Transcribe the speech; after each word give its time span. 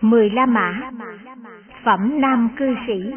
Mười 0.00 0.30
La 0.30 0.46
Mã 0.46 0.90
Phẩm 1.84 2.20
Nam 2.20 2.48
Cư 2.56 2.74
Sĩ 2.86 3.12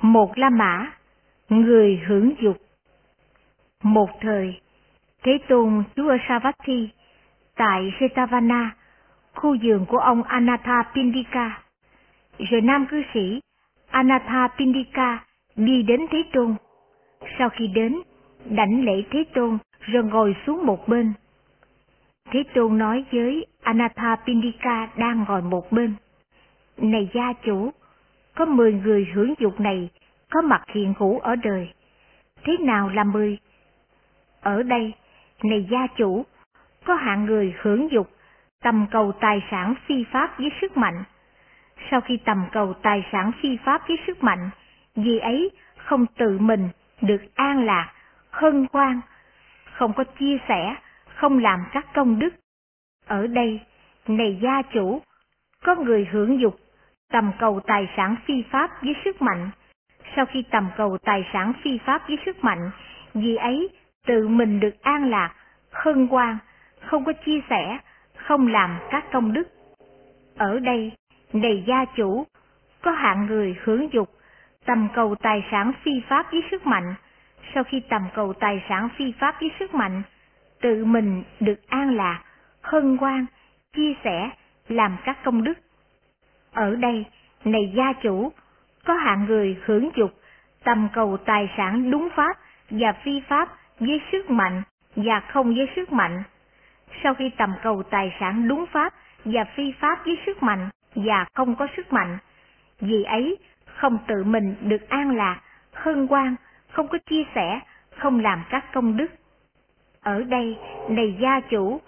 Một 0.00 0.38
La 0.38 0.50
Mã 0.50 0.92
Người 1.48 2.00
hưởng 2.06 2.34
dục 2.40 2.56
Một 3.82 4.10
thời, 4.20 4.60
Thế 5.22 5.38
Tôn 5.48 5.82
chúa 5.96 6.16
Savatthi, 6.28 6.88
tại 7.56 7.92
Setavana, 8.00 8.76
khu 9.34 9.56
vườn 9.62 9.86
của 9.86 9.98
ông 9.98 10.22
Anatha 10.22 10.82
Pindika. 10.94 11.62
Rồi 12.38 12.60
nam 12.60 12.86
cư 12.90 13.02
sĩ 13.14 13.40
Anatha 13.90 14.48
Pindika 14.58 15.24
đi 15.56 15.82
đến 15.82 16.00
Thế 16.10 16.22
Tôn. 16.32 16.54
Sau 17.38 17.48
khi 17.48 17.66
đến, 17.66 18.00
đảnh 18.44 18.84
lễ 18.84 19.02
Thế 19.10 19.24
Tôn 19.34 19.58
rồi 19.80 20.04
ngồi 20.04 20.36
xuống 20.46 20.66
một 20.66 20.88
bên. 20.88 21.12
Thế 22.30 22.42
Tôn 22.54 22.78
nói 22.78 23.04
với 23.12 23.46
Anatha 23.64 24.16
Pindika 24.26 24.88
đang 24.96 25.24
ngồi 25.28 25.42
một 25.42 25.72
bên. 25.72 25.94
Này 26.76 27.10
gia 27.14 27.32
chủ, 27.32 27.72
có 28.34 28.44
mười 28.44 28.72
người 28.72 29.10
hưởng 29.14 29.34
dục 29.38 29.60
này 29.60 29.90
có 30.30 30.42
mặt 30.42 30.62
hiện 30.74 30.94
hữu 30.98 31.18
ở 31.18 31.36
đời. 31.36 31.72
Thế 32.44 32.56
nào 32.60 32.88
là 32.88 33.04
mười? 33.04 33.38
Ở 34.40 34.62
đây, 34.62 34.92
này 35.42 35.66
gia 35.70 35.86
chủ, 35.96 36.24
có 36.84 36.94
hạng 36.94 37.24
người 37.24 37.54
hưởng 37.60 37.92
dục, 37.92 38.10
tầm 38.62 38.86
cầu 38.90 39.12
tài 39.20 39.42
sản 39.50 39.74
phi 39.86 40.04
pháp 40.12 40.38
với 40.38 40.50
sức 40.60 40.76
mạnh. 40.76 41.04
Sau 41.90 42.00
khi 42.00 42.16
tầm 42.24 42.46
cầu 42.52 42.74
tài 42.82 43.04
sản 43.12 43.32
phi 43.42 43.56
pháp 43.64 43.88
với 43.88 43.96
sức 44.06 44.22
mạnh, 44.22 44.50
vì 44.96 45.18
ấy 45.18 45.50
không 45.76 46.06
tự 46.06 46.38
mình 46.38 46.68
được 47.00 47.22
an 47.34 47.64
lạc, 47.64 47.92
hân 48.30 48.66
hoan, 48.72 49.00
không 49.72 49.92
có 49.92 50.04
chia 50.04 50.36
sẻ, 50.48 50.76
không 51.14 51.38
làm 51.38 51.64
các 51.72 51.86
công 51.94 52.18
đức. 52.18 52.34
Ở 53.06 53.26
đây, 53.26 53.60
này 54.08 54.38
gia 54.42 54.62
chủ, 54.62 55.02
có 55.62 55.74
người 55.74 56.08
hưởng 56.12 56.40
dục, 56.40 56.56
tầm 57.12 57.32
cầu 57.38 57.60
tài 57.66 57.88
sản 57.96 58.16
phi 58.24 58.42
pháp 58.50 58.70
với 58.82 58.94
sức 59.04 59.22
mạnh. 59.22 59.50
Sau 60.16 60.26
khi 60.26 60.44
tầm 60.50 60.68
cầu 60.76 60.98
tài 61.04 61.26
sản 61.32 61.52
phi 61.62 61.78
pháp 61.78 62.08
với 62.08 62.18
sức 62.26 62.44
mạnh, 62.44 62.70
vì 63.14 63.36
ấy 63.36 63.68
tự 64.06 64.28
mình 64.28 64.60
được 64.60 64.82
an 64.82 65.10
lạc, 65.10 65.34
hân 65.72 66.06
hoan, 66.06 66.38
không 66.80 67.04
có 67.04 67.12
chia 67.26 67.40
sẻ, 67.50 67.78
không 68.16 68.46
làm 68.46 68.78
các 68.90 69.04
công 69.12 69.32
đức. 69.32 69.48
Ở 70.36 70.58
đây, 70.58 70.92
này 71.32 71.64
gia 71.66 71.84
chủ, 71.84 72.26
có 72.82 72.90
hạng 72.90 73.26
người 73.26 73.56
hưởng 73.64 73.92
dục, 73.92 74.10
tầm 74.66 74.88
cầu 74.94 75.14
tài 75.14 75.44
sản 75.50 75.72
phi 75.82 75.92
pháp 76.08 76.32
với 76.32 76.42
sức 76.50 76.66
mạnh. 76.66 76.94
Sau 77.54 77.64
khi 77.64 77.82
tầm 77.88 78.02
cầu 78.14 78.32
tài 78.32 78.64
sản 78.68 78.88
phi 78.96 79.12
pháp 79.20 79.34
với 79.40 79.50
sức 79.58 79.74
mạnh, 79.74 80.02
tự 80.60 80.84
mình 80.84 81.22
được 81.40 81.68
an 81.68 81.96
lạc, 81.96 82.20
hân 82.64 82.96
hoan, 82.96 83.26
chia 83.76 83.94
sẻ, 84.04 84.30
làm 84.68 84.96
các 85.04 85.18
công 85.24 85.44
đức. 85.44 85.54
Ở 86.52 86.76
đây, 86.76 87.04
này 87.44 87.72
gia 87.76 87.92
chủ, 87.92 88.32
có 88.84 88.94
hạng 88.94 89.24
người 89.24 89.56
hưởng 89.64 89.90
dục, 89.96 90.10
tầm 90.64 90.88
cầu 90.92 91.16
tài 91.16 91.50
sản 91.56 91.90
đúng 91.90 92.08
pháp 92.16 92.36
và 92.70 92.92
phi 92.92 93.20
pháp 93.28 93.48
với 93.80 94.00
sức 94.12 94.30
mạnh 94.30 94.62
và 94.96 95.20
không 95.20 95.54
với 95.54 95.66
sức 95.76 95.92
mạnh. 95.92 96.22
Sau 97.02 97.14
khi 97.14 97.30
tầm 97.36 97.52
cầu 97.62 97.82
tài 97.82 98.16
sản 98.20 98.48
đúng 98.48 98.66
pháp 98.72 98.94
và 99.24 99.44
phi 99.44 99.72
pháp 99.80 100.04
với 100.04 100.18
sức 100.26 100.42
mạnh 100.42 100.68
và 100.94 101.24
không 101.34 101.56
có 101.56 101.66
sức 101.76 101.92
mạnh, 101.92 102.18
vì 102.80 103.04
ấy 103.04 103.36
không 103.66 103.98
tự 104.06 104.24
mình 104.24 104.54
được 104.60 104.88
an 104.88 105.16
lạc, 105.16 105.40
hân 105.72 106.06
hoan, 106.06 106.34
không 106.70 106.88
có 106.88 106.98
chia 107.10 107.22
sẻ, 107.34 107.60
không 107.96 108.20
làm 108.20 108.42
các 108.50 108.72
công 108.72 108.96
đức. 108.96 109.06
Ở 110.00 110.22
đây, 110.22 110.58
này 110.88 111.16
gia 111.20 111.40
chủ, 111.40 111.80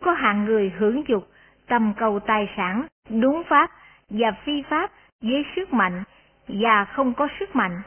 có 0.00 0.12
hạng 0.12 0.44
người 0.44 0.72
hưởng 0.78 1.02
dục, 1.08 1.28
tầm 1.66 1.92
cầu 1.96 2.20
tài 2.20 2.48
sản, 2.56 2.86
đúng 3.10 3.42
pháp 3.48 3.70
và 4.10 4.30
phi 4.44 4.62
pháp 4.62 4.90
với 5.22 5.44
sức 5.56 5.72
mạnh 5.72 6.02
và 6.48 6.84
không 6.84 7.14
có 7.14 7.28
sức 7.40 7.56
mạnh. 7.56 7.82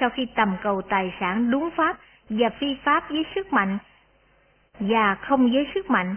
Sau 0.00 0.10
khi 0.10 0.26
tầm 0.34 0.56
cầu 0.62 0.82
tài 0.82 1.14
sản 1.20 1.50
đúng 1.50 1.70
pháp 1.76 1.98
và 2.28 2.48
phi 2.58 2.76
pháp 2.84 3.10
với 3.10 3.24
sức 3.34 3.52
mạnh 3.52 3.78
và 4.80 5.14
không 5.14 5.52
với 5.52 5.66
sức 5.74 5.90
mạnh, 5.90 6.14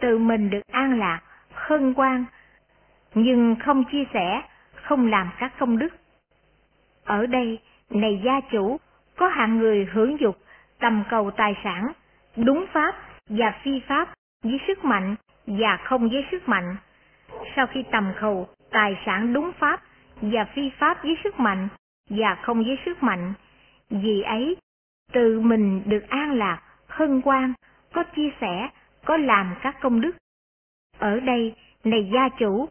tự 0.00 0.18
mình 0.18 0.50
được 0.50 0.66
an 0.72 0.98
lạc, 0.98 1.20
hân 1.52 1.94
quan, 1.94 2.24
nhưng 3.14 3.56
không 3.64 3.84
chia 3.84 4.04
sẻ, 4.14 4.42
không 4.74 5.06
làm 5.06 5.30
các 5.38 5.52
công 5.58 5.78
đức. 5.78 5.88
Ở 7.04 7.26
đây, 7.26 7.58
này 7.90 8.20
gia 8.24 8.40
chủ, 8.50 8.80
có 9.16 9.28
hạng 9.28 9.58
người 9.58 9.88
hưởng 9.92 10.20
dục, 10.20 10.36
tầm 10.78 11.04
cầu 11.10 11.30
tài 11.30 11.54
sản, 11.64 11.92
đúng 12.36 12.66
pháp 12.72 12.94
và 13.28 13.52
phi 13.62 13.80
pháp 13.88 14.08
với 14.42 14.60
sức 14.66 14.84
mạnh 14.84 15.16
và 15.46 15.76
không 15.84 16.08
với 16.08 16.24
sức 16.30 16.48
mạnh. 16.48 16.76
Sau 17.56 17.66
khi 17.66 17.84
tầm 17.92 18.12
cầu 18.20 18.48
tài 18.70 18.96
sản 19.06 19.32
đúng 19.32 19.52
pháp 19.58 19.80
và 20.20 20.44
phi 20.44 20.70
pháp 20.78 21.02
với 21.02 21.16
sức 21.24 21.40
mạnh 21.40 21.68
và 22.10 22.34
không 22.42 22.64
với 22.64 22.78
sức 22.84 23.02
mạnh, 23.02 23.32
vì 23.90 24.22
ấy 24.22 24.56
tự 25.12 25.40
mình 25.40 25.82
được 25.86 26.08
an 26.08 26.38
lạc, 26.38 26.62
hân 26.88 27.20
hoan, 27.24 27.52
có 27.92 28.02
chia 28.02 28.30
sẻ, 28.40 28.68
có 29.04 29.16
làm 29.16 29.54
các 29.62 29.80
công 29.80 30.00
đức. 30.00 30.16
Ở 30.98 31.20
đây, 31.20 31.54
này 31.84 32.10
gia 32.14 32.28
chủ, 32.28 32.68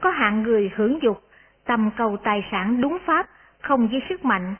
có 0.00 0.10
hạng 0.10 0.42
người 0.42 0.70
hưởng 0.74 0.98
dục, 1.02 1.22
tầm 1.64 1.90
cầu 1.96 2.16
tài 2.24 2.48
sản 2.50 2.80
đúng 2.80 2.98
pháp, 3.06 3.26
không 3.62 3.88
với 3.88 4.02
sức 4.08 4.24
mạnh. 4.24 4.54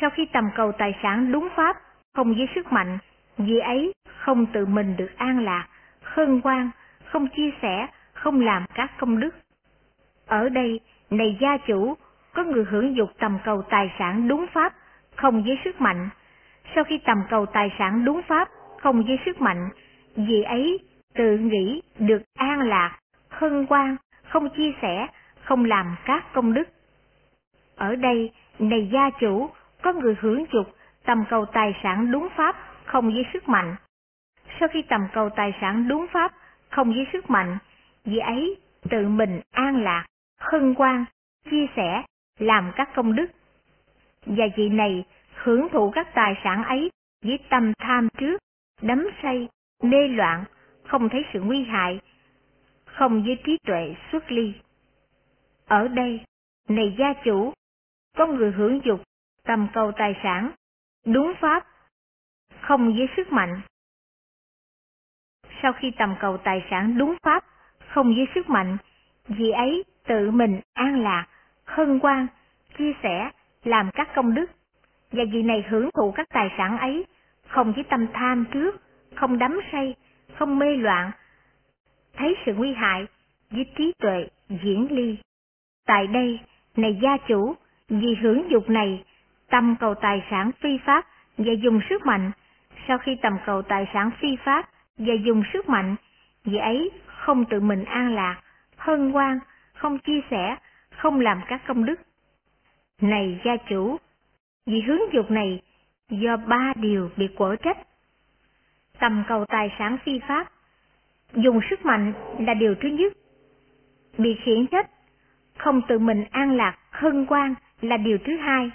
Sau 0.00 0.10
khi 0.10 0.26
tầm 0.32 0.44
cầu 0.56 0.72
tài 0.72 0.94
sản 1.02 1.32
đúng 1.32 1.48
pháp, 1.56 1.76
không 2.14 2.34
với 2.34 2.48
sức 2.54 2.72
mạnh, 2.72 2.98
vì 3.38 3.58
ấy 3.58 3.92
không 4.16 4.46
tự 4.46 4.66
mình 4.66 4.96
được 4.96 5.10
an 5.16 5.44
lạc, 5.44 5.66
hân 6.14 6.40
hoan, 6.44 6.70
không 7.04 7.28
chia 7.28 7.50
sẻ, 7.62 7.86
không 8.12 8.40
làm 8.40 8.64
các 8.74 8.90
công 8.98 9.20
đức. 9.20 9.34
Ở 10.26 10.48
đây, 10.48 10.80
này 11.10 11.38
gia 11.40 11.56
chủ, 11.56 11.94
có 12.34 12.44
người 12.44 12.64
hưởng 12.64 12.96
dục 12.96 13.10
tầm 13.18 13.38
cầu 13.44 13.62
tài 13.62 13.92
sản 13.98 14.28
đúng 14.28 14.46
pháp, 14.52 14.74
không 15.16 15.42
với 15.44 15.58
sức 15.64 15.80
mạnh. 15.80 16.08
Sau 16.74 16.84
khi 16.84 16.98
tầm 17.04 17.22
cầu 17.30 17.46
tài 17.46 17.72
sản 17.78 18.04
đúng 18.04 18.22
pháp, 18.22 18.48
không 18.82 19.02
với 19.02 19.18
sức 19.24 19.40
mạnh, 19.40 19.68
vì 20.16 20.42
ấy 20.42 20.78
tự 21.14 21.38
nghĩ 21.38 21.82
được 21.98 22.22
an 22.38 22.60
lạc, 22.60 22.98
hân 23.28 23.66
hoan, 23.70 23.96
không 24.28 24.48
chia 24.56 24.72
sẻ, 24.82 25.06
không 25.44 25.64
làm 25.64 25.96
các 26.04 26.32
công 26.32 26.54
đức. 26.54 26.68
Ở 27.76 27.96
đây, 27.96 28.30
này 28.58 28.90
gia 28.92 29.10
chủ, 29.10 29.50
có 29.82 29.92
người 29.92 30.16
hưởng 30.20 30.44
dục, 30.52 30.66
tầm 31.04 31.24
cầu 31.30 31.44
tài 31.44 31.74
sản 31.82 32.10
đúng 32.10 32.28
pháp, 32.36 32.56
không 32.84 33.12
với 33.12 33.26
sức 33.32 33.48
mạnh. 33.48 33.76
Sau 34.60 34.68
khi 34.68 34.82
tầm 34.82 35.08
cầu 35.12 35.30
tài 35.30 35.54
sản 35.60 35.88
đúng 35.88 36.06
pháp, 36.12 36.32
không 36.70 36.90
với 36.90 37.06
sức 37.12 37.30
mạnh, 37.30 37.58
vì 38.04 38.18
ấy 38.18 38.56
tự 38.90 39.08
mình 39.08 39.40
an 39.50 39.82
lạc, 39.82 40.06
hân 40.40 40.74
hoan, 40.78 41.04
chia 41.50 41.66
sẻ, 41.76 42.02
làm 42.38 42.72
các 42.76 42.88
công 42.94 43.14
đức. 43.14 43.26
Và 44.26 44.44
vị 44.56 44.68
này 44.68 45.04
hưởng 45.34 45.68
thụ 45.72 45.90
các 45.90 46.14
tài 46.14 46.34
sản 46.44 46.64
ấy 46.64 46.90
với 47.24 47.38
tâm 47.50 47.72
tham 47.78 48.08
trước, 48.18 48.38
đắm 48.82 49.08
say, 49.22 49.48
mê 49.82 50.08
loạn, 50.08 50.44
không 50.86 51.08
thấy 51.08 51.24
sự 51.32 51.40
nguy 51.40 51.64
hại, 51.64 52.00
không 52.84 53.22
với 53.22 53.38
trí 53.44 53.58
tuệ 53.66 53.94
xuất 54.12 54.32
ly. 54.32 54.52
Ở 55.66 55.88
đây, 55.88 56.20
này 56.68 56.96
gia 56.98 57.12
chủ, 57.24 57.52
có 58.16 58.26
người 58.26 58.52
hưởng 58.52 58.80
dục, 58.84 59.02
tầm 59.44 59.68
cầu 59.72 59.92
tài 59.96 60.14
sản, 60.22 60.50
đúng 61.06 61.32
pháp, 61.40 61.66
không 62.60 62.96
với 62.96 63.08
sức 63.16 63.32
mạnh. 63.32 63.60
Sau 65.62 65.72
khi 65.72 65.90
tầm 65.98 66.14
cầu 66.20 66.36
tài 66.36 66.64
sản 66.70 66.98
đúng 66.98 67.16
pháp, 67.22 67.44
không 67.88 68.14
với 68.14 68.26
sức 68.34 68.50
mạnh, 68.50 68.76
vì 69.28 69.50
ấy 69.50 69.84
tự 70.06 70.30
mình 70.30 70.60
an 70.74 71.02
lạc, 71.02 71.26
hân 71.64 72.00
hoan, 72.02 72.26
chia 72.78 72.92
sẻ, 73.02 73.30
làm 73.64 73.90
các 73.90 74.14
công 74.14 74.34
đức. 74.34 74.50
Và 75.12 75.24
vì 75.32 75.42
này 75.42 75.64
hưởng 75.68 75.90
thụ 75.94 76.12
các 76.12 76.28
tài 76.28 76.48
sản 76.58 76.78
ấy, 76.78 77.06
không 77.48 77.72
với 77.72 77.84
tâm 77.84 78.06
tham 78.12 78.44
trước, 78.52 78.82
không 79.14 79.38
đắm 79.38 79.60
say, 79.72 79.94
không 80.34 80.58
mê 80.58 80.76
loạn, 80.76 81.10
thấy 82.16 82.36
sự 82.46 82.54
nguy 82.54 82.74
hại, 82.74 83.06
với 83.50 83.66
trí 83.76 83.92
tuệ 83.98 84.28
diễn 84.48 84.86
ly. 84.90 85.16
Tại 85.86 86.06
đây, 86.06 86.40
này 86.76 86.98
gia 87.02 87.16
chủ, 87.16 87.54
vì 87.88 88.14
hưởng 88.14 88.50
dục 88.50 88.70
này, 88.70 89.04
tâm 89.50 89.76
cầu 89.80 89.94
tài 89.94 90.22
sản 90.30 90.50
phi 90.60 90.78
pháp 90.86 91.06
và 91.38 91.52
dùng 91.52 91.80
sức 91.88 92.06
mạnh, 92.06 92.30
sau 92.88 92.98
khi 92.98 93.16
tầm 93.22 93.32
cầu 93.46 93.62
tài 93.62 93.86
sản 93.94 94.10
phi 94.20 94.36
pháp 94.44 94.68
và 95.00 95.14
dùng 95.24 95.42
sức 95.52 95.68
mạnh, 95.68 95.96
vì 96.44 96.58
ấy 96.58 96.90
không 97.06 97.44
tự 97.44 97.60
mình 97.60 97.84
an 97.84 98.14
lạc, 98.14 98.40
hân 98.76 99.10
hoan, 99.12 99.38
không 99.74 99.98
chia 99.98 100.20
sẻ, 100.30 100.56
không 100.90 101.20
làm 101.20 101.40
các 101.48 101.62
công 101.66 101.84
đức. 101.84 102.00
Này 103.00 103.40
gia 103.44 103.56
chủ, 103.56 103.96
vì 104.66 104.80
hướng 104.80 105.12
dục 105.12 105.30
này 105.30 105.62
do 106.10 106.36
ba 106.36 106.72
điều 106.76 107.10
bị 107.16 107.28
quở 107.36 107.56
trách. 107.56 107.78
Tầm 108.98 109.24
cầu 109.28 109.44
tài 109.44 109.74
sản 109.78 109.98
phi 110.04 110.20
pháp, 110.28 110.52
dùng 111.34 111.60
sức 111.70 111.84
mạnh 111.84 112.12
là 112.38 112.54
điều 112.54 112.74
thứ 112.74 112.88
nhất. 112.88 113.12
Bị 114.18 114.36
khiển 114.44 114.66
trách, 114.66 114.90
không 115.58 115.82
tự 115.88 115.98
mình 115.98 116.24
an 116.30 116.56
lạc, 116.56 116.78
hân 116.90 117.26
hoan 117.28 117.54
là 117.80 117.96
điều 117.96 118.18
thứ 118.24 118.36
hai. 118.36 118.70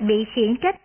Bị 0.00 0.24
khiển 0.34 0.56
trách, 0.56 0.76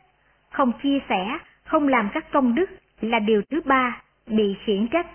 không 0.50 0.72
chia 0.84 1.00
sẻ, 1.10 1.38
không 1.64 1.88
làm 1.88 2.10
các 2.14 2.32
công 2.32 2.56
đức 2.56 2.70
là 3.02 3.20
điều 3.20 3.42
thứ 3.50 3.62
ba, 3.66 4.02
bị 4.30 4.56
khiển 4.66 4.88
trách. 4.88 5.08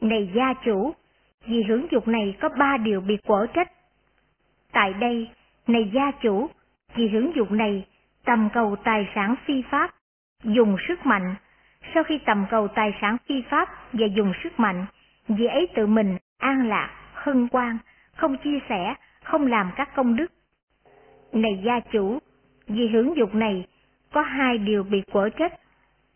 Này 0.00 0.30
gia 0.34 0.54
chủ, 0.64 0.94
vì 1.46 1.62
hưởng 1.62 1.86
dục 1.90 2.08
này 2.08 2.36
có 2.40 2.48
ba 2.48 2.76
điều 2.76 3.00
bị 3.00 3.16
quở 3.26 3.46
trách. 3.54 3.72
Tại 4.72 4.92
đây, 4.92 5.30
này 5.66 5.90
gia 5.94 6.10
chủ, 6.10 6.48
vì 6.94 7.08
hưởng 7.08 7.32
dục 7.34 7.50
này, 7.50 7.86
tầm 8.24 8.48
cầu 8.52 8.76
tài 8.84 9.08
sản 9.14 9.34
phi 9.44 9.62
pháp, 9.70 9.94
dùng 10.44 10.76
sức 10.88 11.06
mạnh. 11.06 11.34
Sau 11.94 12.04
khi 12.04 12.18
tầm 12.26 12.46
cầu 12.50 12.68
tài 12.68 12.90
sản 13.00 13.16
phi 13.26 13.42
pháp 13.50 13.68
và 13.92 14.06
dùng 14.06 14.32
sức 14.44 14.60
mạnh, 14.60 14.86
vì 15.28 15.46
ấy 15.46 15.68
tự 15.74 15.86
mình 15.86 16.18
an 16.38 16.68
lạc, 16.68 16.90
hân 17.14 17.48
hoan, 17.52 17.78
không 18.16 18.36
chia 18.36 18.58
sẻ, 18.68 18.94
không 19.22 19.46
làm 19.46 19.70
các 19.76 19.94
công 19.94 20.16
đức. 20.16 20.32
Này 21.32 21.62
gia 21.64 21.80
chủ, 21.80 22.18
vì 22.66 22.88
hưởng 22.88 23.16
dục 23.16 23.34
này, 23.34 23.66
có 24.12 24.22
hai 24.22 24.58
điều 24.58 24.82
bị 24.82 25.02
quở 25.12 25.28
trách, 25.28 25.52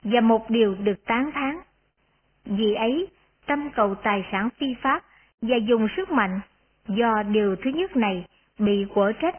và 0.04 0.20
một 0.20 0.50
điều 0.50 0.74
được 0.74 1.04
tán 1.04 1.30
thán. 1.34 1.58
Vì 2.44 2.74
ấy, 2.74 3.08
tâm 3.46 3.70
cầu 3.74 3.94
tài 3.94 4.24
sản 4.32 4.48
phi 4.60 4.74
pháp 4.82 5.02
và 5.42 5.56
dùng 5.56 5.88
sức 5.96 6.10
mạnh, 6.10 6.40
do 6.88 7.22
điều 7.22 7.56
thứ 7.56 7.70
nhất 7.70 7.96
này 7.96 8.26
bị 8.58 8.86
quở 8.94 9.12
trách. 9.12 9.34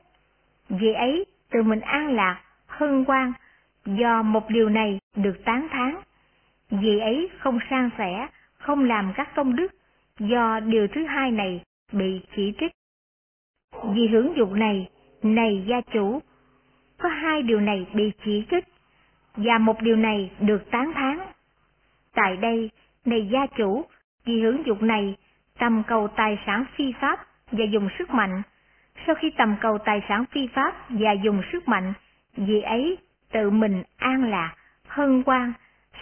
Vì 0.70 0.94
ấy, 0.94 1.26
tự 1.52 1.64
mình 1.64 1.80
an 1.80 2.16
lạc, 2.16 2.42
hân 2.68 3.06
hoan, 3.08 3.34
do 3.86 4.22
một 4.22 4.50
điều 4.50 4.70
này 4.70 5.00
được 5.16 5.46
tán 5.46 5.68
thán. 5.72 5.96
Vì 6.70 7.00
ấy 7.00 7.30
không 7.40 7.60
san 7.70 7.90
sẻ, 7.98 8.28
không 8.58 8.84
làm 8.84 9.14
các 9.16 9.36
công 9.36 9.56
đức, 9.56 9.68
do 10.20 10.60
điều 10.60 10.88
thứ 10.88 11.06
hai 11.06 11.32
này 11.32 11.64
bị 11.92 12.22
chỉ 12.36 12.54
trích. 12.60 12.72
Vì 13.84 14.08
hưởng 14.08 14.34
dụng 14.38 14.60
này, 14.60 14.90
này 15.24 15.66
gia 15.68 15.82
chủ, 15.82 16.20
có 16.98 17.10
hai 17.10 17.42
điều 17.42 17.60
này 17.60 17.86
bị 17.94 18.12
chỉ 18.26 18.46
trích, 18.52 18.66
và 19.36 19.58
một 19.58 19.82
điều 19.82 19.96
này 19.96 20.32
được 20.40 20.72
tán 20.72 20.92
thán. 20.96 21.20
Tại 22.14 22.38
đây, 22.38 22.70
này 23.06 23.30
gia 23.32 23.46
chủ, 23.58 23.86
vì 24.26 24.42
hưởng 24.42 24.66
dụng 24.66 24.88
này, 24.88 25.16
tầm 25.60 25.84
cầu 25.88 26.08
tài 26.08 26.40
sản 26.46 26.66
phi 26.76 26.94
pháp 27.02 27.20
và 27.52 27.66
dùng 27.66 27.90
sức 28.00 28.10
mạnh. 28.10 28.42
Sau 29.06 29.16
khi 29.16 29.32
tầm 29.38 29.56
cầu 29.62 29.78
tài 29.78 30.02
sản 30.10 30.26
phi 30.32 30.48
pháp 30.48 30.76
và 30.90 31.12
dùng 31.12 31.42
sức 31.52 31.68
mạnh, 31.68 31.94
vì 32.38 32.62
ấy 32.62 32.98
tự 33.32 33.50
mình 33.50 33.84
an 33.98 34.30
lạc, 34.30 34.56
hân 34.88 35.24
hoan, 35.26 35.54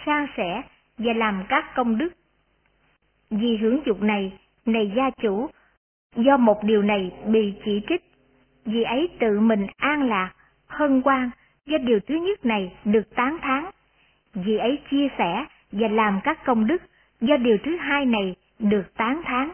san 0.06 0.26
sẻ 0.36 0.62
và 0.98 1.12
làm 1.12 1.44
các 1.48 1.74
công 1.74 1.98
đức. 1.98 2.08
Vì 3.30 3.56
hưởng 3.56 3.80
dục 3.86 4.02
này, 4.02 4.32
này 4.66 4.92
gia 4.96 5.10
chủ, 5.10 5.50
do 6.16 6.36
một 6.36 6.64
điều 6.64 6.82
này 6.82 7.12
bị 7.26 7.54
chỉ 7.64 7.82
trích, 7.88 8.02
vì 8.64 8.82
ấy 8.82 9.08
tự 9.20 9.40
mình 9.40 9.66
an 9.76 10.08
lạc, 10.08 10.30
hân 10.66 11.02
hoan, 11.04 11.30
do 11.66 11.78
điều 11.78 12.00
thứ 12.00 12.14
nhất 12.14 12.46
này 12.46 12.72
được 12.84 13.14
tán 13.14 13.38
thán. 13.42 13.64
Vì 14.34 14.56
ấy 14.56 14.78
chia 14.90 15.08
sẻ 15.18 15.44
và 15.72 15.88
làm 15.88 16.20
các 16.24 16.44
công 16.44 16.66
đức, 16.66 16.82
do 17.22 17.36
điều 17.36 17.58
thứ 17.64 17.76
hai 17.76 18.04
này 18.04 18.34
được 18.58 18.94
tán 18.96 19.22
thán. 19.24 19.50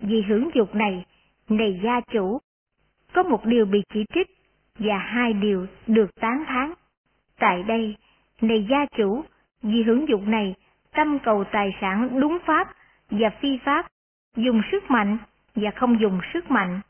Vì 0.00 0.22
hưởng 0.22 0.50
dục 0.54 0.74
này, 0.74 1.04
này 1.48 1.80
gia 1.84 2.00
chủ, 2.00 2.38
có 3.12 3.22
một 3.22 3.44
điều 3.44 3.66
bị 3.66 3.82
chỉ 3.94 4.04
trích 4.14 4.28
và 4.78 4.98
hai 4.98 5.32
điều 5.32 5.66
được 5.86 6.14
tán 6.20 6.44
thán. 6.46 6.72
Tại 7.38 7.62
đây, 7.62 7.96
này 8.40 8.66
gia 8.70 8.86
chủ, 8.96 9.24
vì 9.62 9.82
hưởng 9.82 10.08
dục 10.08 10.22
này, 10.26 10.54
tâm 10.92 11.18
cầu 11.18 11.44
tài 11.52 11.76
sản 11.80 12.20
đúng 12.20 12.38
pháp 12.46 12.68
và 13.10 13.30
phi 13.40 13.58
pháp, 13.64 13.86
dùng 14.36 14.62
sức 14.72 14.90
mạnh 14.90 15.18
và 15.54 15.70
không 15.70 16.00
dùng 16.00 16.20
sức 16.34 16.50
mạnh. 16.50 16.80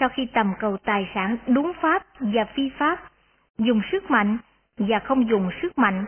Sau 0.00 0.08
khi 0.08 0.26
tầm 0.32 0.52
cầu 0.60 0.76
tài 0.76 1.10
sản 1.14 1.36
đúng 1.46 1.72
pháp 1.80 2.06
và 2.20 2.44
phi 2.54 2.70
pháp, 2.78 3.12
dùng 3.58 3.80
sức 3.92 4.10
mạnh 4.10 4.38
và 4.78 4.98
không 4.98 5.28
dùng 5.28 5.50
sức 5.62 5.78
mạnh, 5.78 6.04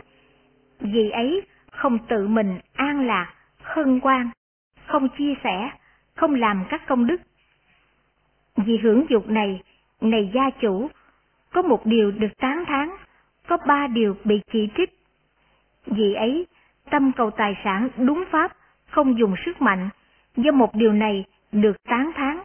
vì 0.80 1.10
ấy 1.10 1.42
không 1.78 1.98
tự 2.08 2.28
mình 2.28 2.58
an 2.74 3.06
lạc, 3.06 3.34
hân 3.62 4.00
hoan, 4.02 4.30
không 4.86 5.08
chia 5.18 5.34
sẻ, 5.44 5.70
không 6.16 6.34
làm 6.34 6.64
các 6.68 6.86
công 6.86 7.06
đức. 7.06 7.20
Vì 8.56 8.78
hưởng 8.78 9.06
dục 9.08 9.28
này, 9.28 9.62
này 10.00 10.30
gia 10.34 10.50
chủ, 10.50 10.88
có 11.52 11.62
một 11.62 11.86
điều 11.86 12.10
được 12.10 12.38
tán 12.38 12.64
thán, 12.66 12.90
có 13.46 13.56
ba 13.66 13.86
điều 13.86 14.16
bị 14.24 14.40
chỉ 14.52 14.68
trích. 14.76 14.90
Vì 15.86 16.14
ấy, 16.14 16.46
tâm 16.90 17.12
cầu 17.16 17.30
tài 17.30 17.54
sản 17.64 17.88
đúng 17.96 18.24
pháp, 18.30 18.52
không 18.90 19.18
dùng 19.18 19.34
sức 19.44 19.62
mạnh, 19.62 19.88
do 20.36 20.52
một 20.52 20.74
điều 20.74 20.92
này 20.92 21.24
được 21.52 21.76
tán 21.84 22.10
thán. 22.14 22.38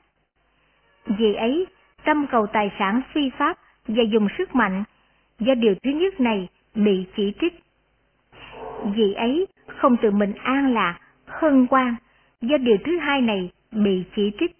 Vì 1.05 1.33
ấy, 1.33 1.67
tâm 2.03 2.25
cầu 2.31 2.47
tài 2.47 2.71
sản 2.79 3.01
phi 3.13 3.29
pháp 3.37 3.57
và 3.87 4.03
dùng 4.03 4.27
sức 4.37 4.55
mạnh, 4.55 4.83
do 5.39 5.53
điều 5.53 5.75
thứ 5.83 5.91
nhất 5.91 6.19
này 6.19 6.47
bị 6.75 7.05
chỉ 7.15 7.33
trích. 7.41 7.63
Vì 8.85 9.13
ấy, 9.13 9.47
không 9.67 9.97
tự 9.97 10.11
mình 10.11 10.33
an 10.33 10.73
lạc, 10.73 10.99
hân 11.25 11.67
hoan, 11.69 11.95
do 12.41 12.57
điều 12.57 12.77
thứ 12.85 12.97
hai 12.99 13.21
này 13.21 13.51
bị 13.71 14.03
chỉ 14.15 14.31
trích. 14.39 14.55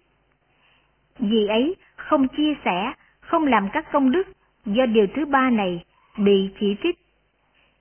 Vì 1.18 1.46
ấy, 1.46 1.76
không 1.96 2.28
chia 2.28 2.54
sẻ, 2.64 2.92
không 3.20 3.44
làm 3.44 3.68
các 3.72 3.92
công 3.92 4.10
đức, 4.10 4.28
do 4.66 4.86
điều 4.86 5.06
thứ 5.14 5.26
ba 5.26 5.50
này 5.50 5.84
bị 6.18 6.50
chỉ 6.60 6.76
trích. 6.82 6.98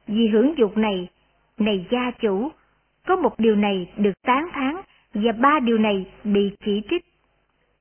Vì 0.08 0.28
hưởng 0.28 0.54
dục 0.58 0.78
này, 0.78 1.08
này 1.58 1.86
gia 1.92 2.12
chủ, 2.12 2.52
có 3.08 3.16
một 3.16 3.40
điều 3.40 3.56
này 3.56 3.92
được 3.98 4.14
tán 4.26 4.48
thán 4.54 4.76
và 5.14 5.32
ba 5.32 5.60
điều 5.60 5.78
này 5.78 6.06
bị 6.24 6.52
chỉ 6.66 6.82
trích. 6.90 7.06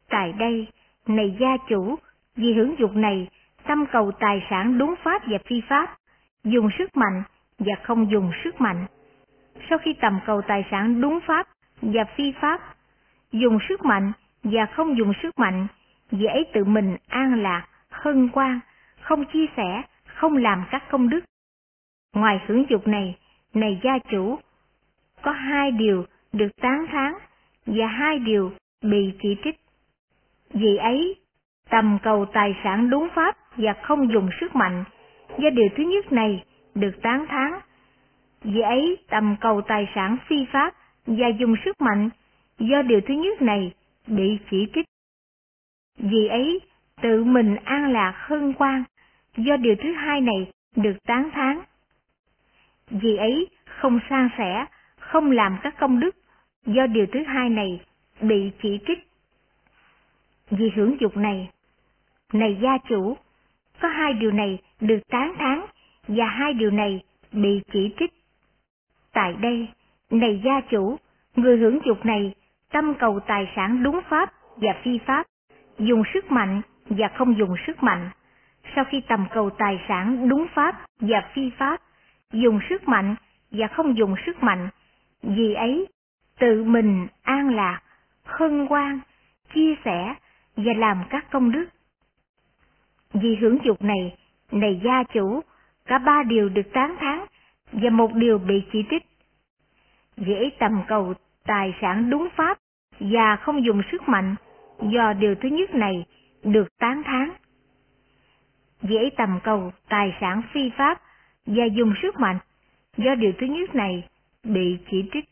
Tại 0.09 0.33
đây, 0.33 0.67
này 1.07 1.37
gia 1.41 1.57
chủ, 1.69 1.97
vì 2.37 2.53
hưởng 2.53 2.75
dục 2.79 2.97
này, 2.97 3.29
tâm 3.67 3.85
cầu 3.93 4.13
tài 4.21 4.47
sản 4.51 4.79
đúng 4.79 4.95
pháp 5.03 5.23
và 5.27 5.39
phi 5.47 5.61
pháp, 5.69 5.97
dùng 6.45 6.69
sức 6.79 6.97
mạnh 6.97 7.23
và 7.67 7.75
không 7.83 8.11
dùng 8.11 8.31
sức 8.45 8.61
mạnh. 8.61 8.87
Sau 9.69 9.79
khi 9.79 9.95
tầm 10.01 10.21
cầu 10.27 10.43
tài 10.43 10.65
sản 10.71 11.01
đúng 11.01 11.21
pháp 11.27 11.47
và 11.83 12.05
phi 12.17 12.33
pháp, 12.41 12.61
dùng 13.33 13.59
sức 13.69 13.85
mạnh 13.85 14.13
và 14.45 14.67
không 14.67 14.97
dùng 14.99 15.13
sức 15.23 15.39
mạnh, 15.39 15.67
dễ 16.11 16.45
tự 16.53 16.65
mình 16.65 16.97
an 17.09 17.43
lạc, 17.43 17.67
hân 17.91 18.29
hoan, 18.33 18.61
không 19.01 19.25
chia 19.33 19.47
sẻ, 19.57 19.83
không 20.07 20.37
làm 20.37 20.65
các 20.71 20.83
công 20.91 21.09
đức. 21.09 21.21
Ngoài 22.15 22.41
hưởng 22.47 22.65
dục 22.69 22.89
này, 22.89 23.17
này 23.55 23.81
gia 23.85 23.99
chủ, 23.99 24.39
có 25.23 25.31
hai 25.31 25.71
điều 25.71 26.05
được 26.33 26.49
tán 26.61 26.87
thán 26.93 27.15
và 27.67 27.87
hai 27.87 28.19
điều 28.19 28.53
bị 28.83 29.13
chỉ 29.23 29.37
trích. 29.45 29.61
Vì 30.55 30.77
ấy, 30.77 31.17
tầm 31.71 31.99
cầu 32.03 32.27
tài 32.33 32.57
sản 32.65 32.91
đúng 32.91 33.09
pháp 33.15 33.37
và 33.57 33.75
không 33.83 34.13
dùng 34.13 34.29
sức 34.41 34.57
mạnh, 34.57 34.85
do 35.39 35.51
điều 35.51 35.69
thứ 35.77 35.83
nhất 35.83 36.13
này 36.13 36.45
được 36.75 37.03
tán 37.03 37.27
thán. 37.29 37.53
Vì 38.45 38.61
ấy, 38.61 38.99
tầm 39.09 39.37
cầu 39.41 39.63
tài 39.63 39.89
sản 39.95 40.17
phi 40.27 40.47
pháp 40.53 40.75
và 41.07 41.29
dùng 41.29 41.55
sức 41.65 41.81
mạnh, 41.81 42.11
do 42.59 42.83
điều 42.83 43.01
thứ 43.01 43.15
nhất 43.15 43.43
này 43.43 43.75
bị 44.07 44.39
chỉ 44.51 44.67
trích. 44.75 44.87
Vì 45.99 46.27
ấy, 46.27 46.61
tự 47.03 47.25
mình 47.25 47.57
an 47.65 47.93
lạc 47.93 48.15
hân 48.17 48.53
hoan, 48.59 48.85
do 49.37 49.57
điều 49.57 49.75
thứ 49.83 49.93
hai 49.93 50.21
này 50.21 50.51
được 50.77 50.97
tán 51.07 51.31
thán. 51.33 51.61
Vì 52.91 53.17
ấy, 53.17 53.49
không 53.67 54.01
san 54.11 54.29
sẻ, 54.39 54.67
không 54.99 55.31
làm 55.31 55.57
các 55.63 55.75
công 55.79 56.01
đức, 56.01 56.17
do 56.67 56.87
điều 56.87 57.07
thứ 57.13 57.23
hai 57.23 57.49
này 57.49 57.81
bị 58.21 58.51
chỉ 58.63 58.79
trích. 58.87 58.99
Vì 60.51 60.71
hưởng 60.77 60.97
dục 61.01 61.17
này, 61.17 61.51
này 62.33 62.59
gia 62.63 62.79
chủ, 62.89 63.17
có 63.81 63.89
hai 63.89 64.13
điều 64.13 64.31
này 64.33 64.59
được 64.81 65.01
tán 65.09 65.35
thán 65.39 65.61
và 66.09 66.27
hai 66.27 66.55
điều 66.55 66.71
này 66.71 67.03
bị 67.33 67.63
chỉ 67.73 67.95
trích. 67.99 68.13
Tại 69.13 69.35
đây, 69.41 69.69
này 70.11 70.41
gia 70.45 70.61
chủ, 70.61 70.97
người 71.37 71.59
hưởng 71.59 71.79
dục 71.85 72.07
này 72.07 72.35
tâm 72.73 72.95
cầu 72.99 73.21
tài 73.27 73.53
sản 73.57 73.83
đúng 73.83 74.01
pháp 74.09 74.33
và 74.57 74.75
phi 74.83 74.99
pháp, 75.07 75.27
dùng 75.79 76.03
sức 76.15 76.31
mạnh 76.31 76.63
và 76.85 77.09
không 77.09 77.39
dùng 77.39 77.55
sức 77.67 77.83
mạnh. 77.83 78.11
Sau 78.75 78.85
khi 78.85 79.01
tầm 79.09 79.27
cầu 79.35 79.51
tài 79.51 79.81
sản 79.89 80.29
đúng 80.29 80.47
pháp 80.55 80.81
và 81.01 81.31
phi 81.35 81.51
pháp, 81.59 81.81
dùng 82.33 82.61
sức 82.69 82.89
mạnh 82.89 83.15
và 83.51 83.67
không 83.67 83.97
dùng 83.97 84.15
sức 84.27 84.43
mạnh, 84.43 84.69
vì 85.23 85.55
ấy 85.55 85.87
tự 86.39 86.65
mình 86.65 87.07
an 87.23 87.55
lạc, 87.55 87.81
hân 88.25 88.67
hoan, 88.67 89.01
chia 89.55 89.75
sẻ 89.85 90.15
và 90.57 90.73
làm 90.77 91.05
các 91.11 91.31
công 91.31 91.53
đức. 91.53 91.65
Vì 93.15 93.37
hưởng 93.37 93.59
dục 93.65 93.83
này, 93.83 94.17
này 94.51 94.81
gia 94.85 95.03
chủ, 95.03 95.41
cả 95.87 95.99
ba 95.99 96.23
điều 96.23 96.49
được 96.49 96.73
tán 96.73 96.97
thán 97.01 97.27
và 97.73 97.91
một 97.91 98.15
điều 98.15 98.39
bị 98.39 98.63
chỉ 98.73 98.85
trích. 98.91 99.03
Dễ 100.17 100.51
tầm 100.59 100.83
cầu 100.89 101.15
tài 101.47 101.75
sản 101.81 102.11
đúng 102.11 102.29
pháp 102.37 102.59
và 103.01 103.37
không 103.37 103.65
dùng 103.65 103.83
sức 103.93 104.09
mạnh, 104.09 104.35
do 104.81 105.13
điều 105.13 105.35
thứ 105.35 105.49
nhất 105.49 105.75
này 105.75 106.05
được 106.43 106.79
tán 106.79 107.03
thán. 107.05 107.31
Dễ 108.83 109.11
tầm 109.17 109.41
cầu 109.45 109.73
tài 109.89 110.17
sản 110.21 110.43
phi 110.53 110.71
pháp 110.77 111.01
và 111.47 111.65
dùng 111.65 111.95
sức 112.03 112.21
mạnh, 112.21 112.39
do 112.97 113.15
điều 113.15 113.33
thứ 113.41 113.47
nhất 113.47 113.75
này 113.75 114.09
bị 114.45 114.79
chỉ 114.91 115.09
trích. 115.13 115.25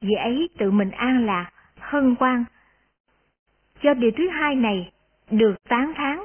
Vì 0.00 0.14
ấy 0.14 0.48
tự 0.58 0.70
mình 0.70 0.90
an 0.90 1.26
lạc, 1.26 1.50
hân 1.78 2.14
hoan, 2.20 2.44
do 3.82 3.94
điều 3.94 4.10
thứ 4.16 4.28
hai 4.28 4.54
này 4.54 4.92
được 5.30 5.54
tán 5.68 5.92
thán. 5.96 6.18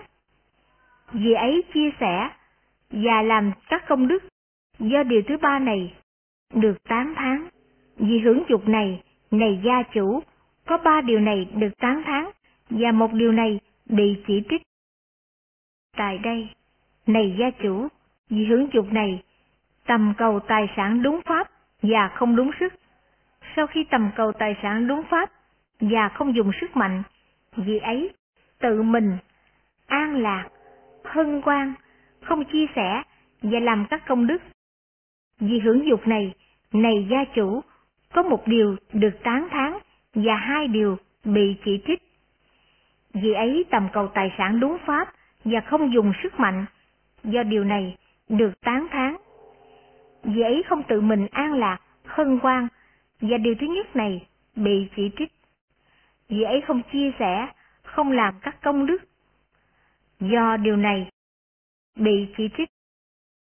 Vì 1.12 1.34
ấy 1.34 1.64
chia 1.74 1.90
sẻ 2.00 2.30
và 2.92 3.22
làm 3.22 3.52
các 3.70 3.84
công 3.88 4.08
đức, 4.08 4.24
do 4.80 5.04
điều 5.04 5.22
thứ 5.28 5.38
ba 5.38 5.60
này 5.60 5.94
được 6.54 6.84
tán 6.84 7.14
tháng. 7.16 7.48
Vì 7.98 8.20
hưởng 8.20 8.44
dục 8.50 8.68
này, 8.68 9.04
này 9.32 9.62
gia 9.66 9.84
chủ, 9.84 10.24
có 10.66 10.78
ba 10.78 11.02
điều 11.02 11.20
này 11.20 11.48
được 11.56 11.78
tán 11.78 12.02
tháng 12.06 12.32
và 12.70 12.92
một 12.92 13.14
điều 13.14 13.32
này 13.32 13.60
bị 13.90 14.24
chỉ 14.28 14.44
trích. 14.50 14.62
Tại 15.98 16.18
đây, 16.18 16.50
này 17.08 17.36
gia 17.40 17.50
chủ, 17.64 17.88
vì 18.30 18.46
hưởng 18.46 18.70
dục 18.74 18.94
này, 18.94 19.24
tầm 19.86 20.14
cầu 20.18 20.40
tài 20.40 20.68
sản 20.76 21.04
đúng 21.04 21.22
pháp 21.26 21.50
và 21.82 22.08
không 22.08 22.36
đúng 22.36 22.52
sức. 22.60 22.74
Sau 23.56 23.68
khi 23.68 23.84
tầm 23.84 24.10
cầu 24.16 24.32
tài 24.32 24.56
sản 24.62 24.88
đúng 24.88 25.04
pháp 25.10 25.30
và 25.80 26.10
không 26.10 26.36
dùng 26.36 26.52
sức 26.62 26.76
mạnh, 26.76 27.04
vì 27.56 27.78
ấy 27.78 28.10
tự 28.60 28.82
mình 28.82 29.18
an 29.88 30.22
lạc, 30.22 30.50
hân 31.04 31.42
hoan, 31.46 31.74
không 32.22 32.46
chia 32.46 32.66
sẻ 32.76 33.04
và 33.42 33.60
làm 33.60 33.86
các 33.90 34.06
công 34.08 34.28
đức. 34.28 34.42
Vì 35.40 35.60
hưởng 35.60 35.88
dục 35.88 36.08
này, 36.08 36.34
này 36.74 37.08
gia 37.12 37.24
chủ, 37.36 37.62
có 38.14 38.24
một 38.24 38.48
điều 38.48 38.76
được 38.94 39.24
tán 39.24 39.48
thán 39.52 39.74
và 40.14 40.36
hai 40.36 40.68
điều 40.68 40.98
bị 41.24 41.56
chỉ 41.66 41.82
trích. 41.88 42.02
Vì 43.14 43.34
ấy 43.34 43.66
tầm 43.70 43.88
cầu 43.94 44.08
tài 44.08 44.32
sản 44.38 44.60
đúng 44.60 44.78
pháp 44.86 45.14
và 45.46 45.60
không 45.62 45.94
dùng 45.94 46.14
sức 46.24 46.40
mạnh, 46.40 46.66
do 47.24 47.44
điều 47.44 47.64
này 47.64 47.98
được 48.30 48.62
tán 48.62 48.88
thán. 48.92 49.16
Vì 50.24 50.42
ấy 50.42 50.64
không 50.68 50.84
tự 50.84 51.02
mình 51.02 51.28
an 51.32 51.54
lạc, 51.54 51.80
hân 52.06 52.40
hoan, 52.42 52.68
và 53.22 53.38
điều 53.38 53.56
thứ 53.60 53.68
nhất 53.68 53.96
này 53.96 54.28
bị 54.56 54.88
chỉ 54.96 55.12
trích. 55.18 55.32
Vì 56.30 56.42
ấy 56.42 56.62
không 56.68 56.82
chia 56.92 57.12
sẻ, 57.20 57.48
không 57.84 58.12
làm 58.12 58.34
các 58.42 58.62
công 58.62 58.86
đức. 58.86 58.98
Do 60.20 60.58
điều 60.58 60.76
này 60.76 61.10
bị 61.96 62.28
chỉ 62.38 62.50
trích. 62.58 62.70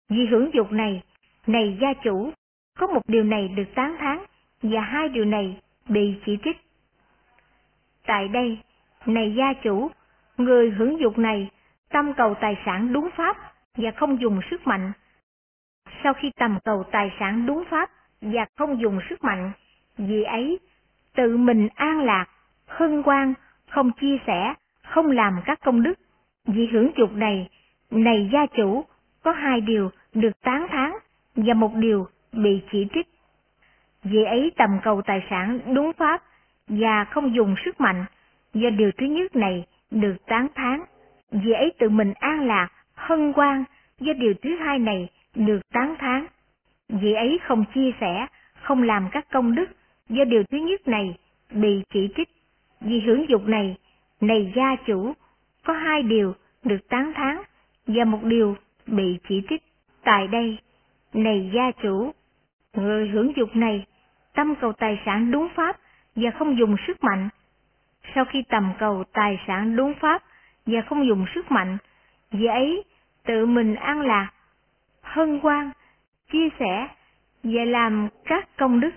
Vì 0.08 0.26
hưởng 0.26 0.50
dục 0.54 0.72
này, 0.72 1.02
này 1.46 1.78
gia 1.80 1.92
chủ, 2.04 2.32
có 2.78 2.86
một 2.86 3.02
điều 3.08 3.24
này 3.24 3.48
được 3.48 3.74
tán 3.74 3.96
thán 3.98 4.18
và 4.62 4.80
hai 4.80 5.08
điều 5.08 5.24
này 5.24 5.60
bị 5.88 6.14
chỉ 6.26 6.38
trích. 6.44 6.56
Tại 8.06 8.28
đây, 8.28 8.58
này 9.06 9.34
gia 9.36 9.52
chủ, 9.62 9.90
người 10.36 10.70
hưởng 10.70 11.00
dục 11.00 11.18
này 11.18 11.50
tâm 11.88 12.12
cầu 12.16 12.34
tài 12.40 12.56
sản 12.66 12.92
đúng 12.92 13.08
pháp 13.16 13.36
và 13.76 13.90
không 13.96 14.20
dùng 14.20 14.40
sức 14.50 14.66
mạnh. 14.66 14.92
Sau 16.02 16.14
khi 16.14 16.30
tầm 16.36 16.58
cầu 16.64 16.84
tài 16.90 17.12
sản 17.20 17.46
đúng 17.46 17.64
pháp 17.70 17.90
và 18.20 18.46
không 18.56 18.80
dùng 18.80 19.00
sức 19.10 19.24
mạnh, 19.24 19.52
vì 19.98 20.22
ấy 20.22 20.58
tự 21.14 21.36
mình 21.36 21.68
an 21.74 22.00
lạc, 22.00 22.26
hân 22.66 23.02
hoan, 23.02 23.34
không 23.70 23.90
chia 24.00 24.16
sẻ, 24.26 24.54
không 24.82 25.10
làm 25.10 25.40
các 25.44 25.60
công 25.64 25.82
đức. 25.82 25.94
Vì 26.46 26.66
hưởng 26.66 26.90
dục 26.96 27.12
này, 27.12 27.48
này 27.90 28.30
gia 28.32 28.46
chủ, 28.46 28.84
có 29.22 29.32
hai 29.32 29.60
điều 29.60 29.90
được 30.14 30.40
tán 30.42 30.66
thán 30.70 30.92
và 31.36 31.54
một 31.54 31.74
điều 31.74 32.06
bị 32.32 32.60
chỉ 32.72 32.86
trích. 32.94 33.06
Vì 34.04 34.24
ấy 34.24 34.52
tầm 34.56 34.70
cầu 34.82 35.02
tài 35.02 35.22
sản 35.30 35.60
đúng 35.74 35.92
pháp 35.92 36.22
và 36.68 37.04
không 37.04 37.34
dùng 37.34 37.54
sức 37.64 37.80
mạnh, 37.80 38.04
do 38.54 38.70
điều 38.70 38.90
thứ 38.98 39.06
nhất 39.06 39.36
này 39.36 39.66
được 39.90 40.16
tán 40.26 40.46
thán. 40.54 40.80
Vì 41.30 41.52
ấy 41.52 41.72
tự 41.78 41.88
mình 41.88 42.12
an 42.20 42.46
lạc, 42.46 42.68
hân 42.94 43.32
hoan, 43.36 43.64
do 44.00 44.12
điều 44.12 44.34
thứ 44.42 44.56
hai 44.56 44.78
này 44.78 45.08
được 45.34 45.60
tán 45.72 45.94
thán. 45.98 46.26
Vì 46.88 47.12
ấy 47.12 47.38
không 47.42 47.64
chia 47.74 47.90
sẻ, 48.00 48.26
không 48.62 48.82
làm 48.82 49.08
các 49.12 49.26
công 49.32 49.54
đức, 49.54 49.66
do 50.08 50.24
điều 50.24 50.44
thứ 50.44 50.58
nhất 50.58 50.88
này 50.88 51.16
bị 51.50 51.82
chỉ 51.92 52.08
trích. 52.16 52.28
Vì 52.80 53.00
hưởng 53.00 53.28
dục 53.28 53.42
này, 53.48 53.76
này 54.20 54.52
gia 54.56 54.76
chủ, 54.86 55.12
có 55.64 55.72
hai 55.72 56.02
điều 56.02 56.34
được 56.64 56.88
tán 56.88 57.12
thán 57.14 57.36
và 57.86 58.04
một 58.04 58.22
điều 58.22 58.56
bị 58.86 59.18
chỉ 59.28 59.42
trích. 59.50 59.62
Tại 60.04 60.28
đây, 60.28 60.58
này 61.14 61.50
gia 61.54 61.70
chủ, 61.82 62.12
người 62.74 63.08
hưởng 63.08 63.32
dục 63.36 63.56
này, 63.56 63.86
tâm 64.34 64.54
cầu 64.60 64.72
tài 64.72 65.02
sản 65.06 65.30
đúng 65.30 65.48
pháp 65.54 65.76
và 66.16 66.30
không 66.30 66.58
dùng 66.58 66.76
sức 66.86 67.04
mạnh. 67.04 67.28
Sau 68.14 68.24
khi 68.24 68.42
tầm 68.48 68.72
cầu 68.78 69.04
tài 69.12 69.38
sản 69.46 69.76
đúng 69.76 69.94
pháp 70.00 70.22
và 70.66 70.80
không 70.80 71.06
dùng 71.06 71.26
sức 71.34 71.50
mạnh, 71.50 71.78
vì 72.30 72.46
ấy 72.46 72.84
tự 73.24 73.46
mình 73.46 73.74
an 73.74 74.00
lạc, 74.00 74.30
hân 75.02 75.40
hoan, 75.42 75.70
chia 76.32 76.48
sẻ 76.58 76.88
và 77.42 77.64
làm 77.64 78.08
các 78.24 78.48
công 78.56 78.80
đức. 78.80 78.90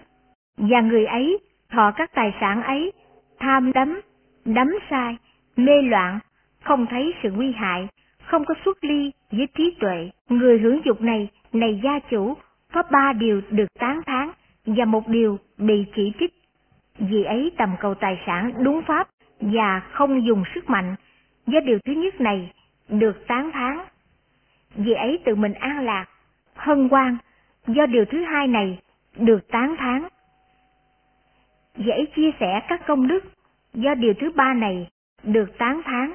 Và 0.57 0.81
người 0.81 1.05
ấy 1.05 1.37
thọ 1.69 1.91
các 1.95 2.11
tài 2.13 2.33
sản 2.39 2.63
ấy, 2.63 2.91
tham 3.39 3.71
đắm, 3.73 4.01
đắm 4.45 4.71
sai, 4.89 5.17
mê 5.55 5.81
loạn, 5.81 6.19
không 6.63 6.85
thấy 6.85 7.13
sự 7.23 7.31
nguy 7.31 7.51
hại, 7.51 7.87
không 8.29 8.45
có 8.45 8.53
xuất 8.65 8.83
ly 8.83 9.11
với 9.31 9.47
trí 9.57 9.75
tuệ. 9.79 10.09
Người 10.29 10.59
hưởng 10.59 10.81
dục 10.85 11.01
này, 11.01 11.27
này 11.53 11.81
gia 11.83 11.99
chủ, 11.99 12.33
có 12.73 12.83
ba 12.91 13.13
điều 13.13 13.41
được 13.49 13.65
tán 13.79 14.01
thán 14.05 14.31
và 14.65 14.85
một 14.85 15.07
điều 15.07 15.37
bị 15.57 15.85
chỉ 15.95 16.13
trích. 16.19 16.33
Vì 16.99 17.23
ấy 17.23 17.51
tầm 17.57 17.75
cầu 17.79 17.93
tài 17.93 18.21
sản 18.25 18.53
đúng 18.63 18.81
pháp 18.81 19.07
và 19.41 19.79
không 19.91 20.25
dùng 20.25 20.43
sức 20.55 20.69
mạnh, 20.69 20.95
do 21.47 21.59
điều 21.59 21.79
thứ 21.85 21.93
nhất 21.93 22.21
này 22.21 22.51
được 22.89 23.27
tán 23.27 23.51
thán. 23.53 23.77
Vì 24.75 24.93
ấy 24.93 25.19
tự 25.25 25.35
mình 25.35 25.53
an 25.53 25.85
lạc, 25.85 26.05
hân 26.55 26.89
hoan, 26.89 27.17
do 27.67 27.85
điều 27.85 28.05
thứ 28.05 28.23
hai 28.23 28.47
này 28.47 28.79
được 29.17 29.47
tán 29.47 29.75
thán. 29.79 30.07
Dễ 31.77 32.05
chia 32.15 32.31
sẻ 32.39 32.61
các 32.69 32.81
công 32.87 33.07
đức, 33.07 33.23
do 33.73 33.95
điều 33.95 34.13
thứ 34.13 34.31
ba 34.35 34.53
này 34.53 34.87
được 35.23 35.57
tán 35.57 35.81
thán. 35.85 36.13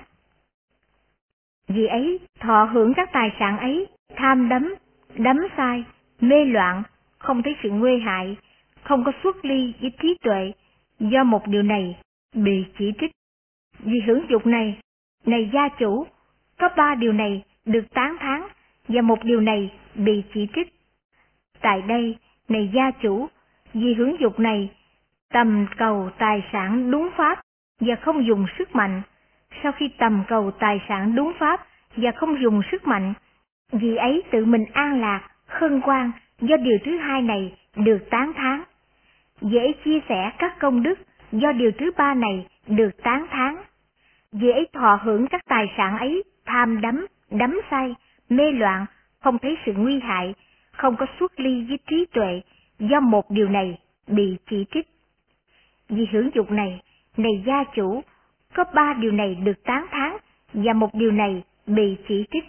Vì 1.68 1.86
ấy, 1.86 2.20
thọ 2.40 2.64
hưởng 2.64 2.94
các 2.94 3.12
tài 3.12 3.30
sản 3.38 3.58
ấy, 3.58 3.86
tham 4.16 4.48
đắm, 4.48 4.74
đắm 5.16 5.36
sai, 5.56 5.84
mê 6.20 6.44
loạn, 6.44 6.82
không 7.18 7.42
thấy 7.42 7.56
sự 7.62 7.70
nguy 7.70 7.98
hại, 7.98 8.36
không 8.82 9.04
có 9.04 9.12
xuất 9.22 9.44
ly 9.44 9.72
với 9.80 9.92
trí 10.02 10.16
tuệ, 10.22 10.52
do 11.00 11.24
một 11.24 11.46
điều 11.46 11.62
này 11.62 11.96
bị 12.34 12.64
chỉ 12.78 12.92
trích. 13.00 13.10
Vì 13.78 14.00
hưởng 14.00 14.26
dục 14.28 14.46
này, 14.46 14.78
này 15.26 15.50
gia 15.52 15.68
chủ, 15.68 16.06
có 16.58 16.68
ba 16.76 16.94
điều 16.94 17.12
này 17.12 17.42
được 17.64 17.84
tán 17.94 18.16
thán 18.20 18.42
và 18.88 19.02
một 19.02 19.24
điều 19.24 19.40
này 19.40 19.72
bị 19.94 20.22
chỉ 20.34 20.48
trích. 20.54 20.74
Tại 21.60 21.82
đây, 21.82 22.16
này 22.48 22.70
gia 22.74 22.90
chủ, 22.90 23.26
vì 23.74 23.94
hưởng 23.94 24.16
dục 24.20 24.40
này, 24.40 24.70
tầm 25.32 25.66
cầu 25.76 26.10
tài 26.18 26.42
sản 26.52 26.90
đúng 26.90 27.10
pháp 27.16 27.40
và 27.80 27.94
không 27.96 28.26
dùng 28.26 28.46
sức 28.58 28.74
mạnh. 28.74 29.02
Sau 29.62 29.72
khi 29.72 29.88
tầm 29.98 30.22
cầu 30.28 30.50
tài 30.50 30.80
sản 30.88 31.14
đúng 31.14 31.32
pháp 31.38 31.66
và 31.96 32.12
không 32.12 32.42
dùng 32.42 32.62
sức 32.72 32.86
mạnh, 32.86 33.14
vì 33.72 33.96
ấy 33.96 34.22
tự 34.30 34.44
mình 34.44 34.64
an 34.72 35.00
lạc, 35.00 35.28
khân 35.46 35.80
quan 35.80 36.12
do 36.40 36.56
điều 36.56 36.78
thứ 36.84 36.98
hai 36.98 37.22
này 37.22 37.54
được 37.76 37.98
tán 38.10 38.32
thán. 38.36 38.62
Dễ 39.40 39.72
chia 39.84 40.00
sẻ 40.08 40.30
các 40.38 40.58
công 40.58 40.82
đức 40.82 40.98
do 41.32 41.52
điều 41.52 41.70
thứ 41.78 41.90
ba 41.96 42.14
này 42.14 42.46
được 42.66 42.90
tán 43.02 43.26
thán. 43.30 43.56
Dễ 44.32 44.64
thọ 44.72 44.98
hưởng 45.02 45.26
các 45.26 45.40
tài 45.48 45.66
sản 45.76 45.98
ấy, 45.98 46.22
tham 46.46 46.80
đắm, 46.80 47.06
đắm 47.30 47.60
say, 47.70 47.94
mê 48.28 48.52
loạn, 48.52 48.86
không 49.20 49.38
thấy 49.38 49.56
sự 49.66 49.72
nguy 49.76 50.00
hại, 50.00 50.34
không 50.72 50.96
có 50.96 51.06
xuất 51.18 51.40
ly 51.40 51.64
với 51.68 51.78
trí 51.90 52.06
tuệ, 52.12 52.40
do 52.78 53.00
một 53.00 53.30
điều 53.30 53.48
này 53.48 53.78
bị 54.06 54.36
chỉ 54.50 54.66
trích. 54.70 54.86
Vì 55.88 56.06
hưởng 56.12 56.30
dục 56.34 56.50
này, 56.50 56.82
này 57.16 57.42
gia 57.46 57.64
chủ, 57.74 58.02
có 58.54 58.64
ba 58.74 58.94
điều 59.00 59.12
này 59.12 59.34
được 59.34 59.64
tán 59.64 59.86
thán 59.90 60.16
và 60.52 60.72
một 60.72 60.94
điều 60.94 61.10
này 61.12 61.44
bị 61.66 61.96
chỉ 62.08 62.26
trích. 62.30 62.44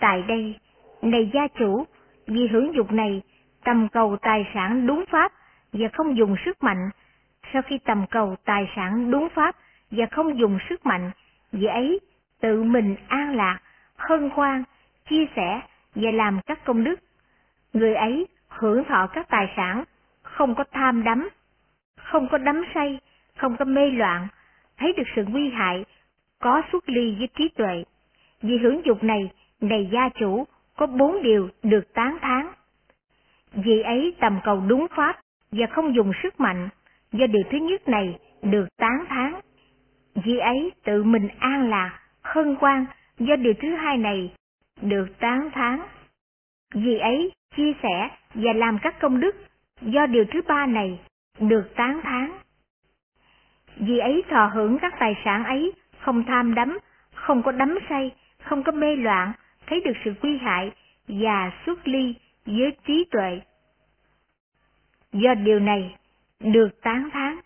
Tại 0.00 0.22
đây, 0.28 0.58
này 1.02 1.30
gia 1.34 1.48
chủ, 1.58 1.84
vì 2.26 2.46
hưởng 2.46 2.74
dục 2.74 2.92
này, 2.92 3.22
tầm 3.64 3.88
cầu 3.88 4.16
tài 4.22 4.46
sản 4.54 4.86
đúng 4.86 5.04
pháp 5.10 5.32
và 5.72 5.88
không 5.92 6.16
dùng 6.16 6.36
sức 6.44 6.62
mạnh. 6.62 6.90
Sau 7.52 7.62
khi 7.62 7.78
tầm 7.78 8.06
cầu 8.10 8.36
tài 8.44 8.70
sản 8.76 9.10
đúng 9.10 9.28
pháp 9.34 9.56
và 9.90 10.06
không 10.10 10.38
dùng 10.38 10.58
sức 10.68 10.86
mạnh, 10.86 11.10
vì 11.52 11.66
ấy 11.66 12.00
tự 12.40 12.62
mình 12.62 12.96
an 13.08 13.36
lạc, 13.36 13.58
hân 13.96 14.30
hoan, 14.30 14.64
chia 15.10 15.26
sẻ 15.36 15.60
và 15.94 16.10
làm 16.10 16.40
các 16.46 16.64
công 16.64 16.84
đức. 16.84 17.00
Người 17.72 17.94
ấy 17.94 18.26
hưởng 18.48 18.84
thọ 18.84 19.06
các 19.06 19.28
tài 19.28 19.52
sản, 19.56 19.84
không 20.22 20.54
có 20.54 20.64
tham 20.72 21.04
đắm, 21.04 21.28
không 21.96 22.28
có 22.28 22.38
đắm 22.38 22.64
say, 22.74 23.00
không 23.36 23.56
có 23.56 23.64
mê 23.64 23.90
loạn, 23.90 24.28
thấy 24.80 24.92
được 24.96 25.04
sự 25.16 25.24
nguy 25.28 25.50
hại, 25.50 25.84
có 26.38 26.62
xuất 26.72 26.88
ly 26.88 27.14
với 27.18 27.28
trí 27.38 27.48
tuệ. 27.48 27.84
Vì 28.42 28.58
hưởng 28.58 28.80
dục 28.84 29.04
này, 29.04 29.30
này 29.60 29.88
gia 29.92 30.08
chủ, 30.08 30.46
có 30.76 30.86
bốn 30.86 31.22
điều 31.22 31.48
được 31.62 31.94
tán 31.94 32.18
thán. 32.20 32.46
Vì 33.52 33.80
ấy 33.80 34.14
tầm 34.20 34.40
cầu 34.44 34.62
đúng 34.68 34.86
pháp 34.96 35.20
và 35.52 35.66
không 35.66 35.94
dùng 35.94 36.12
sức 36.22 36.40
mạnh, 36.40 36.68
do 37.12 37.26
điều 37.26 37.42
thứ 37.50 37.58
nhất 37.58 37.88
này 37.88 38.18
được 38.42 38.66
tán 38.76 39.04
thán. 39.08 39.34
Vì 40.14 40.38
ấy 40.38 40.72
tự 40.84 41.02
mình 41.02 41.28
an 41.38 41.70
lạc, 41.70 42.00
hân 42.22 42.56
quan, 42.60 42.86
do 43.18 43.36
điều 43.36 43.54
thứ 43.62 43.76
hai 43.76 43.96
này 43.96 44.32
được 44.82 45.06
tán 45.18 45.50
thán. 45.52 45.80
Vì 46.74 46.98
ấy 46.98 47.32
chia 47.56 47.72
sẻ 47.82 48.08
và 48.34 48.52
làm 48.52 48.78
các 48.82 49.00
công 49.00 49.20
đức, 49.20 49.36
do 49.82 50.06
điều 50.06 50.24
thứ 50.32 50.40
ba 50.48 50.66
này 50.66 50.98
được 51.40 51.70
tán 51.76 52.00
thán. 52.02 52.32
Vì 53.80 53.98
ấy 53.98 54.22
thọ 54.30 54.46
hưởng 54.46 54.78
các 54.78 54.94
tài 54.98 55.16
sản 55.24 55.44
ấy, 55.44 55.72
không 55.98 56.24
tham 56.24 56.54
đắm, 56.54 56.78
không 57.14 57.42
có 57.42 57.52
đắm 57.52 57.78
say, 57.88 58.14
không 58.42 58.62
có 58.62 58.72
mê 58.72 58.96
loạn, 58.96 59.32
thấy 59.66 59.80
được 59.80 59.92
sự 60.04 60.14
quy 60.22 60.38
hại 60.38 60.72
và 61.08 61.52
xuất 61.66 61.88
ly 61.88 62.14
với 62.46 62.72
trí 62.86 63.04
tuệ. 63.10 63.40
Do 65.12 65.34
điều 65.34 65.60
này, 65.60 65.96
được 66.40 66.80
tán 66.82 67.08
thán. 67.12 67.36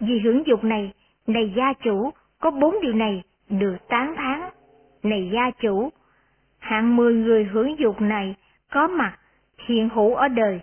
Vì 0.00 0.18
hưởng 0.18 0.46
dục 0.46 0.64
này, 0.64 0.92
này 1.26 1.52
gia 1.56 1.72
chủ, 1.72 2.10
có 2.40 2.50
bốn 2.50 2.80
điều 2.82 2.92
này 2.92 3.22
được 3.48 3.76
tán 3.88 4.14
thán. 4.16 4.40
Này 5.02 5.30
gia 5.32 5.50
chủ, 5.50 5.90
hạng 6.58 6.96
mười 6.96 7.14
người 7.14 7.44
hưởng 7.44 7.78
dục 7.78 8.00
này 8.00 8.34
có 8.70 8.88
mặt 8.88 9.16
hiện 9.66 9.88
hữu 9.88 10.14
ở 10.14 10.28
đời. 10.28 10.60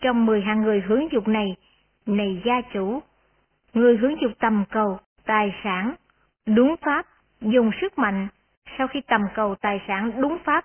Trong 0.00 0.26
mười 0.26 0.40
hạng 0.40 0.62
người 0.62 0.80
hưởng 0.80 1.08
dục 1.12 1.28
này, 1.28 1.56
này 2.06 2.42
gia 2.44 2.60
chủ, 2.60 3.00
người 3.74 3.96
hướng 3.96 4.20
dục 4.20 4.32
tầm 4.38 4.64
cầu, 4.70 4.98
tài 5.24 5.54
sản, 5.64 5.94
đúng 6.46 6.74
pháp, 6.82 7.06
dùng 7.40 7.70
sức 7.80 7.98
mạnh, 7.98 8.28
sau 8.78 8.88
khi 8.88 9.00
tầm 9.00 9.20
cầu 9.34 9.54
tài 9.54 9.80
sản 9.88 10.20
đúng 10.20 10.38
pháp, 10.44 10.64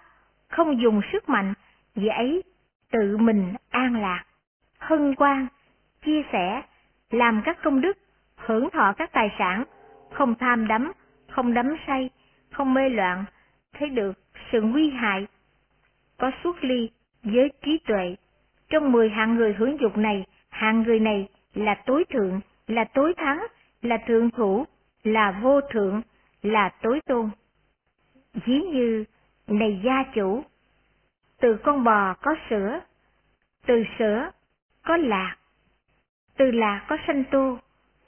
không 0.49 0.81
dùng 0.81 1.01
sức 1.11 1.29
mạnh, 1.29 1.53
dễ 1.95 2.09
ấy 2.09 2.43
tự 2.91 3.17
mình 3.17 3.53
an 3.69 4.01
lạc, 4.01 4.23
hân 4.79 5.13
hoan, 5.17 5.47
chia 6.05 6.21
sẻ, 6.31 6.61
làm 7.09 7.41
các 7.45 7.57
công 7.63 7.81
đức, 7.81 7.97
hưởng 8.35 8.69
thọ 8.69 8.93
các 8.97 9.11
tài 9.13 9.35
sản, 9.39 9.63
không 10.13 10.35
tham 10.35 10.67
đắm, 10.67 10.91
không 11.29 11.53
đắm 11.53 11.75
say, 11.87 12.09
không 12.51 12.73
mê 12.73 12.89
loạn, 12.89 13.25
thấy 13.73 13.89
được 13.89 14.13
sự 14.51 14.61
nguy 14.61 14.89
hại, 14.89 15.27
có 16.17 16.31
xuất 16.43 16.63
ly 16.63 16.89
với 17.23 17.51
trí 17.65 17.77
tuệ. 17.87 18.15
Trong 18.69 18.91
mười 18.91 19.09
hạng 19.09 19.35
người 19.35 19.53
hưởng 19.53 19.77
dục 19.79 19.97
này, 19.97 20.25
hạng 20.49 20.83
người 20.83 20.99
này 20.99 21.27
là 21.53 21.75
tối 21.85 22.03
thượng, 22.09 22.41
là 22.67 22.83
tối 22.93 23.13
thắng, 23.17 23.47
là 23.81 23.97
thượng 24.07 24.31
thủ, 24.31 24.65
là 25.03 25.39
vô 25.43 25.61
thượng, 25.61 26.01
là 26.41 26.69
tối 26.81 27.01
tôn. 27.05 27.29
Dí 28.33 28.61
như, 28.61 29.05
này 29.47 29.81
gia 29.85 30.03
chủ, 30.15 30.43
từ 31.39 31.57
con 31.63 31.83
bò 31.83 32.13
có 32.13 32.35
sữa, 32.49 32.79
từ 33.65 33.83
sữa 33.99 34.31
có 34.83 34.97
lạc, 34.97 35.35
từ 36.37 36.51
lạc 36.51 36.85
có 36.89 36.97
sanh 37.07 37.23
tô, 37.31 37.57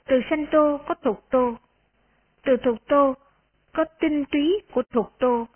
từ 0.06 0.20
sanh 0.30 0.46
tô 0.52 0.80
có 0.86 0.94
thuộc 0.94 1.30
tô, 1.30 1.56
từ 2.42 2.56
thuộc 2.64 2.86
tô 2.88 3.14
có 3.72 3.84
tinh 4.00 4.24
túy 4.24 4.60
của 4.72 4.82
thuộc 4.92 5.12
tô, 5.18 5.46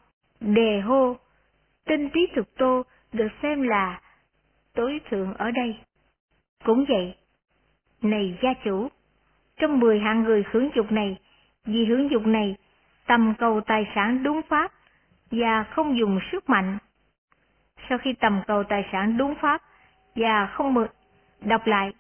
đề 0.41 0.81
hô, 0.81 1.17
tinh 1.85 2.11
túy 2.15 2.29
thuộc 2.37 2.57
tô 2.57 2.83
được 3.13 3.29
xem 3.43 3.63
là 3.63 4.01
tối 4.75 5.01
thượng 5.11 5.35
ở 5.35 5.51
đây. 5.51 5.77
Cũng 6.65 6.85
vậy, 6.89 7.17
này 8.03 8.39
gia 8.43 8.55
chủ, 8.65 8.89
trong 9.57 9.81
mười 9.81 10.01
hạng 10.01 10.23
người 10.23 10.45
hưởng 10.51 10.71
dục 10.75 10.93
này, 10.93 11.17
vì 11.65 11.85
hưởng 11.85 12.11
dục 12.11 12.27
này, 12.27 12.57
tầm 13.07 13.35
cầu 13.39 13.61
tài 13.61 13.87
sản 13.95 14.23
đúng 14.23 14.41
pháp 14.49 14.73
và 15.31 15.65
không 15.65 15.99
dùng 15.99 16.19
sức 16.33 16.51
mạnh. 16.51 16.79
Sau 17.89 17.99
khi 17.99 18.13
tầm 18.13 18.41
cầu 18.47 18.65
tài 18.65 18.89
sản 18.93 19.17
đúng 19.19 19.35
pháp 19.35 19.63
và 20.17 20.47
không 20.47 20.75
mượn, 20.75 20.89
đọc 21.41 21.67
lại, 21.67 21.93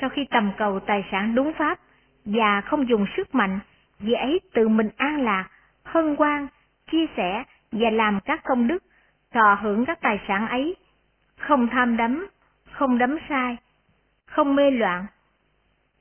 sau 0.00 0.10
khi 0.10 0.26
tầm 0.30 0.52
cầu 0.58 0.80
tài 0.80 1.04
sản 1.10 1.34
đúng 1.34 1.52
pháp 1.58 1.78
và 2.24 2.60
không 2.60 2.88
dùng 2.88 3.06
sức 3.16 3.34
mạnh, 3.34 3.58
vì 3.98 4.12
ấy 4.12 4.40
tự 4.54 4.68
mình 4.68 4.88
an 4.96 5.22
lạc, 5.24 5.48
hân 5.84 6.16
hoan, 6.18 6.46
chia 6.90 7.06
sẻ 7.16 7.44
và 7.72 7.90
làm 7.90 8.20
các 8.24 8.44
công 8.44 8.68
đức, 8.68 8.84
thọ 9.32 9.54
hưởng 9.54 9.84
các 9.84 10.00
tài 10.00 10.20
sản 10.28 10.48
ấy, 10.48 10.76
không 11.38 11.68
tham 11.72 11.96
đắm, 11.96 12.28
không 12.70 12.98
đắm 12.98 13.18
sai, 13.28 13.56
không 14.26 14.56
mê 14.56 14.70
loạn, 14.70 15.06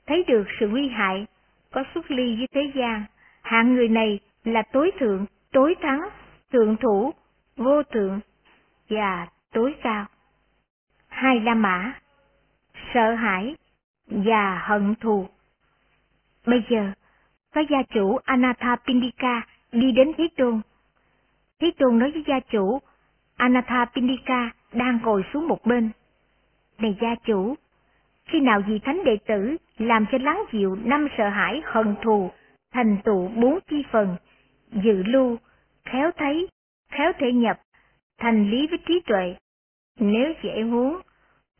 thấy 0.07 0.24
được 0.27 0.43
sự 0.59 0.67
nguy 0.67 0.89
hại, 0.89 1.25
có 1.71 1.83
xuất 1.93 2.12
ly 2.12 2.35
với 2.35 2.47
thế 2.53 2.71
gian, 2.75 3.03
hạng 3.41 3.75
người 3.75 3.89
này 3.89 4.19
là 4.43 4.62
tối 4.62 4.91
thượng, 5.00 5.25
tối 5.51 5.75
thắng, 5.81 6.09
thượng 6.51 6.77
thủ, 6.77 7.13
vô 7.57 7.83
thượng 7.83 8.19
và 8.89 9.27
tối 9.51 9.75
cao. 9.83 10.05
Hai 11.07 11.39
La 11.39 11.53
Mã 11.53 11.93
Sợ 12.93 13.13
hãi 13.13 13.55
và 14.07 14.59
hận 14.59 14.95
thù 14.95 15.27
Bây 16.45 16.63
giờ, 16.69 16.91
có 17.53 17.63
gia 17.69 17.83
chủ 17.93 18.17
Anathapindika 18.25 19.41
đi 19.72 19.91
đến 19.91 20.11
Thế 20.18 20.27
Tôn. 20.37 20.61
Thế 21.59 21.72
Tôn 21.77 22.00
nói 22.00 22.11
với 22.11 22.24
gia 22.27 22.39
chủ 22.39 22.79
Anathapindika 23.35 24.51
đang 24.74 25.00
ngồi 25.03 25.24
xuống 25.33 25.48
một 25.48 25.65
bên. 25.65 25.89
Này 26.77 26.98
gia 27.01 27.15
chủ, 27.15 27.55
khi 28.25 28.39
nào 28.39 28.61
vị 28.68 28.79
thánh 28.79 29.03
đệ 29.05 29.18
tử 29.27 29.57
làm 29.77 30.05
cho 30.11 30.18
lắng 30.18 30.44
dịu 30.51 30.75
năm 30.75 31.07
sợ 31.18 31.29
hãi 31.29 31.61
hận 31.66 31.96
thù, 32.01 32.31
thành 32.74 32.98
tựu 33.03 33.27
bốn 33.27 33.59
chi 33.70 33.83
phần, 33.92 34.16
dự 34.72 35.03
lưu, 35.03 35.38
khéo 35.85 36.11
thấy, 36.18 36.48
khéo 36.92 37.11
thể 37.20 37.31
nhập, 37.31 37.59
thành 38.18 38.50
lý 38.50 38.68
với 38.68 38.79
trí 38.88 39.01
tuệ. 39.05 39.35
Nếu 40.00 40.33
dễ 40.44 40.64
muốn, 40.64 41.01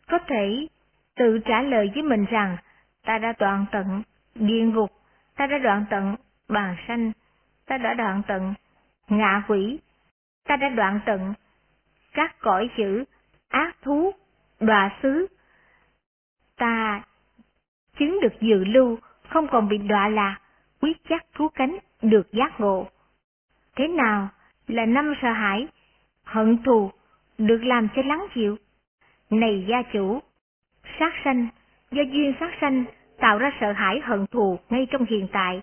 có 0.08 0.20
thể 0.28 0.68
tự 1.16 1.40
trả 1.46 1.62
lời 1.62 1.92
với 1.94 2.04
mình 2.04 2.26
rằng, 2.26 2.58
ta 3.06 3.18
đã 3.18 3.34
đoạn 3.40 3.66
tận 3.72 4.04
địa 4.36 4.66
ngục, 4.66 4.92
ta 5.36 5.48
đã 5.48 5.58
đoạn 5.58 5.86
tận 5.90 6.16
bàn 6.50 6.76
sanh, 6.88 7.12
ta 7.66 7.78
đã 7.78 7.94
đoạn 7.94 8.22
tận 8.28 8.54
ngạ 9.10 9.44
quỷ, 9.48 9.80
ta 10.48 10.56
đã 10.56 10.70
đoạn 10.70 11.00
tận 11.06 11.34
các 12.14 12.36
cõi 12.40 12.70
dữ, 12.78 13.04
ác 13.50 13.76
thú, 13.82 14.12
đọa 14.60 15.00
xứ. 15.02 15.28
Ta 16.58 17.04
chứng 18.00 18.20
được 18.22 18.42
dự 18.42 18.64
lưu, 18.64 18.98
không 19.30 19.48
còn 19.48 19.70
bị 19.70 19.78
đọa 19.78 20.10
lạc, 20.10 20.38
quyết 20.82 20.98
chắc 21.10 21.26
cứu 21.38 21.50
cánh, 21.50 21.78
được 22.02 22.32
giác 22.32 22.60
ngộ. 22.60 22.88
Thế 23.76 23.88
nào 23.88 24.28
là 24.68 24.86
năm 24.86 25.14
sợ 25.22 25.32
hãi, 25.32 25.68
hận 26.24 26.64
thù, 26.64 26.92
được 27.38 27.60
làm 27.64 27.88
cho 27.96 28.02
lắng 28.02 28.26
chịu 28.36 28.58
Này 29.30 29.66
gia 29.70 29.82
chủ, 29.94 30.20
sát 31.00 31.14
sanh, 31.24 31.48
do 31.92 32.04
duyên 32.04 32.34
sát 32.40 32.52
sanh 32.62 32.84
tạo 33.20 33.38
ra 33.38 33.52
sợ 33.60 33.72
hãi 33.72 34.00
hận 34.04 34.26
thù 34.28 34.60
ngay 34.70 34.88
trong 34.92 35.06
hiện 35.10 35.28
tại, 35.32 35.62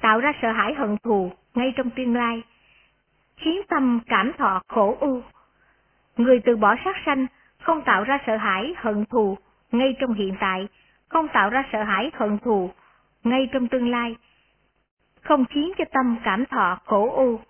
tạo 0.00 0.20
ra 0.20 0.32
sợ 0.42 0.52
hãi 0.52 0.74
hận 0.74 0.96
thù 1.02 1.32
ngay 1.54 1.72
trong 1.76 1.90
tương 1.90 2.14
lai, 2.14 2.42
khiến 3.36 3.60
tâm 3.68 4.00
cảm 4.06 4.32
thọ 4.38 4.62
khổ 4.68 4.96
ưu. 5.00 5.22
Người 6.16 6.40
từ 6.44 6.56
bỏ 6.56 6.76
sát 6.84 6.96
sanh 7.06 7.26
không 7.62 7.82
tạo 7.82 8.04
ra 8.04 8.18
sợ 8.26 8.36
hãi 8.36 8.74
hận 8.76 9.04
thù 9.04 9.38
ngay 9.72 9.96
trong 10.00 10.14
hiện 10.14 10.34
tại, 10.40 10.68
không 11.12 11.28
tạo 11.32 11.50
ra 11.50 11.64
sợ 11.72 11.82
hãi 11.82 12.10
hận 12.14 12.38
thù 12.38 12.70
ngay 13.24 13.48
trong 13.52 13.68
tương 13.68 13.90
lai, 13.90 14.16
không 15.22 15.44
khiến 15.44 15.72
cho 15.78 15.84
tâm 15.92 16.16
cảm 16.24 16.46
thọ 16.46 16.78
khổ 16.84 17.10
u, 17.16 17.40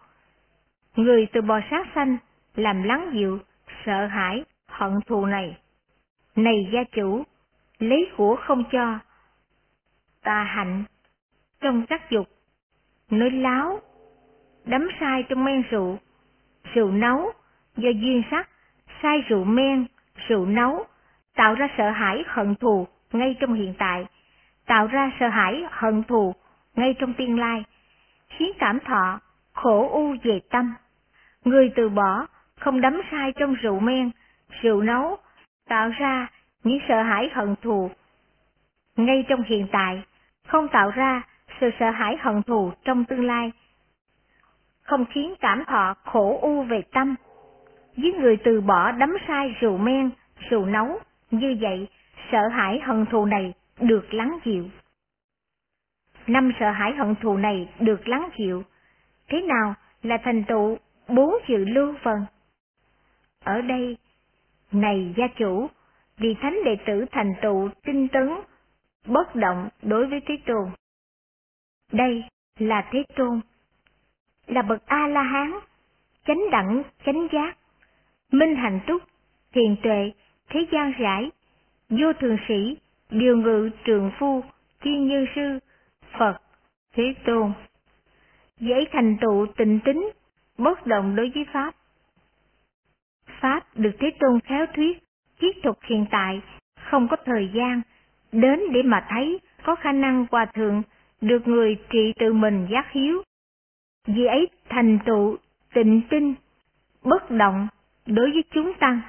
Người 0.96 1.26
từ 1.32 1.40
bò 1.40 1.60
sát 1.70 1.86
sanh 1.94 2.16
làm 2.54 2.82
lắng 2.82 3.10
dịu 3.14 3.38
sợ 3.84 4.06
hãi 4.06 4.44
hận 4.68 5.00
thù 5.06 5.26
này. 5.26 5.58
Này 6.36 6.70
gia 6.72 6.84
chủ, 6.84 7.22
lấy 7.78 8.08
của 8.16 8.36
không 8.36 8.64
cho, 8.72 8.98
tà 10.22 10.42
hạnh, 10.44 10.84
trong 11.60 11.86
các 11.86 12.10
dục, 12.10 12.28
nói 13.10 13.30
láo, 13.30 13.80
đắm 14.64 14.88
sai 15.00 15.22
trong 15.28 15.44
men 15.44 15.62
rượu, 15.70 15.98
rượu 16.74 16.90
nấu, 16.90 17.32
do 17.76 17.90
duyên 17.90 18.22
sắc, 18.30 18.48
sai 19.02 19.20
rượu 19.28 19.44
men, 19.44 19.86
rượu 20.28 20.46
nấu, 20.46 20.84
tạo 21.34 21.54
ra 21.54 21.68
sợ 21.78 21.90
hãi 21.90 22.24
hận 22.26 22.54
thù 22.54 22.86
ngay 23.12 23.36
trong 23.40 23.54
hiện 23.54 23.74
tại, 23.78 24.06
tạo 24.66 24.86
ra 24.86 25.12
sợ 25.20 25.28
hãi 25.28 25.64
hận 25.70 26.02
thù 26.02 26.34
ngay 26.76 26.94
trong 26.98 27.14
tương 27.14 27.38
lai, 27.38 27.64
khiến 28.28 28.52
cảm 28.58 28.80
thọ 28.80 29.20
khổ 29.52 29.88
u 29.92 30.14
về 30.22 30.40
tâm. 30.50 30.74
Người 31.44 31.72
từ 31.76 31.88
bỏ, 31.88 32.26
không 32.58 32.80
đắm 32.80 33.00
sai 33.10 33.32
trong 33.32 33.54
rượu 33.54 33.80
men, 33.80 34.10
rượu 34.62 34.82
nấu, 34.82 35.16
tạo 35.68 35.88
ra 35.88 36.26
những 36.64 36.78
sợ 36.88 37.02
hãi 37.02 37.30
hận 37.32 37.54
thù 37.62 37.90
ngay 38.96 39.24
trong 39.28 39.42
hiện 39.42 39.66
tại, 39.72 40.02
không 40.46 40.68
tạo 40.68 40.90
ra 40.90 41.22
sự 41.60 41.70
sợ 41.78 41.90
hãi 41.90 42.16
hận 42.20 42.42
thù 42.42 42.72
trong 42.84 43.04
tương 43.04 43.24
lai, 43.26 43.52
không 44.82 45.04
khiến 45.10 45.34
cảm 45.40 45.64
thọ 45.64 45.94
khổ 46.04 46.38
u 46.42 46.62
về 46.62 46.82
tâm. 46.92 47.14
Với 47.96 48.12
người 48.12 48.36
từ 48.36 48.60
bỏ 48.60 48.92
đắm 48.92 49.16
sai 49.28 49.54
rượu 49.60 49.78
men, 49.78 50.10
rượu 50.50 50.66
nấu, 50.66 50.98
như 51.30 51.56
vậy 51.60 51.88
sợ 52.32 52.48
hãi 52.48 52.80
hận 52.80 53.06
thù 53.06 53.24
này 53.24 53.54
được 53.80 54.14
lắng 54.14 54.38
dịu. 54.44 54.68
Năm 56.26 56.52
sợ 56.60 56.70
hãi 56.70 56.92
hận 56.92 57.14
thù 57.22 57.36
này 57.36 57.68
được 57.80 58.08
lắng 58.08 58.28
dịu. 58.38 58.62
Thế 59.28 59.40
nào 59.40 59.74
là 60.02 60.18
thành 60.24 60.44
tựu 60.48 60.78
bốn 61.08 61.34
chữ 61.48 61.56
lưu 61.56 61.94
phần? 62.02 62.26
Ở 63.44 63.60
đây, 63.60 63.96
này 64.72 65.14
gia 65.16 65.26
chủ, 65.38 65.66
vì 66.16 66.34
thánh 66.42 66.58
đệ 66.64 66.76
tử 66.86 67.04
thành 67.12 67.34
tựu 67.42 67.68
tinh 67.84 68.08
tấn, 68.08 68.28
bất 69.06 69.36
động 69.36 69.68
đối 69.82 70.06
với 70.06 70.20
Thế 70.26 70.34
Tôn. 70.46 70.70
Đây 71.92 72.24
là 72.58 72.88
Thế 72.92 73.02
Tôn, 73.16 73.40
là 74.46 74.62
bậc 74.62 74.86
A-la-hán, 74.86 75.52
chánh 76.26 76.50
đẳng, 76.50 76.82
chánh 77.06 77.28
giác, 77.32 77.56
minh 78.32 78.56
hạnh 78.56 78.80
túc, 78.86 79.02
thiền 79.52 79.76
tuệ, 79.82 80.12
thế 80.48 80.66
gian 80.72 80.92
rãi, 80.98 81.30
vô 81.98 82.12
thường 82.12 82.36
sĩ, 82.48 82.76
điều 83.10 83.36
ngự 83.36 83.70
trường 83.84 84.10
phu, 84.18 84.42
thiên 84.80 85.08
nhân 85.08 85.26
sư, 85.34 85.58
Phật, 86.18 86.38
Thế 86.94 87.14
Tôn. 87.26 87.52
Dễ 88.60 88.84
thành 88.92 89.16
tựu 89.20 89.46
tịnh 89.56 89.80
tính, 89.84 90.10
bất 90.58 90.86
động 90.86 91.16
đối 91.16 91.30
với 91.34 91.46
Pháp. 91.52 91.74
Pháp 93.40 93.60
được 93.74 93.92
Thế 93.98 94.10
Tôn 94.20 94.40
khéo 94.40 94.66
thuyết, 94.76 94.98
thiết 95.40 95.56
thực 95.62 95.84
hiện 95.84 96.06
tại, 96.10 96.40
không 96.90 97.08
có 97.08 97.16
thời 97.24 97.50
gian, 97.54 97.82
đến 98.32 98.60
để 98.72 98.82
mà 98.82 99.06
thấy 99.08 99.40
có 99.62 99.74
khả 99.74 99.92
năng 99.92 100.26
hòa 100.30 100.46
thượng 100.54 100.82
được 101.20 101.48
người 101.48 101.76
trị 101.90 102.12
tự 102.18 102.32
mình 102.32 102.66
giác 102.70 102.92
hiếu. 102.92 103.22
Vì 104.06 104.26
ấy 104.26 104.48
thành 104.68 104.98
tựu 105.06 105.36
tịnh 105.74 106.00
tinh, 106.10 106.34
bất 107.02 107.30
động 107.30 107.68
đối 108.06 108.30
với 108.30 108.44
chúng 108.50 108.72
tăng. 108.80 109.00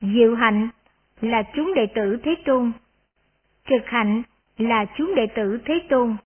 Diệu 0.00 0.34
hạnh 0.34 0.68
là 1.24 1.42
chúng 1.54 1.74
đệ 1.74 1.86
tử 1.94 2.16
Thế 2.22 2.34
Tôn. 2.44 2.72
Trực 3.68 3.86
hạnh 3.86 4.22
là 4.58 4.84
chúng 4.96 5.14
đệ 5.14 5.26
tử 5.26 5.58
Thế 5.64 5.80
Tôn. 5.88 6.16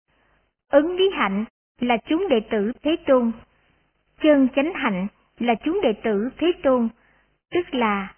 Ứng 0.70 0.96
lý 0.96 1.11
hạnh 1.14 1.44
là 1.80 1.96
chúng 2.08 2.28
đệ 2.28 2.40
tử 2.50 2.72
Thế 2.82 2.96
Tôn. 3.06 3.32
Chân 4.22 4.48
chánh 4.56 4.72
hạnh 4.74 5.06
là 5.38 5.54
chúng 5.64 5.80
đệ 5.82 5.92
tử 5.92 6.28
Thế 6.38 6.52
Tôn, 6.62 6.88
tức 7.50 7.74
là 7.74 8.14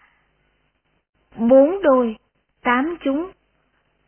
bốn 1.37 1.83
đôi, 1.83 2.17
tám 2.63 2.97
chúng. 3.05 3.31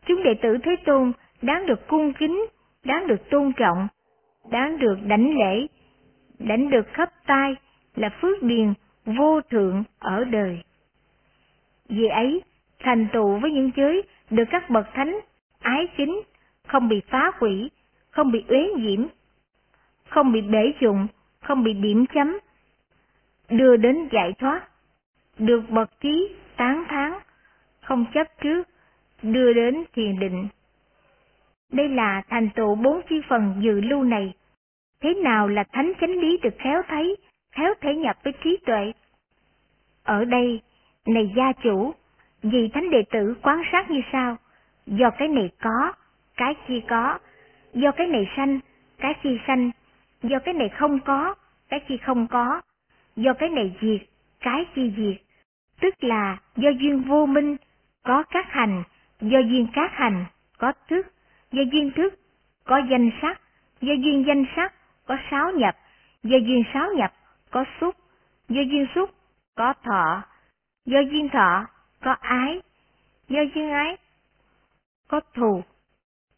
Chúng 0.05 0.23
đệ 0.23 0.33
tử 0.41 0.57
Thế 0.63 0.75
Tôn 0.85 1.11
đáng 1.41 1.65
được 1.65 1.87
cung 1.87 2.13
kính, 2.13 2.45
đáng 2.83 3.07
được 3.07 3.29
tôn 3.29 3.51
trọng, 3.57 3.87
đáng 4.49 4.77
được 4.79 4.95
đảnh 5.03 5.37
lễ, 5.37 5.67
đảnh 6.39 6.69
được 6.69 6.87
khắp 6.93 7.09
tai 7.25 7.55
là 7.95 8.09
phước 8.21 8.43
điền 8.43 8.73
vô 9.05 9.41
thượng 9.41 9.83
ở 9.99 10.23
đời. 10.23 10.63
Vì 11.89 12.07
ấy, 12.07 12.41
thành 12.83 13.07
tựu 13.13 13.39
với 13.39 13.51
những 13.51 13.71
giới 13.75 14.03
được 14.29 14.43
các 14.49 14.69
bậc 14.69 14.87
thánh 14.93 15.19
ái 15.59 15.87
kính, 15.97 16.21
không 16.67 16.89
bị 16.89 17.01
phá 17.09 17.31
hủy, 17.39 17.71
không 18.11 18.31
bị 18.31 18.43
uế 18.47 18.69
nhiễm, 18.77 19.07
không 20.09 20.31
bị 20.31 20.41
bể 20.41 20.73
dụng, 20.81 21.07
không 21.41 21.63
bị 21.63 21.73
điểm 21.73 22.05
chấm, 22.05 22.37
đưa 23.49 23.77
đến 23.77 24.09
giải 24.11 24.33
thoát, 24.39 24.61
được 25.37 25.61
bậc 25.69 25.99
trí 25.99 26.35
tán 26.57 26.85
thán, 26.89 27.13
không 27.81 28.05
chấp 28.13 28.27
trước, 28.41 28.67
đưa 29.21 29.53
đến 29.53 29.83
thiền 29.93 30.19
định. 30.19 30.47
Đây 31.71 31.89
là 31.89 32.21
thành 32.29 32.49
tựu 32.55 32.75
bốn 32.75 33.01
chi 33.09 33.21
phần 33.29 33.55
dự 33.59 33.81
lưu 33.81 34.03
này. 34.03 34.33
Thế 35.01 35.13
nào 35.13 35.47
là 35.47 35.63
thánh 35.71 35.93
chánh 36.01 36.11
lý 36.11 36.37
được 36.37 36.55
khéo 36.59 36.81
thấy, 36.87 37.15
khéo 37.51 37.73
thể 37.81 37.95
nhập 37.95 38.17
với 38.23 38.33
trí 38.43 38.57
tuệ? 38.65 38.91
Ở 40.03 40.25
đây, 40.25 40.61
này 41.05 41.33
gia 41.35 41.51
chủ, 41.63 41.93
vì 42.43 42.67
thánh 42.67 42.89
đệ 42.89 43.03
tử 43.11 43.35
quán 43.41 43.61
sát 43.71 43.91
như 43.91 44.01
sau, 44.11 44.37
do 44.87 45.09
cái 45.09 45.27
này 45.27 45.49
có, 45.61 45.93
cái 46.37 46.55
kia 46.67 46.79
có, 46.89 47.19
do 47.73 47.91
cái 47.91 48.07
này 48.07 48.29
sanh, 48.35 48.59
cái 48.97 49.13
kia 49.23 49.37
sanh, 49.47 49.71
do 50.23 50.39
cái 50.39 50.53
này 50.53 50.69
không 50.69 50.99
có, 50.99 51.35
cái 51.69 51.79
kia 51.87 51.97
không 51.97 52.27
có, 52.27 52.61
do 53.15 53.33
cái 53.33 53.49
này 53.49 53.75
diệt, 53.81 54.01
cái 54.39 54.65
kia 54.75 54.91
diệt, 54.97 55.21
tức 55.81 56.03
là 56.03 56.37
do 56.55 56.69
duyên 56.69 57.01
vô 57.03 57.25
minh, 57.25 57.57
có 58.03 58.23
các 58.23 58.45
hành, 58.49 58.83
do 59.21 59.39
duyên 59.39 59.67
các 59.73 59.91
hành, 59.93 60.25
có 60.57 60.73
thức, 60.89 61.07
do 61.51 61.63
duyên 61.71 61.91
thức, 61.95 62.19
có 62.63 62.81
danh 62.89 63.09
sắc, 63.21 63.41
do 63.81 63.93
duyên 63.93 64.25
danh 64.27 64.45
sắc, 64.55 64.73
có 65.05 65.17
sáu 65.31 65.51
nhập, 65.51 65.75
do 66.23 66.37
duyên 66.37 66.63
sáu 66.73 66.93
nhập, 66.93 67.13
có 67.51 67.65
xúc, 67.81 67.95
do 68.49 68.61
duyên 68.61 68.87
xúc, 68.95 69.09
có 69.55 69.73
thọ, 69.83 70.21
do 70.85 70.99
duyên 70.99 71.29
thọ, 71.29 71.65
có 72.03 72.15
ái, 72.19 72.61
do 73.29 73.41
duyên 73.55 73.71
ái, 73.71 73.97
có 75.07 75.21
thù, 75.33 75.63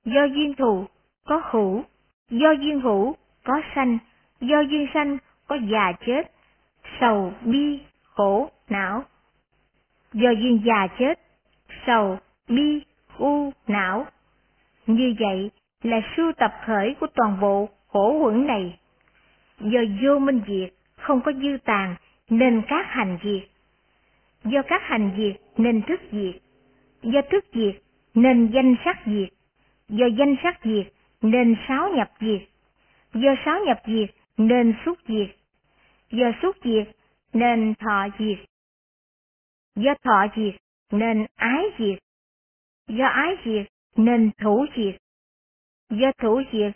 do 0.05 0.23
duyên 0.23 0.53
thù, 0.57 0.85
có 1.25 1.41
hữu, 1.51 1.83
do 2.29 2.51
duyên 2.51 2.81
hữu, 2.81 3.15
có 3.43 3.61
sanh, 3.75 3.97
do 4.41 4.59
duyên 4.59 4.87
sanh, 4.93 5.17
có 5.47 5.57
già 5.71 5.91
chết, 6.05 6.31
sầu, 6.99 7.33
bi, 7.41 7.79
khổ, 8.03 8.49
não. 8.69 9.03
Do 10.13 10.29
duyên 10.29 10.61
già 10.65 10.87
chết, 10.99 11.19
sầu, 11.87 12.19
bi, 12.47 12.81
u, 13.17 13.53
não. 13.67 14.05
Như 14.87 15.15
vậy 15.19 15.51
là 15.83 16.01
sưu 16.17 16.31
tập 16.37 16.53
khởi 16.65 16.95
của 16.99 17.07
toàn 17.15 17.39
bộ 17.39 17.69
khổ 17.87 18.19
quẩn 18.23 18.47
này. 18.47 18.79
Do 19.59 19.79
vô 20.03 20.19
minh 20.19 20.41
diệt, 20.47 20.73
không 20.95 21.21
có 21.21 21.31
dư 21.33 21.57
tàn, 21.65 21.95
nên 22.29 22.61
các 22.67 22.85
hành 22.89 23.17
diệt. 23.23 23.54
Do 24.45 24.61
các 24.67 24.81
hành 24.83 25.11
diệt, 25.17 25.41
nên 25.57 25.81
thức 25.81 26.01
diệt. 26.11 26.41
Do 27.03 27.21
thức 27.31 27.45
diệt, 27.53 27.81
nên 28.13 28.51
danh 28.53 28.75
sắc 28.85 28.97
diệt. 29.05 29.29
Do 29.89 30.05
danh 30.05 30.35
sắc 30.43 30.59
diệt, 30.63 30.93
nên 31.21 31.55
sáu 31.67 31.89
nhập 31.95 32.11
diệt. 32.19 32.41
Do 33.13 33.35
sáu 33.45 33.59
nhập 33.65 33.81
diệt, 33.87 34.09
nên 34.37 34.73
xúc 34.85 34.97
diệt. 35.07 35.35
Do 36.11 36.31
xúc 36.41 36.55
diệt, 36.63 36.95
nên 37.33 37.73
thọ 37.79 38.07
diệt. 38.19 38.37
Do 39.75 39.93
thọ 40.03 40.27
diệt, 40.35 40.55
nên 40.91 41.25
ái 41.35 41.63
diệt. 41.79 41.99
Do 42.87 43.05
ái 43.05 43.35
diệt, 43.45 43.67
nên 43.95 44.31
thủ 44.37 44.65
diệt. 44.77 44.95
Do 45.89 46.11
thủ 46.21 46.41
diệt, 46.51 46.71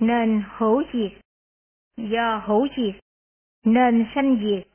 nên 0.00 0.42
hữu 0.56 0.82
diệt. 0.92 1.12
Do 1.96 2.42
hữu 2.46 2.68
diệt, 2.76 2.94
nên 3.64 4.06
sanh 4.14 4.38
diệt. 4.42 4.66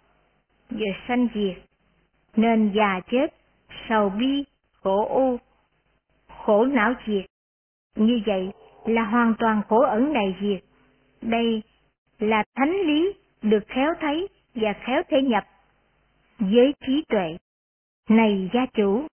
Do 0.69 0.85
sanh 1.07 1.27
diệt, 1.33 1.66
nên 2.37 2.71
già 2.75 2.99
chết, 3.11 3.33
sầu 3.89 4.09
bi, 4.09 4.43
khổ 4.83 5.07
u, 5.09 5.37
khổ 6.27 6.65
não 6.65 6.93
diệt. 7.07 7.25
Như 7.95 8.21
vậy 8.25 8.51
là 8.85 9.03
hoàn 9.03 9.33
toàn 9.39 9.61
khổ 9.69 9.81
ẩn 9.81 10.13
này 10.13 10.35
diệt. 10.41 10.63
Đây 11.21 11.63
là 12.19 12.43
thánh 12.55 12.73
lý 12.85 13.13
được 13.41 13.63
khéo 13.67 13.93
thấy 13.99 14.27
và 14.55 14.73
khéo 14.85 15.01
thể 15.09 15.21
nhập 15.21 15.43
với 16.39 16.73
trí 16.85 17.03
tuệ. 17.09 17.37
Này 18.09 18.49
gia 18.53 18.65
chủ, 18.65 19.07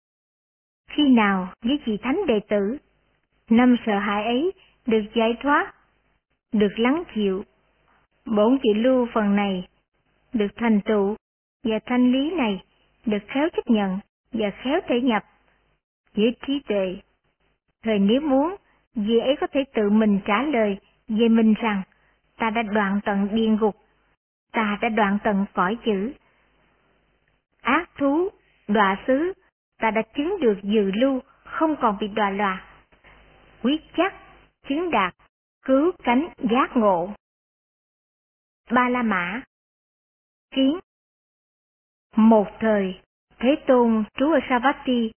khi 0.91 1.09
nào 1.09 1.53
với 1.63 1.79
vị 1.85 1.99
thánh 2.03 2.27
đệ 2.27 2.41
tử, 2.49 2.77
năm 3.51 3.77
sợ 3.87 3.99
hãi 3.99 4.25
ấy 4.25 4.53
được 4.87 5.03
giải 5.15 5.37
thoát, 5.43 5.75
được 6.53 6.79
lắng 6.79 7.03
chịu, 7.15 7.45
bổn 8.27 8.59
chị 8.63 8.75
lưu 8.75 9.09
phần 9.15 9.37
này 9.37 9.69
được 10.33 10.49
thành 10.57 10.81
tựu 10.85 11.17
và 11.65 11.79
thanh 11.87 12.13
lý 12.13 12.31
này 12.31 12.63
được 13.07 13.19
khéo 13.29 13.49
chấp 13.57 13.71
nhận 13.71 13.99
và 14.33 14.51
khéo 14.51 14.81
thể 14.89 15.01
nhập 15.01 15.25
với 16.15 16.37
trí 16.47 16.61
tuệ. 16.69 16.97
Thời 17.83 17.99
nếu 17.99 18.21
muốn, 18.21 18.57
vị 18.95 19.19
ấy 19.19 19.37
có 19.41 19.47
thể 19.47 19.65
tự 19.75 19.91
mình 19.91 20.21
trả 20.25 20.43
lời 20.43 20.79
về 21.09 21.29
mình 21.29 21.55
rằng, 21.55 21.83
ta 22.37 22.51
đã 22.51 22.63
đoạn 22.63 23.01
tận 23.05 23.29
điên 23.33 23.59
ngục, 23.61 23.77
ta 24.53 24.79
đã 24.83 24.89
đoạn 24.89 25.19
tận 25.25 25.47
cõi 25.55 25.77
chữ. 25.85 26.13
Ác 27.63 27.91
thú, 27.99 28.29
đọa 28.69 28.97
xứ, 29.07 29.33
ta 29.79 29.91
đã 29.91 30.03
chứng 30.17 30.37
được 30.41 30.59
dự 30.63 30.91
lưu, 30.95 31.21
không 31.45 31.77
còn 31.81 31.97
bị 32.01 32.09
đọa 32.09 32.31
loạn. 32.31 32.59
Quyết 33.63 33.81
chắc, 33.97 34.15
chứng 34.69 34.91
đạt, 34.91 35.15
cứu 35.63 35.93
cánh 36.03 36.29
giác 36.39 36.77
ngộ. 36.77 37.11
Ba 38.71 38.89
La 38.89 39.03
Mã 39.03 39.41
Kiến 40.51 40.79
một 42.17 42.47
thời, 42.61 43.01
Thế 43.39 43.57
Tôn 43.67 44.05
trú 44.15 44.33
ở 44.33 44.41
Savatthi, 44.49 45.11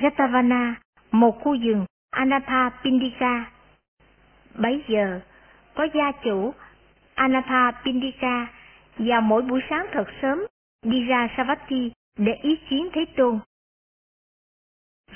Jatavana, 0.00 0.74
một 1.10 1.40
khu 1.40 1.54
rừng 1.54 1.86
Anathapindika 2.10 3.50
Bấy 4.54 4.84
giờ, 4.88 5.20
có 5.74 5.86
gia 5.94 6.12
chủ 6.24 6.54
Anathapindika 7.14 8.46
vào 8.98 9.20
mỗi 9.20 9.42
buổi 9.42 9.60
sáng 9.70 9.86
thật 9.92 10.04
sớm 10.22 10.38
đi 10.82 11.04
ra 11.04 11.28
Savatthi 11.36 11.92
để 12.18 12.32
ý 12.42 12.56
kiến 12.70 12.88
Thế 12.92 13.04
Tôn. 13.16 13.38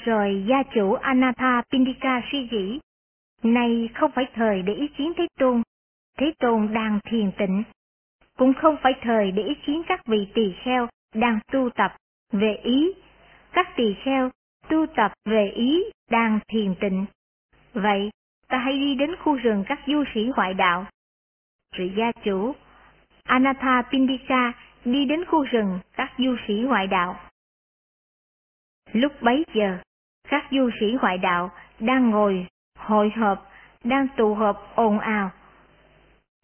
Rồi 0.04 0.44
gia 0.48 0.62
chủ 0.74 0.92
Anathapindika 0.92 2.22
suy 2.32 2.48
nghĩ, 2.50 2.80
nay 3.42 3.88
không 3.94 4.10
phải 4.14 4.26
thời 4.34 4.62
để 4.62 4.74
ý 4.74 4.88
kiến 4.88 5.12
Thế 5.16 5.26
Tôn, 5.38 5.62
Thế 6.18 6.32
Tôn 6.38 6.74
đang 6.74 6.98
thiền 7.04 7.32
tịnh, 7.38 7.62
cũng 8.38 8.54
không 8.54 8.76
phải 8.82 8.92
thời 9.02 9.30
để 9.30 9.42
ý 9.42 9.54
kiến 9.66 9.82
các 9.86 10.06
vị 10.06 10.28
tỳ 10.34 10.54
kheo 10.64 10.88
đang 11.14 11.38
tu 11.52 11.70
tập 11.70 11.96
về 12.32 12.54
ý, 12.62 12.92
các 13.52 13.68
tỳ 13.76 13.94
kheo 14.04 14.30
tu 14.68 14.86
tập 14.96 15.12
về 15.24 15.48
ý 15.48 15.84
đang 16.10 16.38
thiền 16.48 16.74
tịnh. 16.80 17.06
Vậy, 17.72 18.10
ta 18.48 18.58
hãy 18.58 18.78
đi 18.78 18.94
đến 18.94 19.16
khu 19.16 19.36
rừng 19.36 19.64
các 19.66 19.80
du 19.86 20.04
sĩ 20.14 20.30
ngoại 20.36 20.54
đạo. 20.54 20.86
Sự 21.76 21.84
gia 21.96 22.12
chủ 22.24 22.54
Anatha 23.24 23.82
Pindika 23.82 24.52
đi 24.84 25.04
đến 25.04 25.24
khu 25.24 25.44
rừng 25.44 25.80
các 25.92 26.12
du 26.18 26.36
sĩ 26.46 26.54
ngoại 26.54 26.86
đạo. 26.86 27.20
Lúc 28.92 29.12
bấy 29.22 29.44
giờ, 29.54 29.78
các 30.28 30.44
du 30.50 30.70
sĩ 30.80 30.86
ngoại 31.00 31.18
đạo 31.18 31.50
đang 31.80 32.10
ngồi, 32.10 32.46
hội 32.78 33.10
họp, 33.16 33.50
đang 33.84 34.06
tụ 34.16 34.34
họp 34.34 34.72
ồn 34.74 34.98
ào. 34.98 35.30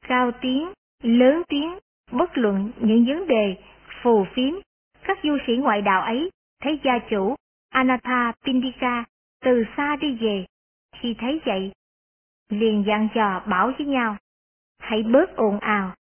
Cao 0.08 0.30
tiếng, 0.40 0.72
lớn 1.02 1.42
tiếng, 1.48 1.78
bất 2.12 2.38
luận 2.38 2.70
những 2.80 3.04
vấn 3.04 3.28
đề 3.28 3.56
phù 4.02 4.26
phiếm, 4.34 4.54
các 5.02 5.18
du 5.22 5.38
sĩ 5.46 5.56
ngoại 5.56 5.82
đạo 5.82 6.02
ấy 6.02 6.30
thấy 6.62 6.80
gia 6.84 6.98
chủ 7.10 7.34
Anatha 7.70 8.32
Pindika 8.44 9.04
từ 9.44 9.64
xa 9.76 9.96
đi 9.96 10.18
về. 10.20 10.46
Khi 10.96 11.14
thấy 11.18 11.40
vậy, 11.46 11.72
liền 12.48 12.84
dặn 12.86 13.08
dò 13.14 13.42
bảo 13.46 13.72
với 13.78 13.86
nhau, 13.86 14.16
hãy 14.78 15.02
bớt 15.02 15.36
ồn 15.36 15.60
ào, 15.60 15.94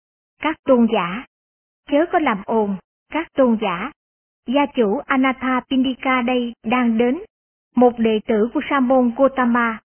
các 0.41 0.55
tôn 0.63 0.87
giả, 0.93 1.25
chớ 1.91 2.05
có 2.11 2.19
làm 2.19 2.41
ồn, 2.45 2.75
các 3.09 3.27
tôn 3.33 3.57
giả. 3.61 3.91
Gia 4.47 4.65
chủ 4.65 4.99
Anatha 5.05 5.61
Pindika 5.69 6.21
đây 6.21 6.53
đang 6.63 6.97
đến, 6.97 7.19
một 7.75 7.99
đệ 7.99 8.19
tử 8.27 8.49
của 8.53 8.61
Sa 8.69 8.79
môn 8.79 9.11
Gotama. 9.17 9.79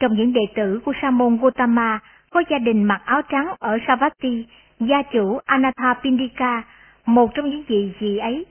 Trong 0.00 0.16
những 0.16 0.32
đệ 0.32 0.46
tử 0.54 0.80
của 0.84 0.92
Sa 1.02 1.10
môn 1.10 1.36
Gotama 1.36 1.98
có 2.30 2.42
gia 2.50 2.58
đình 2.58 2.84
mặc 2.84 3.02
áo 3.04 3.22
trắng 3.22 3.54
ở 3.58 3.78
Savatthi, 3.86 4.46
gia 4.80 5.02
chủ 5.02 5.38
Anatha 5.44 5.94
Pindika 6.02 6.62
một 7.06 7.30
trong 7.34 7.50
những 7.50 7.64
vị 7.68 7.92
gì 8.00 8.18
ấy. 8.18 8.46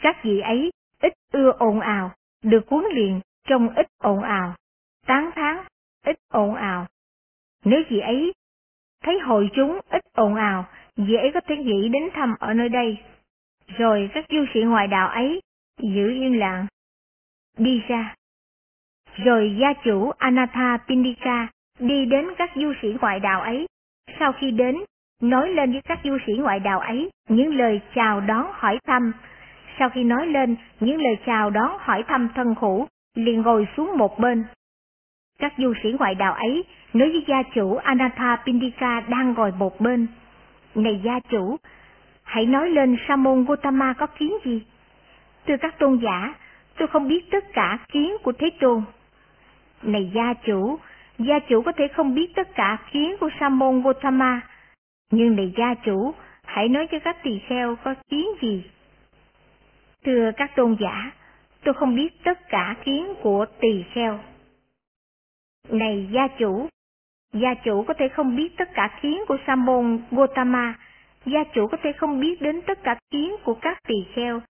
Các 0.00 0.16
vị 0.24 0.40
ấy 0.40 0.70
ít 1.02 1.12
ưa 1.32 1.52
ồn 1.58 1.80
ào, 1.80 2.10
được 2.42 2.66
cuốn 2.66 2.84
liền 2.94 3.20
trong 3.48 3.74
ít 3.74 3.86
ồn 3.98 4.22
ào, 4.22 4.54
tán 5.06 5.30
thán, 5.34 5.56
ít 6.06 6.16
ồn 6.28 6.54
ào. 6.54 6.86
Nếu 7.64 7.82
vị 7.88 8.00
ấy 8.00 8.32
thấy 9.02 9.18
hội 9.18 9.50
chúng 9.54 9.80
ít 9.90 10.02
ồn 10.12 10.34
ào, 10.34 10.66
vị 10.96 11.14
ấy 11.14 11.30
có 11.34 11.40
thể 11.40 11.56
nghĩ 11.56 11.88
đến 11.88 12.02
thăm 12.14 12.34
ở 12.38 12.54
nơi 12.54 12.68
đây. 12.68 12.98
Rồi 13.66 14.10
các 14.14 14.24
du 14.30 14.44
sĩ 14.54 14.60
ngoại 14.60 14.86
đạo 14.86 15.08
ấy 15.08 15.40
giữ 15.82 16.10
yên 16.10 16.38
lặng, 16.38 16.66
đi 17.58 17.82
ra. 17.88 18.14
Rồi 19.14 19.56
gia 19.60 19.72
chủ 19.84 20.10
Anatha 20.10 20.78
Pindika 20.88 21.48
đi 21.78 22.04
đến 22.04 22.26
các 22.38 22.50
du 22.54 22.72
sĩ 22.82 22.88
ngoại 23.00 23.20
đạo 23.20 23.40
ấy. 23.40 23.66
Sau 24.18 24.32
khi 24.32 24.50
đến, 24.50 24.76
nói 25.22 25.48
lên 25.48 25.72
với 25.72 25.80
các 25.84 25.98
du 26.04 26.18
sĩ 26.26 26.32
ngoại 26.32 26.60
đạo 26.60 26.80
ấy 26.80 27.10
những 27.28 27.54
lời 27.54 27.80
chào 27.94 28.20
đón 28.20 28.46
hỏi 28.52 28.78
thăm. 28.86 29.12
Sau 29.78 29.90
khi 29.90 30.04
nói 30.04 30.26
lên 30.26 30.56
những 30.80 31.02
lời 31.02 31.16
chào 31.26 31.50
đón 31.50 31.76
hỏi 31.80 32.04
thăm 32.08 32.28
thân 32.34 32.54
khủ, 32.54 32.86
liền 33.14 33.42
ngồi 33.42 33.68
xuống 33.76 33.98
một 33.98 34.18
bên. 34.18 34.44
Các 35.38 35.52
du 35.58 35.74
sĩ 35.82 35.92
ngoại 35.98 36.14
đạo 36.14 36.32
ấy 36.32 36.64
nói 36.92 37.08
với 37.08 37.24
gia 37.28 37.42
chủ 37.54 37.76
Anatha 37.76 38.36
Pindika 38.36 39.00
đang 39.00 39.32
ngồi 39.32 39.52
một 39.52 39.80
bên. 39.80 40.06
Này 40.74 41.00
gia 41.04 41.20
chủ, 41.20 41.56
hãy 42.22 42.46
nói 42.46 42.70
lên 42.70 42.96
Sa 43.08 43.16
môn 43.16 43.44
Gautama 43.44 43.92
có 43.92 44.06
kiến 44.06 44.32
gì? 44.44 44.62
Thưa 45.46 45.56
các 45.56 45.78
tôn 45.78 45.98
giả, 46.02 46.34
tôi 46.78 46.88
không 46.88 47.08
biết 47.08 47.30
tất 47.30 47.44
cả 47.52 47.78
kiến 47.92 48.16
của 48.22 48.32
Thế 48.32 48.50
Tôn. 48.60 48.82
Này 49.82 50.10
gia 50.14 50.34
chủ, 50.34 50.78
gia 51.18 51.38
chủ 51.38 51.62
có 51.62 51.72
thể 51.72 51.88
không 51.88 52.14
biết 52.14 52.34
tất 52.36 52.54
cả 52.54 52.76
kiến 52.92 53.16
của 53.20 53.30
Sa 53.40 53.48
môn 53.48 53.82
Gautama, 53.82 54.40
nhưng 55.10 55.36
này 55.36 55.52
gia 55.56 55.74
chủ, 55.84 56.14
hãy 56.42 56.68
nói 56.68 56.86
cho 56.90 56.98
các 57.04 57.16
tỳ 57.22 57.40
kheo 57.48 57.76
có 57.84 57.94
kiến 58.08 58.26
gì. 58.42 58.64
Thưa 60.04 60.30
các 60.36 60.50
tôn 60.56 60.76
giả, 60.80 61.12
tôi 61.64 61.74
không 61.74 61.94
biết 61.96 62.08
tất 62.24 62.48
cả 62.48 62.76
kiến 62.84 63.14
của 63.22 63.46
tỳ 63.60 63.84
kheo. 63.94 64.20
Này 65.68 66.08
gia 66.12 66.28
chủ, 66.38 66.68
gia 67.32 67.54
chủ 67.64 67.84
có 67.88 67.94
thể 67.94 68.08
không 68.08 68.36
biết 68.36 68.56
tất 68.56 68.68
cả 68.74 68.98
kiến 69.02 69.20
của 69.28 69.36
Sa 69.46 69.56
môn 69.56 70.00
Gotama, 70.10 70.78
gia 71.26 71.44
chủ 71.54 71.68
có 71.68 71.76
thể 71.82 71.92
không 71.92 72.20
biết 72.20 72.42
đến 72.42 72.60
tất 72.66 72.78
cả 72.82 72.98
kiến 73.10 73.36
của 73.44 73.54
các 73.54 73.78
tỳ 73.88 73.94
kheo. 74.14 74.40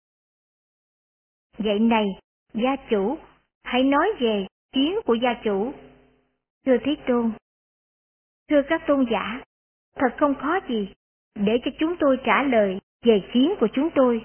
Vậy 1.59 1.79
này, 1.79 2.07
gia 2.55 2.77
chủ, 2.91 3.19
hãy 3.65 3.83
nói 3.85 4.09
về 4.21 4.47
kiến 4.73 4.99
của 5.07 5.15
gia 5.15 5.35
chủ. 5.45 5.73
Thưa 6.67 6.77
Thế 6.85 6.97
Tôn, 7.07 7.33
thưa 8.51 8.63
các 8.69 8.83
tôn 8.87 9.07
giả, 9.11 9.41
thật 9.97 10.15
không 10.19 10.35
khó 10.35 10.61
gì 10.69 10.89
để 11.35 11.59
cho 11.65 11.71
chúng 11.79 11.97
tôi 11.97 12.19
trả 12.25 12.43
lời 12.43 12.79
về 13.03 13.23
kiến 13.33 13.55
của 13.61 13.69
chúng 13.73 13.91
tôi. 13.95 14.25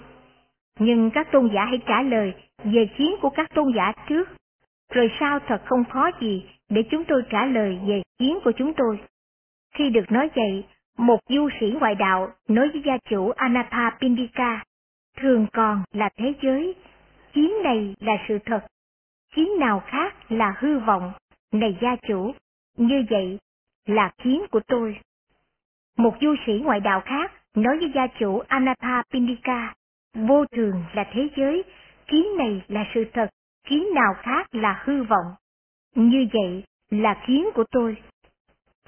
Nhưng 0.79 1.11
các 1.13 1.31
tôn 1.31 1.49
giả 1.53 1.65
hãy 1.65 1.79
trả 1.87 2.01
lời 2.01 2.33
về 2.63 2.85
kiến 2.97 3.15
của 3.21 3.29
các 3.29 3.53
tôn 3.53 3.73
giả 3.75 3.91
trước, 4.09 4.29
rồi 4.93 5.11
sao 5.19 5.39
thật 5.47 5.61
không 5.65 5.83
khó 5.85 6.09
gì 6.21 6.45
để 6.69 6.83
chúng 6.91 7.03
tôi 7.05 7.23
trả 7.29 7.45
lời 7.45 7.79
về 7.87 8.01
kiến 8.19 8.39
của 8.43 8.51
chúng 8.51 8.73
tôi. 8.73 8.99
Khi 9.75 9.89
được 9.89 10.11
nói 10.11 10.29
vậy, 10.35 10.65
một 10.97 11.19
du 11.29 11.49
sĩ 11.59 11.65
ngoại 11.79 11.95
đạo 11.95 12.31
nói 12.47 12.69
với 12.69 12.81
gia 12.85 12.97
chủ 13.09 13.29
Anatha 13.29 13.97
Pindika, 14.01 14.63
thường 15.17 15.47
còn 15.53 15.83
là 15.93 16.09
thế 16.17 16.33
giới, 16.41 16.75
chiến 17.33 17.51
này 17.63 17.95
là 17.99 18.13
sự 18.27 18.39
thật, 18.45 18.59
chiến 19.35 19.59
nào 19.59 19.83
khác 19.85 20.31
là 20.31 20.55
hư 20.57 20.79
vọng, 20.79 21.11
này 21.51 21.77
gia 21.81 21.95
chủ, 22.07 22.33
như 22.77 23.05
vậy 23.09 23.39
là 23.85 24.11
kiến 24.23 24.41
của 24.51 24.59
tôi. 24.67 24.99
Một 25.97 26.15
du 26.21 26.35
sĩ 26.45 26.53
ngoại 26.63 26.79
đạo 26.79 27.01
khác 27.05 27.31
nói 27.55 27.77
với 27.77 27.91
gia 27.95 28.07
chủ 28.07 28.39
Anatha 28.47 29.03
Pindika, 29.11 29.73
vô 30.13 30.45
thường 30.45 30.83
là 30.93 31.03
thế 31.13 31.29
giới, 31.35 31.63
kiến 32.07 32.25
này 32.37 32.61
là 32.67 32.85
sự 32.93 33.05
thật, 33.13 33.29
kiến 33.67 33.87
nào 33.95 34.13
khác 34.17 34.47
là 34.51 34.81
hư 34.83 35.03
vọng. 35.03 35.35
Như 35.95 36.27
vậy 36.33 36.63
là 36.89 37.23
kiến 37.27 37.49
của 37.53 37.63
tôi. 37.71 37.97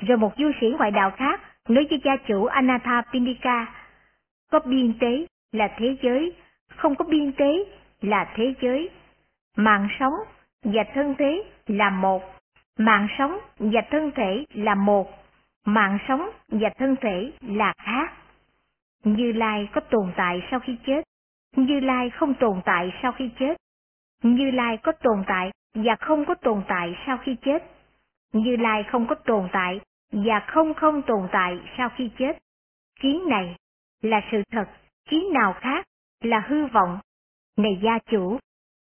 Rồi 0.01 0.17
một 0.17 0.33
du 0.37 0.51
sĩ 0.61 0.67
ngoại 0.77 0.91
đạo 0.91 1.11
khác 1.17 1.41
nói 1.69 1.87
với 1.89 2.01
gia 2.03 2.17
chủ 2.27 2.45
Anatha 2.45 3.01
Pindika, 3.13 3.65
có 4.51 4.59
biên 4.59 4.93
tế 4.99 5.25
là 5.51 5.67
thế 5.77 5.97
giới, 6.01 6.33
không 6.75 6.95
có 6.95 7.05
biên 7.05 7.31
tế 7.31 7.65
là 8.01 8.33
thế 8.35 8.53
giới. 8.61 8.89
Mạng 9.57 9.87
sống 9.99 10.13
và 10.63 10.83
thân 10.93 11.15
thế 11.17 11.43
là 11.67 11.89
một, 11.89 12.23
mạng 12.77 13.07
sống 13.17 13.37
và 13.59 13.81
thân 13.91 14.11
thể 14.15 14.45
là 14.53 14.75
một, 14.75 15.24
mạng 15.65 15.97
sống 16.07 16.29
và 16.47 16.69
thân 16.77 16.95
thể 17.01 17.31
là 17.41 17.73
khác. 17.77 18.13
Như 19.03 19.31
Lai 19.31 19.67
có 19.73 19.81
tồn 19.81 20.13
tại 20.17 20.41
sau 20.51 20.59
khi 20.59 20.77
chết, 20.85 21.01
Như 21.55 21.79
Lai 21.79 22.09
không 22.09 22.33
tồn 22.33 22.61
tại 22.65 22.93
sau 23.01 23.11
khi 23.11 23.29
chết. 23.39 23.57
Như 24.23 24.51
Lai 24.51 24.77
có 24.77 24.91
tồn 24.91 25.23
tại 25.27 25.51
và 25.73 25.95
không 25.95 26.25
có 26.25 26.35
tồn 26.35 26.63
tại 26.67 26.95
sau 27.05 27.17
khi 27.17 27.35
chết. 27.41 27.63
Như 28.33 28.55
Lai 28.55 28.83
không 28.83 29.07
có 29.07 29.15
tồn 29.15 29.49
tại 29.51 29.79
và 30.11 30.39
không 30.39 30.73
không 30.73 31.01
tồn 31.01 31.27
tại 31.31 31.59
sau 31.77 31.89
khi 31.89 32.09
chết. 32.17 32.37
Kiến 32.99 33.29
này 33.29 33.55
là 34.01 34.21
sự 34.31 34.43
thật, 34.51 34.65
kiến 35.09 35.33
nào 35.33 35.53
khác 35.53 35.85
là 36.21 36.39
hư 36.39 36.65
vọng. 36.65 36.99
Này 37.57 37.79
gia 37.83 37.99
chủ, 37.99 38.39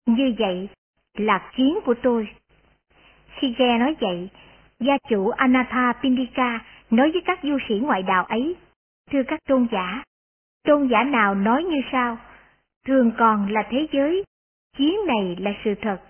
như 0.06 0.36
vậy 0.40 0.70
là 1.13 1.52
kiến 1.56 1.80
của 1.86 1.96
tôi. 2.04 2.28
Khi 3.30 3.56
nghe 3.58 3.78
nói 3.78 3.96
vậy, 4.00 4.30
gia 4.80 4.98
chủ 5.10 5.30
Anatha 5.30 5.94
Pindika 6.02 6.60
nói 6.90 7.12
với 7.12 7.22
các 7.26 7.40
du 7.44 7.58
sĩ 7.70 7.76
ngoại 7.76 8.04
đạo 8.04 8.26
ấy, 8.26 8.56
thưa 9.12 9.24
các 9.28 9.40
tôn 9.48 9.68
giả, 9.72 10.04
tôn 10.63 10.88
giả 10.88 11.04
nào 11.04 11.36
nói 11.36 11.63
như 11.63 11.82
sau, 11.92 12.18
thường 12.86 13.12
còn 13.18 13.52
là 13.52 13.68
thế 13.70 13.88
giới, 13.92 14.24
kiến 14.78 14.96
này 15.08 15.36
là 15.40 15.52
sự 15.63 15.74
thật, 15.82 16.02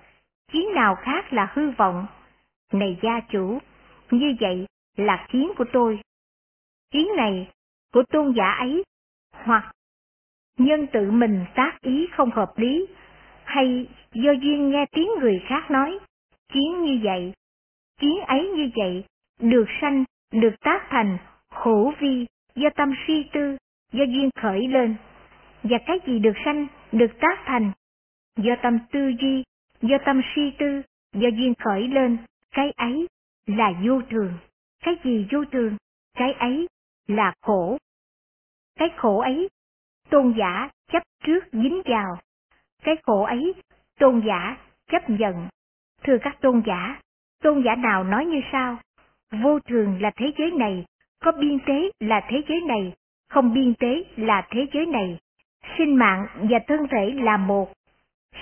kiến 0.51 0.73
nào 0.75 0.95
khác 0.95 1.33
là 1.33 1.51
hư 1.53 1.69
vọng. 1.71 2.07
Này 2.73 2.97
gia 3.01 3.19
chủ, 3.19 3.59
như 4.11 4.35
vậy 4.39 4.65
là 4.97 5.27
kiến 5.29 5.51
của 5.57 5.65
tôi. 5.73 5.99
Kiến 6.91 7.07
này 7.17 7.51
của 7.93 8.03
tôn 8.09 8.33
giả 8.37 8.51
ấy, 8.51 8.83
hoặc 9.31 9.71
nhân 10.57 10.87
tự 10.93 11.11
mình 11.11 11.45
tác 11.55 11.81
ý 11.81 12.07
không 12.11 12.31
hợp 12.31 12.53
lý, 12.57 12.87
hay 13.43 13.89
do 14.13 14.31
duyên 14.31 14.69
nghe 14.69 14.85
tiếng 14.91 15.09
người 15.19 15.41
khác 15.47 15.71
nói, 15.71 15.99
kiến 16.53 16.83
như 16.83 16.99
vậy, 17.03 17.33
kiến 17.97 18.19
ấy 18.27 18.51
như 18.55 18.69
vậy, 18.75 19.03
được 19.39 19.65
sanh, 19.81 20.03
được 20.31 20.55
tác 20.61 20.87
thành, 20.89 21.17
khổ 21.49 21.93
vi, 21.99 22.25
do 22.55 22.69
tâm 22.75 22.93
suy 23.07 23.29
tư, 23.33 23.57
do 23.91 24.03
duyên 24.03 24.29
khởi 24.41 24.67
lên. 24.67 24.95
Và 25.63 25.77
cái 25.85 25.99
gì 26.07 26.19
được 26.19 26.33
sanh, 26.45 26.67
được 26.91 27.19
tác 27.19 27.39
thành, 27.45 27.71
do 28.37 28.55
tâm 28.61 28.79
tư 28.91 29.11
duy, 29.19 29.43
do 29.81 29.97
tâm 30.05 30.21
suy 30.35 30.51
tư, 30.59 30.81
do 31.13 31.29
duyên 31.37 31.53
khởi 31.59 31.87
lên, 31.87 32.17
cái 32.51 32.71
ấy 32.71 33.07
là 33.45 33.73
vô 33.85 34.01
thường. 34.09 34.33
Cái 34.83 34.95
gì 35.03 35.27
vô 35.31 35.45
thường, 35.51 35.77
cái 36.17 36.33
ấy 36.33 36.67
là 37.07 37.33
khổ. 37.41 37.77
Cái 38.79 38.89
khổ 38.97 39.19
ấy, 39.19 39.49
tôn 40.09 40.33
giả 40.37 40.69
chấp 40.91 41.03
trước 41.23 41.39
dính 41.51 41.81
vào. 41.85 42.17
Cái 42.83 42.95
khổ 43.03 43.23
ấy, 43.23 43.53
tôn 43.99 44.21
giả 44.27 44.57
chấp 44.91 45.09
nhận. 45.09 45.47
Thưa 46.03 46.17
các 46.21 46.37
tôn 46.41 46.61
giả, 46.65 47.01
tôn 47.47 47.63
giả 47.63 47.75
nào 47.75 48.03
nói 48.03 48.25
như 48.25 48.41
sau? 48.51 48.77
Vô 49.31 49.59
thường 49.59 50.01
là 50.01 50.11
thế 50.15 50.31
giới 50.37 50.51
này, 50.51 50.85
có 51.19 51.31
biên 51.31 51.59
tế 51.65 51.91
là 51.99 52.21
thế 52.29 52.43
giới 52.49 52.61
này, 52.61 52.93
không 53.29 53.53
biên 53.53 53.73
tế 53.73 54.03
là 54.15 54.47
thế 54.49 54.67
giới 54.73 54.85
này. 54.85 55.19
Sinh 55.77 55.95
mạng 55.95 56.27
và 56.35 56.59
thân 56.67 56.87
thể 56.91 57.11
là 57.11 57.37
một, 57.37 57.73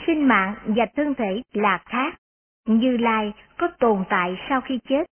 sinh 0.07 0.27
mạng 0.27 0.55
và 0.65 0.85
thân 0.95 1.13
thể 1.13 1.41
là 1.53 1.77
khác. 1.85 2.15
Như 2.65 2.97
Lai 2.97 3.33
có 3.57 3.67
tồn 3.79 4.03
tại 4.09 4.37
sau 4.49 4.61
khi 4.61 4.79
chết, 4.89 5.07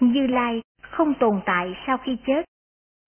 Như 0.00 0.26
Lai 0.26 0.62
không 0.80 1.14
tồn 1.14 1.40
tại 1.46 1.74
sau 1.86 1.98
khi 1.98 2.16
chết. 2.26 2.44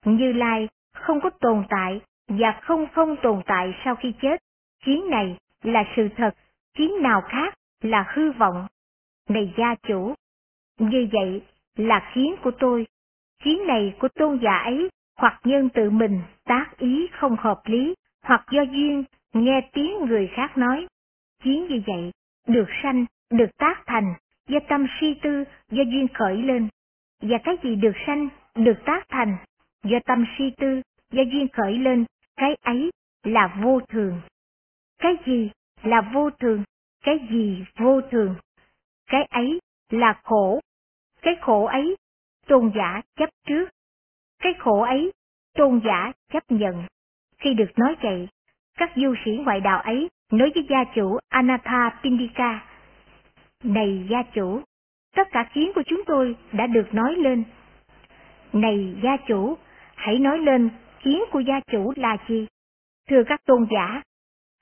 Như 0.05 0.33
Lai 0.33 0.69
không 0.95 1.21
có 1.21 1.31
tồn 1.31 1.65
tại 1.69 2.01
và 2.29 2.61
không 2.63 2.87
không 2.93 3.17
tồn 3.23 3.43
tại 3.47 3.75
sau 3.85 3.95
khi 3.95 4.13
chết. 4.23 4.43
Kiến 4.85 5.11
này 5.11 5.37
là 5.63 5.85
sự 5.97 6.09
thật, 6.17 6.35
kiến 6.75 7.03
nào 7.03 7.21
khác 7.29 7.55
là 7.83 8.05
hư 8.15 8.33
vọng. 8.33 8.67
Này 9.29 9.55
gia 9.57 9.75
chủ, 9.75 10.15
như 10.79 11.09
vậy 11.13 11.43
là 11.77 12.13
kiến 12.15 12.35
của 12.43 12.51
tôi. 12.61 12.87
Kiến 13.45 13.67
này 13.67 13.95
của 14.01 14.09
tôn 14.09 14.39
giả 14.43 14.57
ấy, 14.57 14.89
hoặc 15.17 15.41
nhân 15.45 15.69
tự 15.69 15.91
mình 15.91 16.21
tác 16.45 16.67
ý 16.79 17.09
không 17.13 17.37
hợp 17.37 17.61
lý, 17.65 17.95
hoặc 18.23 18.47
do 18.53 18.63
duyên 18.63 19.05
nghe 19.33 19.61
tiếng 19.73 20.07
người 20.07 20.31
khác 20.35 20.59
nói. 20.59 20.87
Kiến 21.43 21.67
như 21.69 21.83
vậy, 21.87 22.11
được 22.47 22.69
sanh, 22.83 23.05
được 23.31 23.57
tác 23.57 23.83
thành, 23.87 24.15
do 24.49 24.59
tâm 24.69 24.87
suy 25.01 25.15
tư, 25.23 25.45
do 25.71 25.83
duyên 25.83 26.07
khởi 26.15 26.37
lên. 26.37 26.69
Và 27.23 27.39
cái 27.45 27.57
gì 27.63 27.77
được 27.77 27.97
sanh, 28.07 28.29
được 28.55 28.85
tác 28.85 29.09
thành, 29.09 29.37
do 29.85 29.99
tâm 30.07 30.25
suy 30.39 30.51
tư, 30.51 30.83
do 31.13 31.23
duyên 31.23 31.49
khởi 31.49 31.79
lên, 31.79 32.05
cái 32.37 32.57
ấy 32.63 32.91
là 33.23 33.57
vô 33.63 33.81
thường. 33.89 34.21
Cái 34.99 35.17
gì 35.27 35.51
là 35.83 36.11
vô 36.15 36.31
thường? 36.31 36.65
cái 37.03 37.19
gì 37.31 37.65
vô 37.77 38.01
thường, 38.11 38.35
cái 39.07 39.23
ấy 39.31 39.61
là 39.93 40.21
khổ, 40.23 40.61
cái 41.23 41.37
khổ 41.41 41.65
ấy 41.67 41.97
tôn 42.47 42.73
giả 42.75 43.01
chấp 43.17 43.31
trước, 43.47 43.71
cái 44.43 44.53
khổ 44.59 44.83
ấy 44.83 45.13
tôn 45.55 45.81
giả 45.85 46.13
chấp 46.33 46.43
nhận. 46.49 46.85
Khi 47.39 47.55
được 47.55 47.71
nói 47.77 47.97
vậy, 48.03 48.29
các 48.77 48.93
du 48.97 49.15
sĩ 49.25 49.31
ngoại 49.31 49.61
đạo 49.61 49.81
ấy 49.81 50.09
nói 50.33 50.53
với 50.55 50.67
gia 50.71 50.85
chủ 50.95 51.19
Anatha 51.29 52.01
Pindika, 52.03 52.67
Này 53.65 54.07
gia 54.11 54.23
chủ, 54.23 54.61
tất 55.17 55.29
cả 55.33 55.45
kiến 55.55 55.73
của 55.75 55.83
chúng 55.87 56.03
tôi 56.07 56.37
đã 56.53 56.67
được 56.67 56.95
nói 56.95 57.15
lên. 57.15 57.45
Này 58.53 58.95
gia 59.03 59.17
chủ, 59.17 59.57
hãy 59.95 60.19
nói 60.19 60.39
lên 60.39 60.71
kiến 61.03 61.23
của 61.31 61.41
gia 61.41 61.61
chủ 61.61 61.93
là 61.97 62.17
gì? 62.29 62.47
Thưa 63.09 63.23
các 63.27 63.41
tôn 63.45 63.67
giả, 63.71 64.03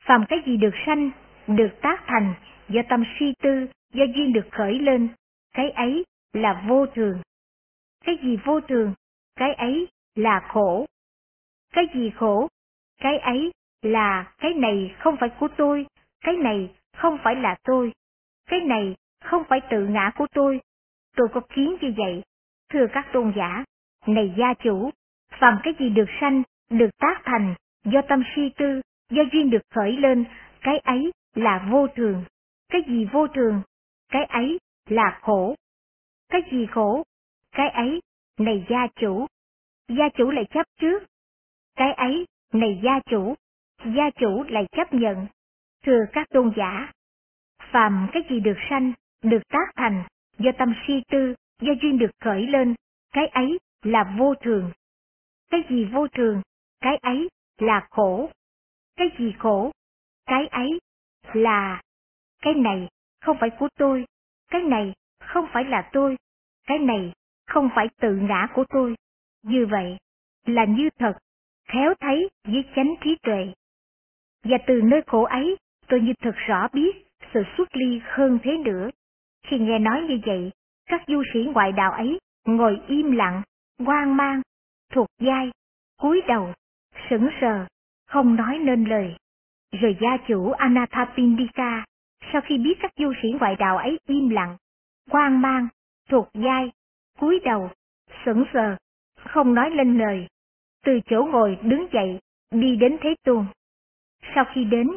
phàm 0.04 0.24
cái 0.28 0.38
gì 0.46 0.56
được 0.56 0.74
sanh, 0.86 1.10
được 1.46 1.70
tác 1.82 2.02
thành, 2.06 2.34
do 2.68 2.82
tâm 2.88 3.04
suy 3.18 3.34
tư, 3.42 3.66
do 3.92 4.04
duyên 4.14 4.32
được 4.32 4.48
khởi 4.50 4.78
lên, 4.78 5.08
cái 5.52 5.70
ấy 5.70 6.04
là 6.32 6.64
vô 6.68 6.86
thường. 6.86 7.22
Cái 8.04 8.18
gì 8.22 8.36
vô 8.44 8.60
thường, 8.60 8.94
cái 9.36 9.54
ấy 9.54 9.88
là 10.14 10.40
khổ. 10.48 10.86
Cái 11.72 11.84
gì 11.94 12.10
khổ, 12.10 12.48
cái 13.00 13.18
ấy 13.18 13.52
là 13.82 14.32
cái 14.38 14.54
này 14.54 14.94
không 14.98 15.16
phải 15.20 15.28
của 15.28 15.48
tôi, 15.56 15.86
cái 16.20 16.36
này 16.36 16.74
không 16.96 17.18
phải 17.24 17.36
là 17.36 17.56
tôi, 17.64 17.92
cái 18.46 18.60
này 18.60 18.96
không 19.24 19.42
phải 19.48 19.60
tự 19.70 19.86
ngã 19.86 20.12
của 20.16 20.26
tôi. 20.34 20.60
Tôi 21.16 21.28
có 21.32 21.40
kiến 21.40 21.76
như 21.80 21.94
vậy, 21.96 22.22
thưa 22.68 22.86
các 22.92 23.06
tôn 23.12 23.32
giả, 23.36 23.64
này 24.06 24.34
gia 24.38 24.54
chủ, 24.54 24.90
phàm 25.40 25.58
cái 25.62 25.74
gì 25.78 25.88
được 25.88 26.08
sanh, 26.20 26.42
được 26.70 26.90
tác 26.98 27.20
thành, 27.24 27.54
do 27.84 28.02
tâm 28.08 28.22
suy 28.36 28.50
tư, 28.56 28.80
do 29.10 29.22
duyên 29.32 29.50
được 29.50 29.62
khởi 29.74 29.92
lên, 29.92 30.24
cái 30.60 30.78
ấy 30.78 31.10
là 31.34 31.68
vô 31.70 31.86
thường. 31.96 32.24
Cái 32.68 32.82
gì 32.88 33.04
vô 33.12 33.26
thường, 33.28 33.62
cái 34.08 34.24
ấy 34.24 34.58
là 34.90 35.18
khổ. 35.22 35.54
Cái 36.28 36.40
gì 36.52 36.66
khổ, 36.66 37.02
cái 37.52 37.68
ấy, 37.68 38.00
này 38.38 38.66
gia 38.70 38.86
chủ. 38.96 39.26
Gia 39.88 40.08
chủ 40.14 40.30
lại 40.30 40.44
chấp 40.50 40.66
trước. 40.80 41.02
Cái 41.76 41.92
ấy, 41.92 42.26
này 42.52 42.80
gia 42.84 43.00
chủ, 43.10 43.34
gia 43.96 44.10
chủ 44.10 44.42
lại 44.48 44.66
chấp 44.72 44.94
nhận. 44.94 45.26
Thưa 45.82 46.00
các 46.12 46.28
tôn 46.30 46.52
giả, 46.56 46.92
phàm 47.72 48.08
cái 48.12 48.22
gì 48.30 48.40
được 48.40 48.56
sanh, 48.70 48.92
được 49.22 49.48
tác 49.48 49.66
thành, 49.76 50.04
do 50.38 50.50
tâm 50.58 50.74
suy 50.86 51.02
tư, 51.10 51.34
do 51.60 51.72
duyên 51.82 51.98
được 51.98 52.10
khởi 52.20 52.46
lên, 52.46 52.74
cái 53.12 53.26
ấy 53.26 53.58
là 53.82 54.16
vô 54.18 54.34
thường. 54.34 54.72
Cái 55.50 55.60
gì 55.70 55.84
vô 55.84 56.08
thường, 56.08 56.42
cái 56.80 56.96
ấy 56.96 57.28
là 57.58 57.86
khổ. 57.90 58.30
Cái 58.96 59.08
gì 59.18 59.34
khổ, 59.38 59.72
cái 60.26 60.46
ấy 60.46 60.80
là 61.32 61.82
cái 62.42 62.54
này 62.54 62.88
không 63.20 63.36
phải 63.40 63.50
của 63.58 63.68
tôi, 63.78 64.04
cái 64.50 64.62
này 64.62 64.92
không 65.24 65.46
phải 65.52 65.64
là 65.64 65.90
tôi, 65.92 66.16
cái 66.66 66.78
này 66.78 67.12
không 67.46 67.70
phải 67.74 67.88
tự 68.00 68.14
ngã 68.14 68.48
của 68.54 68.64
tôi. 68.68 68.94
Như 69.42 69.66
vậy 69.66 69.96
là 70.46 70.64
như 70.64 70.88
thật, 70.98 71.12
khéo 71.68 71.94
thấy 72.00 72.28
với 72.44 72.64
chánh 72.76 72.94
trí 73.04 73.16
tuệ. 73.22 73.52
Và 74.44 74.58
từ 74.66 74.80
nơi 74.82 75.02
khổ 75.06 75.24
ấy, 75.24 75.56
tôi 75.88 76.00
như 76.00 76.12
thật 76.22 76.34
rõ 76.36 76.68
biết 76.72 77.06
sự 77.34 77.42
xuất 77.56 77.76
ly 77.76 78.00
hơn 78.04 78.38
thế 78.42 78.56
nữa. 78.56 78.90
Khi 79.46 79.58
nghe 79.58 79.78
nói 79.78 80.02
như 80.08 80.18
vậy, 80.26 80.50
các 80.86 81.02
du 81.06 81.22
sĩ 81.34 81.40
ngoại 81.54 81.72
đạo 81.72 81.92
ấy 81.92 82.18
ngồi 82.46 82.80
im 82.86 83.12
lặng, 83.12 83.42
hoang 83.78 84.16
mang, 84.16 84.42
thuộc 84.92 85.08
dai, 85.18 85.50
cúi 86.00 86.20
đầu, 86.28 86.54
sững 87.10 87.28
sờ, 87.40 87.66
không 88.06 88.36
nói 88.36 88.58
nên 88.58 88.84
lời. 88.84 89.16
Rồi 89.72 89.96
gia 90.00 90.16
chủ 90.28 90.50
Anathapindika, 90.50 91.84
sau 92.32 92.40
khi 92.40 92.58
biết 92.58 92.78
các 92.80 92.92
du 92.96 93.12
sĩ 93.22 93.28
ngoại 93.40 93.56
đạo 93.56 93.76
ấy 93.78 93.98
im 94.06 94.28
lặng, 94.28 94.56
hoang 95.10 95.40
mang, 95.40 95.68
thuộc 96.08 96.28
dai, 96.34 96.72
cúi 97.18 97.40
đầu, 97.44 97.70
sững 98.24 98.44
sờ, 98.52 98.76
không 99.16 99.54
nói 99.54 99.70
lên 99.70 99.98
lời, 99.98 100.26
từ 100.84 101.00
chỗ 101.06 101.28
ngồi 101.32 101.58
đứng 101.62 101.86
dậy, 101.92 102.20
đi 102.50 102.76
đến 102.76 102.96
Thế 103.00 103.14
Tôn. 103.24 103.46
Sau 104.34 104.44
khi 104.54 104.64
đến, 104.64 104.88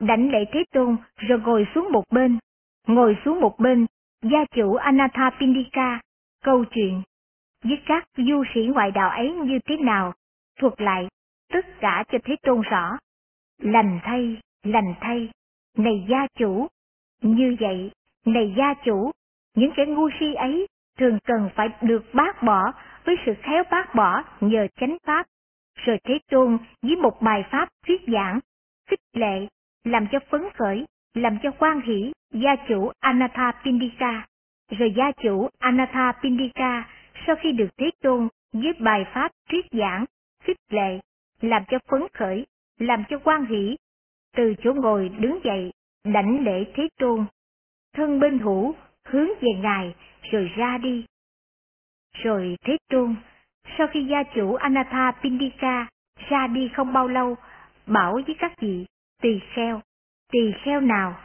đảnh 0.00 0.30
lễ 0.30 0.44
Thế 0.52 0.64
Tôn 0.72 0.96
rồi 1.16 1.40
ngồi 1.40 1.66
xuống 1.74 1.92
một 1.92 2.04
bên, 2.10 2.38
ngồi 2.86 3.16
xuống 3.24 3.40
một 3.40 3.58
bên, 3.58 3.86
gia 4.22 4.44
chủ 4.44 4.74
Anathapindika, 4.74 6.00
câu 6.44 6.64
chuyện 6.70 7.02
với 7.64 7.82
các 7.86 8.08
du 8.16 8.44
sĩ 8.54 8.60
ngoại 8.74 8.90
đạo 8.90 9.10
ấy 9.10 9.32
như 9.32 9.58
thế 9.64 9.76
nào, 9.76 10.14
thuật 10.60 10.80
lại 10.80 11.08
tất 11.52 11.66
cả 11.80 12.04
cho 12.12 12.18
Thế 12.24 12.36
Tôn 12.42 12.60
rõ. 12.60 12.98
Lành 13.58 14.00
thay, 14.02 14.36
lành 14.62 14.94
thay, 15.00 15.30
này 15.76 16.06
gia 16.08 16.26
chủ, 16.38 16.66
như 17.22 17.56
vậy, 17.60 17.90
này 18.24 18.54
gia 18.58 18.74
chủ, 18.84 19.10
những 19.54 19.72
kẻ 19.76 19.86
ngu 19.86 20.08
si 20.20 20.34
ấy 20.34 20.66
thường 20.98 21.18
cần 21.24 21.50
phải 21.54 21.68
được 21.82 22.04
bác 22.14 22.42
bỏ 22.42 22.72
với 23.04 23.16
sự 23.26 23.34
khéo 23.42 23.62
bác 23.70 23.94
bỏ 23.94 24.22
nhờ 24.40 24.66
chánh 24.80 24.96
pháp, 25.04 25.26
rồi 25.76 25.98
Thế 26.04 26.18
Tôn 26.30 26.58
với 26.82 26.96
một 26.96 27.22
bài 27.22 27.44
pháp 27.50 27.68
thuyết 27.86 28.00
giảng, 28.06 28.40
khích 28.90 29.00
lệ, 29.12 29.46
làm 29.84 30.06
cho 30.12 30.18
phấn 30.30 30.42
khởi, 30.54 30.86
làm 31.14 31.38
cho 31.42 31.50
quan 31.58 31.80
hỷ 31.80 32.12
gia 32.32 32.56
chủ 32.68 32.90
Anatha 33.00 33.52
Pindika. 33.64 34.26
Rồi 34.70 34.94
gia 34.96 35.12
chủ 35.12 35.48
Anatha 35.58 36.12
Pindika 36.22 36.88
sau 37.26 37.36
khi 37.36 37.52
được 37.52 37.68
Thế 37.76 37.90
Tôn 38.02 38.28
với 38.52 38.72
bài 38.78 39.04
pháp 39.14 39.32
thuyết 39.50 39.66
giảng, 39.72 40.04
khích 40.42 40.56
lệ, 40.70 41.00
làm 41.40 41.62
cho 41.68 41.78
phấn 41.90 42.02
khởi, 42.12 42.46
làm 42.78 43.04
cho 43.08 43.18
quan 43.24 43.46
hỷ, 43.46 43.76
từ 44.36 44.54
chỗ 44.62 44.72
ngồi 44.74 45.08
đứng 45.08 45.40
dậy, 45.44 45.72
đảnh 46.04 46.44
lễ 46.44 46.64
Thế 46.74 46.88
Tôn, 46.98 47.24
thân 47.92 48.20
bên 48.20 48.38
hữu 48.38 48.74
hướng 49.04 49.28
về 49.40 49.50
Ngài 49.62 49.94
rồi 50.30 50.50
ra 50.56 50.78
đi. 50.78 51.06
Rồi 52.22 52.56
Thế 52.64 52.76
Tôn, 52.88 53.14
sau 53.78 53.86
khi 53.92 54.06
gia 54.10 54.22
chủ 54.34 54.54
Anatha 54.54 55.12
Pindika 55.22 55.86
ra 56.28 56.46
đi 56.46 56.70
không 56.74 56.92
bao 56.92 57.08
lâu, 57.08 57.36
bảo 57.86 58.12
với 58.26 58.36
các 58.38 58.52
vị 58.60 58.86
tỳ 59.22 59.40
kheo, 59.54 59.80
tỳ 60.32 60.52
kheo 60.64 60.80
nào? 60.80 61.22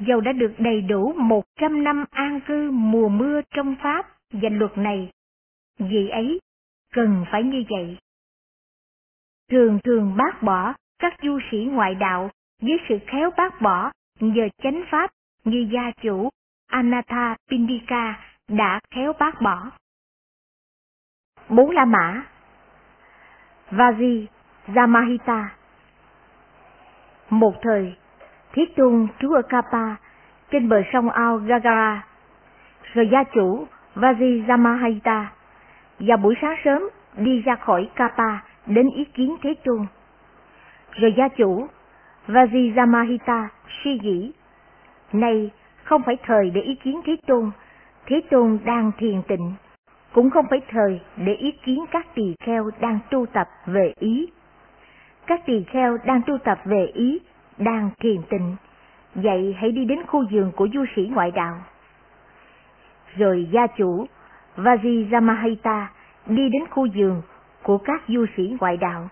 Dầu 0.00 0.20
đã 0.20 0.32
được 0.32 0.54
đầy 0.58 0.80
đủ 0.80 1.12
một 1.12 1.44
trăm 1.60 1.84
năm 1.84 2.04
an 2.10 2.40
cư 2.46 2.70
mùa 2.70 3.08
mưa 3.08 3.40
trong 3.54 3.76
Pháp 3.82 4.06
và 4.32 4.48
luật 4.48 4.78
này, 4.78 5.10
vị 5.78 6.08
ấy 6.08 6.38
cần 6.92 7.24
phải 7.32 7.42
như 7.42 7.64
vậy. 7.70 7.96
Thường 9.50 9.78
thường 9.84 10.16
bác 10.16 10.42
bỏ 10.42 10.74
các 11.00 11.14
du 11.22 11.38
sĩ 11.50 11.68
ngoại 11.70 11.94
đạo 11.94 12.30
với 12.62 12.80
sự 12.88 12.98
khéo 13.06 13.30
bác 13.36 13.60
bỏ 13.60 13.90
nhờ 14.20 14.48
chánh 14.62 14.82
pháp 14.90 15.10
như 15.44 15.68
gia 15.72 15.90
chủ 16.02 16.28
Anatha 16.70 17.36
Pindika 17.50 18.14
đã 18.48 18.80
khéo 18.94 19.12
bác 19.18 19.40
bỏ. 19.40 19.70
Bốn 21.48 21.70
La 21.70 21.84
Mã 21.84 22.22
Vaji 23.70 24.26
Zamahita 24.66 25.44
Một 27.30 27.54
thời, 27.62 27.96
Thiết 28.52 28.76
Tôn 28.76 29.06
trú 29.18 29.32
ở 29.32 29.42
Kapa, 29.42 29.96
trên 30.50 30.68
bờ 30.68 30.82
sông 30.92 31.10
ao 31.10 31.36
Gagara, 31.36 32.06
rồi 32.94 33.08
gia 33.12 33.24
chủ 33.24 33.66
Vaji 33.94 34.46
Zamahita 34.46 35.24
vào 35.98 36.16
buổi 36.16 36.34
sáng 36.42 36.56
sớm 36.64 36.82
đi 37.16 37.40
ra 37.40 37.56
khỏi 37.56 37.90
Kapa 37.94 38.38
đến 38.66 38.90
ý 38.96 39.04
kiến 39.04 39.36
Thế 39.42 39.54
Tôn. 39.64 39.86
Rồi 40.94 41.14
gia 41.16 41.28
chủ 41.28 41.66
Vajijamahita 42.26 43.46
suy 43.84 43.98
nghĩ, 44.02 44.32
này 45.12 45.50
không 45.84 46.02
phải 46.02 46.16
thời 46.26 46.50
để 46.50 46.60
ý 46.60 46.74
kiến 46.74 47.00
Thế 47.04 47.16
Tôn, 47.26 47.50
Thế 48.06 48.20
Tôn 48.30 48.58
đang 48.64 48.92
thiền 48.98 49.22
tịnh, 49.22 49.52
cũng 50.12 50.30
không 50.30 50.46
phải 50.50 50.60
thời 50.70 51.00
để 51.16 51.34
ý 51.34 51.52
kiến 51.52 51.84
các 51.90 52.06
tỳ 52.14 52.34
kheo 52.44 52.70
đang 52.80 52.98
tu 53.10 53.26
tập 53.26 53.48
về 53.66 53.92
ý. 53.98 54.26
Các 55.26 55.40
tỳ 55.46 55.64
kheo 55.64 55.98
đang 56.04 56.22
tu 56.26 56.38
tập 56.38 56.58
về 56.64 56.86
ý, 56.94 57.18
đang 57.58 57.90
thiền 58.00 58.22
tịnh, 58.30 58.56
vậy 59.14 59.56
hãy 59.58 59.72
đi 59.72 59.84
đến 59.84 59.98
khu 60.06 60.24
vườn 60.30 60.52
của 60.56 60.68
du 60.74 60.84
sĩ 60.96 61.02
ngoại 61.12 61.30
đạo. 61.30 61.54
Rồi 63.16 63.48
gia 63.52 63.66
chủ 63.66 64.06
Vajijamahita 64.56 65.86
đi 66.26 66.48
đến 66.48 66.62
khu 66.70 66.86
vườn 66.94 67.22
của 67.62 67.78
các 67.78 68.02
du 68.08 68.26
sĩ 68.36 68.56
ngoại 68.60 68.76
đạo. 68.76 69.08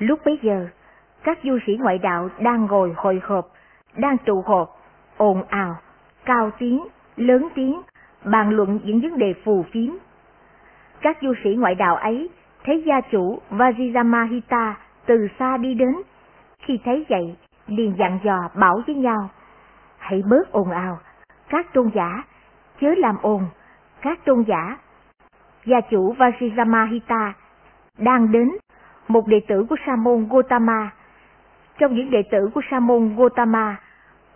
Lúc 0.00 0.20
bấy 0.24 0.38
giờ, 0.42 0.66
các 1.24 1.38
du 1.42 1.58
sĩ 1.66 1.76
ngoại 1.80 1.98
đạo 1.98 2.28
đang 2.38 2.66
ngồi 2.66 2.94
hội 2.96 3.20
họp, 3.22 3.48
đang 3.96 4.18
tụ 4.18 4.42
họp 4.46 4.76
ồn 5.16 5.42
ào, 5.48 5.76
cao 6.24 6.50
tiếng, 6.58 6.86
lớn 7.16 7.48
tiếng, 7.54 7.80
bàn 8.24 8.50
luận 8.50 8.80
những 8.84 9.00
vấn 9.00 9.18
đề 9.18 9.34
phù 9.44 9.64
phiếm. 9.72 9.90
Các 11.00 11.18
du 11.22 11.34
sĩ 11.44 11.50
ngoại 11.54 11.74
đạo 11.74 11.96
ấy 11.96 12.30
thấy 12.64 12.82
gia 12.86 13.00
chủ 13.00 13.38
Vajramahita 13.50 14.72
từ 15.06 15.28
xa 15.38 15.56
đi 15.56 15.74
đến. 15.74 15.94
Khi 16.62 16.80
thấy 16.84 17.06
vậy, 17.08 17.36
liền 17.66 17.94
dặn 17.98 18.18
dò 18.24 18.48
bảo 18.54 18.82
với 18.86 18.94
nhau. 18.94 19.28
Hãy 19.98 20.22
bớt 20.30 20.52
ồn 20.52 20.70
ào, 20.70 20.98
các 21.48 21.72
tôn 21.72 21.90
giả, 21.94 22.24
chớ 22.80 22.94
làm 22.96 23.16
ồn, 23.22 23.42
các 24.02 24.24
tôn 24.24 24.44
giả. 24.46 24.78
Gia 25.64 25.80
chủ 25.80 26.14
Vajramahita 26.14 27.32
đang 27.98 28.32
đến, 28.32 28.50
một 29.10 29.26
đệ 29.26 29.40
tử 29.48 29.66
của 29.68 29.76
Sa 29.86 29.96
môn 29.96 30.28
Gotama. 30.30 30.90
Trong 31.78 31.94
những 31.94 32.10
đệ 32.10 32.22
tử 32.30 32.50
của 32.54 32.60
Sa 32.70 32.80
môn 32.80 33.16
Gotama 33.16 33.76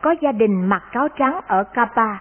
có 0.01 0.15
gia 0.21 0.33
đình 0.33 0.67
mặc 0.67 0.83
cáo 0.93 1.09
trắng 1.09 1.41
ở 1.47 1.65
Kapa. 1.65 2.17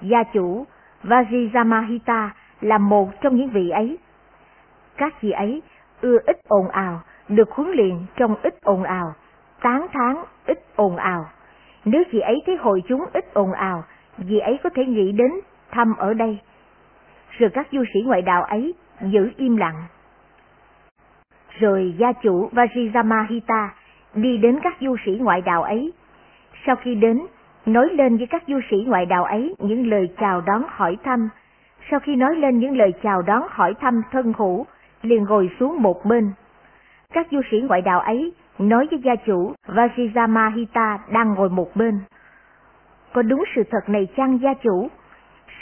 Gia 0.00 0.22
chủ 0.22 0.66
Vajramahita 1.04 2.28
là 2.60 2.78
một 2.78 3.20
trong 3.20 3.36
những 3.36 3.50
vị 3.50 3.70
ấy. 3.70 3.98
Các 4.96 5.22
vị 5.22 5.30
ấy 5.30 5.62
ưa 6.00 6.18
ít 6.26 6.36
ồn 6.48 6.68
ào, 6.68 7.00
được 7.28 7.50
huấn 7.50 7.70
luyện 7.70 7.96
trong 8.16 8.34
ít 8.42 8.54
ồn 8.62 8.82
ào, 8.82 9.14
tán 9.62 9.86
thán 9.92 10.16
ít 10.46 10.58
ồn 10.76 10.96
ào. 10.96 11.26
Nếu 11.84 12.02
vị 12.10 12.20
ấy 12.20 12.42
thấy 12.46 12.56
hội 12.56 12.82
chúng 12.88 13.04
ít 13.12 13.34
ồn 13.34 13.52
ào, 13.52 13.84
vị 14.18 14.38
ấy 14.38 14.58
có 14.64 14.70
thể 14.74 14.84
nghĩ 14.84 15.12
đến 15.12 15.30
thăm 15.70 15.94
ở 15.98 16.14
đây. 16.14 16.38
Rồi 17.30 17.50
các 17.54 17.68
du 17.72 17.84
sĩ 17.94 18.00
ngoại 18.04 18.22
đạo 18.22 18.42
ấy 18.42 18.74
giữ 19.00 19.30
im 19.36 19.56
lặng. 19.56 19.82
Rồi 21.60 21.94
gia 21.98 22.12
chủ 22.12 22.50
Vajrasamahita 22.52 23.68
đi 24.14 24.36
đến 24.38 24.58
các 24.62 24.76
du 24.80 24.96
sĩ 25.06 25.12
ngoại 25.20 25.40
đạo 25.40 25.62
ấy. 25.62 25.92
Sau 26.66 26.76
khi 26.76 26.94
đến, 26.94 27.26
nói 27.66 27.88
lên 27.92 28.16
với 28.16 28.26
các 28.26 28.42
du 28.46 28.60
sĩ 28.70 28.76
ngoại 28.86 29.06
đạo 29.06 29.24
ấy 29.24 29.54
những 29.58 29.86
lời 29.90 30.08
chào 30.20 30.40
đón 30.40 30.62
hỏi 30.68 30.96
thăm. 31.04 31.28
Sau 31.90 32.00
khi 32.00 32.16
nói 32.16 32.36
lên 32.36 32.58
những 32.58 32.76
lời 32.76 32.92
chào 33.02 33.22
đón 33.22 33.42
hỏi 33.50 33.74
thăm 33.80 34.02
thân 34.10 34.32
hữu, 34.38 34.66
liền 35.02 35.24
ngồi 35.24 35.50
xuống 35.60 35.82
một 35.82 36.04
bên. 36.04 36.32
Các 37.12 37.26
du 37.30 37.40
sĩ 37.50 37.60
ngoại 37.60 37.82
đạo 37.82 38.00
ấy 38.00 38.32
nói 38.58 38.88
với 38.90 39.00
gia 39.04 39.14
chủ 39.26 39.52
Vajrasamahita 39.66 40.98
đang 41.12 41.34
ngồi 41.34 41.48
một 41.48 41.76
bên. 41.76 42.00
Có 43.12 43.22
đúng 43.22 43.44
sự 43.54 43.62
thật 43.70 43.88
này 43.88 44.08
chăng 44.16 44.38
gia 44.42 44.54
chủ? 44.54 44.88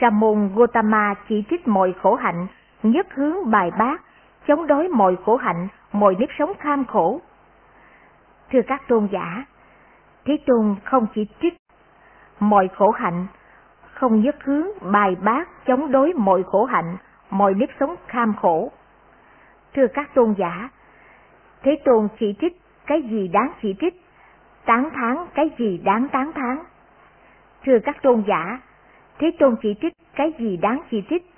Sa 0.00 0.10
môn 0.10 0.50
Gotama 0.54 1.14
chỉ 1.28 1.44
trích 1.50 1.68
mọi 1.68 1.94
khổ 2.02 2.14
hạnh, 2.14 2.46
nhất 2.82 3.06
hướng 3.14 3.50
bài 3.50 3.70
bác, 3.78 4.05
chống 4.46 4.66
đối 4.66 4.88
mọi 4.88 5.16
khổ 5.24 5.36
hạnh, 5.36 5.68
mọi 5.92 6.16
nếp 6.18 6.28
sống 6.38 6.52
kham 6.58 6.84
khổ. 6.84 7.20
Thưa 8.52 8.60
các 8.66 8.82
tôn 8.88 9.08
giả, 9.12 9.44
Thế 10.24 10.38
Tôn 10.46 10.76
không 10.84 11.06
chỉ 11.14 11.26
trích 11.40 11.54
mọi 12.40 12.68
khổ 12.68 12.90
hạnh, 12.90 13.26
không 13.92 14.20
nhất 14.20 14.36
hướng 14.44 14.66
bài 14.92 15.16
bác 15.22 15.66
chống 15.66 15.92
đối 15.92 16.12
mọi 16.12 16.42
khổ 16.42 16.64
hạnh, 16.64 16.96
mọi 17.30 17.54
nếp 17.54 17.68
sống 17.80 17.94
kham 18.06 18.34
khổ. 18.40 18.72
Thưa 19.74 19.86
các 19.94 20.14
tôn 20.14 20.34
giả, 20.38 20.68
Thế 21.62 21.78
Tôn 21.84 22.08
chỉ 22.18 22.34
trích 22.40 22.60
cái 22.86 23.02
gì 23.02 23.28
đáng 23.28 23.52
chỉ 23.62 23.74
trích, 23.80 24.02
tán 24.64 24.90
thán 24.94 25.16
cái 25.34 25.50
gì 25.58 25.78
đáng 25.78 26.08
tán 26.08 26.32
thán. 26.32 26.58
Thưa 27.64 27.78
các 27.78 28.02
tôn 28.02 28.22
giả, 28.26 28.60
Thế 29.18 29.30
Tôn 29.38 29.56
chỉ 29.62 29.74
trích 29.80 29.92
cái 30.14 30.32
gì 30.38 30.56
đáng 30.56 30.80
chỉ 30.90 31.02
trích, 31.10 31.30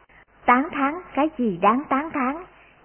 tán 0.44 0.68
thán 0.72 0.94
cái 1.14 1.30
gì 1.38 1.58
đáng 1.62 1.82
tán 1.88 2.10
thán. 2.10 2.36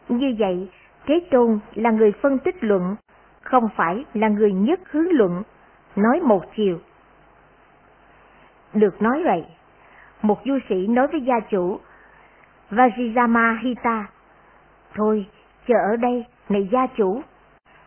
Như 0.09 0.35
vậy, 0.39 0.69
Thế 1.05 1.21
Tôn 1.31 1.59
là 1.75 1.91
người 1.91 2.11
phân 2.11 2.39
tích 2.39 2.63
luận, 2.63 2.95
không 3.41 3.69
phải 3.75 4.05
là 4.13 4.27
người 4.27 4.53
nhất 4.53 4.79
hướng 4.91 5.11
luận, 5.11 5.43
nói 5.95 6.19
một 6.21 6.43
chiều. 6.55 6.79
Được 8.73 9.01
nói 9.01 9.23
vậy, 9.25 9.45
một 10.21 10.39
du 10.45 10.59
sĩ 10.69 10.87
nói 10.87 11.07
với 11.07 11.21
gia 11.21 11.39
chủ 11.39 11.79
Vajijama 12.71 13.57
Hita, 13.61 14.07
Thôi, 14.95 15.25
chờ 15.67 15.75
ở 15.91 15.95
đây, 15.95 16.25
này 16.49 16.69
gia 16.71 16.87
chủ. 16.87 17.21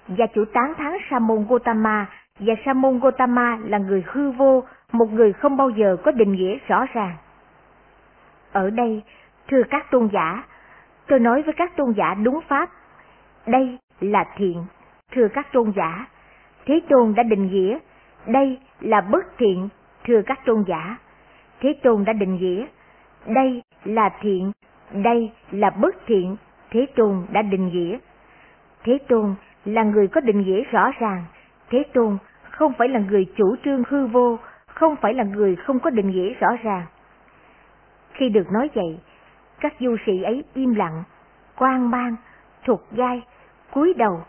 Gia 0.09 0.27
chủ 0.27 0.45
tán 0.45 0.75
thán 0.79 0.93
Sa 1.11 1.19
môn 1.19 1.47
Gotama 1.49 2.07
và 2.39 2.55
Sa 2.65 2.73
môn 2.73 2.99
Gotama 2.99 3.59
là 3.65 3.79
người 3.79 4.05
hư 4.07 4.31
vô, 4.31 4.65
một 4.93 5.13
người 5.13 5.33
không 5.33 5.57
bao 5.57 5.71
giờ 5.71 5.97
có 6.05 6.11
định 6.11 6.33
nghĩa 6.33 6.59
rõ 6.69 6.87
ràng. 6.95 7.17
Ở 8.53 8.71
đây, 8.71 9.03
thưa 9.49 9.63
các 9.71 9.91
tôn 9.91 10.09
giả, 10.13 10.45
tôi 11.07 11.19
nói 11.19 11.43
với 11.43 11.55
các 11.55 11.77
tôn 11.77 11.93
giả 11.97 12.15
đúng 12.15 12.41
pháp, 12.49 12.71
đây 13.47 13.79
là 14.01 14.25
thiện, 14.37 14.65
thưa 15.13 15.29
các 15.29 15.53
tôn 15.53 15.73
giả. 15.77 16.07
Thế 16.67 16.81
Tôn 16.89 17.15
đã 17.15 17.23
định 17.23 17.47
nghĩa, 17.47 17.79
đây 18.27 18.59
là 18.81 19.01
bất 19.01 19.39
thiện, 19.39 19.69
thưa 20.05 20.23
các 20.27 20.45
tôn 20.45 20.65
giả. 20.67 20.97
Thế 21.61 21.75
Tôn 21.83 22.05
đã 22.05 22.13
định 22.13 22.37
nghĩa, 22.37 22.67
đây 23.27 23.63
là 23.85 24.11
thiện, 24.21 24.53
đây 24.93 25.33
là 25.51 25.71
bất 25.71 25.97
thiện, 26.07 26.37
Thế 26.71 26.87
Tôn 26.97 27.27
đã 27.31 27.43
định 27.43 27.69
nghĩa. 27.69 27.99
Thế 28.85 28.99
Tôn 29.09 29.35
là 29.65 29.83
người 29.83 30.09
có 30.09 30.21
định 30.21 30.43
nghĩa 30.43 30.63
rõ 30.71 30.91
ràng, 30.99 31.25
Thế 31.71 31.83
Tôn 31.93 32.19
không 32.51 32.73
phải 32.79 32.89
là 32.89 33.01
người 33.01 33.27
chủ 33.37 33.57
trương 33.65 33.83
hư 33.89 34.07
vô, 34.07 34.39
không 34.67 34.97
phải 34.97 35.15
là 35.15 35.25
người 35.25 35.57
không 35.57 35.81
có 35.81 35.91
định 35.91 36.11
nghĩa 36.11 36.35
rõ 36.41 36.49
ràng. 36.63 36.87
Khi 38.13 38.29
được 38.29 38.53
nói 38.53 38.71
vậy, 38.75 38.99
các 39.61 39.75
du 39.81 39.97
sĩ 40.07 40.23
ấy 40.23 40.45
im 40.55 40.75
lặng, 40.75 41.03
quan 41.57 41.91
mang, 41.91 42.17
thuộc 42.65 42.83
gai, 42.93 43.23
cúi 43.73 43.95
đầu, 43.95 44.21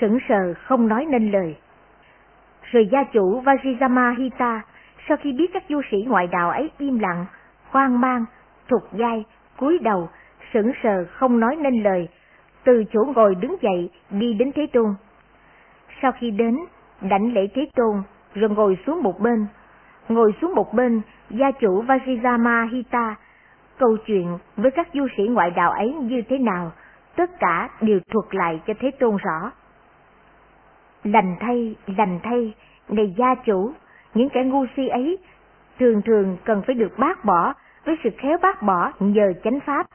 sững 0.00 0.18
sờ 0.28 0.54
không 0.54 0.88
nói 0.88 1.06
nên 1.08 1.30
lời. 1.30 1.56
Rồi 2.62 2.88
gia 2.92 3.04
chủ 3.04 3.42
Vajrayama 3.42 4.14
Hita, 4.16 4.62
sau 5.08 5.16
khi 5.16 5.32
biết 5.32 5.50
các 5.52 5.64
du 5.68 5.80
sĩ 5.90 5.96
ngoại 6.08 6.26
đạo 6.26 6.50
ấy 6.50 6.70
im 6.78 6.98
lặng, 6.98 7.26
hoang 7.70 8.00
mang, 8.00 8.24
thuộc 8.68 8.92
gai, 8.92 9.24
cúi 9.56 9.78
đầu, 9.78 10.08
sững 10.52 10.72
sờ 10.82 11.04
không 11.04 11.40
nói 11.40 11.56
nên 11.56 11.82
lời, 11.82 12.08
từ 12.64 12.84
chỗ 12.92 13.04
ngồi 13.14 13.34
đứng 13.34 13.56
dậy 13.62 13.90
đi 14.10 14.34
đến 14.34 14.52
Thế 14.54 14.66
Tôn. 14.72 14.94
Sau 16.02 16.12
khi 16.12 16.30
đến, 16.30 16.58
đảnh 17.00 17.32
lễ 17.34 17.46
Thế 17.54 17.68
Tôn, 17.76 18.02
rồi 18.34 18.50
ngồi 18.50 18.78
xuống 18.86 19.02
một 19.02 19.20
bên. 19.20 19.46
Ngồi 20.08 20.34
xuống 20.40 20.54
một 20.54 20.74
bên, 20.74 21.00
gia 21.30 21.50
chủ 21.50 21.82
Vajrayama 21.82 22.68
Hita, 22.68 23.14
câu 23.78 23.96
chuyện 24.06 24.38
với 24.56 24.70
các 24.70 24.88
du 24.94 25.06
sĩ 25.16 25.22
ngoại 25.22 25.50
đạo 25.50 25.70
ấy 25.70 25.94
như 26.00 26.22
thế 26.28 26.38
nào, 26.38 26.72
tất 27.16 27.30
cả 27.40 27.68
đều 27.80 28.00
thuật 28.10 28.34
lại 28.34 28.60
cho 28.66 28.74
Thế 28.80 28.90
Tôn 28.90 29.16
rõ. 29.16 29.50
Lành 31.04 31.36
thay, 31.40 31.76
lành 31.86 32.20
thay, 32.22 32.54
này 32.88 33.14
gia 33.18 33.34
chủ, 33.34 33.72
những 34.14 34.28
kẻ 34.28 34.44
ngu 34.44 34.66
si 34.76 34.88
ấy 34.88 35.18
thường 35.78 36.02
thường 36.02 36.36
cần 36.44 36.62
phải 36.66 36.74
được 36.74 36.98
bác 36.98 37.24
bỏ 37.24 37.52
với 37.84 37.96
sự 38.04 38.10
khéo 38.18 38.38
bác 38.42 38.62
bỏ 38.62 38.92
nhờ 39.00 39.32
chánh 39.44 39.60
pháp. 39.60 39.86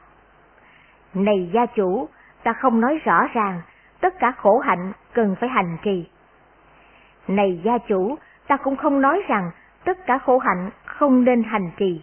Này 1.14 1.50
gia 1.54 1.66
chủ, 1.66 2.08
ta 2.42 2.52
không 2.52 2.80
nói 2.80 3.00
rõ 3.04 3.26
ràng, 3.32 3.60
tất 4.00 4.18
cả 4.18 4.32
khổ 4.36 4.58
hạnh 4.58 4.92
cần 5.12 5.36
phải 5.40 5.48
hành 5.48 5.76
trì. 5.82 6.06
Này 7.28 7.60
gia 7.64 7.78
chủ, 7.78 8.16
ta 8.46 8.56
cũng 8.56 8.76
không 8.76 9.00
nói 9.00 9.22
rằng 9.28 9.50
tất 9.84 10.06
cả 10.06 10.18
khổ 10.18 10.38
hạnh 10.38 10.70
không 10.84 11.24
nên 11.24 11.42
hành 11.42 11.70
trì. 11.76 12.00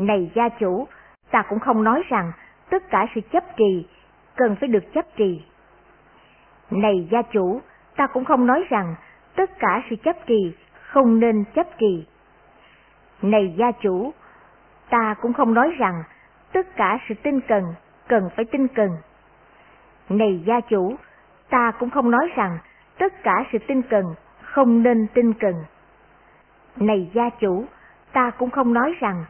Này 0.00 0.30
gia 0.34 0.48
chủ, 0.48 0.86
ta 1.30 1.42
cũng 1.42 1.58
không 1.58 1.84
nói 1.84 2.02
rằng 2.08 2.32
tất 2.70 2.90
cả 2.90 3.06
sự 3.14 3.20
chấp 3.32 3.44
trì 3.56 3.86
cần 4.36 4.56
phải 4.60 4.68
được 4.68 4.92
chấp 4.94 5.04
trì. 5.16 5.42
Này 6.70 7.08
gia 7.10 7.22
chủ, 7.22 7.60
ta 7.96 8.06
cũng 8.06 8.24
không 8.24 8.46
nói 8.46 8.64
rằng 8.70 8.94
tất 9.36 9.58
cả 9.58 9.82
sự 9.90 9.96
chấp 9.96 10.16
trì 10.26 10.52
không 10.80 11.20
nên 11.20 11.44
chấp 11.54 11.66
trì. 11.78 12.06
Này 13.22 13.54
gia 13.58 13.70
chủ, 13.72 14.12
ta 14.90 15.14
cũng 15.20 15.32
không 15.32 15.54
nói 15.54 15.74
rằng 15.78 16.02
tất 16.52 16.76
cả 16.76 16.98
sự 17.08 17.14
tinh 17.22 17.40
cần 17.48 17.64
cần 18.08 18.30
phải 18.36 18.44
tinh 18.44 18.68
cần. 18.68 18.90
Này 20.08 20.42
gia 20.46 20.60
chủ, 20.60 20.96
ta 21.50 21.72
cũng 21.78 21.90
không 21.90 22.10
nói 22.10 22.30
rằng 22.36 22.58
tất 22.98 23.22
cả 23.22 23.44
sự 23.52 23.58
tinh 23.66 23.82
cần 23.82 24.04
không 24.42 24.82
nên 24.82 25.06
tinh 25.14 25.32
cần. 25.34 25.54
Này 26.76 27.10
gia 27.14 27.30
chủ, 27.30 27.64
ta 28.12 28.30
cũng 28.30 28.50
không 28.50 28.72
nói 28.72 28.94
rằng 29.00 29.24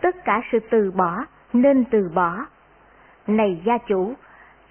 tất 0.00 0.24
cả 0.24 0.40
sự 0.52 0.58
từ 0.70 0.90
bỏ 0.90 1.24
nên 1.52 1.84
từ 1.84 2.10
bỏ. 2.14 2.46
Này 3.26 3.62
gia 3.64 3.78
chủ, 3.78 4.14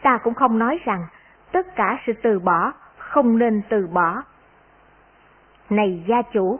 ta 0.01 0.17
cũng 0.17 0.33
không 0.33 0.59
nói 0.59 0.79
rằng 0.85 1.05
tất 1.51 1.75
cả 1.75 1.97
sự 2.05 2.13
từ 2.13 2.39
bỏ 2.39 2.73
không 2.97 3.37
nên 3.37 3.61
từ 3.69 3.87
bỏ. 3.87 4.23
Này 5.69 6.03
gia 6.07 6.21
chủ, 6.21 6.59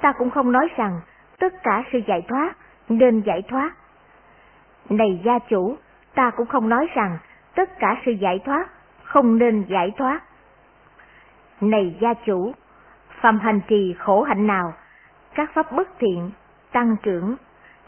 ta 0.00 0.12
cũng 0.12 0.30
không 0.30 0.52
nói 0.52 0.68
rằng 0.76 1.00
tất 1.38 1.62
cả 1.62 1.82
sự 1.92 1.98
giải 2.06 2.22
thoát 2.28 2.56
nên 2.88 3.20
giải 3.20 3.42
thoát. 3.48 3.72
Này 4.90 5.20
gia 5.24 5.38
chủ, 5.38 5.76
ta 6.14 6.30
cũng 6.30 6.46
không 6.46 6.68
nói 6.68 6.88
rằng 6.94 7.18
tất 7.54 7.78
cả 7.78 7.96
sự 8.06 8.12
giải 8.12 8.38
thoát 8.44 8.66
không 9.04 9.38
nên 9.38 9.64
giải 9.68 9.92
thoát. 9.96 10.20
Này 11.60 11.96
gia 12.00 12.14
chủ, 12.14 12.52
phàm 13.20 13.38
hành 13.38 13.60
trì 13.68 13.94
khổ 13.98 14.22
hạnh 14.22 14.46
nào, 14.46 14.72
các 15.34 15.50
pháp 15.54 15.72
bất 15.72 15.88
thiện, 15.98 16.30
tăng 16.72 16.96
trưởng, 17.02 17.36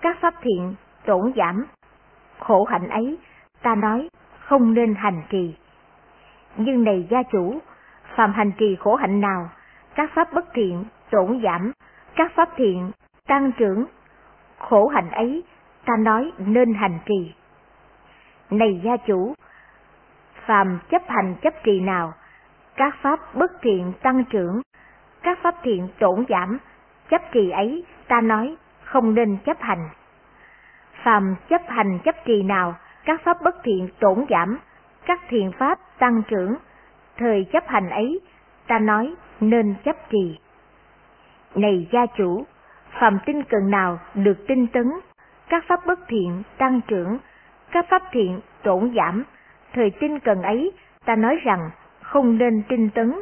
các 0.01 0.17
pháp 0.21 0.35
thiện, 0.41 0.75
tổn 1.05 1.33
giảm. 1.37 1.67
Khổ 2.39 2.65
hạnh 2.65 2.89
ấy, 2.89 3.19
ta 3.63 3.75
nói, 3.75 4.09
không 4.39 4.75
nên 4.75 4.95
hành 4.95 5.23
trì. 5.31 5.57
Nhưng 6.57 6.85
này 6.85 7.07
gia 7.11 7.23
chủ, 7.23 7.59
phàm 8.15 8.33
hành 8.33 8.53
trì 8.59 8.77
khổ 8.81 8.95
hạnh 8.95 9.21
nào, 9.21 9.51
các 9.95 10.11
pháp 10.15 10.33
bất 10.33 10.45
thiện, 10.55 10.85
tổn 11.11 11.41
giảm, 11.43 11.73
các 12.17 12.33
pháp 12.35 12.49
thiện, 12.57 12.91
tăng 13.27 13.53
trưởng. 13.53 13.85
Khổ 14.59 14.89
hạnh 14.89 15.11
ấy, 15.11 15.43
ta 15.85 15.97
nói 15.97 16.33
nên 16.39 16.75
hành 16.75 16.99
trì. 17.07 17.35
Này 18.51 18.81
gia 18.85 18.97
chủ, 18.97 19.35
phàm 20.47 20.79
chấp 20.91 21.03
hành 21.09 21.35
chấp 21.43 21.55
trì 21.65 21.81
nào, 21.81 22.13
các 22.77 22.95
pháp 23.03 23.35
bất 23.35 23.53
thiện 23.63 23.93
tăng 24.03 24.25
trưởng, 24.25 24.63
các 25.23 25.39
pháp 25.43 25.55
thiện 25.63 25.89
tổn 25.99 26.25
giảm, 26.29 26.59
chấp 27.11 27.23
trì 27.33 27.51
ấy 27.51 27.85
ta 28.09 28.21
nói 28.21 28.57
không 28.89 29.15
nên 29.15 29.37
chấp 29.47 29.61
hành. 29.61 29.89
Phàm 31.03 31.35
chấp 31.49 31.63
hành 31.69 31.99
chấp 32.05 32.15
trì 32.25 32.43
nào, 32.43 32.75
các 33.05 33.21
pháp 33.25 33.43
bất 33.43 33.57
thiện 33.65 33.89
tổn 34.01 34.25
giảm, 34.31 34.59
các 35.07 35.21
thiện 35.29 35.53
pháp 35.59 35.79
tăng 35.99 36.23
trưởng, 36.29 36.57
thời 37.17 37.47
chấp 37.53 37.69
hành 37.69 37.91
ấy 37.91 38.21
ta 38.67 38.79
nói 38.79 39.15
nên 39.41 39.75
chấp 39.85 39.97
trì. 40.11 40.39
Này 41.55 41.89
gia 41.93 42.07
chủ, 42.07 42.45
phàm 43.01 43.19
tinh 43.27 43.43
cần 43.43 43.71
nào 43.71 43.99
được 44.15 44.47
tinh 44.49 44.67
tấn, 44.67 44.93
các 45.49 45.65
pháp 45.69 45.87
bất 45.87 45.99
thiện 46.09 46.43
tăng 46.59 46.81
trưởng, 46.81 47.19
các 47.71 47.87
pháp 47.91 48.03
thiện 48.13 48.41
tổn 48.63 48.93
giảm, 48.97 49.25
thời 49.73 49.91
tinh 49.91 50.21
cần 50.21 50.43
ấy 50.43 50.73
ta 51.05 51.17
nói 51.17 51.39
rằng 51.45 51.71
không 52.03 52.39
nên 52.39 52.63
tinh 52.69 52.91
tấn. 52.91 53.21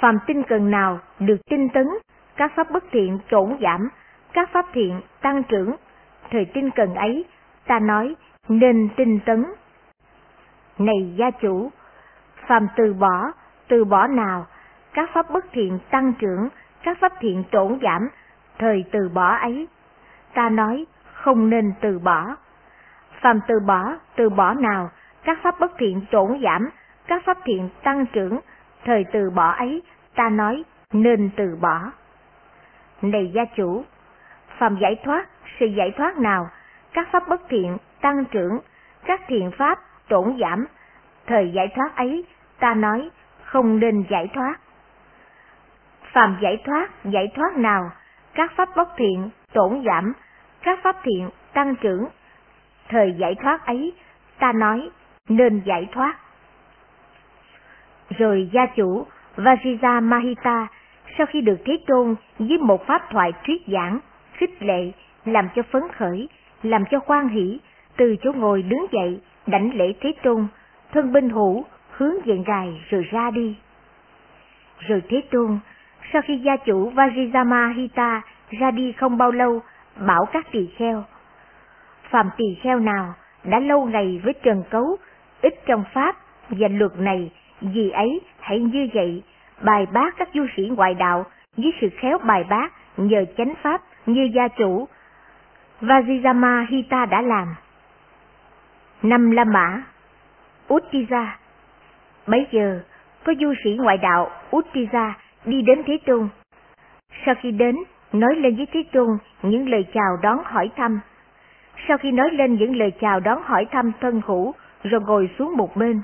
Phàm 0.00 0.18
tinh 0.26 0.42
cần 0.42 0.70
nào 0.70 0.98
được 1.18 1.36
tinh 1.50 1.68
tấn, 1.68 1.88
các 2.36 2.52
pháp 2.56 2.70
bất 2.70 2.84
thiện 2.90 3.18
tổn 3.30 3.56
giảm, 3.60 3.88
các 4.32 4.50
pháp 4.52 4.66
thiện 4.72 5.00
tăng 5.20 5.42
trưởng, 5.42 5.76
thời 6.30 6.44
tinh 6.44 6.70
cần 6.70 6.94
ấy 6.94 7.24
ta 7.66 7.78
nói 7.78 8.14
nên 8.48 8.88
tinh 8.96 9.20
tấn. 9.26 9.44
Này 10.78 11.14
gia 11.16 11.30
chủ, 11.30 11.70
phàm 12.46 12.66
từ 12.76 12.94
bỏ, 12.94 13.32
từ 13.68 13.84
bỏ 13.84 14.06
nào, 14.06 14.46
các 14.92 15.10
pháp 15.12 15.30
bất 15.30 15.44
thiện 15.52 15.78
tăng 15.90 16.12
trưởng, 16.18 16.48
các 16.82 16.98
pháp 17.00 17.12
thiện 17.20 17.44
tổn 17.50 17.78
giảm, 17.82 18.08
thời 18.58 18.84
từ 18.92 19.08
bỏ 19.14 19.36
ấy. 19.36 19.68
Ta 20.34 20.48
nói 20.48 20.86
không 21.12 21.50
nên 21.50 21.72
từ 21.80 21.98
bỏ. 21.98 22.36
Phàm 23.20 23.40
từ 23.48 23.60
bỏ, 23.66 23.96
từ 24.16 24.30
bỏ 24.30 24.54
nào, 24.54 24.90
các 25.24 25.38
pháp 25.42 25.60
bất 25.60 25.72
thiện 25.78 26.00
tổn 26.10 26.40
giảm, 26.42 26.70
các 27.06 27.22
pháp 27.26 27.38
thiện 27.44 27.68
tăng 27.82 28.06
trưởng, 28.06 28.40
thời 28.84 29.04
từ 29.12 29.30
bỏ 29.30 29.50
ấy, 29.50 29.82
ta 30.14 30.28
nói 30.28 30.64
nên 30.92 31.30
từ 31.36 31.56
bỏ. 31.60 31.90
Này 33.02 33.30
gia 33.34 33.44
chủ, 33.44 33.84
phàm 34.60 34.76
giải 34.80 34.96
thoát, 35.04 35.26
sự 35.60 35.66
giải 35.66 35.90
thoát 35.96 36.18
nào, 36.18 36.46
các 36.92 37.08
pháp 37.12 37.28
bất 37.28 37.40
thiện 37.48 37.76
tăng 38.00 38.24
trưởng, 38.24 38.58
các 39.04 39.20
thiện 39.26 39.50
pháp 39.58 39.78
tổn 40.08 40.36
giảm, 40.40 40.66
thời 41.26 41.52
giải 41.54 41.68
thoát 41.74 41.96
ấy, 41.96 42.24
ta 42.58 42.74
nói 42.74 43.10
không 43.44 43.80
nên 43.80 44.04
giải 44.10 44.28
thoát. 44.34 44.54
Phàm 46.12 46.36
giải 46.42 46.62
thoát, 46.64 46.88
giải 47.04 47.28
thoát 47.34 47.56
nào, 47.56 47.90
các 48.34 48.52
pháp 48.56 48.68
bất 48.76 48.88
thiện 48.96 49.30
tổn 49.52 49.82
giảm, 49.86 50.12
các 50.62 50.78
pháp 50.82 50.96
thiện 51.02 51.30
tăng 51.52 51.74
trưởng, 51.76 52.08
thời 52.88 53.14
giải 53.18 53.34
thoát 53.42 53.66
ấy, 53.66 53.92
ta 54.38 54.52
nói 54.52 54.90
nên 55.28 55.62
giải 55.64 55.88
thoát. 55.92 56.14
Rồi 58.18 58.50
gia 58.52 58.66
chủ 58.66 59.06
Vajija 59.36 60.02
Mahita 60.02 60.66
sau 61.18 61.26
khi 61.26 61.40
được 61.40 61.58
Thế 61.64 61.78
Tôn 61.86 62.14
với 62.38 62.58
một 62.58 62.86
pháp 62.86 63.02
thoại 63.10 63.32
thuyết 63.44 63.62
giảng, 63.66 63.98
khích 64.40 64.62
lệ, 64.62 64.90
làm 65.24 65.48
cho 65.54 65.62
phấn 65.62 65.82
khởi, 65.96 66.28
làm 66.62 66.84
cho 66.90 66.98
khoan 66.98 67.28
hỷ, 67.28 67.58
từ 67.96 68.16
chỗ 68.22 68.32
ngồi 68.32 68.62
đứng 68.62 68.86
dậy, 68.92 69.20
đảnh 69.46 69.74
lễ 69.74 69.92
Thế 70.00 70.12
Tôn, 70.22 70.46
thân 70.92 71.12
binh 71.12 71.28
hữu, 71.28 71.64
hướng 71.90 72.14
diện 72.24 72.44
gài 72.44 72.80
rồi 72.90 73.02
ra 73.10 73.30
đi. 73.30 73.56
Rồi 74.78 75.02
Thế 75.08 75.22
Tôn, 75.30 75.58
sau 76.12 76.22
khi 76.22 76.38
gia 76.38 76.56
chủ 76.56 76.90
Vajrayama 76.90 77.74
Hita 77.74 78.22
ra 78.50 78.70
đi 78.70 78.92
không 78.92 79.18
bao 79.18 79.30
lâu, 79.30 79.60
bảo 80.06 80.26
các 80.32 80.46
tỳ 80.52 80.68
kheo. 80.76 81.04
phạm 82.10 82.30
tỳ 82.36 82.56
kheo 82.62 82.78
nào 82.78 83.14
đã 83.44 83.58
lâu 83.58 83.84
ngày 83.84 84.20
với 84.24 84.34
trần 84.42 84.62
cấu, 84.70 84.96
ít 85.42 85.54
trong 85.66 85.84
pháp 85.94 86.16
và 86.48 86.68
luật 86.68 86.92
này, 86.98 87.30
vì 87.60 87.90
ấy 87.90 88.20
hãy 88.40 88.60
như 88.60 88.88
vậy, 88.94 89.22
bài 89.62 89.86
bác 89.92 90.16
các 90.16 90.28
du 90.34 90.46
sĩ 90.56 90.62
ngoại 90.62 90.94
đạo 90.94 91.24
với 91.56 91.72
sự 91.80 91.88
khéo 91.98 92.18
bài 92.18 92.44
bác 92.50 92.72
nhờ 92.96 93.24
chánh 93.36 93.54
pháp 93.62 93.80
như 94.06 94.30
gia 94.34 94.48
chủ 94.48 94.88
Vajijama 95.80 96.66
Hita 96.68 97.06
đã 97.06 97.20
làm. 97.20 97.54
Năm 99.02 99.30
La 99.30 99.44
Mã 99.44 99.82
Uttiza 100.68 101.26
Bấy 102.26 102.46
giờ, 102.50 102.80
có 103.24 103.32
du 103.40 103.54
sĩ 103.64 103.70
ngoại 103.80 103.98
đạo 103.98 104.30
Uttiza 104.50 105.12
đi 105.44 105.62
đến 105.62 105.82
Thế 105.86 105.98
Tôn. 106.06 106.28
Sau 107.26 107.34
khi 107.40 107.50
đến, 107.50 107.76
nói 108.12 108.36
lên 108.36 108.56
với 108.56 108.66
Thế 108.72 108.82
Tôn 108.92 109.08
những 109.42 109.68
lời 109.68 109.86
chào 109.94 110.16
đón 110.22 110.38
hỏi 110.44 110.70
thăm. 110.76 111.00
Sau 111.88 111.98
khi 111.98 112.12
nói 112.12 112.30
lên 112.32 112.54
những 112.54 112.76
lời 112.76 112.92
chào 113.00 113.20
đón 113.20 113.42
hỏi 113.42 113.66
thăm 113.70 113.92
thân 114.00 114.20
hữu, 114.26 114.54
rồi 114.84 115.00
ngồi 115.00 115.30
xuống 115.38 115.56
một 115.56 115.76
bên. 115.76 116.02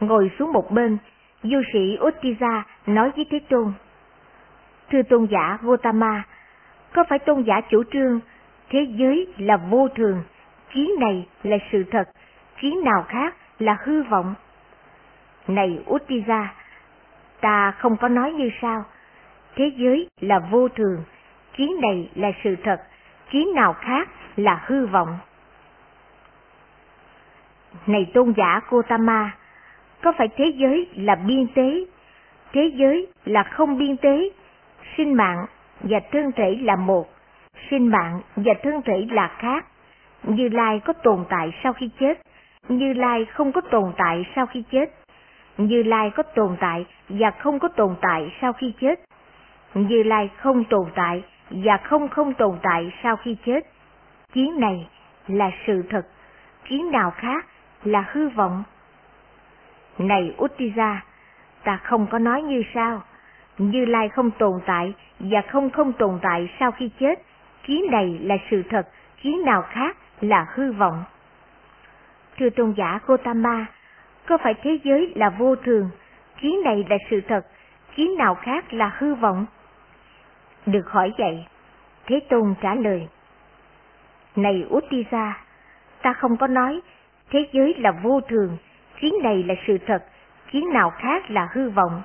Ngồi 0.00 0.30
xuống 0.38 0.52
một 0.52 0.70
bên, 0.70 0.98
du 1.42 1.62
sĩ 1.72 1.96
Uttiza 2.00 2.62
nói 2.86 3.10
với 3.16 3.26
Thế 3.30 3.38
Tôn. 3.48 3.72
Thưa 4.90 5.02
tôn 5.02 5.26
giả 5.30 5.58
Gotama, 5.62 6.22
có 6.92 7.04
phải 7.08 7.18
tôn 7.18 7.42
giả 7.42 7.60
chủ 7.70 7.82
trương 7.92 8.20
thế 8.70 8.86
giới 8.96 9.26
là 9.38 9.56
vô 9.56 9.88
thường, 9.88 10.22
kiến 10.70 10.90
này 11.00 11.26
là 11.42 11.56
sự 11.72 11.84
thật, 11.90 12.08
kiến 12.60 12.84
nào 12.84 13.04
khác 13.08 13.36
là 13.58 13.76
hư 13.84 14.02
vọng? 14.02 14.34
Này 15.48 15.78
Uttiza, 15.86 16.46
ta 17.40 17.70
không 17.70 17.96
có 17.96 18.08
nói 18.08 18.32
như 18.32 18.50
sao, 18.62 18.84
thế 19.56 19.72
giới 19.76 20.08
là 20.20 20.38
vô 20.38 20.68
thường, 20.68 21.04
kiến 21.52 21.80
này 21.80 22.10
là 22.14 22.32
sự 22.44 22.56
thật, 22.64 22.82
kiến 23.30 23.54
nào 23.54 23.72
khác 23.72 24.08
là 24.36 24.62
hư 24.66 24.86
vọng. 24.86 25.18
Này 27.86 28.10
tôn 28.14 28.32
giả 28.36 28.60
Kotama, 28.70 29.30
có 30.02 30.12
phải 30.18 30.28
thế 30.36 30.52
giới 30.56 30.88
là 30.94 31.14
biên 31.14 31.46
tế, 31.54 31.84
thế 32.52 32.72
giới 32.74 33.06
là 33.24 33.42
không 33.42 33.78
biên 33.78 33.96
tế, 33.96 34.30
sinh 34.96 35.14
mạng 35.14 35.46
và 35.82 36.00
thương 36.12 36.32
thể 36.32 36.58
là 36.62 36.76
một, 36.76 37.08
sinh 37.70 37.90
mạng 37.90 38.20
và 38.36 38.54
thương 38.62 38.82
thể 38.82 39.06
là 39.10 39.36
khác. 39.38 39.66
Như 40.22 40.48
Lai 40.48 40.80
có 40.84 40.92
tồn 40.92 41.24
tại 41.28 41.52
sau 41.62 41.72
khi 41.72 41.90
chết, 42.00 42.22
Như 42.68 42.92
Lai 42.92 43.24
không 43.24 43.52
có 43.52 43.60
tồn 43.60 43.92
tại 43.96 44.24
sau 44.34 44.46
khi 44.46 44.64
chết. 44.72 44.94
Như 45.58 45.82
Lai 45.82 46.10
có 46.10 46.22
tồn 46.22 46.56
tại 46.60 46.84
và 47.08 47.30
không 47.30 47.58
có 47.58 47.68
tồn 47.68 47.94
tại 48.00 48.32
sau 48.40 48.52
khi 48.52 48.74
chết. 48.80 49.00
Như 49.74 50.02
Lai 50.02 50.30
không 50.36 50.64
tồn 50.64 50.86
tại 50.94 51.22
và 51.50 51.76
không 51.76 52.08
không 52.08 52.34
tồn 52.34 52.58
tại 52.62 52.92
sau 53.02 53.16
khi 53.16 53.36
chết. 53.46 53.60
Kiến 54.32 54.60
này 54.60 54.88
là 55.28 55.50
sự 55.66 55.82
thật, 55.90 56.06
kiến 56.64 56.90
nào 56.90 57.10
khác 57.10 57.46
là 57.84 58.04
hư 58.12 58.28
vọng. 58.28 58.64
Này 59.98 60.34
Uttiza, 60.38 60.96
ta 61.64 61.76
không 61.76 62.06
có 62.06 62.18
nói 62.18 62.42
như 62.42 62.62
sao. 62.74 63.02
Như 63.58 63.84
Lai 63.84 64.08
không 64.08 64.30
tồn 64.30 64.60
tại 64.66 64.94
và 65.18 65.42
không 65.42 65.70
không 65.70 65.92
tồn 65.92 66.18
tại 66.22 66.48
sau 66.60 66.70
khi 66.70 66.90
chết. 67.00 67.22
Kiến 67.64 67.86
này 67.90 68.18
là 68.22 68.36
sự 68.50 68.62
thật, 68.70 68.88
kiến 69.22 69.44
nào 69.44 69.62
khác 69.62 69.96
là 70.20 70.46
hư 70.54 70.72
vọng. 70.72 71.04
Thưa 72.38 72.50
tôn 72.50 72.74
giả 72.76 72.98
Gotama, 73.06 73.66
có 74.26 74.38
phải 74.38 74.54
thế 74.62 74.78
giới 74.84 75.12
là 75.14 75.30
vô 75.30 75.56
thường, 75.56 75.90
kiến 76.40 76.62
này 76.64 76.84
là 76.90 76.96
sự 77.10 77.20
thật, 77.28 77.46
kiến 77.94 78.16
nào 78.18 78.34
khác 78.34 78.72
là 78.72 78.92
hư 78.98 79.14
vọng? 79.14 79.46
Được 80.66 80.90
hỏi 80.90 81.12
vậy, 81.18 81.44
Thế 82.06 82.20
Tôn 82.28 82.54
trả 82.60 82.74
lời. 82.74 83.08
Này 84.36 84.64
Uttisa, 84.70 85.38
ta 86.02 86.12
không 86.12 86.36
có 86.36 86.46
nói 86.46 86.80
thế 87.30 87.46
giới 87.52 87.74
là 87.78 87.90
vô 88.02 88.20
thường, 88.20 88.56
kiến 89.00 89.14
này 89.22 89.42
là 89.42 89.54
sự 89.66 89.78
thật, 89.86 90.04
kiến 90.50 90.72
nào 90.72 90.90
khác 90.90 91.30
là 91.30 91.48
hư 91.52 91.70
vọng. 91.70 92.02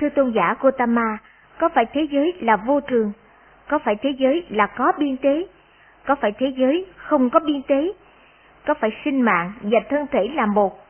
Thưa 0.00 0.08
tôn 0.08 0.30
giả 0.30 0.54
Gotama, 0.60 1.18
có 1.58 1.68
phải 1.68 1.86
thế 1.92 2.06
giới 2.10 2.32
là 2.40 2.56
vô 2.56 2.80
thường? 2.80 3.12
Có 3.68 3.78
phải 3.78 3.96
thế 3.96 4.10
giới 4.18 4.46
là 4.48 4.66
có 4.66 4.92
biên 4.98 5.16
tế? 5.16 5.46
Có 6.06 6.14
phải 6.14 6.32
thế 6.32 6.52
giới 6.56 6.86
không 6.96 7.30
có 7.30 7.40
biên 7.40 7.62
tế? 7.62 7.92
Có 8.66 8.74
phải 8.74 8.90
sinh 9.04 9.22
mạng 9.22 9.52
và 9.60 9.80
thân 9.90 10.06
thể 10.10 10.28
là 10.34 10.46
một? 10.46 10.86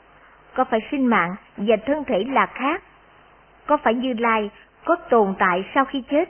Có 0.55 0.65
phải 0.65 0.81
sinh 0.91 1.07
mạng 1.07 1.37
và 1.57 1.77
thân 1.87 2.05
thể 2.05 2.25
là 2.25 2.47
khác? 2.47 2.83
Có 3.67 3.77
phải 3.77 3.95
Như 3.95 4.15
Lai 4.19 4.51
có 4.85 4.97
tồn 4.97 5.35
tại 5.39 5.65
sau 5.75 5.85
khi 5.85 6.03
chết? 6.11 6.29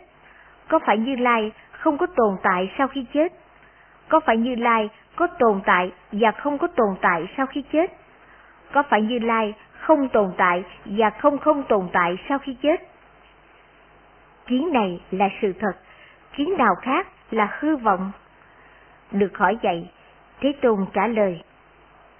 Có 0.68 0.78
phải 0.78 0.98
Như 0.98 1.16
Lai 1.16 1.52
không 1.70 1.98
có 1.98 2.06
tồn 2.06 2.36
tại 2.42 2.72
sau 2.78 2.88
khi 2.88 3.06
chết? 3.14 3.32
Có 4.08 4.20
phải 4.20 4.36
Như 4.36 4.54
Lai 4.54 4.88
có 5.16 5.26
tồn 5.26 5.60
tại 5.66 5.92
và 6.12 6.30
không 6.30 6.58
có 6.58 6.66
tồn 6.66 6.96
tại 7.00 7.26
sau 7.36 7.46
khi 7.46 7.64
chết? 7.72 7.92
Có 8.72 8.82
phải 8.82 9.02
Như 9.02 9.18
Lai 9.18 9.54
không 9.80 10.08
tồn 10.08 10.32
tại 10.36 10.64
và 10.84 11.10
không 11.10 11.38
không 11.38 11.62
tồn 11.62 11.88
tại 11.92 12.16
sau 12.28 12.38
khi 12.38 12.56
chết? 12.62 12.80
Kiến 14.46 14.72
này 14.72 15.00
là 15.10 15.28
sự 15.42 15.52
thật, 15.60 15.72
kiến 16.36 16.54
nào 16.58 16.74
khác 16.82 17.06
là 17.30 17.48
hư 17.58 17.76
vọng. 17.76 18.12
Được 19.10 19.38
hỏi 19.38 19.58
vậy, 19.62 19.88
Thế 20.40 20.52
Tôn 20.62 20.86
trả 20.92 21.06
lời, 21.06 21.42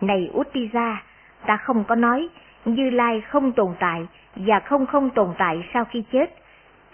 Này 0.01 0.31
Uttisa, 0.33 1.03
ta 1.47 1.57
không 1.57 1.85
có 1.85 1.95
nói 1.95 2.29
Như 2.65 2.91
Lai 2.91 3.21
không 3.21 3.53
tồn 3.53 3.75
tại 3.81 4.07
và 4.37 4.61
không 4.61 4.87
không 4.87 5.11
tồn 5.11 5.35
tại 5.39 5.69
sau 5.75 5.85
khi 5.85 6.05
chết. 6.13 6.35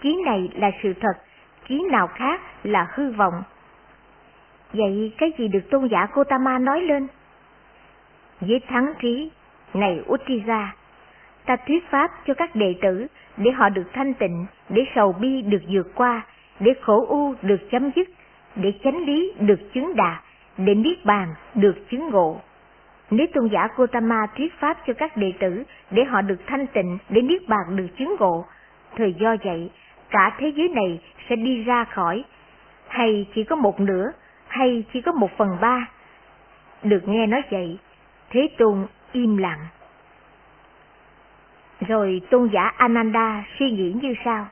Kiến 0.01 0.21
này 0.25 0.49
là 0.53 0.71
sự 0.83 0.93
thật, 0.93 1.13
kiến 1.65 1.87
nào 1.91 2.07
khác 2.07 2.41
là 2.63 2.87
hư 2.93 3.11
vọng. 3.11 3.43
Vậy 4.73 5.13
cái 5.17 5.31
gì 5.37 5.47
được 5.47 5.69
tôn 5.71 5.87
giả 5.87 6.07
Gotama 6.13 6.59
nói 6.59 6.81
lên? 6.81 7.07
Với 8.39 8.59
thắng 8.67 8.93
trí, 8.99 9.31
này 9.79 10.01
Uttiza, 10.07 10.67
ta 11.45 11.55
thuyết 11.55 11.89
pháp 11.89 12.11
cho 12.27 12.33
các 12.33 12.55
đệ 12.55 12.75
tử 12.81 13.07
để 13.37 13.51
họ 13.51 13.69
được 13.69 13.93
thanh 13.93 14.13
tịnh, 14.13 14.45
để 14.69 14.85
sầu 14.95 15.13
bi 15.13 15.41
được 15.41 15.61
vượt 15.69 15.95
qua, 15.95 16.21
để 16.59 16.73
khổ 16.81 17.05
u 17.07 17.33
được 17.41 17.69
chấm 17.71 17.91
dứt, 17.95 18.09
để 18.55 18.73
chánh 18.83 19.05
lý 19.05 19.33
được 19.39 19.73
chứng 19.73 19.95
đạt, 19.95 20.23
để 20.57 20.75
niết 20.75 21.05
bàn 21.05 21.33
được 21.55 21.89
chứng 21.89 22.09
ngộ. 22.09 22.41
Nếu 23.11 23.27
tôn 23.33 23.47
giả 23.47 23.67
Gotama 23.75 24.27
thuyết 24.37 24.53
pháp 24.59 24.77
cho 24.87 24.93
các 24.93 25.17
đệ 25.17 25.33
tử 25.39 25.63
để 25.91 26.03
họ 26.03 26.21
được 26.21 26.41
thanh 26.47 26.67
tịnh, 26.67 26.97
để 27.09 27.21
niết 27.21 27.47
bàn 27.47 27.75
được 27.75 27.87
chứng 27.97 28.15
ngộ, 28.19 28.45
thời 28.95 29.13
do 29.13 29.35
vậy 29.43 29.69
cả 30.09 30.35
thế 30.39 30.51
giới 30.55 30.69
này 30.69 31.01
sẽ 31.29 31.35
đi 31.35 31.63
ra 31.63 31.83
khỏi, 31.83 32.23
hay 32.87 33.25
chỉ 33.35 33.43
có 33.43 33.55
một 33.55 33.79
nửa, 33.79 34.11
hay 34.47 34.83
chỉ 34.93 35.01
có 35.01 35.11
một 35.11 35.37
phần 35.37 35.57
ba. 35.61 35.89
Được 36.83 37.07
nghe 37.07 37.27
nói 37.27 37.41
vậy, 37.51 37.77
Thế 38.29 38.49
Tôn 38.57 38.85
im 39.11 39.37
lặng. 39.37 39.67
Rồi 41.87 42.21
tôn 42.29 42.49
giả 42.53 42.71
Ananda 42.77 43.43
suy 43.59 43.71
nghĩ 43.71 43.95
như 44.01 44.15
sau. 44.25 44.47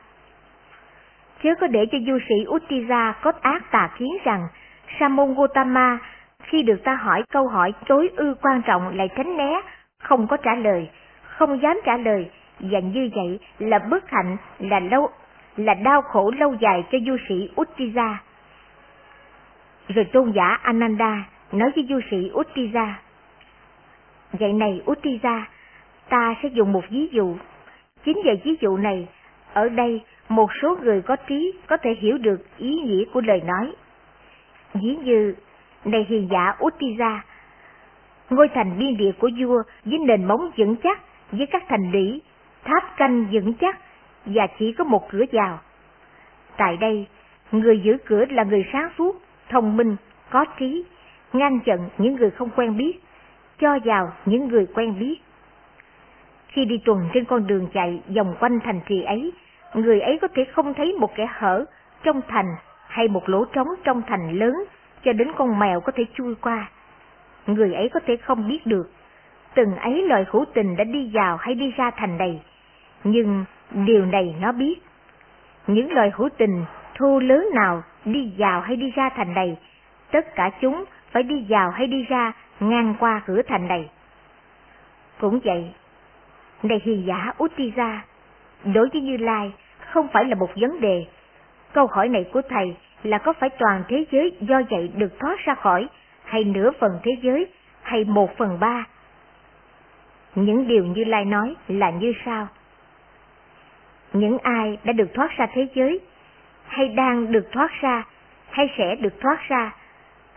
Chớ 1.43 1.49
có 1.61 1.67
để 1.67 1.85
cho 1.91 1.97
du 2.07 2.19
sĩ 2.29 2.35
Uttira 2.47 3.11
có 3.21 3.31
ác 3.41 3.71
tà 3.71 3.89
kiến 3.97 4.17
rằng 4.23 4.47
Samon 4.99 5.35
Gautama 5.35 5.99
khi 6.43 6.63
được 6.63 6.83
ta 6.83 6.95
hỏi 6.95 7.23
câu 7.29 7.47
hỏi 7.47 7.73
tối 7.87 8.09
ư 8.15 8.35
quan 8.41 8.61
trọng 8.61 8.97
lại 8.97 9.09
tránh 9.17 9.37
né, 9.37 9.61
không 9.99 10.27
có 10.27 10.37
trả 10.37 10.55
lời, 10.55 10.89
không 11.23 11.61
dám 11.61 11.79
trả 11.85 11.97
lời, 11.97 12.29
và 12.59 12.79
như 12.79 13.09
vậy 13.15 13.39
là 13.59 13.79
bất 13.79 14.09
hạnh, 14.09 14.37
là 14.59 14.79
lâu 14.79 15.09
là 15.57 15.73
đau 15.73 16.01
khổ 16.01 16.31
lâu 16.37 16.53
dài 16.53 16.83
cho 16.91 16.97
du 17.05 17.17
sĩ 17.29 17.49
Uttira. 17.61 18.21
Rồi 19.87 20.05
tôn 20.05 20.31
giả 20.31 20.59
Ananda 20.61 21.23
nói 21.51 21.71
với 21.75 21.85
du 21.89 21.99
sĩ 22.11 22.31
Uttira, 22.33 22.99
Vậy 24.39 24.53
này 24.53 24.81
Uttira, 24.91 25.47
ta 26.09 26.35
sẽ 26.43 26.49
dùng 26.49 26.71
một 26.71 26.83
ví 26.89 27.09
dụ. 27.11 27.35
Chính 28.05 28.21
về 28.25 28.41
ví 28.43 28.55
dụ 28.61 28.77
này, 28.77 29.07
ở 29.53 29.69
đây 29.69 30.01
một 30.29 30.49
số 30.61 30.77
người 30.83 31.01
có 31.01 31.15
trí 31.15 31.53
có 31.67 31.77
thể 31.77 31.95
hiểu 31.99 32.17
được 32.17 32.57
ý 32.57 32.79
nghĩa 32.81 33.05
của 33.13 33.21
lời 33.21 33.41
nói. 33.45 33.71
Ví 34.73 34.95
như, 35.03 35.35
này 35.85 36.05
hiền 36.09 36.27
giả 36.31 36.55
Uttira, 36.65 37.23
ngôi 38.29 38.47
thành 38.47 38.79
biên 38.79 38.97
địa 38.97 39.11
của 39.19 39.29
vua 39.39 39.63
với 39.85 39.99
nền 39.99 40.25
móng 40.25 40.51
vững 40.57 40.75
chắc, 40.75 40.99
với 41.31 41.45
các 41.45 41.63
thành 41.67 41.91
lũy, 41.91 42.21
tháp 42.63 42.97
canh 42.97 43.27
vững 43.31 43.53
chắc 43.53 43.79
và 44.25 44.47
chỉ 44.59 44.73
có 44.73 44.83
một 44.83 45.09
cửa 45.11 45.23
vào. 45.31 45.59
Tại 46.57 46.77
đây, 46.77 47.05
người 47.51 47.79
giữ 47.79 47.97
cửa 48.05 48.25
là 48.29 48.43
người 48.43 48.65
sáng 48.73 48.89
suốt, 48.97 49.21
thông 49.49 49.77
minh, 49.77 49.95
có 50.29 50.45
trí, 50.59 50.83
ngăn 51.33 51.59
chặn 51.59 51.89
những 51.97 52.15
người 52.15 52.31
không 52.31 52.49
quen 52.55 52.77
biết, 52.77 52.99
cho 53.59 53.79
vào 53.85 54.11
những 54.25 54.47
người 54.47 54.65
quen 54.75 54.99
biết. 54.99 55.15
Khi 56.47 56.65
đi 56.65 56.77
tuần 56.77 57.09
trên 57.13 57.25
con 57.25 57.47
đường 57.47 57.67
chạy 57.73 58.01
vòng 58.15 58.35
quanh 58.39 58.59
thành 58.59 58.79
trì 58.87 59.03
ấy, 59.03 59.31
người 59.73 60.01
ấy 60.01 60.19
có 60.21 60.27
thể 60.35 60.45
không 60.45 60.73
thấy 60.73 60.93
một 60.93 61.15
kẻ 61.15 61.27
hở 61.31 61.65
trong 62.03 62.21
thành 62.27 62.55
hay 62.87 63.07
một 63.07 63.29
lỗ 63.29 63.45
trống 63.45 63.67
trong 63.83 64.01
thành 64.07 64.39
lớn 64.39 64.53
cho 65.03 65.13
đến 65.13 65.31
con 65.37 65.59
mèo 65.59 65.81
có 65.81 65.91
thể 65.91 66.05
chui 66.13 66.35
qua. 66.35 66.69
Người 67.47 67.73
ấy 67.73 67.89
có 67.89 67.99
thể 68.07 68.17
không 68.17 68.47
biết 68.47 68.65
được, 68.65 68.91
từng 69.53 69.75
ấy 69.75 70.07
loài 70.07 70.25
hữu 70.31 70.45
tình 70.53 70.77
đã 70.77 70.83
đi 70.83 71.11
vào 71.13 71.37
hay 71.37 71.55
đi 71.55 71.71
ra 71.77 71.91
thành 71.91 72.17
này, 72.17 72.41
nhưng 73.03 73.45
điều 73.71 74.05
này 74.05 74.35
nó 74.41 74.51
biết. 74.51 74.75
Những 75.67 75.93
loài 75.93 76.11
hữu 76.15 76.29
tình 76.37 76.65
thô 76.95 77.19
lớn 77.19 77.49
nào 77.53 77.83
đi 78.05 78.31
vào 78.37 78.61
hay 78.61 78.75
đi 78.75 78.91
ra 78.95 79.09
thành 79.09 79.33
này, 79.33 79.57
tất 80.11 80.35
cả 80.35 80.49
chúng 80.61 80.85
phải 81.11 81.23
đi 81.23 81.45
vào 81.49 81.71
hay 81.71 81.87
đi 81.87 82.03
ra 82.03 82.33
ngang 82.59 82.95
qua 82.99 83.21
cửa 83.25 83.41
thành 83.47 83.67
này. 83.67 83.89
Cũng 85.19 85.39
vậy, 85.43 85.71
này 86.63 86.81
hi 86.83 87.03
giả 87.07 87.33
Uttira, 87.43 88.05
đối 88.63 88.89
với 88.89 89.01
Như 89.01 89.17
Lai 89.17 89.51
không 89.79 90.07
phải 90.07 90.25
là 90.25 90.35
một 90.35 90.49
vấn 90.55 90.81
đề. 90.81 91.05
Câu 91.73 91.87
hỏi 91.87 92.09
này 92.09 92.25
của 92.33 92.41
thầy 92.49 92.75
là 93.03 93.17
có 93.17 93.33
phải 93.33 93.49
toàn 93.49 93.83
thế 93.87 94.05
giới 94.11 94.37
do 94.39 94.61
vậy 94.69 94.91
được 94.95 95.19
thoát 95.19 95.39
ra 95.45 95.55
khỏi, 95.55 95.87
hay 96.23 96.43
nửa 96.43 96.71
phần 96.79 96.99
thế 97.03 97.11
giới, 97.21 97.47
hay 97.81 98.03
một 98.03 98.37
phần 98.37 98.59
ba? 98.59 98.85
Những 100.35 100.67
điều 100.67 100.85
Như 100.85 101.03
Lai 101.03 101.25
nói 101.25 101.55
là 101.67 101.89
như 101.89 102.13
sau. 102.25 102.47
Những 104.13 104.37
ai 104.37 104.77
đã 104.83 104.93
được 104.93 105.13
thoát 105.13 105.37
ra 105.37 105.47
thế 105.53 105.67
giới, 105.75 105.99
hay 106.67 106.87
đang 106.87 107.31
được 107.31 107.51
thoát 107.51 107.71
ra, 107.81 108.03
hay 108.49 108.69
sẽ 108.77 108.95
được 108.95 109.21
thoát 109.21 109.47
ra, 109.47 109.75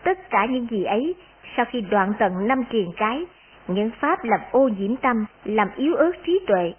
tất 0.03 0.29
cả 0.29 0.45
những 0.45 0.67
gì 0.69 0.83
ấy 0.83 1.15
sau 1.57 1.65
khi 1.65 1.81
đoạn 1.81 2.13
tận 2.19 2.47
năm 2.47 2.63
triền 2.69 2.91
cái, 2.97 3.25
những 3.67 3.91
pháp 3.99 4.23
làm 4.23 4.39
ô 4.51 4.67
nhiễm 4.67 4.95
tâm, 4.95 5.25
làm 5.45 5.69
yếu 5.75 5.95
ớt 5.95 6.11
trí 6.25 6.39
tuệ, 6.47 6.73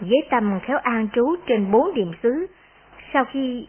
với 0.00 0.22
tâm 0.30 0.60
khéo 0.62 0.78
an 0.78 1.08
trú 1.14 1.36
trên 1.46 1.70
bốn 1.70 1.94
điểm 1.94 2.12
xứ, 2.22 2.46
sau 3.12 3.24
khi 3.24 3.66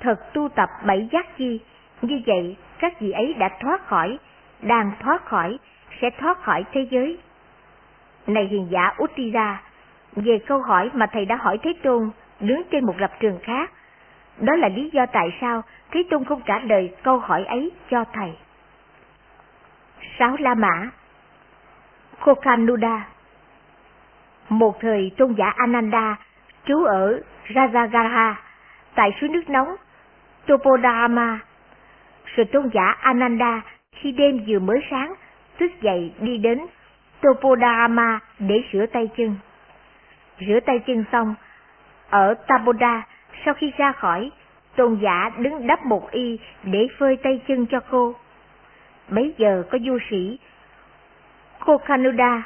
thật 0.00 0.32
tu 0.32 0.48
tập 0.48 0.68
bảy 0.86 1.08
giác 1.12 1.36
chi, 1.36 1.60
như 2.02 2.20
vậy 2.26 2.56
các 2.78 3.00
vị 3.00 3.10
ấy 3.10 3.34
đã 3.34 3.48
thoát 3.60 3.86
khỏi, 3.86 4.18
đang 4.62 4.92
thoát 5.00 5.24
khỏi, 5.24 5.58
sẽ 6.00 6.10
thoát 6.10 6.42
khỏi 6.42 6.64
thế 6.72 6.86
giới. 6.90 7.18
Này 8.26 8.44
hiền 8.44 8.66
giả 8.70 8.94
Uttira, 9.02 9.62
về 10.16 10.38
câu 10.46 10.62
hỏi 10.62 10.90
mà 10.92 11.06
thầy 11.06 11.24
đã 11.24 11.36
hỏi 11.36 11.58
Thế 11.62 11.72
Tôn 11.82 12.10
đứng 12.40 12.62
trên 12.70 12.86
một 12.86 12.94
lập 12.98 13.10
trường 13.20 13.38
khác, 13.42 13.70
đó 14.38 14.56
là 14.56 14.68
lý 14.68 14.90
do 14.92 15.06
tại 15.06 15.28
sao 15.40 15.62
Thế 15.90 16.02
Tôn 16.10 16.24
không 16.24 16.42
trả 16.46 16.58
lời 16.58 16.94
câu 17.02 17.18
hỏi 17.18 17.44
ấy 17.44 17.70
cho 17.90 18.04
thầy. 18.12 18.32
Sáu 20.18 20.36
La 20.38 20.54
Mã 20.54 20.90
Kokanuda 22.20 23.06
Một 24.48 24.80
thời 24.80 25.10
tôn 25.16 25.34
giả 25.38 25.52
Ananda 25.56 26.16
trú 26.64 26.84
ở 26.84 27.20
Rajagaha 27.48 28.34
tại 28.94 29.10
suối 29.20 29.30
nước 29.30 29.50
nóng 29.50 29.76
Topodama. 30.46 31.38
Rồi 32.24 32.46
tôn 32.52 32.70
giả 32.74 32.96
Ananda 33.00 33.60
khi 33.92 34.12
đêm 34.12 34.44
vừa 34.46 34.58
mới 34.58 34.80
sáng 34.90 35.14
thức 35.58 35.70
dậy 35.82 36.12
đi 36.20 36.38
đến 36.38 36.66
Topodama 37.20 38.20
để 38.38 38.62
rửa 38.72 38.86
tay 38.86 39.10
chân. 39.16 39.36
Rửa 40.38 40.60
tay 40.66 40.78
chân 40.86 41.04
xong, 41.12 41.34
ở 42.10 42.34
Taboda 42.34 43.02
sau 43.44 43.54
khi 43.54 43.72
ra 43.76 43.92
khỏi, 43.92 44.30
tôn 44.76 44.98
giả 45.02 45.30
đứng 45.38 45.66
đắp 45.66 45.86
một 45.86 46.10
y 46.10 46.38
để 46.62 46.88
phơi 46.98 47.16
tay 47.16 47.40
chân 47.48 47.66
cho 47.66 47.80
cô. 47.90 48.14
Bấy 49.10 49.34
giờ 49.38 49.62
có 49.70 49.78
du 49.78 49.98
sĩ 50.10 50.38
Kokanuda 51.58 52.42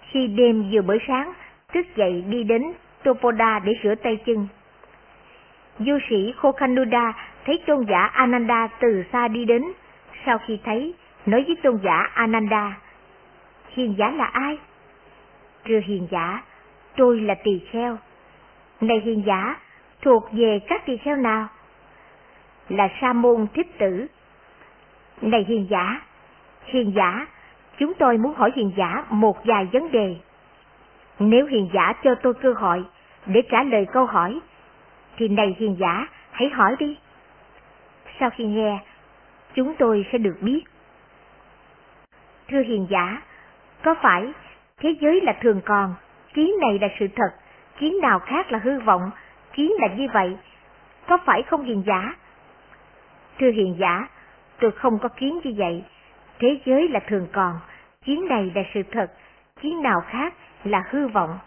khi 0.00 0.26
đêm 0.26 0.70
vừa 0.72 0.82
mới 0.82 0.98
sáng 1.08 1.32
thức 1.72 1.86
dậy 1.96 2.24
đi 2.28 2.42
đến 2.44 2.72
Topoda 3.02 3.58
để 3.58 3.72
rửa 3.82 3.94
tay 3.94 4.16
chân. 4.26 4.48
Du 5.78 5.98
sĩ 6.08 6.34
Kokanuda 6.42 7.12
thấy 7.44 7.62
tôn 7.66 7.86
giả 7.88 8.10
Ananda 8.12 8.68
từ 8.80 9.04
xa 9.12 9.28
đi 9.28 9.44
đến, 9.44 9.64
sau 10.26 10.38
khi 10.38 10.58
thấy, 10.64 10.94
nói 11.26 11.44
với 11.46 11.56
tôn 11.62 11.78
giả 11.84 12.08
Ananda, 12.14 12.78
hiền 13.68 13.94
giả 13.98 14.10
là 14.10 14.24
ai? 14.24 14.58
Thưa 15.64 15.80
hiền 15.84 16.06
giả, 16.10 16.42
tôi 16.96 17.20
là 17.20 17.34
tỳ 17.44 17.60
kheo. 17.70 17.98
Này 18.80 19.00
hiền 19.04 19.22
giả, 19.26 19.56
thuộc 20.02 20.32
về 20.32 20.58
các 20.68 20.86
tỳ 20.86 20.96
kheo 20.96 21.16
nào? 21.16 21.48
Là 22.68 22.88
sa 23.00 23.12
môn 23.12 23.46
thích 23.54 23.78
tử. 23.78 24.06
Này 25.20 25.44
hiền 25.48 25.66
giả, 25.70 26.00
hiền 26.64 26.92
giả, 26.96 27.26
chúng 27.78 27.94
tôi 27.94 28.18
muốn 28.18 28.34
hỏi 28.34 28.52
hiền 28.56 28.72
giả 28.76 29.04
một 29.10 29.44
vài 29.44 29.68
vấn 29.72 29.90
đề. 29.92 30.16
Nếu 31.18 31.46
hiền 31.46 31.68
giả 31.74 31.92
cho 32.04 32.14
tôi 32.14 32.34
cơ 32.34 32.52
hội 32.52 32.84
để 33.26 33.42
trả 33.50 33.62
lời 33.62 33.86
câu 33.92 34.06
hỏi, 34.06 34.40
thì 35.16 35.28
này 35.28 35.56
hiền 35.58 35.76
giả, 35.80 36.06
hãy 36.30 36.48
hỏi 36.48 36.76
đi. 36.78 36.98
Sau 38.20 38.30
khi 38.30 38.44
nghe, 38.44 38.78
chúng 39.54 39.74
tôi 39.78 40.06
sẽ 40.12 40.18
được 40.18 40.36
biết. 40.40 40.62
Thưa 42.48 42.62
hiền 42.62 42.86
giả, 42.90 43.22
có 43.82 43.94
phải 44.02 44.32
thế 44.78 44.94
giới 45.00 45.20
là 45.20 45.32
thường 45.40 45.60
còn, 45.64 45.94
kiến 46.34 46.50
này 46.60 46.78
là 46.78 46.88
sự 46.98 47.08
thật, 47.16 47.30
kiến 47.78 48.00
nào 48.02 48.18
khác 48.18 48.52
là 48.52 48.58
hư 48.58 48.80
vọng, 48.80 49.10
kiến 49.52 49.72
là 49.80 49.88
như 49.94 50.06
vậy, 50.12 50.36
có 51.08 51.18
phải 51.24 51.42
không 51.42 51.64
hiền 51.64 51.82
giả? 51.86 52.14
Thưa 53.38 53.50
hiền 53.50 53.76
giả, 53.78 54.08
tôi 54.60 54.70
không 54.70 54.98
có 54.98 55.08
kiến 55.08 55.40
như 55.44 55.54
vậy, 55.56 55.84
thế 56.38 56.60
giới 56.64 56.88
là 56.88 57.00
thường 57.00 57.26
còn, 57.32 57.60
kiến 58.04 58.28
này 58.28 58.52
là 58.54 58.62
sự 58.74 58.82
thật, 58.92 59.12
kiến 59.60 59.82
nào 59.82 60.00
khác 60.00 60.34
là 60.64 60.82
hư 60.90 61.08
vọng. 61.08 61.38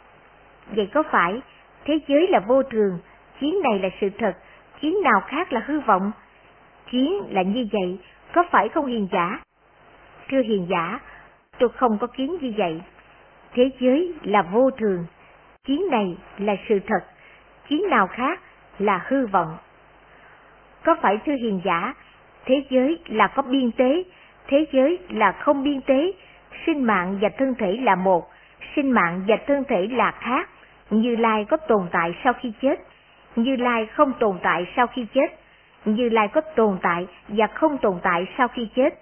Vậy 0.68 0.90
có 0.94 1.04
phải 1.12 1.42
thế 1.86 2.00
giới 2.08 2.28
là 2.28 2.40
vô 2.40 2.64
thường, 2.64 3.00
kiến 3.40 3.56
này 3.64 3.80
là 3.80 3.90
sự 4.02 4.10
thật, 4.10 4.34
kiến 4.80 4.96
nào 5.04 5.22
khác 5.28 5.54
là 5.54 5.64
hư 5.66 5.80
vọng? 5.80 6.12
Kiến 6.92 7.24
là 7.30 7.42
như 7.42 7.68
vậy, 7.72 8.00
có 8.34 8.44
phải 8.52 8.70
không 8.70 8.86
hiền 8.86 9.08
giả? 9.12 9.40
Thưa 10.30 10.42
hiền 10.42 10.68
giả, 10.70 11.00
tôi 11.60 11.70
không 11.70 11.98
có 11.98 12.08
kiến 12.08 12.38
như 12.42 12.54
vậy. 12.58 12.82
Thế 13.54 13.70
giới 13.80 14.14
là 14.24 14.42
vô 14.42 14.72
thường, 14.72 15.06
kiến 15.64 15.84
này 15.92 16.18
là 16.38 16.56
sự 16.70 16.80
thật, 16.88 17.06
kiến 17.68 17.90
nào 17.90 18.08
khác 18.08 18.40
là 18.80 19.06
hư 19.08 19.28
vọng. 19.28 19.58
Có 20.84 20.96
phải 21.02 21.18
thưa 21.26 21.36
hiền 21.42 21.62
giả, 21.66 21.94
thế 22.46 22.64
giới 22.70 23.00
là 23.08 23.28
có 23.28 23.42
biên 23.42 23.72
tế, 23.72 24.04
thế 24.48 24.66
giới 24.72 25.00
là 25.10 25.32
không 25.32 25.64
biên 25.64 25.82
tế, 25.82 26.12
sinh 26.66 26.84
mạng 26.84 27.18
và 27.22 27.30
thân 27.38 27.56
thể 27.56 27.78
là 27.82 27.96
một, 27.96 28.30
sinh 28.76 28.92
mạng 28.92 29.22
và 29.28 29.38
thân 29.48 29.64
thể 29.68 29.88
là 29.92 30.12
khác, 30.12 30.50
Như 30.90 31.16
Lai 31.16 31.46
có 31.50 31.58
tồn 31.58 31.88
tại 31.92 32.16
sau 32.24 32.34
khi 32.34 32.54
chết, 32.62 32.80
Như 33.36 33.56
Lai 33.56 33.86
không 33.86 34.14
tồn 34.20 34.38
tại 34.44 34.66
sau 34.76 34.88
khi 34.88 35.06
chết, 35.14 35.40
Như 35.86 36.10
Lai 36.10 36.28
có 36.28 36.42
tồn 36.42 36.78
tại 36.82 37.08
và 37.28 37.48
không 37.48 37.78
tồn 37.78 37.96
tại 38.04 38.28
sau 38.38 38.48
khi 38.48 38.68
chết, 38.76 38.94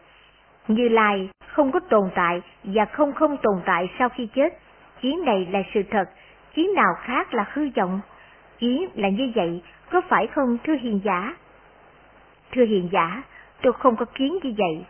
Như 0.68 0.90
Lai 0.90 1.30
không 1.48 1.72
có 1.72 1.80
tồn 1.80 2.10
tại 2.16 2.42
và 2.64 2.86
không 2.86 3.14
không 3.14 3.38
tồn 3.38 3.62
tại 3.66 3.90
sau 4.00 4.10
khi 4.10 4.28
chết, 4.36 4.54
kiến 5.02 5.26
này 5.26 5.48
là 5.52 5.60
sự 5.74 5.84
thật, 5.92 6.10
kiến 6.54 6.74
nào 6.76 6.94
khác 7.02 7.34
là 7.34 7.46
hư 7.54 7.70
vọng. 7.76 8.00
kiến 8.60 8.90
là 8.96 9.10
như 9.10 9.32
vậy, 9.36 9.62
có 9.92 10.02
phải 10.10 10.28
không 10.28 10.58
thưa 10.64 10.76
hiền 10.82 11.00
giả? 11.04 11.36
Thưa 12.52 12.66
hiền 12.66 12.90
giả, 12.92 13.22
tôi 13.62 13.74
không 13.74 13.96
có 13.96 14.06
kiến 14.06 14.40
như 14.44 14.54
vậy. 14.58 14.86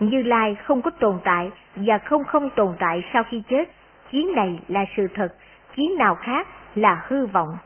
Như 0.00 0.22
Lai 0.22 0.54
không 0.54 0.82
có 0.82 0.90
tồn 0.90 1.18
tại 1.24 1.50
và 1.76 1.98
không 1.98 2.24
không 2.24 2.50
tồn 2.50 2.76
tại 2.78 3.04
sau 3.12 3.24
khi 3.24 3.42
chết. 3.48 3.70
Kiến 4.10 4.32
này 4.34 4.60
là 4.68 4.84
sự 4.96 5.06
thật, 5.14 5.28
kiến 5.74 5.98
nào 5.98 6.14
khác 6.14 6.46
là 6.74 7.02
hư 7.06 7.26
vọng. 7.26 7.58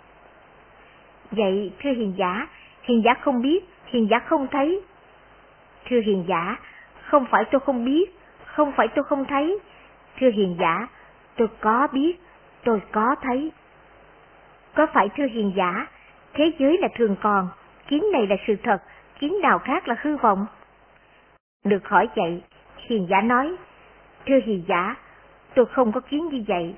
Vậy 1.31 1.73
thưa 1.83 1.91
hiền 1.91 2.15
giả, 2.17 2.47
hiền 2.83 3.03
giả 3.05 3.15
không 3.15 3.43
biết, 3.43 3.65
hiền 3.87 4.09
giả 4.11 4.19
không 4.19 4.47
thấy. 4.51 4.81
Thưa 5.89 6.01
hiền 6.07 6.25
giả, 6.29 6.57
không 7.03 7.27
phải 7.31 7.45
tôi 7.45 7.61
không 7.61 7.85
biết, 7.85 8.05
không 8.45 8.73
phải 8.73 8.89
tôi 8.89 9.05
không 9.05 9.25
thấy. 9.25 9.59
Thưa 10.21 10.31
hiền 10.31 10.57
giả, 10.61 10.89
tôi 11.37 11.49
có 11.61 11.89
biết, 11.93 12.21
tôi 12.65 12.81
có 12.93 13.15
thấy. 13.23 13.53
Có 14.75 14.87
phải 14.95 15.09
thưa 15.17 15.27
hiền 15.27 15.53
giả, 15.57 15.87
thế 16.35 16.53
giới 16.59 16.79
là 16.79 16.89
thường 16.95 17.17
còn, 17.23 17.49
kiến 17.89 18.05
này 18.13 18.27
là 18.27 18.37
sự 18.47 18.57
thật, 18.63 18.79
kiến 19.23 19.41
nào 19.43 19.59
khác 19.59 19.89
là 19.89 19.95
hư 20.03 20.17
vọng? 20.17 20.47
Được 21.65 21.89
hỏi 21.89 22.09
vậy, 22.17 22.43
hiền 22.77 23.07
giả 23.11 23.21
nói, 23.21 23.57
thưa 24.27 24.39
hiền 24.45 24.65
giả, 24.69 24.97
tôi 25.55 25.67
không 25.67 25.93
có 25.93 26.01
kiến 26.01 26.29
như 26.29 26.45
vậy, 26.49 26.75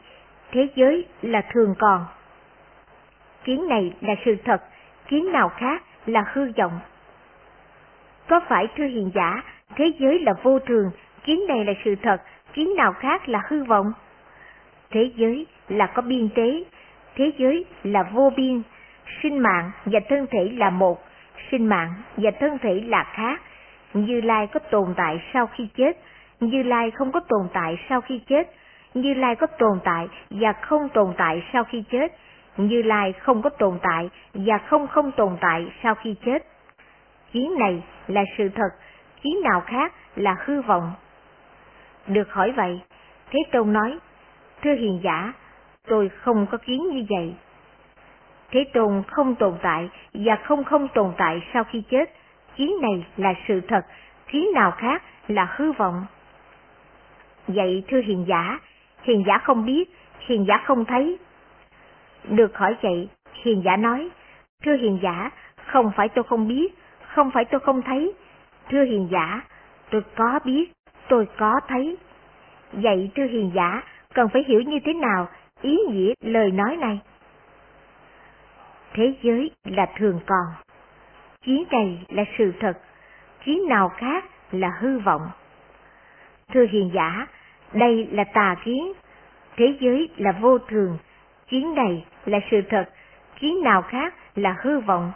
thế 0.52 0.68
giới 0.74 1.06
là 1.22 1.42
thường 1.52 1.74
còn. 1.78 2.04
Kiến 3.44 3.68
này 3.68 3.92
là 4.00 4.14
sự 4.24 4.36
thật, 4.44 4.62
kiến 5.08 5.32
nào 5.32 5.48
khác 5.48 5.82
là 6.06 6.24
hư 6.32 6.52
vọng. 6.56 6.80
Có 8.28 8.40
phải 8.48 8.66
thưa 8.76 8.86
hiền 8.86 9.10
giả, 9.14 9.42
thế 9.76 9.92
giới 9.98 10.18
là 10.18 10.32
vô 10.42 10.58
thường, 10.58 10.90
kiến 11.24 11.40
này 11.48 11.64
là 11.64 11.72
sự 11.84 11.94
thật, 12.02 12.22
kiến 12.52 12.76
nào 12.76 12.92
khác 12.92 13.28
là 13.28 13.42
hư 13.48 13.64
vọng? 13.64 13.92
Thế 14.90 15.10
giới 15.16 15.46
là 15.68 15.86
có 15.86 16.02
biên 16.02 16.28
tế, 16.34 16.64
thế 17.14 17.32
giới 17.38 17.64
là 17.82 18.02
vô 18.02 18.32
biên, 18.36 18.62
sinh 19.22 19.38
mạng 19.38 19.70
và 19.84 20.00
thân 20.08 20.26
thể 20.30 20.50
là 20.54 20.70
một, 20.70 21.13
sinh 21.50 21.66
mạng 21.68 21.92
và 22.16 22.30
thân 22.40 22.58
thể 22.58 22.82
là 22.86 23.04
khác. 23.04 23.40
Như 23.94 24.20
Lai 24.20 24.46
có 24.46 24.60
tồn 24.60 24.94
tại 24.96 25.22
sau 25.32 25.46
khi 25.46 25.68
chết, 25.76 25.98
Như 26.40 26.62
Lai 26.62 26.90
không 26.90 27.12
có 27.12 27.20
tồn 27.20 27.48
tại 27.52 27.78
sau 27.88 28.00
khi 28.00 28.20
chết, 28.26 28.50
Như 28.94 29.14
Lai 29.14 29.34
có 29.34 29.46
tồn 29.46 29.78
tại 29.84 30.08
và 30.30 30.52
không 30.52 30.88
tồn 30.88 31.14
tại 31.16 31.42
sau 31.52 31.64
khi 31.64 31.84
chết, 31.90 32.12
Như 32.56 32.82
Lai 32.82 33.12
không 33.12 33.42
có 33.42 33.50
tồn 33.50 33.78
tại 33.82 34.10
và 34.34 34.58
không 34.58 34.86
không 34.86 35.12
tồn 35.12 35.36
tại 35.40 35.72
sau 35.82 35.94
khi 35.94 36.14
chết. 36.24 36.46
Kiến 37.32 37.54
này 37.58 37.82
là 38.06 38.24
sự 38.38 38.48
thật, 38.48 38.68
kiến 39.22 39.40
nào 39.42 39.60
khác 39.60 39.92
là 40.16 40.36
hư 40.44 40.62
vọng. 40.62 40.92
Được 42.06 42.32
hỏi 42.32 42.52
vậy, 42.56 42.80
Thế 43.30 43.38
Tôn 43.52 43.72
nói, 43.72 43.98
Thưa 44.62 44.74
hiền 44.74 45.00
giả, 45.02 45.32
tôi 45.88 46.08
không 46.08 46.46
có 46.50 46.58
kiến 46.58 46.88
như 46.92 47.06
vậy. 47.10 47.34
Thế 48.54 48.64
Tôn 48.72 49.02
không 49.06 49.34
tồn 49.34 49.54
tại 49.62 49.88
và 50.14 50.36
không 50.36 50.64
không 50.64 50.88
tồn 50.94 51.12
tại 51.16 51.42
sau 51.54 51.64
khi 51.64 51.82
chết, 51.90 52.10
Chí 52.56 52.74
này 52.82 53.04
là 53.16 53.34
sự 53.48 53.60
thật, 53.68 53.80
chí 54.32 54.50
nào 54.54 54.70
khác 54.70 55.02
là 55.28 55.54
hư 55.56 55.72
vọng. 55.72 56.06
Vậy 57.48 57.84
thưa 57.88 58.00
hiền 58.06 58.24
giả, 58.28 58.58
hiền 59.02 59.24
giả 59.26 59.38
không 59.38 59.66
biết, 59.66 59.90
hiền 60.26 60.44
giả 60.48 60.62
không 60.64 60.84
thấy. 60.84 61.18
Được 62.28 62.56
hỏi 62.56 62.76
vậy, 62.82 63.08
hiền 63.42 63.62
giả 63.64 63.76
nói, 63.76 64.08
thưa 64.64 64.76
hiền 64.76 64.98
giả, 65.02 65.30
không 65.66 65.90
phải 65.96 66.08
tôi 66.08 66.24
không 66.24 66.48
biết, 66.48 66.74
không 67.06 67.30
phải 67.30 67.44
tôi 67.44 67.60
không 67.60 67.82
thấy. 67.82 68.12
Thưa 68.70 68.84
hiền 68.84 69.08
giả, 69.10 69.40
tôi 69.90 70.02
có 70.16 70.38
biết, 70.44 70.72
tôi 71.08 71.28
có 71.38 71.60
thấy. 71.68 71.96
Vậy 72.72 73.10
thưa 73.14 73.26
hiền 73.26 73.50
giả, 73.54 73.82
cần 74.14 74.28
phải 74.28 74.44
hiểu 74.48 74.60
như 74.60 74.78
thế 74.84 74.92
nào 74.92 75.28
ý 75.62 75.78
nghĩa 75.90 76.12
lời 76.20 76.50
nói 76.50 76.76
này? 76.76 77.00
Thế 78.94 79.14
giới 79.22 79.50
là 79.64 79.86
thường 79.96 80.20
còn, 80.26 80.46
kiến 81.42 81.64
này 81.70 82.04
là 82.08 82.24
sự 82.38 82.52
thật, 82.60 82.78
kiến 83.44 83.68
nào 83.68 83.88
khác 83.88 84.24
là 84.52 84.70
hư 84.80 84.98
vọng. 84.98 85.30
Thưa 86.52 86.66
hiền 86.70 86.90
giả, 86.94 87.26
đây 87.72 88.08
là 88.10 88.24
tà 88.24 88.56
kiến, 88.64 88.92
thế 89.56 89.74
giới 89.80 90.08
là 90.16 90.32
vô 90.32 90.58
thường, 90.58 90.98
kiến 91.48 91.74
này 91.74 92.04
là 92.26 92.38
sự 92.50 92.60
thật, 92.70 92.84
kiến 93.38 93.62
nào 93.62 93.82
khác 93.82 94.14
là 94.34 94.56
hư 94.62 94.80
vọng. 94.80 95.12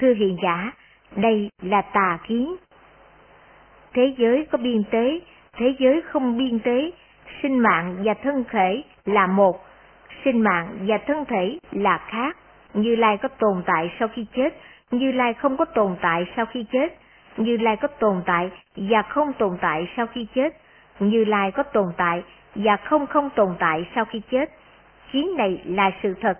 Thưa 0.00 0.14
hiền 0.14 0.36
giả, 0.42 0.72
đây 1.16 1.50
là 1.62 1.82
tà 1.82 2.18
kiến. 2.28 2.56
Thế 3.92 4.14
giới 4.18 4.46
có 4.52 4.58
biên 4.58 4.84
tế, 4.90 5.20
thế 5.52 5.74
giới 5.78 6.02
không 6.02 6.38
biên 6.38 6.58
tế, 6.58 6.90
sinh 7.42 7.58
mạng 7.58 7.96
và 8.04 8.14
thân 8.14 8.44
thể 8.50 8.82
là 9.04 9.26
một, 9.26 9.64
sinh 10.24 10.40
mạng 10.40 10.78
và 10.80 10.98
thân 11.06 11.24
thể 11.24 11.58
là 11.72 11.98
khác. 12.08 12.36
Như 12.74 12.96
Lai 12.96 13.16
có 13.16 13.28
tồn 13.28 13.62
tại 13.66 13.92
sau 13.98 14.08
khi 14.08 14.26
chết, 14.36 14.54
Như 14.90 15.12
Lai 15.12 15.34
không 15.34 15.56
có 15.56 15.64
tồn 15.64 15.96
tại 16.00 16.24
sau 16.36 16.46
khi 16.46 16.64
chết, 16.72 16.98
Như 17.36 17.56
Lai 17.56 17.76
có 17.76 17.88
tồn 17.88 18.22
tại 18.26 18.50
và 18.76 19.02
không 19.02 19.32
tồn 19.32 19.58
tại 19.60 19.88
sau 19.96 20.06
khi 20.06 20.26
chết, 20.34 20.56
Như 20.98 21.24
Lai 21.24 21.50
có 21.50 21.62
tồn 21.62 21.92
tại 21.96 22.22
và 22.54 22.76
không 22.76 23.06
không 23.06 23.30
tồn 23.30 23.54
tại 23.58 23.86
sau 23.94 24.04
khi 24.04 24.22
chết. 24.30 24.50
Kiến 25.12 25.36
này 25.36 25.62
là 25.64 25.90
sự 26.02 26.14
thật, 26.20 26.38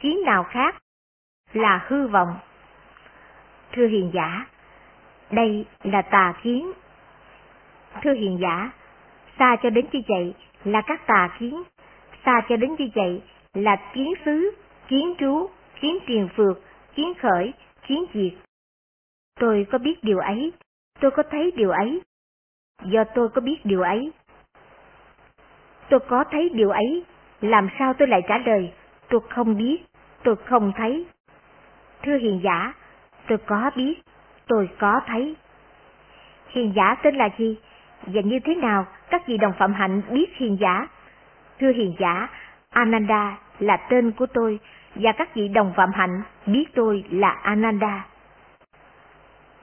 kiến 0.00 0.22
nào 0.26 0.42
khác 0.42 0.76
là 1.52 1.84
hư 1.86 2.06
vọng. 2.08 2.36
Thưa 3.72 3.86
hiền 3.86 4.10
giả, 4.14 4.46
đây 5.30 5.66
là 5.82 6.02
tà 6.02 6.34
kiến. 6.42 6.72
Thưa 8.02 8.12
hiền 8.12 8.38
giả, 8.40 8.70
xa 9.38 9.56
cho 9.62 9.70
đến 9.70 9.86
như 9.92 10.00
vậy 10.08 10.34
là 10.64 10.80
các 10.80 11.06
tà 11.06 11.28
kiến, 11.38 11.62
xa 12.24 12.40
cho 12.48 12.56
đến 12.56 12.74
như 12.78 12.88
vậy 12.94 13.22
là 13.54 13.76
kiến 13.94 14.14
xứ, 14.24 14.50
kiến 14.88 15.14
trú, 15.18 15.48
kiến 15.80 15.98
tiền 16.06 16.28
phượt, 16.36 16.62
kiến 16.94 17.12
khởi, 17.22 17.52
kiến 17.86 18.04
diệt. 18.14 18.32
Tôi 19.40 19.66
có 19.72 19.78
biết 19.78 20.04
điều 20.04 20.18
ấy, 20.18 20.52
tôi 21.00 21.10
có 21.10 21.22
thấy 21.30 21.50
điều 21.56 21.70
ấy, 21.70 22.00
do 22.84 23.04
tôi 23.14 23.28
có 23.28 23.40
biết 23.40 23.58
điều 23.64 23.82
ấy. 23.82 24.12
Tôi 25.88 26.00
có 26.08 26.24
thấy 26.30 26.48
điều 26.48 26.70
ấy, 26.70 27.04
làm 27.40 27.68
sao 27.78 27.94
tôi 27.94 28.08
lại 28.08 28.22
trả 28.28 28.38
lời, 28.38 28.72
tôi 29.08 29.20
không 29.30 29.56
biết, 29.56 29.76
tôi 30.22 30.36
không 30.36 30.72
thấy. 30.76 31.06
Thưa 32.02 32.18
hiền 32.18 32.40
giả, 32.44 32.74
tôi 33.28 33.38
có 33.38 33.70
biết, 33.76 33.94
tôi 34.46 34.68
có 34.78 35.00
thấy. 35.06 35.36
Hiền 36.48 36.72
giả 36.76 36.94
tên 37.02 37.16
là 37.16 37.28
gì? 37.38 37.58
Và 38.06 38.20
như 38.20 38.38
thế 38.44 38.54
nào 38.54 38.86
các 39.10 39.26
vị 39.26 39.38
đồng 39.38 39.52
phạm 39.58 39.72
hạnh 39.74 40.02
biết 40.10 40.36
hiền 40.36 40.56
giả? 40.60 40.88
Thưa 41.60 41.72
hiền 41.72 41.94
giả, 41.98 42.28
Ananda 42.70 43.38
là 43.58 43.76
tên 43.76 44.12
của 44.12 44.26
tôi 44.26 44.58
và 45.00 45.12
các 45.12 45.34
vị 45.34 45.48
đồng 45.48 45.72
phạm 45.76 45.92
hạnh 45.92 46.22
biết 46.46 46.64
tôi 46.74 47.04
là 47.10 47.30
Ananda. 47.30 48.06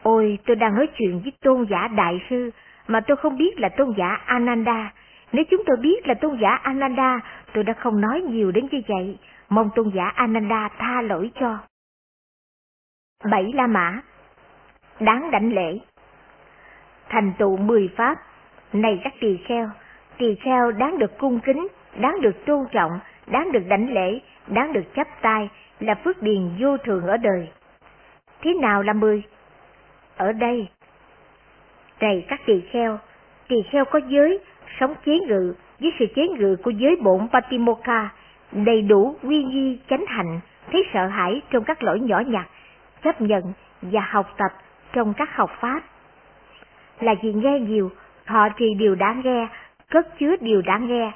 Ôi, 0.03 0.39
tôi 0.45 0.55
đang 0.55 0.75
nói 0.75 0.87
chuyện 0.97 1.19
với 1.23 1.33
tôn 1.41 1.65
giả 1.69 1.87
đại 1.87 2.21
sư 2.29 2.51
mà 2.87 2.99
tôi 2.99 3.17
không 3.17 3.37
biết 3.37 3.59
là 3.59 3.69
tôn 3.69 3.93
giả 3.97 4.17
Ananda. 4.25 4.93
Nếu 5.31 5.43
chúng 5.51 5.63
tôi 5.65 5.77
biết 5.77 6.07
là 6.07 6.13
tôn 6.13 6.37
giả 6.41 6.49
Ananda, 6.49 7.19
tôi 7.53 7.63
đã 7.63 7.73
không 7.73 8.01
nói 8.01 8.21
nhiều 8.21 8.51
đến 8.51 8.67
như 8.71 8.81
vậy. 8.87 9.17
Mong 9.49 9.69
tôn 9.75 9.91
giả 9.95 10.05
Ananda 10.15 10.69
tha 10.77 11.01
lỗi 11.01 11.31
cho. 11.39 11.57
Bảy 13.31 13.51
La 13.53 13.67
Mã 13.67 14.01
Đáng 14.99 15.31
đảnh 15.31 15.53
lễ 15.53 15.79
Thành 17.09 17.33
tựu 17.37 17.57
mười 17.57 17.89
pháp 17.97 18.17
Này 18.73 19.01
các 19.03 19.13
tỳ 19.19 19.37
kheo, 19.47 19.69
tỳ 20.17 20.35
kheo 20.35 20.71
đáng 20.71 20.99
được 20.99 21.17
cung 21.17 21.39
kính, 21.39 21.67
đáng 21.99 22.21
được 22.21 22.45
tôn 22.45 22.65
trọng, 22.71 22.99
đáng 23.27 23.51
được 23.51 23.63
đảnh 23.67 23.93
lễ, 23.93 24.19
đáng 24.47 24.73
được 24.73 24.95
chấp 24.95 25.07
tay, 25.21 25.49
là 25.79 25.95
phước 25.95 26.21
điền 26.21 26.49
vô 26.59 26.77
thường 26.77 27.07
ở 27.07 27.17
đời. 27.17 27.49
Thế 28.41 28.53
nào 28.53 28.81
là 28.81 28.93
mười? 28.93 29.23
Ở 30.17 30.31
đây. 30.31 30.67
Này 31.99 32.25
các 32.27 32.41
tỳ 32.45 32.61
kheo, 32.71 32.99
tỳ 33.47 33.55
kheo 33.71 33.85
có 33.85 33.99
giới, 34.07 34.39
sống 34.79 34.95
chế 35.05 35.19
ngự 35.19 35.53
với 35.79 35.93
sự 35.99 36.05
chế 36.15 36.27
ngự 36.27 36.55
của 36.63 36.71
giới 36.71 36.95
bổn 36.95 37.27
Patimokkha, 37.31 38.09
đầy 38.51 38.81
đủ 38.81 39.15
quy 39.23 39.43
nghi 39.43 39.79
chánh 39.89 40.05
hạnh, 40.07 40.39
thấy 40.71 40.85
sợ 40.93 41.07
hãi 41.07 41.41
trong 41.49 41.63
các 41.63 41.83
lỗi 41.83 41.99
nhỏ 41.99 42.19
nhặt, 42.19 42.47
chấp 43.03 43.21
nhận 43.21 43.53
và 43.81 44.01
học 44.01 44.33
tập 44.37 44.51
trong 44.93 45.13
các 45.13 45.35
học 45.35 45.51
pháp. 45.59 45.81
Là 46.99 47.15
vì 47.23 47.33
nghe 47.33 47.59
nhiều, 47.59 47.91
thọ 48.25 48.49
trì 48.49 48.73
điều 48.73 48.95
đáng 48.95 49.21
nghe, 49.23 49.47
cất 49.89 50.19
chứa 50.19 50.35
điều 50.41 50.61
đáng 50.61 50.87
nghe. 50.87 51.11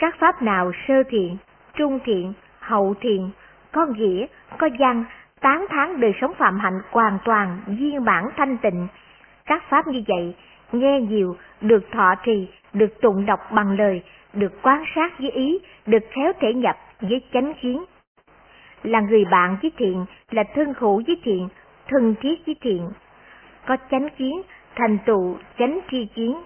Các 0.00 0.16
pháp 0.18 0.42
nào 0.42 0.72
sơ 0.88 1.02
thiện, 1.08 1.36
trung 1.74 1.98
thiện, 2.04 2.32
hậu 2.58 2.94
thiện, 3.00 3.30
có 3.72 3.86
nghĩa, 3.86 4.26
có 4.58 4.68
văn, 4.78 5.04
tán 5.40 5.66
thán 5.70 6.00
đời 6.00 6.12
sống 6.20 6.34
phạm 6.34 6.58
hạnh 6.58 6.80
hoàn 6.90 7.18
toàn, 7.24 7.60
viên 7.66 8.04
bản 8.04 8.30
thanh 8.36 8.56
tịnh. 8.56 8.88
Các 9.46 9.62
pháp 9.68 9.86
như 9.86 10.02
vậy, 10.08 10.34
nghe 10.72 11.00
nhiều, 11.00 11.36
được 11.60 11.84
thọ 11.92 12.14
trì, 12.24 12.48
được 12.72 13.00
tụng 13.00 13.26
đọc 13.26 13.40
bằng 13.52 13.78
lời, 13.78 14.02
được 14.32 14.62
quan 14.62 14.84
sát 14.94 15.18
với 15.18 15.30
ý, 15.30 15.58
được 15.86 16.02
khéo 16.10 16.32
thể 16.40 16.54
nhập 16.54 16.76
với 17.00 17.20
chánh 17.32 17.54
kiến. 17.60 17.84
Là 18.82 19.00
người 19.00 19.24
bạn 19.24 19.56
với 19.62 19.72
thiện, 19.76 20.04
là 20.30 20.44
thân 20.54 20.74
khổ 20.74 21.02
với 21.06 21.20
thiện, 21.22 21.48
thân 21.88 22.14
thiết 22.20 22.46
với 22.46 22.56
thiện. 22.60 22.90
Có 23.66 23.76
chánh 23.90 24.08
kiến, 24.16 24.42
thành 24.76 24.98
tựu 25.06 25.36
chánh 25.58 25.80
tri 25.90 26.06
kiến. 26.14 26.36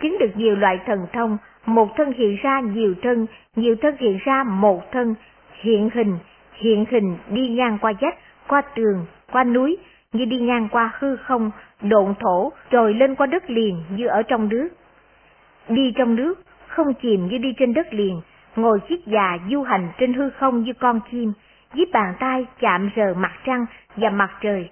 Chứng 0.00 0.18
được 0.18 0.30
nhiều 0.36 0.56
loại 0.56 0.80
thần 0.86 1.06
thông, 1.12 1.38
một 1.66 1.96
thân 1.96 2.12
hiện 2.12 2.36
ra 2.42 2.60
nhiều 2.60 2.94
thân, 3.02 3.26
nhiều 3.56 3.76
thân 3.82 3.96
hiện 3.98 4.18
ra 4.24 4.44
một 4.44 4.92
thân, 4.92 5.14
hiện 5.62 5.90
hình, 5.94 6.18
hiện 6.52 6.84
hình 6.90 7.16
đi 7.30 7.48
ngang 7.48 7.78
qua 7.80 7.92
vách, 8.00 8.18
qua 8.48 8.62
tường, 8.74 9.06
qua 9.32 9.44
núi, 9.44 9.76
như 10.12 10.24
đi 10.24 10.36
ngang 10.40 10.68
qua 10.70 10.92
hư 10.98 11.16
không, 11.16 11.50
độn 11.82 12.14
thổ, 12.20 12.52
rồi 12.70 12.94
lên 12.94 13.14
qua 13.14 13.26
đất 13.26 13.50
liền 13.50 13.82
như 13.90 14.06
ở 14.06 14.22
trong 14.22 14.48
nước. 14.48 14.68
Đi 15.68 15.92
trong 15.96 16.14
nước, 16.14 16.34
không 16.68 16.94
chìm 16.94 17.26
như 17.26 17.38
đi 17.38 17.54
trên 17.58 17.74
đất 17.74 17.94
liền, 17.94 18.20
ngồi 18.56 18.80
chiếc 18.88 19.06
già 19.06 19.38
du 19.50 19.62
hành 19.62 19.88
trên 19.98 20.12
hư 20.12 20.30
không 20.30 20.62
như 20.62 20.72
con 20.72 21.00
chim, 21.10 21.32
với 21.74 21.86
bàn 21.92 22.14
tay 22.20 22.46
chạm 22.60 22.90
rờ 22.96 23.14
mặt 23.14 23.32
trăng 23.44 23.66
và 23.96 24.10
mặt 24.10 24.30
trời. 24.40 24.70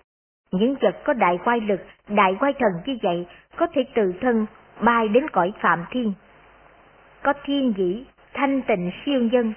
Những 0.53 0.75
vật 0.81 0.97
có 1.05 1.13
đại 1.13 1.39
quay 1.45 1.61
lực, 1.61 1.81
đại 2.09 2.37
quay 2.41 2.53
thần 2.53 2.73
như 2.87 2.99
vậy 3.03 3.27
có 3.57 3.67
thể 3.75 3.85
tự 3.95 4.13
thân 4.21 4.47
bay 4.81 5.09
đến 5.09 5.29
cõi 5.33 5.53
phạm 5.61 5.85
thiên. 5.91 6.13
Có 7.23 7.33
thiên 7.45 7.75
dĩ, 7.77 8.05
thanh 8.35 8.63
tịnh 8.63 8.91
siêu 9.05 9.21
nhân. 9.21 9.53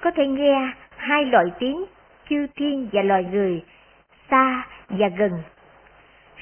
Có 0.00 0.10
thể 0.10 0.26
nghe 0.26 0.72
hai 0.96 1.24
loại 1.24 1.46
tiếng, 1.58 1.84
chư 2.28 2.46
thiên 2.56 2.88
và 2.92 3.02
loài 3.02 3.24
người, 3.24 3.64
xa 4.30 4.66
và 4.88 5.08
gần. 5.08 5.32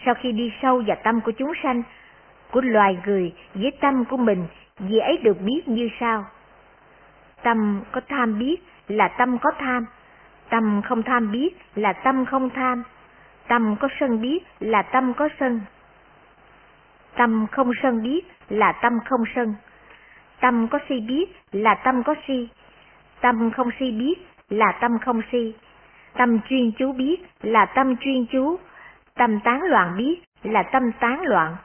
Sau 0.05 0.15
khi 0.15 0.33
đi 0.33 0.53
sâu 0.63 0.83
vào 0.87 0.97
tâm 1.05 1.21
của 1.21 1.33
chúng 1.33 1.53
sanh, 1.63 1.83
của 2.51 2.61
loài 2.61 2.99
người 3.07 3.33
với 3.55 3.73
tâm 3.81 4.05
của 4.05 4.17
mình, 4.17 4.47
vì 4.79 4.99
ấy 4.99 5.17
được 5.17 5.41
biết 5.41 5.69
như 5.69 5.89
sau. 6.01 6.25
Tâm 7.43 7.83
có 7.93 8.01
tham 8.09 8.39
biết 8.39 8.57
là 8.89 9.09
tâm 9.09 9.39
có 9.39 9.51
tham, 9.59 9.87
tâm 10.49 10.83
không 10.85 11.03
tham 11.03 11.33
biết 11.33 11.51
là 11.75 11.93
tâm 11.93 12.27
không 12.27 12.51
tham, 12.51 12.83
tâm 13.49 13.77
có 13.81 13.89
sân 14.01 14.21
biết 14.21 14.39
là 14.61 14.83
tâm 14.83 15.15
có 15.15 15.29
sân. 15.41 15.61
Tâm 17.17 17.47
không 17.53 17.71
sân 17.83 18.03
biết 18.03 18.21
là 18.49 18.73
tâm 18.73 18.99
không 19.05 19.25
sân. 19.35 19.55
Tâm 20.41 20.69
có 20.69 20.79
si 20.89 21.01
biết 21.01 21.25
là 21.53 21.75
tâm 21.75 22.03
có 22.03 22.15
si. 22.27 22.49
Tâm 23.21 23.51
không 23.51 23.71
si 23.81 23.91
biết 23.91 24.15
là 24.49 24.73
tâm 24.81 24.99
không 24.99 25.21
si. 25.33 25.55
Tâm 26.13 26.41
chuyên 26.49 26.73
chú 26.79 26.93
biết 26.93 27.17
là 27.43 27.67
tâm 27.67 27.97
chuyên 27.97 28.27
chú. 28.27 28.59
Tâm 29.15 29.41
tán 29.41 29.61
loạn 29.63 29.97
biết 29.97 30.23
là 30.43 30.63
tâm 30.63 30.93
tán 31.01 31.23
loạn. 31.23 31.57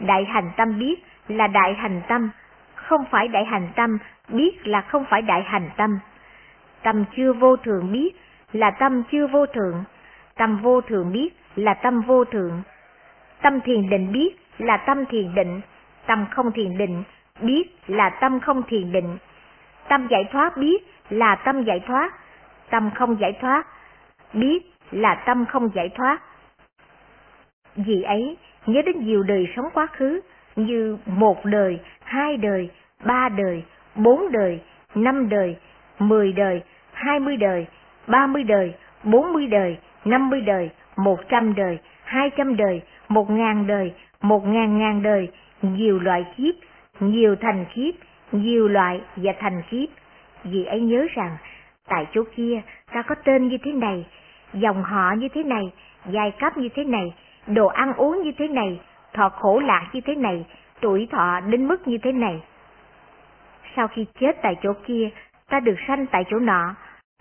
Đại 0.00 0.24
hành 0.24 0.50
tâm 0.56 0.78
biết 0.78 0.94
là 1.28 1.46
đại 1.46 1.74
hành 1.74 2.00
tâm, 2.08 2.30
không 2.74 3.04
phải 3.10 3.28
đại 3.28 3.44
hành 3.44 3.68
tâm 3.74 3.98
biết 4.28 4.66
là 4.66 4.80
không 4.80 5.04
phải 5.10 5.22
đại 5.22 5.42
hành 5.42 5.70
tâm. 5.76 5.98
Tâm 6.82 7.04
chưa 7.16 7.32
vô 7.32 7.56
thường 7.56 7.92
biết 7.92 8.10
là 8.52 8.70
tâm 8.70 9.02
chưa 9.10 9.26
vô 9.26 9.46
thượng, 9.46 9.84
tâm 10.36 10.56
vô 10.62 10.80
thường 10.80 11.12
biết 11.12 11.28
là 11.56 11.74
tâm 11.74 12.00
vô 12.00 12.24
thượng. 12.24 12.62
Tâm 13.42 13.60
thiền 13.60 13.90
định 13.90 14.12
biết 14.12 14.30
là 14.58 14.76
tâm 14.76 15.04
thiền 15.06 15.34
định, 15.34 15.60
tâm 16.06 16.26
không 16.30 16.52
thiền 16.52 16.78
định 16.78 17.02
biết 17.40 17.64
là 17.86 18.10
tâm 18.10 18.40
không 18.40 18.62
thiền 18.62 18.92
định. 18.92 19.18
Tâm 19.88 20.06
giải 20.10 20.24
thoát 20.32 20.56
biết 20.56 20.86
là 21.10 21.34
tâm 21.34 21.62
giải 21.62 21.80
thoát, 21.86 22.12
tâm 22.70 22.90
không 22.94 23.20
giải 23.20 23.32
thoát 23.40 23.66
biết 24.32 24.58
là 24.90 25.14
tâm 25.14 25.44
không 25.46 25.68
giải 25.74 25.88
thoát. 25.88 26.18
Vì 27.76 28.02
ấy, 28.02 28.36
nhớ 28.66 28.82
đến 28.86 29.04
nhiều 29.04 29.22
đời 29.22 29.52
sống 29.56 29.68
quá 29.74 29.86
khứ 29.86 30.20
như 30.56 30.98
một 31.06 31.44
đời, 31.44 31.78
hai 32.04 32.36
đời, 32.36 32.70
ba 33.04 33.28
đời, 33.28 33.64
bốn 33.94 34.32
đời, 34.32 34.60
năm 34.94 35.28
đời, 35.28 35.56
mười 35.98 36.32
đời, 36.32 36.62
hai 36.92 37.20
mươi 37.20 37.36
đời, 37.36 37.66
ba 38.06 38.26
mươi 38.26 38.44
đời, 38.44 38.74
bốn 39.04 39.32
mươi 39.32 39.46
đời, 39.46 39.78
năm 40.04 40.30
mươi 40.30 40.40
đời, 40.40 40.70
một 40.96 41.28
trăm 41.28 41.54
đời, 41.54 41.78
hai 42.04 42.30
trăm 42.36 42.56
đời, 42.56 42.82
một 43.08 43.30
ngàn 43.30 43.66
đời, 43.66 43.92
một 44.20 44.46
ngàn 44.46 44.78
ngàn 44.78 45.02
đời, 45.02 45.28
nhiều 45.62 46.00
loại 46.00 46.24
kiếp, 46.36 46.54
nhiều 47.00 47.36
thành 47.40 47.64
kiếp, 47.74 47.94
nhiều 48.32 48.68
loại 48.68 49.00
và 49.16 49.32
thành 49.38 49.62
kiếp. 49.70 49.88
Vì 50.44 50.64
ấy 50.64 50.80
nhớ 50.80 51.06
rằng, 51.14 51.36
tại 51.88 52.06
chỗ 52.12 52.22
kia 52.36 52.62
ta 52.92 53.02
có 53.02 53.14
tên 53.24 53.48
như 53.48 53.58
thế 53.64 53.72
này, 53.72 54.06
dòng 54.54 54.82
họ 54.82 55.12
như 55.12 55.28
thế 55.28 55.42
này, 55.42 55.72
giai 56.06 56.30
cấp 56.30 56.56
như 56.56 56.68
thế 56.74 56.84
này, 56.84 57.14
đồ 57.46 57.66
ăn 57.66 57.92
uống 57.96 58.22
như 58.22 58.32
thế 58.38 58.48
này, 58.48 58.80
thọ 59.12 59.28
khổ 59.28 59.60
lạc 59.60 59.90
như 59.92 60.00
thế 60.00 60.14
này, 60.14 60.44
tuổi 60.80 61.08
thọ 61.10 61.40
đến 61.40 61.68
mức 61.68 61.88
như 61.88 61.98
thế 61.98 62.12
này. 62.12 62.42
Sau 63.76 63.88
khi 63.88 64.06
chết 64.20 64.36
tại 64.42 64.56
chỗ 64.62 64.72
kia, 64.86 65.10
ta 65.48 65.60
được 65.60 65.76
sanh 65.88 66.06
tại 66.06 66.24
chỗ 66.30 66.38
nọ, 66.38 66.74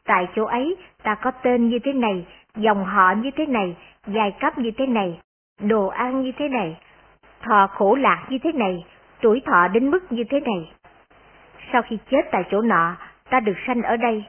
tại 0.05 0.27
chỗ 0.35 0.45
ấy 0.45 0.75
ta 1.03 1.15
có 1.15 1.31
tên 1.31 1.69
như 1.69 1.79
thế 1.83 1.93
này, 1.93 2.25
dòng 2.55 2.85
họ 2.85 3.13
như 3.17 3.31
thế 3.31 3.45
này, 3.45 3.75
giai 4.07 4.31
cấp 4.39 4.57
như 4.57 4.71
thế 4.77 4.85
này, 4.85 5.19
đồ 5.61 5.87
ăn 5.87 6.21
như 6.21 6.31
thế 6.37 6.47
này, 6.47 6.77
thọ 7.41 7.67
khổ 7.67 7.95
lạc 7.95 8.25
như 8.29 8.37
thế 8.43 8.51
này, 8.51 8.85
tuổi 9.21 9.41
thọ 9.45 9.67
đến 9.67 9.91
mức 9.91 10.11
như 10.11 10.23
thế 10.29 10.39
này. 10.39 10.71
Sau 11.73 11.81
khi 11.81 11.97
chết 12.11 12.21
tại 12.31 12.43
chỗ 12.51 12.61
nọ, 12.61 12.95
ta 13.29 13.39
được 13.39 13.57
sanh 13.67 13.81
ở 13.81 13.97
đây. 13.97 14.23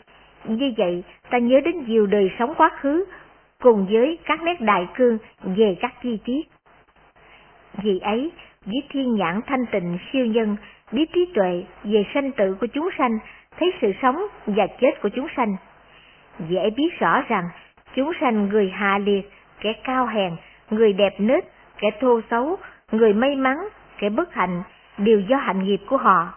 Như 0.44 0.72
vậy, 0.76 1.02
ta 1.30 1.38
nhớ 1.38 1.60
đến 1.64 1.84
nhiều 1.86 2.06
đời 2.06 2.30
sống 2.38 2.54
quá 2.56 2.70
khứ, 2.80 3.04
cùng 3.60 3.86
với 3.86 4.18
các 4.24 4.42
nét 4.42 4.60
đại 4.60 4.88
cương 4.94 5.18
về 5.42 5.76
các 5.80 5.94
chi 6.02 6.18
tiết. 6.24 6.42
Vì 7.82 7.98
ấy, 7.98 8.32
với 8.64 8.82
thiên 8.90 9.14
nhãn 9.14 9.40
thanh 9.46 9.66
tịnh 9.66 9.98
siêu 10.12 10.26
nhân, 10.26 10.56
biết 10.92 11.12
trí 11.12 11.26
tuệ 11.34 11.64
về 11.84 12.04
sanh 12.14 12.32
tử 12.32 12.56
của 12.60 12.66
chúng 12.66 12.88
sanh, 12.98 13.18
thấy 13.58 13.72
sự 13.80 13.92
sống 14.02 14.22
và 14.46 14.66
chết 14.80 14.90
của 15.02 15.08
chúng 15.08 15.26
sanh. 15.36 15.56
Dễ 16.48 16.70
biết 16.76 16.98
rõ 16.98 17.22
rằng, 17.28 17.44
chúng 17.94 18.12
sanh 18.20 18.48
người 18.48 18.70
hạ 18.70 18.98
liệt, 18.98 19.30
kẻ 19.60 19.72
cao 19.84 20.06
hèn, 20.06 20.32
người 20.70 20.92
đẹp 20.92 21.14
nết, 21.18 21.44
kẻ 21.78 21.90
thô 22.00 22.20
xấu, 22.30 22.56
người 22.92 23.12
may 23.12 23.34
mắn, 23.34 23.56
kẻ 23.98 24.08
bất 24.08 24.34
hạnh, 24.34 24.62
đều 24.98 25.20
do 25.20 25.36
hạnh 25.36 25.64
nghiệp 25.64 25.80
của 25.86 25.96
họ. 25.96 26.28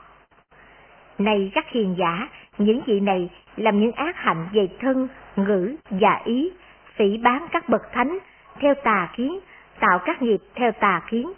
Này 1.17 1.51
các 1.53 1.69
hiền 1.69 1.95
giả, 1.97 2.27
những 2.57 2.81
vị 2.85 2.99
này 2.99 3.29
làm 3.57 3.79
những 3.79 3.91
ác 3.91 4.17
hạnh 4.17 4.47
về 4.53 4.67
thân, 4.79 5.07
ngữ 5.35 5.75
và 5.89 6.21
ý, 6.25 6.51
phỉ 6.95 7.17
bán 7.17 7.47
các 7.51 7.69
bậc 7.69 7.81
thánh, 7.93 8.17
theo 8.59 8.73
tà 8.83 9.09
kiến, 9.15 9.39
tạo 9.79 9.99
các 10.05 10.21
nghiệp 10.21 10.39
theo 10.55 10.71
tà 10.71 11.01
kiến. 11.09 11.31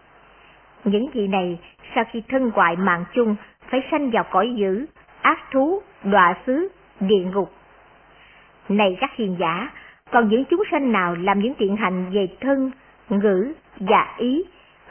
Những 0.84 1.10
vị 1.14 1.28
này 1.28 1.60
sau 1.96 2.04
khi 2.12 2.24
thân 2.30 2.52
ngoại 2.56 2.76
mạng 2.76 3.06
chung 3.14 3.36
phải 3.70 3.82
sanh 3.92 4.12
vào 4.12 4.24
cõi 4.32 4.54
dữ, 4.56 4.86
ác 5.22 5.40
thú, 5.52 5.82
đọa 6.04 6.34
xứ, 6.46 6.68
địa 7.00 7.24
ngục. 7.34 7.54
Này 8.70 8.98
các 9.00 9.16
hiền 9.16 9.36
giả, 9.40 9.70
còn 10.12 10.30
những 10.30 10.44
chúng 10.46 10.64
sanh 10.72 10.92
nào 10.92 11.16
làm 11.16 11.40
những 11.40 11.54
thiện 11.60 11.78
hành 11.78 12.12
về 12.12 12.28
thân, 12.42 12.72
ngữ 13.10 13.54
và 13.80 14.16
ý, 14.18 14.44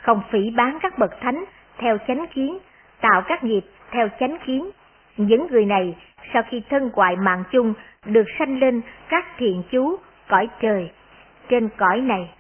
không 0.03 0.23
phỉ 0.31 0.51
bán 0.51 0.79
các 0.83 0.99
bậc 0.99 1.21
thánh 1.21 1.45
theo 1.79 1.99
chánh 2.09 2.27
kiến, 2.35 2.59
tạo 3.01 3.23
các 3.27 3.45
nghiệp 3.45 3.65
theo 3.91 4.09
chánh 4.21 4.37
kiến. 4.47 4.71
Những 5.17 5.47
người 5.51 5.65
này 5.65 5.97
sau 6.33 6.43
khi 6.49 6.63
thân 6.71 6.91
hoại 6.95 7.17
mạng 7.17 7.45
chung 7.53 7.75
được 8.05 8.25
sanh 8.39 8.59
lên 8.59 8.81
các 9.09 9.27
thiện 9.39 9.63
chú 9.71 9.97
cõi 10.29 10.49
trời, 10.61 10.91
trên 11.49 11.69
cõi 11.77 12.01
này. 12.01 12.31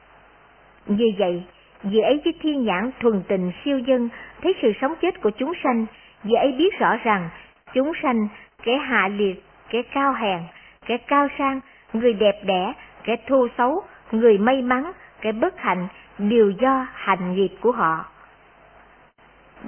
Như 0.87 1.13
vậy, 1.19 1.43
vì 1.83 2.01
ấy 2.01 2.21
với 2.25 2.35
thiên 2.41 2.65
nhãn 2.65 2.91
thuần 3.01 3.23
tình 3.29 3.53
siêu 3.65 3.79
dân 3.79 4.09
thấy 4.43 4.55
sự 4.63 4.73
sống 4.81 4.95
chết 5.03 5.21
của 5.21 5.31
chúng 5.31 5.53
sanh, 5.65 5.87
vì 6.23 6.35
ấy 6.35 6.53
biết 6.59 6.79
rõ 6.79 6.97
rằng 7.05 7.29
chúng 7.75 7.93
sanh 8.03 8.29
kẻ 8.63 8.77
hạ 8.77 9.09
liệt, 9.09 9.45
kẻ 9.69 9.83
cao 9.95 10.13
hèn, 10.13 10.41
kẻ 10.87 10.97
cao 10.97 11.29
sang, 11.39 11.61
người 11.93 12.13
đẹp 12.13 12.41
đẽ, 12.45 12.73
kẻ 13.05 13.17
thô 13.27 13.47
xấu, 13.59 13.83
người 14.13 14.39
may 14.39 14.63
mắn, 14.63 14.93
kẻ 15.21 15.33
bất 15.33 15.61
hạnh 15.61 15.89
đều 16.19 16.51
do 16.51 16.87
hành 16.93 17.35
nghiệp 17.35 17.51
của 17.61 17.73
họ. 17.73 18.05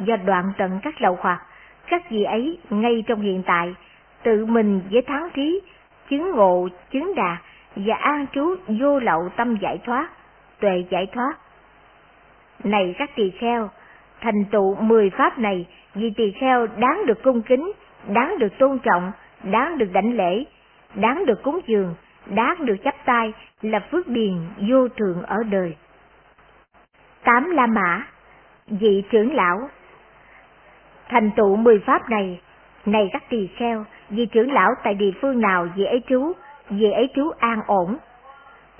Do 0.01 0.17
đoạn 0.17 0.53
tận 0.59 0.81
các 0.83 1.03
lậu 1.03 1.19
hoặc, 1.21 1.43
các 1.89 2.11
vị 2.11 2.23
ấy 2.23 2.59
ngay 2.71 3.05
trong 3.07 3.21
hiện 3.21 3.43
tại, 3.47 3.75
tự 4.23 4.47
mình 4.47 4.81
với 4.91 5.03
thắng 5.03 5.29
trí, 5.35 5.61
chứng 6.11 6.31
ngộ, 6.31 6.69
chứng 6.91 7.15
đạt 7.15 7.39
và 7.77 7.95
an 7.95 8.27
trú 8.33 8.55
vô 8.69 8.99
lậu 8.99 9.29
tâm 9.37 9.57
giải 9.57 9.79
thoát, 9.85 10.09
tuệ 10.61 10.85
giải 10.91 11.07
thoát. 11.13 11.35
Này 12.65 12.95
các 12.99 13.11
tỳ 13.17 13.31
kheo, 13.31 13.71
thành 14.21 14.45
tựu 14.51 14.75
mười 14.75 15.11
pháp 15.11 15.39
này 15.39 15.67
vì 15.95 16.11
tỳ 16.11 16.33
kheo 16.41 16.67
đáng 16.67 17.07
được 17.07 17.23
cung 17.23 17.43
kính, 17.43 17.73
đáng 18.09 18.39
được 18.39 18.59
tôn 18.59 18.79
trọng, 18.79 19.13
đáng 19.43 19.79
được 19.79 19.93
đảnh 19.93 20.17
lễ, 20.17 20.45
đáng 20.95 21.27
được 21.27 21.43
cúng 21.43 21.61
dường, 21.67 21.95
đáng 22.27 22.67
được 22.67 22.77
chắp 22.85 22.95
tay 23.05 23.33
là 23.63 23.81
phước 23.91 24.09
điền 24.09 24.35
vô 24.69 24.89
thượng 24.89 25.23
ở 25.23 25.43
đời. 25.51 25.77
Tám 27.25 27.51
La 27.51 27.67
Mã 27.67 28.07
Vị 28.67 29.03
trưởng 29.11 29.35
lão 29.35 29.69
Thành 31.15 31.31
tựu 31.31 31.57
mười 31.57 31.79
pháp 31.79 32.11
này, 32.11 32.41
này 32.87 33.11
các 33.13 33.23
tỳ 33.29 33.49
kheo, 33.57 33.85
vị 34.11 34.27
trưởng 34.27 34.53
lão 34.53 34.71
tại 34.83 34.95
địa 34.95 35.11
phương 35.21 35.41
nào 35.41 35.69
vị 35.77 35.85
ấy 35.85 36.03
trú, 36.09 36.33
vị 36.71 36.91
ấy 36.91 37.09
trú 37.15 37.31
an 37.39 37.61
ổn. 37.67 37.97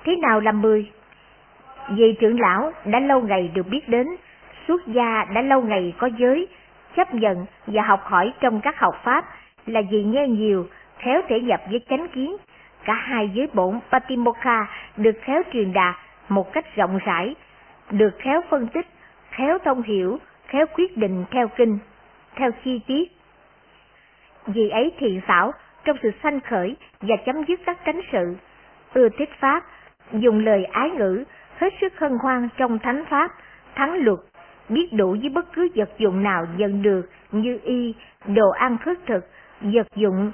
Thế 0.05 0.17
nào 0.17 0.41
là 0.41 0.53
mười? 0.53 0.91
Vị 1.91 2.17
trưởng 2.21 2.41
lão 2.41 2.73
đã 2.85 3.01
lâu 3.01 3.21
ngày 3.21 3.51
được 3.55 3.63
biết 3.71 3.89
đến, 3.89 4.07
xuất 4.69 4.87
gia 4.87 5.25
đã 5.35 5.41
lâu 5.41 5.63
ngày 5.63 5.95
có 5.99 6.07
giới, 6.19 6.49
chấp 6.97 7.15
nhận 7.15 7.47
và 7.67 7.83
học 7.83 8.01
hỏi 8.05 8.33
trong 8.41 8.61
các 8.61 8.79
học 8.79 8.95
pháp 9.05 9.25
là 9.67 9.81
vì 9.91 10.03
nghe 10.03 10.29
nhiều, 10.29 10.67
khéo 10.99 11.23
thể 11.29 11.41
nhập 11.41 11.61
với 11.71 11.81
chánh 11.89 12.09
kiến. 12.09 12.37
Cả 12.85 12.95
hai 12.95 13.31
giới 13.35 13.49
bổn 13.55 13.81
Patimokha 13.91 14.67
được 14.97 15.17
khéo 15.23 15.43
truyền 15.53 15.73
đạt 15.73 15.95
một 16.29 16.53
cách 16.53 16.77
rộng 16.77 16.99
rãi, 17.05 17.35
được 17.91 18.19
khéo 18.19 18.41
phân 18.51 18.67
tích, 18.67 18.87
khéo 19.31 19.59
thông 19.65 19.83
hiểu, 19.83 20.19
khéo 20.47 20.67
quyết 20.77 20.97
định 20.97 21.25
theo 21.31 21.49
kinh, 21.49 21.79
theo 22.37 22.51
chi 22.65 22.81
tiết. 22.87 23.13
Vì 24.47 24.69
ấy 24.69 24.93
thiện 24.99 25.21
xảo, 25.29 25.53
trong 25.85 25.97
sự 26.03 26.11
sanh 26.23 26.41
khởi 26.41 26.77
và 27.01 27.17
chấm 27.27 27.45
dứt 27.49 27.61
các 27.67 27.79
tránh 27.85 28.01
sự, 28.13 28.37
ưa 28.95 29.09
thích 29.19 29.31
Pháp, 29.39 29.65
dùng 30.13 30.45
lời 30.45 30.65
ái 30.65 30.91
ngữ, 30.91 31.25
hết 31.57 31.75
sức 31.81 31.99
hân 31.99 32.13
hoan 32.23 32.49
trong 32.57 32.79
thánh 32.79 33.05
Pháp, 33.11 33.31
thắng 33.75 33.95
luật, 34.05 34.19
biết 34.69 34.93
đủ 34.93 35.17
với 35.21 35.29
bất 35.29 35.53
cứ 35.53 35.69
vật 35.75 35.91
dụng 35.99 36.23
nào 36.23 36.47
nhận 36.57 36.83
được 36.83 37.11
như 37.33 37.59
y, 37.65 37.95
đồ 38.27 38.51
ăn 38.51 38.79
khất 38.79 38.99
thực, 39.07 39.29
vật 39.61 39.87
dụng, 39.97 40.33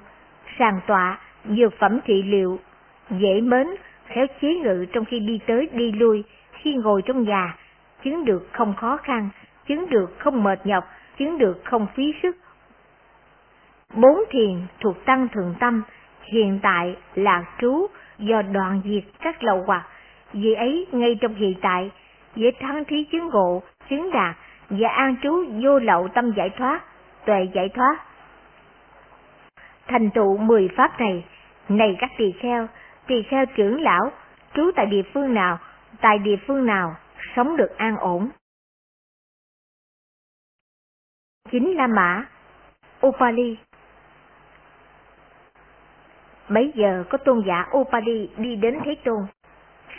sàn 0.59 0.81
tọa, 0.87 1.19
dược 1.45 1.79
phẩm 1.79 2.01
trị 2.07 2.23
liệu, 2.23 2.59
dễ 3.11 3.41
mến, 3.41 3.67
khéo 4.07 4.27
chế 4.41 4.55
ngự 4.55 4.87
trong 4.93 5.05
khi 5.05 5.21
đi 5.21 5.41
tới 5.47 5.69
đi 5.73 5.93
lui, 5.93 6.25
khi 6.53 6.75
ngồi 6.75 7.03
trong 7.03 7.23
nhà, 7.23 7.57
chứng 8.05 8.25
được 8.25 8.49
không 8.53 8.75
khó 8.75 8.97
khăn, 8.97 9.29
chứng 9.67 9.91
được 9.91 10.19
không 10.19 10.43
mệt 10.43 10.67
nhọc, 10.67 10.85
chứng 11.21 11.39
được 11.39 11.61
không 11.65 11.87
phí 11.95 12.15
sức. 12.23 12.37
Bốn 13.95 14.19
thiền 14.31 14.67
thuộc 14.81 15.05
tăng 15.05 15.29
thượng 15.29 15.55
tâm, 15.61 15.83
hiện 16.23 16.59
tại 16.63 16.97
là 17.15 17.45
trú 17.61 17.87
do 18.19 18.43
đoạn 18.43 18.81
diệt 18.85 19.05
các 19.21 19.45
lậu 19.45 19.65
hoặc, 19.67 19.87
vì 20.33 20.55
ấy 20.55 20.87
ngay 20.93 21.19
trong 21.21 21.35
hiện 21.35 21.55
tại, 21.63 21.91
dễ 22.35 22.51
thắng 22.61 22.85
thí 22.85 23.05
chứng 23.05 23.29
ngộ, 23.29 23.63
chứng 23.91 24.11
đạt 24.13 24.37
và 24.71 24.89
an 24.89 25.17
trú 25.23 25.45
vô 25.63 25.79
lậu 25.79 26.09
tâm 26.09 26.33
giải 26.37 26.51
thoát, 26.51 26.81
tuệ 27.25 27.49
giải 27.55 27.69
thoát. 27.69 27.97
Thành 29.87 30.11
tựu 30.11 30.37
mười 30.37 30.69
pháp 30.77 31.01
này, 31.01 31.25
này 31.69 31.97
các 32.01 32.11
tỳ 32.19 32.33
kheo, 32.41 32.67
tỳ 33.07 33.23
kheo 33.23 33.47
trưởng 33.47 33.81
lão, 33.81 34.13
trú 34.55 34.71
tại 34.77 34.87
địa 34.87 35.03
phương 35.15 35.35
nào, 35.35 35.59
tại 36.01 36.19
địa 36.19 36.37
phương 36.47 36.67
nào, 36.67 36.95
sống 37.37 37.57
được 37.57 37.79
an 37.79 37.97
ổn. 37.97 38.29
Chính 41.51 41.77
La 41.77 41.87
Mã, 41.87 42.25
Upali 43.07 43.57
Bấy 46.49 46.73
giờ 46.75 47.05
có 47.11 47.19
tôn 47.19 47.43
giả 47.47 47.67
Upali 47.77 48.29
đi 48.37 48.57
đến 48.57 48.79
Thế 48.85 48.97
Tôn. 49.05 49.19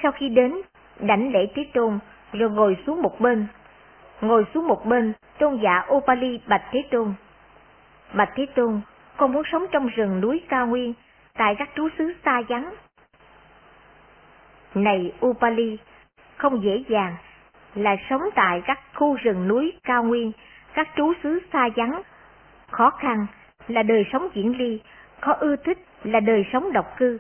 Sau 0.04 0.12
khi 0.12 0.30
đến, 0.30 0.54
đảnh 1.00 1.32
lễ 1.34 1.48
Thế 1.56 1.66
Tôn, 1.74 2.00
rồi 2.34 2.50
ngồi 2.50 2.78
xuống 2.86 3.02
một 3.02 3.20
bên. 3.20 3.48
Ngồi 4.22 4.46
xuống 4.54 4.68
một 4.68 4.86
bên, 4.86 5.14
tôn 5.40 5.60
giả 5.64 5.86
Upali 5.94 6.40
bạch 6.48 6.64
Thế 6.72 6.84
Tôn. 6.92 7.14
Bạch 8.14 8.30
Thế 8.36 8.46
Tôn, 8.56 8.82
con 9.18 9.32
muốn 9.32 9.44
sống 9.52 9.66
trong 9.72 9.88
rừng 9.88 10.22
núi 10.22 10.42
cao 10.50 10.68
nguyên, 10.68 10.94
tại 11.34 11.56
các 11.56 11.70
trú 11.76 11.90
xứ 11.98 12.14
xa 12.26 12.42
vắng. 12.50 12.74
Này 14.76 15.14
Upali, 15.26 15.78
không 16.38 16.64
dễ 16.64 16.84
dàng 16.88 17.16
là 17.76 17.96
sống 18.10 18.22
tại 18.36 18.62
các 18.66 18.80
khu 18.94 19.16
rừng 19.16 19.48
núi 19.48 19.74
cao 19.84 20.04
nguyên, 20.04 20.32
các 20.74 20.88
trú 20.98 21.14
xứ 21.24 21.40
xa 21.54 21.70
vắng. 21.76 22.02
Khó 22.72 22.90
khăn 22.90 23.26
là 23.68 23.84
đời 23.84 24.06
sống 24.14 24.30
diễn 24.34 24.58
ly, 24.58 24.82
khó 25.20 25.34
ưa 25.34 25.56
thích 25.56 25.78
là 26.04 26.20
đời 26.20 26.46
sống 26.54 26.74
độc 26.74 26.98
cư. 26.98 27.18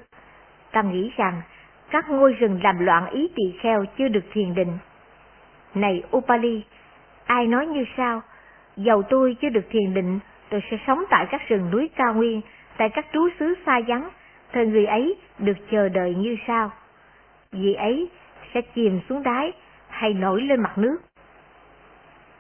Ta 0.72 0.82
nghĩ 0.82 1.12
rằng 1.18 1.41
các 1.89 2.10
ngôi 2.10 2.34
rừng 2.34 2.60
làm 2.64 2.86
loạn 2.86 3.10
ý 3.10 3.30
tỳ 3.36 3.60
kheo 3.62 3.86
chưa 3.97 4.08
được 4.08 4.24
thiền 4.32 4.56
định. 4.56 4.78
Này 5.76 6.04
Upali, 6.18 6.64
ai 7.26 7.47
nói 7.47 7.68
như 7.68 7.86
sao? 7.97 8.22
Dầu 8.76 9.04
tôi 9.04 9.38
chưa 9.41 9.49
được 9.49 9.66
thiền 9.70 9.93
định, 9.93 10.20
tôi 10.49 10.62
sẽ 10.72 10.78
sống 10.88 11.04
tại 11.10 11.26
các 11.32 11.41
rừng 11.47 11.72
núi 11.72 11.89
cao 11.95 12.14
nguyên, 12.14 12.41
tại 12.78 12.89
các 12.89 13.06
trú 13.14 13.30
xứ 13.39 13.56
xa 13.66 13.80
vắng, 13.88 14.10
thời 14.54 14.68
người 14.68 14.86
ấy 14.86 15.16
được 15.39 15.58
chờ 15.72 15.89
đợi 15.89 16.16
như 16.16 16.38
sao? 16.47 16.72
Vì 17.52 17.74
ấy 17.74 18.10
sẽ 18.54 18.62
chìm 18.76 18.99
xuống 19.10 19.24
đáy 19.24 19.52
hay 19.89 20.14
nổi 20.14 20.41
lên 20.41 20.62
mặt 20.62 20.78
nước. 20.78 20.97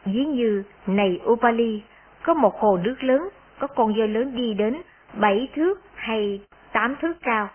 Ví 0.05 0.25
như 0.25 0.63
này 0.87 1.19
Upali, 1.25 1.81
có 2.23 2.33
một 2.33 2.59
hồ 2.59 2.77
nước 2.83 3.03
lớn, 3.03 3.29
có 3.59 3.67
con 3.67 3.93
voi 3.93 4.07
lớn 4.07 4.35
đi 4.35 4.53
đến 4.53 4.81
bảy 5.13 5.47
thước 5.55 5.81
hay 5.95 6.41
tám 6.71 6.95
thước 7.01 7.13
cao. 7.21 7.49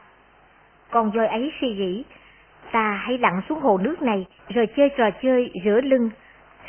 Con 0.90 1.10
voi 1.10 1.26
ấy 1.26 1.52
suy 1.60 1.68
nghĩ, 1.68 2.04
ta 2.72 2.92
hãy 2.92 3.18
lặn 3.18 3.40
xuống 3.48 3.60
hồ 3.60 3.78
nước 3.78 4.02
này 4.02 4.26
rồi 4.48 4.66
chơi 4.76 4.90
trò 4.96 5.10
chơi 5.22 5.50
rửa 5.64 5.80
lưng. 5.80 6.10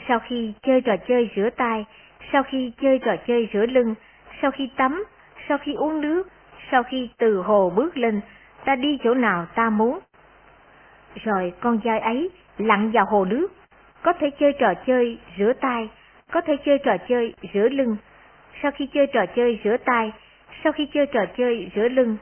Sau 0.08 0.20
khi 0.20 0.54
chơi 0.62 0.82
trò 0.82 0.96
chơi 1.08 1.30
rửa 1.36 1.50
tay, 1.58 1.86
sau 2.32 2.44
khi 2.44 2.72
chơi 2.82 3.00
trò 3.00 3.16
chơi 3.28 3.50
rửa 3.54 3.66
lưng, 3.66 3.96
sau 4.42 4.52
khi 4.52 4.70
tắm, 4.76 5.04
sau 5.50 5.58
khi 5.58 5.74
uống 5.74 6.02
nước, 6.02 6.28
sau 6.72 6.84
khi 6.84 7.10
từ 7.18 7.42
hồ 7.42 7.72
bước 7.76 7.98
lên, 7.98 8.22
ta 8.66 8.76
đi 8.76 8.98
chỗ 9.04 9.14
nào 9.14 9.46
ta 9.56 9.70
muốn. 9.70 10.00
Rồi 11.24 11.54
con 11.60 11.78
voi 11.78 12.00
ấy 12.00 12.30
lặn 12.58 12.92
vào 12.92 13.06
hồ 13.06 13.26
nước, 13.26 13.48
có 14.08 14.14
thể 14.14 14.30
chơi 14.40 14.54
trò 14.54 14.74
chơi 14.88 15.18
rửa 15.38 15.54
tay, 15.62 15.90
có 16.32 16.42
thể 16.42 16.58
chơi 16.66 16.78
trò 16.78 16.98
chơi 17.10 17.34
rửa 17.54 17.70
lưng. 17.70 17.98
Sau 18.62 18.72
khi 18.72 18.88
chơi 18.94 19.08
trò 19.08 19.26
chơi 19.36 19.60
rửa 19.64 19.78
tay, 19.86 20.12
sau 20.64 20.74
khi 20.74 20.88
chơi 20.94 21.06
trò 21.06 21.26
chơi 21.38 21.72
rửa 21.76 21.90
lưng, 21.90 22.18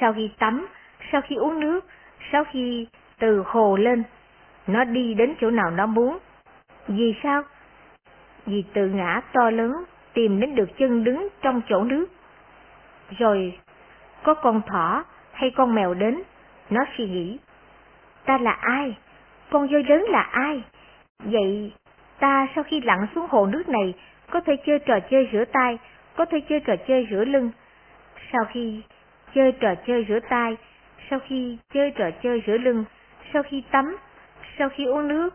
sau 0.00 0.12
khi 0.12 0.30
tắm, 0.38 0.66
sau 1.12 1.20
khi 1.20 1.36
uống 1.36 1.60
nước, 1.60 1.84
sau 2.32 2.44
khi 2.44 2.86
từ 3.18 3.42
hồ 3.46 3.76
lên, 3.76 4.02
nó 4.66 4.84
đi 4.84 5.14
đến 5.14 5.34
chỗ 5.40 5.50
nào 5.50 5.70
nó 5.70 5.86
muốn. 5.86 6.18
Vì 6.88 7.14
sao? 7.22 7.42
Vì 8.46 8.64
tự 8.74 8.86
ngã 8.86 9.20
to 9.32 9.50
lớn 9.50 9.72
tìm 10.14 10.40
đến 10.40 10.54
được 10.54 10.78
chân 10.78 11.04
đứng 11.04 11.28
trong 11.42 11.60
chỗ 11.68 11.84
nước. 11.84 12.06
Rồi 13.18 13.58
có 14.22 14.34
con 14.34 14.62
thỏ 14.66 15.04
hay 15.32 15.50
con 15.50 15.74
mèo 15.74 15.94
đến, 15.94 16.22
nó 16.70 16.84
suy 16.96 17.08
nghĩ, 17.08 17.38
ta 18.24 18.38
là 18.38 18.52
ai? 18.52 18.96
Con 19.50 19.68
voi 19.68 19.82
lớn 19.82 20.04
là 20.08 20.22
ai? 20.22 20.62
Vậy 21.24 21.72
ta 22.18 22.48
sau 22.54 22.64
khi 22.64 22.80
lặn 22.80 23.06
xuống 23.14 23.26
hồ 23.30 23.46
nước 23.46 23.68
này 23.68 23.94
có 24.30 24.40
thể 24.40 24.56
chơi 24.66 24.78
trò 24.78 25.00
chơi 25.10 25.28
rửa 25.32 25.44
tay, 25.52 25.78
có 26.16 26.24
thể 26.24 26.40
chơi 26.48 26.60
trò 26.60 26.74
chơi 26.88 27.06
rửa 27.10 27.24
lưng. 27.24 27.50
Sau 28.32 28.44
khi 28.52 28.82
chơi 29.34 29.52
trò 29.52 29.74
chơi 29.86 30.06
rửa 30.08 30.18
tay, 30.28 30.56
sau 31.10 31.18
khi 31.28 31.58
chơi 31.74 31.90
trò 31.90 32.10
chơi 32.22 32.42
rửa 32.46 32.58
lưng, 32.58 32.84
sau 33.32 33.42
khi 33.42 33.62
tắm, 33.70 33.96
sau 34.58 34.68
khi 34.68 34.84
uống 34.84 35.08
nước, 35.08 35.34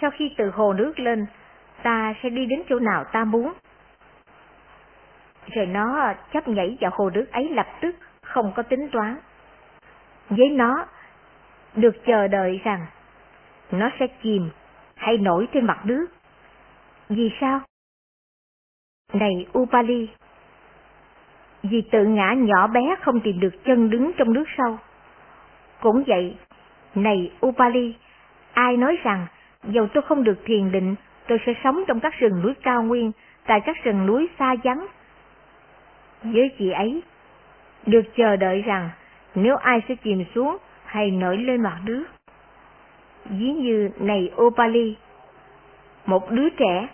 sau 0.00 0.10
khi 0.10 0.34
từ 0.36 0.50
hồ 0.50 0.72
nước 0.72 0.98
lên, 0.98 1.26
ta 1.82 2.14
sẽ 2.22 2.28
đi 2.28 2.46
đến 2.46 2.62
chỗ 2.68 2.78
nào 2.78 3.04
ta 3.12 3.24
muốn. 3.24 3.52
Rồi 5.54 5.66
nó 5.66 6.14
chấp 6.32 6.48
nhảy 6.48 6.76
vào 6.80 6.90
hồ 6.94 7.10
nước 7.10 7.26
ấy 7.32 7.48
lập 7.48 7.66
tức, 7.80 7.96
không 8.22 8.52
có 8.56 8.62
tính 8.62 8.88
toán. 8.92 9.16
Với 10.30 10.48
nó, 10.48 10.86
được 11.74 11.96
chờ 12.06 12.28
đợi 12.28 12.60
rằng 12.64 12.86
nó 13.70 13.90
sẽ 14.00 14.06
chìm 14.22 14.50
hay 14.94 15.18
nổi 15.18 15.48
trên 15.52 15.66
mặt 15.66 15.78
nước. 15.84 16.06
Vì 17.08 17.30
sao? 17.40 17.60
Này 19.12 19.46
Upali, 19.58 20.08
vì 21.62 21.82
tự 21.90 22.04
ngã 22.04 22.34
nhỏ 22.36 22.66
bé 22.66 22.96
không 23.02 23.20
tìm 23.20 23.40
được 23.40 23.64
chân 23.64 23.90
đứng 23.90 24.12
trong 24.18 24.32
nước 24.32 24.44
sâu. 24.56 24.78
Cũng 25.80 26.04
vậy, 26.06 26.36
này 26.94 27.32
Upali, 27.46 27.94
ai 28.52 28.76
nói 28.76 28.96
rằng 29.02 29.26
dầu 29.64 29.88
tôi 29.94 30.02
không 30.02 30.24
được 30.24 30.38
thiền 30.44 30.72
định, 30.72 30.94
tôi 31.28 31.38
sẽ 31.46 31.52
sống 31.64 31.84
trong 31.88 32.00
các 32.00 32.14
rừng 32.18 32.42
núi 32.42 32.54
cao 32.62 32.82
nguyên, 32.82 33.12
tại 33.46 33.60
các 33.60 33.76
rừng 33.84 34.06
núi 34.06 34.28
xa 34.38 34.54
vắng. 34.64 34.86
Với 36.22 36.50
chị 36.58 36.70
ấy, 36.70 37.02
được 37.86 38.02
chờ 38.16 38.36
đợi 38.36 38.62
rằng 38.62 38.90
nếu 39.34 39.56
ai 39.56 39.82
sẽ 39.88 39.94
chìm 39.94 40.24
xuống 40.34 40.56
hay 40.84 41.10
nổi 41.10 41.36
lên 41.36 41.62
mặt 41.62 41.80
nước. 41.84 42.04
Ví 43.30 43.52
như 43.52 43.90
này 43.98 44.32
Opali, 44.42 44.96
một 46.06 46.30
đứa 46.30 46.48
trẻ, 46.48 46.88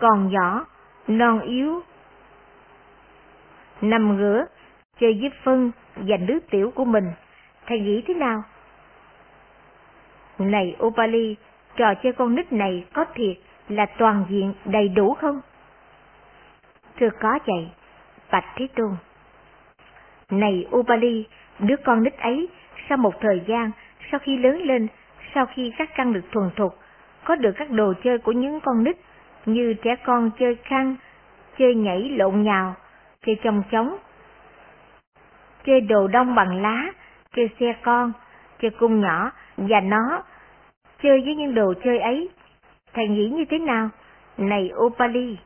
còn 0.00 0.28
nhỏ, 0.32 0.66
non 1.08 1.40
yếu, 1.40 1.82
nằm 3.80 4.16
ngửa, 4.16 4.44
chơi 5.00 5.18
với 5.20 5.30
phân 5.42 5.70
và 5.96 6.16
nước 6.16 6.40
tiểu 6.50 6.72
của 6.74 6.84
mình, 6.84 7.12
thầy 7.66 7.80
nghĩ 7.80 8.02
thế 8.06 8.14
nào? 8.14 8.42
Này 10.38 10.76
Opali, 10.84 11.36
trò 11.76 11.94
chơi 12.02 12.12
con 12.12 12.34
nít 12.34 12.52
này 12.52 12.84
có 12.92 13.04
thiệt 13.14 13.36
là 13.68 13.86
toàn 13.98 14.24
diện 14.28 14.52
đầy 14.64 14.88
đủ 14.88 15.14
không? 15.14 15.40
Thưa 16.96 17.08
có 17.20 17.38
vậy, 17.46 17.68
Bạch 18.30 18.44
Thế 18.56 18.68
Tôn. 18.76 18.96
Này 20.30 20.66
Upali, 20.76 21.24
đứa 21.58 21.76
con 21.84 22.02
nít 22.02 22.18
ấy, 22.18 22.48
sau 22.88 22.98
một 22.98 23.14
thời 23.20 23.42
gian, 23.46 23.70
sau 24.10 24.20
khi 24.20 24.36
lớn 24.38 24.62
lên, 24.62 24.88
sau 25.34 25.46
khi 25.46 25.72
các 25.78 25.90
căn 25.96 26.12
được 26.12 26.24
thuần 26.32 26.50
thục, 26.56 26.78
có 27.24 27.36
được 27.36 27.52
các 27.56 27.70
đồ 27.70 27.92
chơi 28.04 28.18
của 28.18 28.32
những 28.32 28.60
con 28.60 28.84
nít, 28.84 28.96
như 29.46 29.74
trẻ 29.82 29.96
con 30.04 30.30
chơi 30.38 30.56
khăn, 30.64 30.96
chơi 31.58 31.74
nhảy 31.74 32.00
lộn 32.16 32.42
nhào, 32.42 32.74
chơi 33.26 33.36
chồng 33.44 33.62
trống, 33.70 33.96
chơi 35.66 35.80
đồ 35.80 36.06
đông 36.06 36.34
bằng 36.34 36.62
lá, 36.62 36.86
chơi 37.36 37.50
xe 37.60 37.74
con, 37.82 38.12
chơi 38.60 38.70
cung 38.70 39.00
nhỏ, 39.00 39.30
và 39.56 39.80
nó 39.80 40.22
chơi 41.02 41.20
với 41.24 41.34
những 41.34 41.54
đồ 41.54 41.74
chơi 41.84 41.98
ấy. 41.98 42.28
Thầy 42.92 43.08
nghĩ 43.08 43.28
như 43.28 43.44
thế 43.50 43.58
nào? 43.58 43.88
Này 44.38 44.70
Opali, 44.76 45.38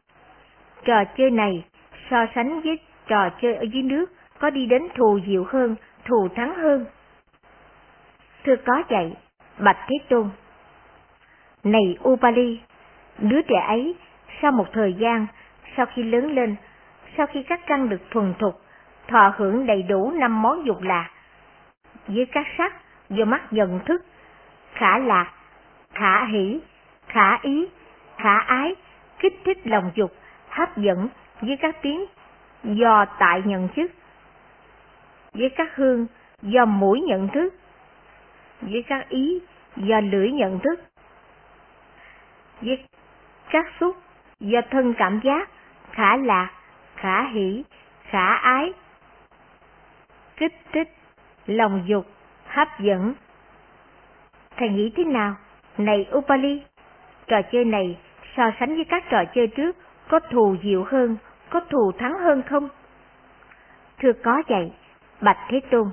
trò 0.84 1.04
chơi 1.16 1.30
này 1.30 1.64
so 2.10 2.26
sánh 2.34 2.60
với 2.60 2.78
trò 3.06 3.30
chơi 3.42 3.54
ở 3.54 3.62
dưới 3.62 3.82
nước 3.82 4.06
có 4.38 4.50
đi 4.50 4.66
đến 4.66 4.88
thù 4.94 5.20
diệu 5.26 5.44
hơn, 5.48 5.76
thù 6.04 6.28
thắng 6.34 6.54
hơn. 6.54 6.86
Thưa 8.44 8.56
có 8.56 8.82
vậy, 8.88 9.12
Bạch 9.58 9.78
Thế 9.88 9.96
Tôn. 10.08 10.30
Này 11.64 11.96
Upali, 12.08 12.60
đứa 13.18 13.42
trẻ 13.42 13.64
ấy, 13.66 13.94
sau 14.42 14.52
một 14.52 14.66
thời 14.72 14.94
gian, 14.94 15.26
sau 15.76 15.86
khi 15.86 16.02
lớn 16.02 16.34
lên, 16.34 16.56
sau 17.16 17.26
khi 17.26 17.42
các 17.42 17.60
căn 17.66 17.88
được 17.88 18.00
thuần 18.10 18.34
thục, 18.38 18.60
thọ 19.08 19.34
hưởng 19.36 19.66
đầy 19.66 19.82
đủ 19.82 20.10
năm 20.10 20.42
món 20.42 20.66
dục 20.66 20.82
lạc. 20.82 21.10
Với 22.06 22.26
các 22.32 22.46
sắc 22.58 22.72
do 23.10 23.24
mắt 23.24 23.52
nhận 23.52 23.80
thức, 23.84 24.04
khả 24.72 24.98
lạc, 24.98 25.32
khả 25.94 26.26
hỷ, 26.26 26.60
khả 27.06 27.38
ý, 27.42 27.68
khả 28.16 28.38
ái, 28.38 28.74
kích 29.18 29.40
thích 29.44 29.58
lòng 29.64 29.90
dục, 29.94 30.12
hấp 30.48 30.76
dẫn 30.76 31.08
với 31.40 31.56
các 31.56 31.76
tiếng 31.82 32.04
do 32.64 33.04
tại 33.18 33.42
nhận 33.44 33.68
thức, 33.76 33.90
với 35.34 35.50
các 35.56 35.76
hương 35.76 36.06
do 36.42 36.64
mũi 36.64 37.00
nhận 37.00 37.28
thức, 37.28 37.54
với 38.60 38.84
các 38.88 39.08
ý 39.08 39.40
do 39.76 40.00
lưỡi 40.00 40.30
nhận 40.30 40.58
thức, 40.58 40.80
với 42.60 42.84
các 43.50 43.66
xúc 43.80 43.96
do 44.40 44.60
thân 44.70 44.94
cảm 44.98 45.20
giác, 45.24 45.48
khả 45.92 46.16
lạc, 46.16 46.50
khả 46.96 47.28
hỷ, 47.28 47.64
khả 48.02 48.34
ái, 48.34 48.72
kích 50.36 50.54
thích, 50.72 50.88
lòng 51.46 51.84
dục, 51.86 52.06
hấp 52.46 52.68
dẫn. 52.80 53.14
Thầy 54.56 54.68
nghĩ 54.68 54.92
thế 54.96 55.04
nào? 55.04 55.34
Này 55.78 56.06
Upali, 56.16 56.62
trò 57.26 57.42
chơi 57.52 57.64
này 57.64 57.98
so 58.36 58.50
sánh 58.60 58.74
với 58.74 58.84
các 58.84 59.04
trò 59.10 59.24
chơi 59.34 59.46
trước 59.46 59.76
có 60.08 60.20
thù 60.20 60.56
diệu 60.62 60.84
hơn, 60.84 61.16
có 61.50 61.60
thù 61.60 61.92
thắng 61.98 62.18
hơn 62.18 62.42
không? 62.42 62.68
Thưa 63.98 64.12
có 64.24 64.42
vậy, 64.48 64.72
Bạch 65.20 65.38
Thế 65.48 65.60
Tôn. 65.70 65.90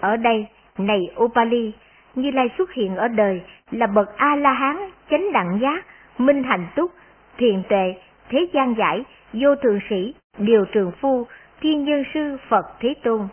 Ở 0.00 0.16
đây, 0.16 0.46
này 0.78 1.10
Upali, 1.22 1.72
Như 2.14 2.30
Lai 2.30 2.48
xuất 2.58 2.72
hiện 2.72 2.96
ở 2.96 3.08
đời 3.08 3.40
là 3.70 3.86
bậc 3.86 4.16
A-la-hán, 4.16 4.76
chánh 5.10 5.32
đẳng 5.32 5.58
giác, 5.62 5.86
minh 6.18 6.42
hành 6.42 6.66
túc, 6.76 6.92
thiền 7.38 7.62
tuệ, 7.68 7.94
thế 8.28 8.46
gian 8.52 8.74
giải, 8.78 9.04
vô 9.32 9.54
thường 9.56 9.80
sĩ, 9.90 10.14
điều 10.38 10.64
trường 10.64 10.92
phu, 11.00 11.26
thiên 11.60 11.84
nhân 11.84 12.04
sư 12.14 12.36
Phật 12.48 12.66
Thế 12.80 12.94
Tôn. 13.02 13.28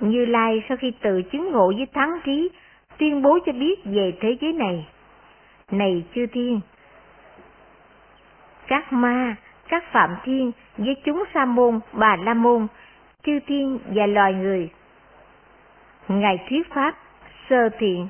Như 0.00 0.24
Lai 0.24 0.62
sau 0.68 0.76
khi 0.76 0.92
tự 1.00 1.22
chứng 1.22 1.52
ngộ 1.52 1.72
với 1.76 1.86
thắng 1.94 2.20
trí, 2.24 2.50
tuyên 2.98 3.22
bố 3.22 3.38
cho 3.46 3.52
biết 3.52 3.80
về 3.84 4.12
thế 4.20 4.36
giới 4.40 4.52
này. 4.52 4.86
Này 5.70 6.04
chư 6.14 6.26
thiên, 6.26 6.60
các 8.66 8.92
ma, 8.92 9.36
các 9.68 9.84
phạm 9.92 10.10
thiên 10.24 10.52
với 10.76 10.94
chúng 11.04 11.24
sa 11.34 11.44
môn, 11.44 11.80
bà 11.92 12.16
la 12.16 12.34
môn, 12.34 12.66
chư 13.22 13.38
thiên 13.46 13.78
và 13.86 14.06
loài 14.06 14.34
người. 14.34 14.68
Ngài 16.08 16.38
thuyết 16.48 16.72
pháp, 16.74 16.94
sơ 17.50 17.68
thiện, 17.78 18.08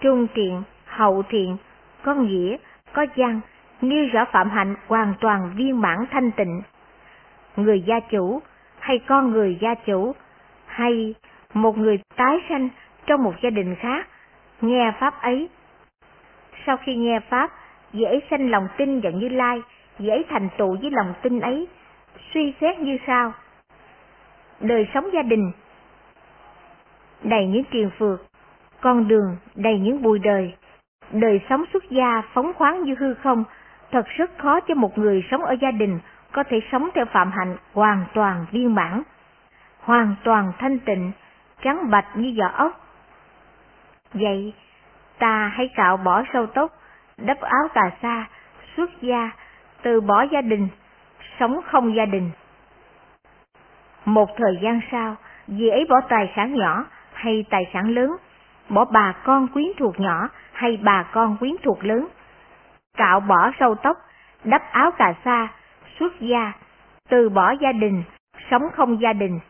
trung 0.00 0.26
thiện, 0.34 0.62
hậu 0.84 1.22
thiện, 1.28 1.56
có 2.02 2.14
nghĩa, 2.14 2.56
có 2.92 3.06
văn, 3.16 3.40
nêu 3.80 4.06
rõ 4.12 4.24
phạm 4.32 4.50
hạnh 4.50 4.74
hoàn 4.86 5.14
toàn 5.20 5.52
viên 5.56 5.80
mãn 5.80 6.04
thanh 6.10 6.30
tịnh. 6.30 6.62
Người 7.56 7.80
gia 7.86 8.00
chủ 8.00 8.42
hay 8.78 8.98
con 8.98 9.30
người 9.30 9.58
gia 9.60 9.74
chủ 9.74 10.12
hay 10.66 11.14
một 11.54 11.78
người 11.78 11.98
tái 12.16 12.36
sanh 12.48 12.68
trong 13.06 13.22
một 13.22 13.34
gia 13.42 13.50
đình 13.50 13.74
khác 13.74 14.06
nghe 14.60 14.92
pháp 15.00 15.22
ấy. 15.22 15.48
Sau 16.66 16.76
khi 16.76 16.96
nghe 16.96 17.20
pháp, 17.20 17.50
dễ 17.92 18.20
sanh 18.30 18.50
lòng 18.50 18.68
tin 18.76 19.00
vào 19.00 19.12
Như 19.12 19.28
Lai, 19.28 19.62
dễ 19.98 20.22
thành 20.28 20.48
tựu 20.58 20.76
với 20.80 20.90
lòng 20.90 21.14
tin 21.22 21.40
ấy, 21.40 21.68
suy 22.34 22.54
xét 22.60 22.78
như 22.78 22.98
sau. 23.06 23.32
Đời 24.60 24.86
sống 24.94 25.10
gia 25.12 25.22
đình 25.22 25.52
đầy 27.24 27.46
những 27.46 27.64
triền 27.70 27.90
phược, 27.98 28.22
con 28.80 29.08
đường 29.08 29.36
đầy 29.54 29.78
những 29.78 30.02
bụi 30.02 30.18
đời, 30.18 30.54
đời 31.12 31.40
sống 31.48 31.64
xuất 31.72 31.90
gia 31.90 32.22
phóng 32.32 32.52
khoáng 32.54 32.82
như 32.82 32.94
hư 32.98 33.14
không, 33.14 33.44
thật 33.90 34.06
rất 34.06 34.30
khó 34.38 34.60
cho 34.60 34.74
một 34.74 34.98
người 34.98 35.24
sống 35.30 35.44
ở 35.44 35.56
gia 35.60 35.70
đình 35.70 35.98
có 36.32 36.44
thể 36.48 36.60
sống 36.72 36.88
theo 36.94 37.04
phạm 37.04 37.30
hạnh 37.30 37.56
hoàn 37.72 38.04
toàn 38.14 38.46
viên 38.50 38.74
mãn, 38.74 39.02
hoàn 39.80 40.14
toàn 40.24 40.52
thanh 40.58 40.78
tịnh, 40.78 41.12
trắng 41.62 41.90
bạch 41.90 42.06
như 42.16 42.34
vỏ 42.38 42.48
ốc. 42.56 42.80
Vậy, 44.14 44.52
ta 45.18 45.52
hãy 45.54 45.68
cạo 45.76 45.96
bỏ 45.96 46.22
sâu 46.32 46.46
tóc, 46.46 46.72
đắp 47.18 47.40
áo 47.40 47.68
tà 47.74 47.90
sa, 48.02 48.24
xuất 48.76 48.90
gia, 49.00 49.30
từ 49.82 50.00
bỏ 50.00 50.22
gia 50.32 50.40
đình, 50.40 50.68
sống 51.40 51.60
không 51.70 51.94
gia 51.94 52.04
đình. 52.04 52.30
Một 54.04 54.28
thời 54.36 54.58
gian 54.62 54.80
sau, 54.90 55.16
vì 55.46 55.68
ấy 55.68 55.86
bỏ 55.88 56.00
tài 56.08 56.32
sản 56.36 56.54
nhỏ 56.54 56.84
hay 57.14 57.44
tài 57.50 57.70
sản 57.72 57.88
lớn, 57.88 58.10
bỏ 58.68 58.84
bà 58.84 59.12
con 59.24 59.48
quyến 59.48 59.66
thuộc 59.78 60.00
nhỏ 60.00 60.28
hay 60.52 60.78
bà 60.82 61.02
con 61.02 61.36
quyến 61.36 61.54
thuộc 61.62 61.84
lớn, 61.84 62.08
cạo 62.96 63.20
bỏ 63.20 63.50
sâu 63.60 63.74
tóc, 63.74 63.96
đắp 64.44 64.62
áo 64.72 64.90
cà 64.90 65.14
sa, 65.24 65.48
xuất 65.98 66.20
gia, 66.20 66.52
từ 67.08 67.28
bỏ 67.28 67.50
gia 67.60 67.72
đình, 67.72 68.02
sống 68.50 68.62
không 68.72 69.00
gia 69.00 69.12
đình. 69.12 69.40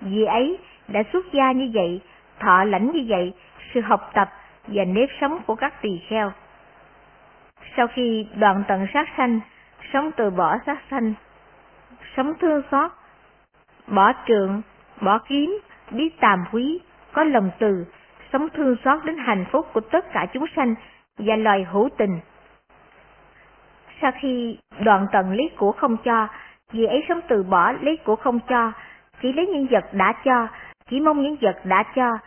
Vì 0.00 0.24
ấy 0.24 0.58
đã 0.88 1.02
xuất 1.12 1.32
gia 1.32 1.52
như 1.52 1.70
vậy, 1.74 2.00
thọ 2.40 2.64
lãnh 2.64 2.92
như 2.92 3.04
vậy, 3.08 3.34
sự 3.74 3.80
học 3.80 4.10
tập 4.14 4.28
và 4.66 4.84
nếp 4.84 5.08
sống 5.20 5.38
của 5.46 5.54
các 5.54 5.82
tỳ 5.82 6.00
kheo. 6.08 6.32
Sau 7.76 7.86
khi 7.86 8.26
đoạn 8.36 8.62
tận 8.68 8.86
sát 8.94 9.08
sanh, 9.16 9.40
sống 9.92 10.10
từ 10.16 10.30
bỏ 10.30 10.58
sát 10.66 10.78
sanh, 10.90 11.14
sống 12.16 12.32
thương 12.40 12.62
xót, 12.70 12.90
bỏ 13.86 14.12
trượng, 14.26 14.62
bỏ 15.00 15.18
kiếm, 15.18 15.58
biết 15.90 16.20
tàm 16.20 16.44
quý, 16.52 16.80
có 17.14 17.24
lòng 17.24 17.50
từ, 17.58 17.86
sống 18.32 18.48
thương 18.54 18.76
xót 18.84 19.04
đến 19.04 19.16
hạnh 19.18 19.44
phúc 19.52 19.66
của 19.72 19.80
tất 19.80 20.12
cả 20.12 20.26
chúng 20.32 20.46
sanh 20.56 20.74
và 21.18 21.36
loài 21.36 21.64
hữu 21.64 21.88
tình. 21.98 22.20
Sau 24.00 24.12
khi 24.20 24.58
đoạn 24.80 25.06
tận 25.12 25.32
lý 25.32 25.48
của 25.56 25.72
không 25.72 25.96
cho, 26.04 26.28
vì 26.72 26.84
ấy 26.84 27.04
sống 27.08 27.20
từ 27.28 27.42
bỏ 27.42 27.72
lý 27.72 27.96
của 27.96 28.16
không 28.16 28.40
cho, 28.48 28.72
chỉ 29.22 29.32
lấy 29.32 29.46
những 29.46 29.66
vật 29.70 29.84
đã 29.92 30.12
cho, 30.24 30.48
chỉ 30.90 31.00
mong 31.00 31.22
những 31.22 31.36
vật 31.40 31.56
đã 31.64 31.82
cho, 31.94 32.18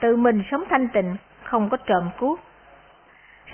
tự 0.00 0.16
mình 0.16 0.42
sống 0.50 0.64
thanh 0.70 0.88
tịnh, 0.88 1.16
không 1.42 1.68
có 1.68 1.76
trộm 1.76 2.10
cướp. 2.20 2.38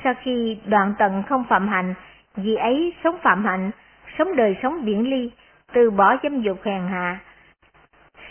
Sau 0.05 0.15
khi 0.23 0.59
đoạn 0.67 0.95
tận 0.99 1.23
không 1.29 1.45
phạm 1.49 1.69
hạnh, 1.69 1.95
vì 2.37 2.55
ấy 2.55 2.95
sống 3.05 3.19
phạm 3.23 3.45
hạnh, 3.45 3.71
sống 4.19 4.37
đời 4.37 4.57
sống 4.63 4.85
biển 4.85 5.11
ly, 5.11 5.31
từ 5.73 5.91
bỏ 5.91 6.17
dâm 6.23 6.41
dục 6.41 6.59
hèn 6.65 6.83
hạ. 6.89 7.19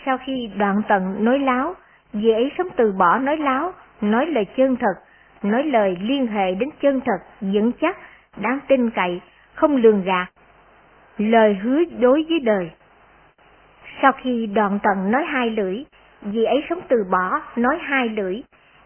Sau 0.04 0.18
khi 0.18 0.50
đoạn 0.56 0.82
tận 0.88 1.24
nói 1.24 1.38
láo, 1.38 1.74
vì 2.12 2.30
ấy 2.30 2.52
sống 2.58 2.68
từ 2.76 2.92
bỏ 2.92 3.18
nói 3.18 3.36
láo, 3.36 3.72
nói 4.00 4.26
lời 4.26 4.46
chân 4.56 4.76
thật, 4.76 4.94
nói 5.42 5.64
lời 5.64 5.96
liên 6.00 6.26
hệ 6.26 6.54
đến 6.54 6.68
chân 6.82 7.00
thật, 7.04 7.18
vững 7.40 7.72
chắc, 7.80 7.96
đáng 8.36 8.58
tin 8.68 8.90
cậy, 8.90 9.20
không 9.54 9.76
lường 9.76 10.04
gạt. 10.04 10.26
Lời 11.18 11.54
hứa 11.54 11.84
đối 12.00 12.24
với 12.28 12.38
đời. 12.40 12.70
Sau 14.02 14.12
khi 14.12 14.46
đoạn 14.46 14.78
tận 14.82 15.10
nói 15.10 15.24
hai 15.28 15.50
lưỡi, 15.50 15.84
vì 16.22 16.44
ấy 16.44 16.64
sống 16.70 16.80
từ 16.88 16.96
bỏ, 17.10 17.40
nói 17.56 17.78
hai 17.82 18.08
lưỡi, 18.08 18.42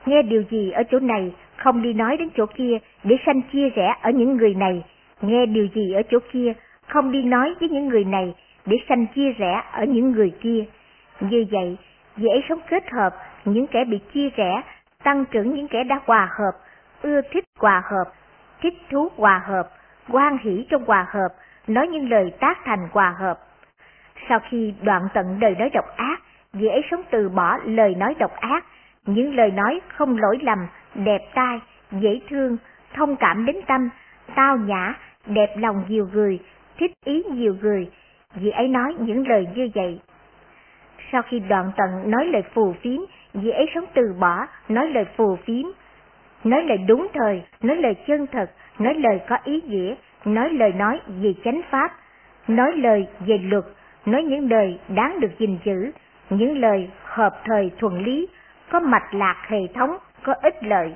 nghe 0.06 0.22
điều 0.22 0.42
gì 0.50 0.70
ở 0.70 0.82
chỗ 0.90 0.98
này, 0.98 1.32
không 1.56 1.82
đi 1.82 1.92
nói 1.92 2.16
đến 2.16 2.28
chỗ 2.36 2.46
kia 2.46 2.78
để 3.04 3.16
sanh 3.26 3.42
chia 3.52 3.68
rẽ 3.68 3.94
ở 4.02 4.10
những 4.10 4.36
người 4.36 4.54
này, 4.54 4.84
nghe 5.20 5.46
điều 5.46 5.68
gì 5.74 5.92
ở 5.92 6.02
chỗ 6.10 6.18
kia, 6.32 6.52
không 6.86 7.12
đi 7.12 7.22
nói 7.22 7.54
với 7.60 7.68
những 7.68 7.88
người 7.88 8.04
này 8.04 8.34
để 8.66 8.76
sanh 8.88 9.06
chia 9.14 9.32
rẽ 9.32 9.62
ở 9.72 9.84
những 9.84 10.12
người 10.12 10.32
kia. 10.40 10.64
Như 11.20 11.44
vậy, 11.50 11.76
dễ 12.16 12.42
sống 12.48 12.60
kết 12.68 12.90
hợp 12.92 13.14
những 13.44 13.66
kẻ 13.66 13.84
bị 13.84 13.98
chia 14.14 14.28
rẽ, 14.36 14.62
tăng 15.02 15.24
trưởng 15.24 15.54
những 15.54 15.68
kẻ 15.68 15.84
đã 15.84 16.00
hòa 16.06 16.28
hợp, 16.38 16.52
ưa 17.02 17.20
thích 17.32 17.44
hòa 17.58 17.82
hợp, 17.84 18.12
thích 18.62 18.74
thú 18.90 19.08
hòa 19.16 19.42
hợp, 19.46 19.68
quan 20.10 20.38
hỷ 20.38 20.66
trong 20.70 20.84
hòa 20.84 21.06
hợp, 21.08 21.28
nói 21.66 21.88
những 21.88 22.10
lời 22.10 22.32
tác 22.40 22.58
thành 22.64 22.88
hòa 22.92 23.14
hợp. 23.18 23.38
Sau 24.28 24.40
khi 24.50 24.74
đoạn 24.82 25.02
tận 25.14 25.40
đời 25.40 25.54
nói 25.58 25.70
độc 25.70 25.84
ác, 25.96 26.20
dễ 26.52 26.80
sống 26.90 27.02
từ 27.10 27.28
bỏ 27.28 27.58
lời 27.64 27.94
nói 27.94 28.14
độc 28.18 28.36
ác, 28.36 28.64
những 29.06 29.34
lời 29.34 29.50
nói 29.50 29.80
không 29.88 30.18
lỗi 30.18 30.38
lầm, 30.42 30.58
đẹp 30.94 31.20
tai, 31.34 31.60
dễ 31.90 32.20
thương, 32.28 32.56
thông 32.94 33.16
cảm 33.16 33.46
đến 33.46 33.56
tâm, 33.66 33.88
tao 34.34 34.56
nhã, 34.56 34.94
đẹp 35.26 35.54
lòng 35.56 35.84
nhiều 35.88 36.08
người, 36.12 36.38
thích 36.78 36.92
ý 37.04 37.22
nhiều 37.30 37.56
người, 37.60 37.90
vì 38.34 38.50
ấy 38.50 38.68
nói 38.68 38.94
những 38.98 39.28
lời 39.28 39.46
như 39.54 39.70
vậy. 39.74 40.00
Sau 41.12 41.22
khi 41.22 41.38
đoạn 41.38 41.70
tận 41.76 42.10
nói 42.10 42.26
lời 42.26 42.42
phù 42.54 42.74
phiếm, 42.82 43.00
vì 43.34 43.50
ấy 43.50 43.66
sống 43.74 43.84
từ 43.94 44.02
bỏ, 44.20 44.46
nói 44.68 44.90
lời 44.90 45.04
phù 45.16 45.36
phiếm, 45.36 45.64
nói 46.44 46.62
lời 46.62 46.78
đúng 46.78 47.06
thời, 47.14 47.42
nói 47.62 47.76
lời 47.76 47.94
chân 48.06 48.26
thật, 48.26 48.50
nói 48.78 48.94
lời 48.94 49.20
có 49.28 49.38
ý 49.44 49.60
nghĩa, 49.60 49.94
nói 50.24 50.50
lời 50.52 50.72
nói 50.72 51.00
về 51.06 51.34
chánh 51.44 51.60
pháp, 51.70 51.92
nói 52.48 52.72
lời 52.76 53.06
về 53.26 53.38
luật, 53.38 53.64
nói 54.06 54.22
những 54.22 54.50
lời 54.50 54.78
đáng 54.88 55.20
được 55.20 55.38
gìn 55.38 55.58
giữ, 55.64 55.90
những 56.30 56.58
lời 56.58 56.90
hợp 57.02 57.40
thời 57.44 57.70
thuần 57.78 58.04
lý, 58.04 58.28
có 58.70 58.80
mạch 58.80 59.14
lạc 59.14 59.36
hệ 59.48 59.66
thống, 59.74 59.96
có 60.22 60.34
ích 60.42 60.64
lợi. 60.64 60.94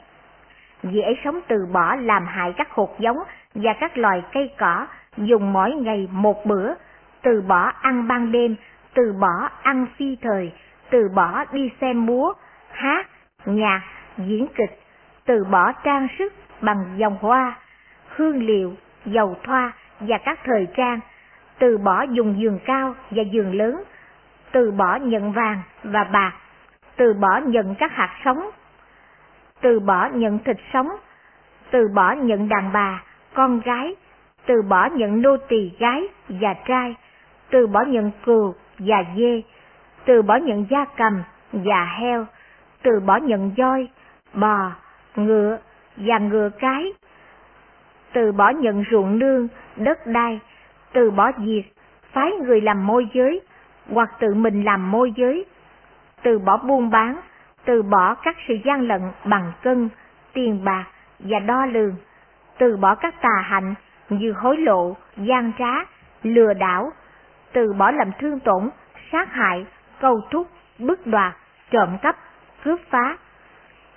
Dễ 0.82 1.16
sống 1.24 1.40
từ 1.48 1.66
bỏ 1.72 1.96
làm 1.96 2.26
hại 2.26 2.52
các 2.56 2.70
hột 2.70 2.96
giống 2.98 3.18
và 3.54 3.72
các 3.80 3.98
loài 3.98 4.22
cây 4.32 4.50
cỏ, 4.58 4.86
dùng 5.16 5.52
mỗi 5.52 5.72
ngày 5.72 6.08
một 6.12 6.46
bữa, 6.46 6.74
từ 7.22 7.42
bỏ 7.42 7.72
ăn 7.80 8.08
ban 8.08 8.32
đêm, 8.32 8.56
từ 8.94 9.12
bỏ 9.12 9.48
ăn 9.62 9.86
phi 9.96 10.16
thời, 10.22 10.52
từ 10.90 11.08
bỏ 11.14 11.44
đi 11.52 11.70
xem 11.80 12.06
múa, 12.06 12.32
hát, 12.70 13.06
nhạc, 13.44 13.82
diễn 14.18 14.46
kịch, 14.54 14.80
từ 15.24 15.44
bỏ 15.44 15.72
trang 15.72 16.08
sức 16.18 16.32
bằng 16.60 16.94
dòng 16.96 17.16
hoa, 17.20 17.58
hương 18.08 18.46
liệu, 18.46 18.74
dầu 19.04 19.36
thoa 19.42 19.72
và 20.00 20.18
các 20.24 20.38
thời 20.44 20.66
trang, 20.76 21.00
từ 21.58 21.78
bỏ 21.78 22.02
dùng 22.02 22.40
giường 22.40 22.58
cao 22.64 22.94
và 23.10 23.22
giường 23.22 23.54
lớn, 23.54 23.82
từ 24.52 24.70
bỏ 24.70 24.96
nhận 24.96 25.32
vàng 25.32 25.62
và 25.82 26.04
bạc, 26.04 26.32
từ 26.96 27.12
bỏ 27.12 27.40
nhận 27.46 27.74
các 27.74 27.92
hạt 27.92 28.16
sống, 28.24 28.50
từ 29.60 29.80
bỏ 29.80 30.08
nhận 30.12 30.38
thịt 30.38 30.56
sống, 30.72 30.88
từ 31.70 31.88
bỏ 31.94 32.12
nhận 32.12 32.48
đàn 32.48 32.72
bà, 32.72 33.02
con 33.34 33.60
gái, 33.60 33.96
từ 34.46 34.62
bỏ 34.62 34.88
nhận 34.92 35.22
nô 35.22 35.36
tỳ 35.36 35.72
gái 35.78 36.02
và 36.28 36.54
trai, 36.68 36.94
từ 37.50 37.66
bỏ 37.66 37.82
nhận 37.82 38.10
cừu 38.24 38.54
và 38.80 39.04
dê, 39.16 39.42
từ 40.04 40.22
bỏ 40.22 40.36
nhận 40.36 40.66
gia 40.70 40.84
cầm 40.84 41.22
và 41.52 41.84
heo, 41.84 42.26
từ 42.82 43.00
bỏ 43.00 43.16
nhận 43.16 43.50
voi, 43.56 43.88
bò, 44.34 44.72
ngựa 45.16 45.58
và 45.96 46.18
ngựa 46.18 46.48
cái, 46.48 46.92
từ 48.12 48.32
bỏ 48.32 48.50
nhận 48.50 48.84
ruộng 48.90 49.18
nương, 49.18 49.48
đất 49.76 50.06
đai, 50.06 50.40
từ 50.92 51.10
bỏ 51.10 51.32
việc 51.38 51.62
phái 52.12 52.30
người 52.32 52.60
làm 52.60 52.86
môi 52.86 53.06
giới 53.14 53.40
hoặc 53.90 54.10
tự 54.20 54.34
mình 54.34 54.64
làm 54.64 54.90
môi 54.90 55.12
giới, 55.16 55.44
từ 56.22 56.38
bỏ 56.38 56.56
buôn 56.56 56.90
bán, 56.90 57.20
từ 57.64 57.82
bỏ 57.82 58.14
các 58.14 58.36
sự 58.48 58.54
gian 58.64 58.80
lận 58.80 59.00
bằng 59.24 59.52
cân, 59.62 59.88
tiền 60.32 60.64
bạc 60.64 60.84
và 61.18 61.38
đo 61.38 61.66
lường, 61.66 61.94
từ 62.58 62.76
bỏ 62.76 62.94
các 62.94 63.14
tà 63.22 63.42
hạnh 63.42 63.74
như 64.08 64.32
hối 64.32 64.56
lộ, 64.56 64.96
gian 65.16 65.52
trá, 65.58 65.74
lừa 66.22 66.54
đảo, 66.54 66.92
từ 67.52 67.72
bỏ 67.72 67.90
làm 67.90 68.10
thương 68.18 68.40
tổn, 68.40 68.70
sát 69.12 69.32
hại, 69.32 69.66
câu 70.00 70.20
thúc, 70.30 70.46
bức 70.78 71.06
đoạt, 71.06 71.36
trộm 71.70 71.88
cắp, 72.02 72.16
cướp 72.64 72.80
phá. 72.90 73.16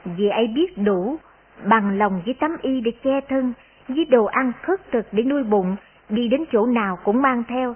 Vì 0.06 0.30
ấy 0.30 0.48
biết 0.48 0.78
đủ, 0.78 1.18
bằng 1.64 1.98
lòng 1.98 2.22
với 2.26 2.34
tấm 2.40 2.52
y 2.62 2.82
để 2.82 2.92
che 3.04 3.22
thân, 3.30 3.54
với 3.88 4.06
đồ 4.06 4.26
ăn 4.26 4.52
khất 4.62 4.92
thực 4.92 5.06
để 5.12 5.24
nuôi 5.24 5.44
bụng, 5.44 5.76
đi 6.10 6.28
đến 6.28 6.44
chỗ 6.52 6.66
nào 6.66 7.00
cũng 7.04 7.22
mang 7.22 7.44
theo. 7.48 7.76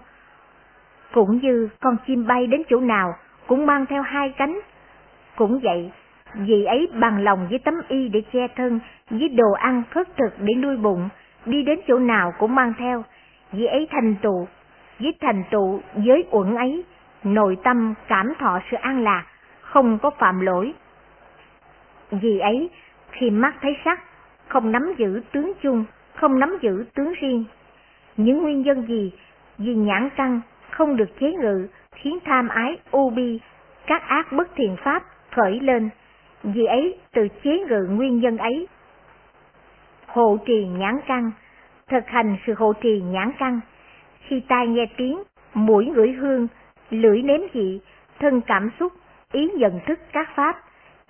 Cũng 1.14 1.40
như 1.42 1.70
con 1.80 1.98
chim 2.08 2.28
bay 2.28 2.48
đến 2.48 2.62
chỗ 2.70 2.80
nào 2.80 3.14
cũng 3.48 3.66
mang 3.66 3.86
theo 3.86 4.02
hai 4.02 4.34
cánh. 4.38 4.60
Cũng 5.36 5.60
vậy, 5.64 5.92
vì 6.34 6.64
ấy 6.64 6.90
bằng 6.94 7.24
lòng 7.24 7.48
với 7.50 7.60
tấm 7.60 7.74
y 7.88 8.10
để 8.10 8.22
che 8.34 8.48
thân, 8.56 8.80
với 9.10 9.30
đồ 9.30 9.52
ăn 9.52 9.84
khất 9.92 10.18
thực 10.18 10.40
để 10.40 10.54
nuôi 10.54 10.78
bụng, 10.78 11.10
đi 11.46 11.64
đến 11.64 11.80
chỗ 11.88 12.00
nào 12.00 12.34
cũng 12.40 12.56
mang 12.56 12.74
theo. 12.78 13.04
Vì 13.52 13.66
ấy 13.66 13.88
thành 13.92 14.16
tựu, 14.22 14.48
với 15.00 15.14
thành 15.22 15.44
tựu 15.52 15.82
giới 15.96 16.26
uẩn 16.32 16.56
ấy, 16.56 16.84
nội 17.24 17.58
tâm 17.64 17.94
cảm 18.08 18.34
thọ 18.40 18.60
sự 18.72 18.78
an 18.78 19.04
lạc, 19.04 19.26
không 19.62 19.98
có 20.02 20.10
phạm 20.10 20.40
lỗi. 20.40 20.74
Vì 22.12 22.40
ấy, 22.40 22.70
khi 23.12 23.30
mắt 23.30 23.56
thấy 23.62 23.78
sắc, 23.86 24.04
không 24.48 24.72
nắm 24.72 24.94
giữ 24.98 25.22
tướng 25.32 25.54
chung, 25.62 25.86
không 26.16 26.40
nắm 26.40 26.58
giữ 26.62 26.86
tướng 26.96 27.14
riêng. 27.14 27.46
Những 28.18 28.42
nguyên 28.42 28.62
nhân 28.62 28.86
gì? 28.88 29.12
Vì 29.58 29.76
nhãn 29.76 30.10
căn 30.16 30.42
không 30.72 30.98
được 30.98 31.20
chế 31.20 31.32
ngự, 31.32 31.68
khiến 31.92 32.20
tham 32.26 32.48
ái, 32.48 32.78
u 32.92 33.10
bi, 33.10 33.40
các 33.88 34.02
ác 34.08 34.32
bất 34.32 34.48
thiện 34.56 34.76
pháp 34.84 35.04
khởi 35.32 35.60
lên. 35.60 35.90
Vì 36.44 36.66
ấy 36.66 36.98
từ 37.14 37.28
chế 37.44 37.60
ngự 37.70 37.88
nguyên 37.90 38.20
nhân 38.20 38.38
ấy. 38.38 38.68
Hộ 40.08 40.38
trì 40.46 40.66
nhãn 40.66 41.00
căn, 41.08 41.32
thực 41.88 42.08
hành 42.08 42.38
sự 42.48 42.54
hộ 42.58 42.74
trì 42.74 43.02
nhãn 43.02 43.32
căn. 43.40 43.60
Khi 44.28 44.42
tai 44.48 44.68
nghe 44.68 44.86
tiếng, 44.98 45.24
mũi 45.54 45.86
ngửi 45.86 46.12
hương, 46.12 46.48
lưỡi 46.90 47.22
nếm 47.22 47.42
vị, 47.54 47.80
thân 48.20 48.42
cảm 48.42 48.70
xúc, 48.80 48.94
ý 49.32 49.50
nhận 49.58 49.80
thức 49.86 50.00
các 50.12 50.30
pháp, 50.36 50.56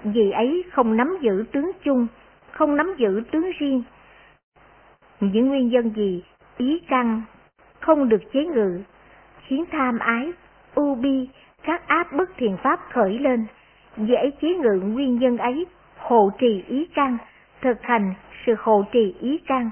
vì 0.04 0.32
ấy 0.32 0.64
không 0.72 0.98
nắm 0.98 1.18
giữ 1.22 1.44
tướng 1.52 1.72
chung, 1.84 2.08
không 2.52 2.76
nắm 2.76 2.94
giữ 2.98 3.22
tướng 3.32 3.52
riêng. 3.60 3.84
Những 5.20 5.48
nguyên 5.48 5.68
nhân 5.68 5.90
gì, 5.96 6.24
ý 6.58 6.80
căn, 6.90 7.22
không 7.80 8.10
được 8.10 8.22
chế 8.34 8.46
ngự, 8.46 8.82
khiến 9.48 9.66
tham 9.72 10.00
ái, 10.00 10.32
u 10.76 10.96
bi, 10.96 11.28
các 11.64 11.88
áp 11.88 12.14
bất 12.14 12.30
thiện 12.38 12.58
pháp 12.64 12.80
khởi 12.92 13.20
lên, 13.20 13.46
dễ 13.98 14.32
chế 14.42 14.48
ngự 14.54 14.80
nguyên 14.84 15.20
nhân 15.20 15.38
ấy, 15.38 15.66
hộ 15.98 16.32
trì 16.40 16.64
ý 16.68 16.88
căn, 16.96 17.18
thực 17.62 17.82
hành 17.82 18.14
sự 18.46 18.56
hộ 18.60 18.84
trì 18.92 19.16
ý 19.20 19.40
căn, 19.48 19.70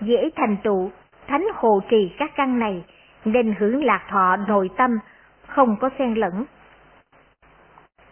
dễ 0.00 0.30
thành 0.36 0.56
tựu 0.62 0.90
thánh 1.26 1.46
hộ 1.54 1.80
trì 1.90 2.12
các 2.18 2.30
căn 2.36 2.58
này, 2.58 2.84
nên 3.24 3.54
hưởng 3.58 3.84
lạc 3.84 4.06
thọ 4.08 4.36
nội 4.48 4.70
tâm, 4.76 4.98
không 5.46 5.76
có 5.80 5.90
xen 5.98 6.14
lẫn. 6.14 6.44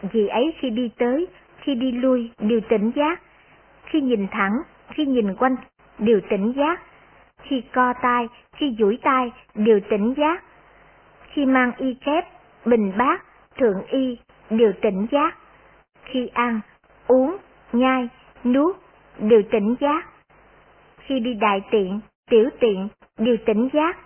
Vì 0.02 0.28
ấy 0.28 0.54
khi 0.58 0.70
đi 0.70 0.90
tới, 0.98 1.26
khi 1.58 1.74
đi 1.74 1.92
lui 1.92 2.30
đều 2.38 2.60
tỉnh 2.68 2.90
giác, 2.96 3.22
khi 3.84 4.00
nhìn 4.00 4.26
thẳng, 4.30 4.62
khi 4.90 5.06
nhìn 5.06 5.34
quanh 5.34 5.56
đều 5.98 6.20
tỉnh 6.30 6.52
giác, 6.56 6.80
khi 7.42 7.62
co 7.72 7.92
tai, 8.02 8.28
khi 8.56 8.76
duỗi 8.78 8.98
tai 9.02 9.32
đều 9.54 9.80
tỉnh 9.90 10.14
giác, 10.16 10.44
khi 11.32 11.46
mang 11.46 11.72
y 11.78 11.94
kép, 11.94 12.24
bình 12.64 12.92
bát, 12.98 13.22
thượng 13.58 13.82
y 13.86 14.18
đều 14.50 14.72
tỉnh 14.82 15.06
giác, 15.10 15.36
khi 16.04 16.30
ăn, 16.34 16.60
uống, 17.06 17.36
nhai, 17.72 18.08
nuốt 18.44 18.76
đều 19.18 19.42
tỉnh 19.50 19.74
giác, 19.80 20.06
khi 20.98 21.20
đi 21.20 21.34
đại 21.34 21.60
tiện, 21.70 22.00
tiểu 22.30 22.48
tiện 22.60 22.88
đi 23.18 23.36
tỉnh 23.46 23.68
giác, 23.72 23.96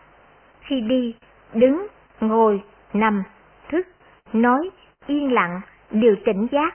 khi 0.61 0.81
đi, 0.81 1.15
đứng, 1.55 1.87
ngồi, 2.21 2.63
nằm, 2.93 3.23
thức, 3.69 3.87
nói, 4.33 4.71
yên 5.07 5.33
lặng 5.33 5.61
đều 5.91 6.17
tỉnh 6.25 6.47
giác, 6.53 6.75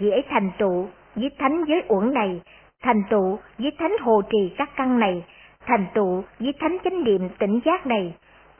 dễ 0.00 0.22
thành 0.28 0.50
tựu 0.58 0.88
với 1.14 1.30
thánh 1.38 1.64
giới 1.68 1.82
uẩn 1.88 2.14
này, 2.14 2.40
thành 2.82 3.02
tựu 3.10 3.38
với 3.58 3.72
thánh 3.78 3.96
hồ 4.00 4.22
trì 4.30 4.54
các 4.58 4.70
căn 4.76 4.98
này, 4.98 5.24
thành 5.66 5.86
tựu 5.94 6.24
với 6.40 6.52
thánh 6.60 6.76
chánh 6.84 7.04
niệm 7.04 7.28
tỉnh 7.38 7.60
giác 7.64 7.86
này, 7.86 8.14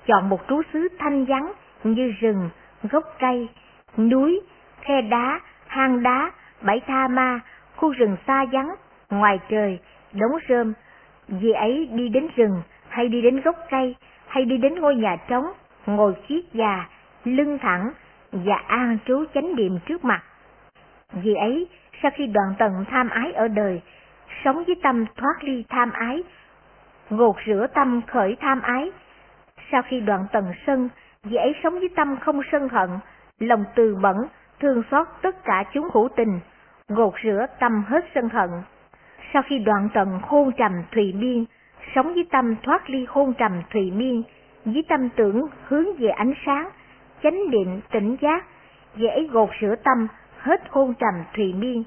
chọn 0.07 0.29
một 0.29 0.41
trú 0.49 0.63
xứ 0.73 0.89
thanh 0.99 1.25
vắng 1.25 1.53
như 1.85 2.13
rừng, 2.21 2.51
gốc 2.83 3.05
cây, 3.19 3.49
núi, 3.97 4.41
khe 4.81 5.03
đá, 5.03 5.41
hang 5.67 6.03
đá, 6.03 6.31
bãi 6.63 6.81
tha 6.87 7.09
ma, 7.09 7.41
khu 7.77 7.93
rừng 7.93 8.17
xa 8.27 8.45
vắng, 8.53 8.75
ngoài 9.11 9.39
trời, 9.49 9.79
đống 10.13 10.39
rơm. 10.49 10.73
Vì 11.29 11.53
ấy 11.53 11.89
đi 11.93 12.09
đến 12.09 12.29
rừng, 12.37 12.63
hay 12.89 13.09
đi 13.09 13.23
đến 13.23 13.41
gốc 13.41 13.57
cây, 13.71 13.97
hay 14.27 14.45
đi 14.45 14.57
đến 14.57 14.75
ngôi 14.75 14.97
nhà 14.97 15.17
trống, 15.29 15.47
ngồi 15.87 16.15
chiếc 16.29 16.53
già, 16.53 16.89
lưng 17.25 17.59
thẳng 17.59 17.93
và 18.33 18.57
an 18.67 18.99
trú 19.05 19.25
chánh 19.35 19.57
niệm 19.57 19.79
trước 19.87 20.05
mặt. 20.05 20.23
Vì 21.13 21.35
ấy, 21.35 21.69
sau 22.03 22.11
khi 22.15 22.27
đoạn 22.27 22.55
tận 22.59 22.85
tham 22.91 23.11
ái 23.11 23.33
ở 23.33 23.49
đời, 23.49 23.81
sống 24.45 24.65
với 24.65 24.77
tâm 24.83 25.07
thoát 25.17 25.45
ly 25.45 25.65
tham 25.69 25.93
ái, 25.93 26.23
gột 27.11 27.37
rửa 27.47 27.67
tâm 27.75 28.01
khởi 28.07 28.37
tham 28.41 28.61
ái. 28.61 28.91
Sau 29.73 29.83
khi 29.83 30.01
đoạn 30.01 30.27
tận 30.33 30.53
sân, 30.67 30.89
vì 31.25 31.37
ấy 31.37 31.55
sống 31.63 31.79
với 31.79 31.89
tâm 31.97 32.17
không 32.21 32.41
sân 32.53 32.69
hận, 32.69 32.91
lòng 33.39 33.65
từ 33.75 33.97
bẩn, 34.03 34.17
thương 34.61 34.83
xót 34.91 35.07
tất 35.23 35.45
cả 35.45 35.65
chúng 35.73 35.89
hữu 35.95 36.09
tình, 36.17 36.41
gột 36.89 37.15
rửa 37.25 37.47
tâm 37.61 37.85
hết 37.89 38.05
sân 38.15 38.29
hận. 38.29 38.51
Sau 39.33 39.43
khi 39.43 39.59
đoạn 39.59 39.89
tận 39.95 40.21
khôn 40.29 40.53
trầm 40.53 40.73
thùy 40.93 41.13
biên 41.13 41.45
sống 41.95 42.15
với 42.15 42.27
tâm 42.31 42.57
thoát 42.63 42.91
ly 42.91 43.07
hôn 43.09 43.35
trầm 43.39 43.63
thùy 43.71 43.91
miên, 43.91 44.23
với 44.65 44.85
tâm 44.89 45.09
tưởng 45.17 45.47
hướng 45.69 45.97
về 45.99 46.09
ánh 46.09 46.33
sáng, 46.47 46.69
chánh 47.23 47.51
định 47.51 47.81
tỉnh 47.91 48.17
giác, 48.21 48.45
dễ 48.97 49.29
gột 49.31 49.49
rửa 49.61 49.75
tâm 49.85 50.09
hết 50.39 50.61
hôn 50.71 50.95
trầm 50.95 51.15
thùy 51.35 51.53
miên. 51.53 51.85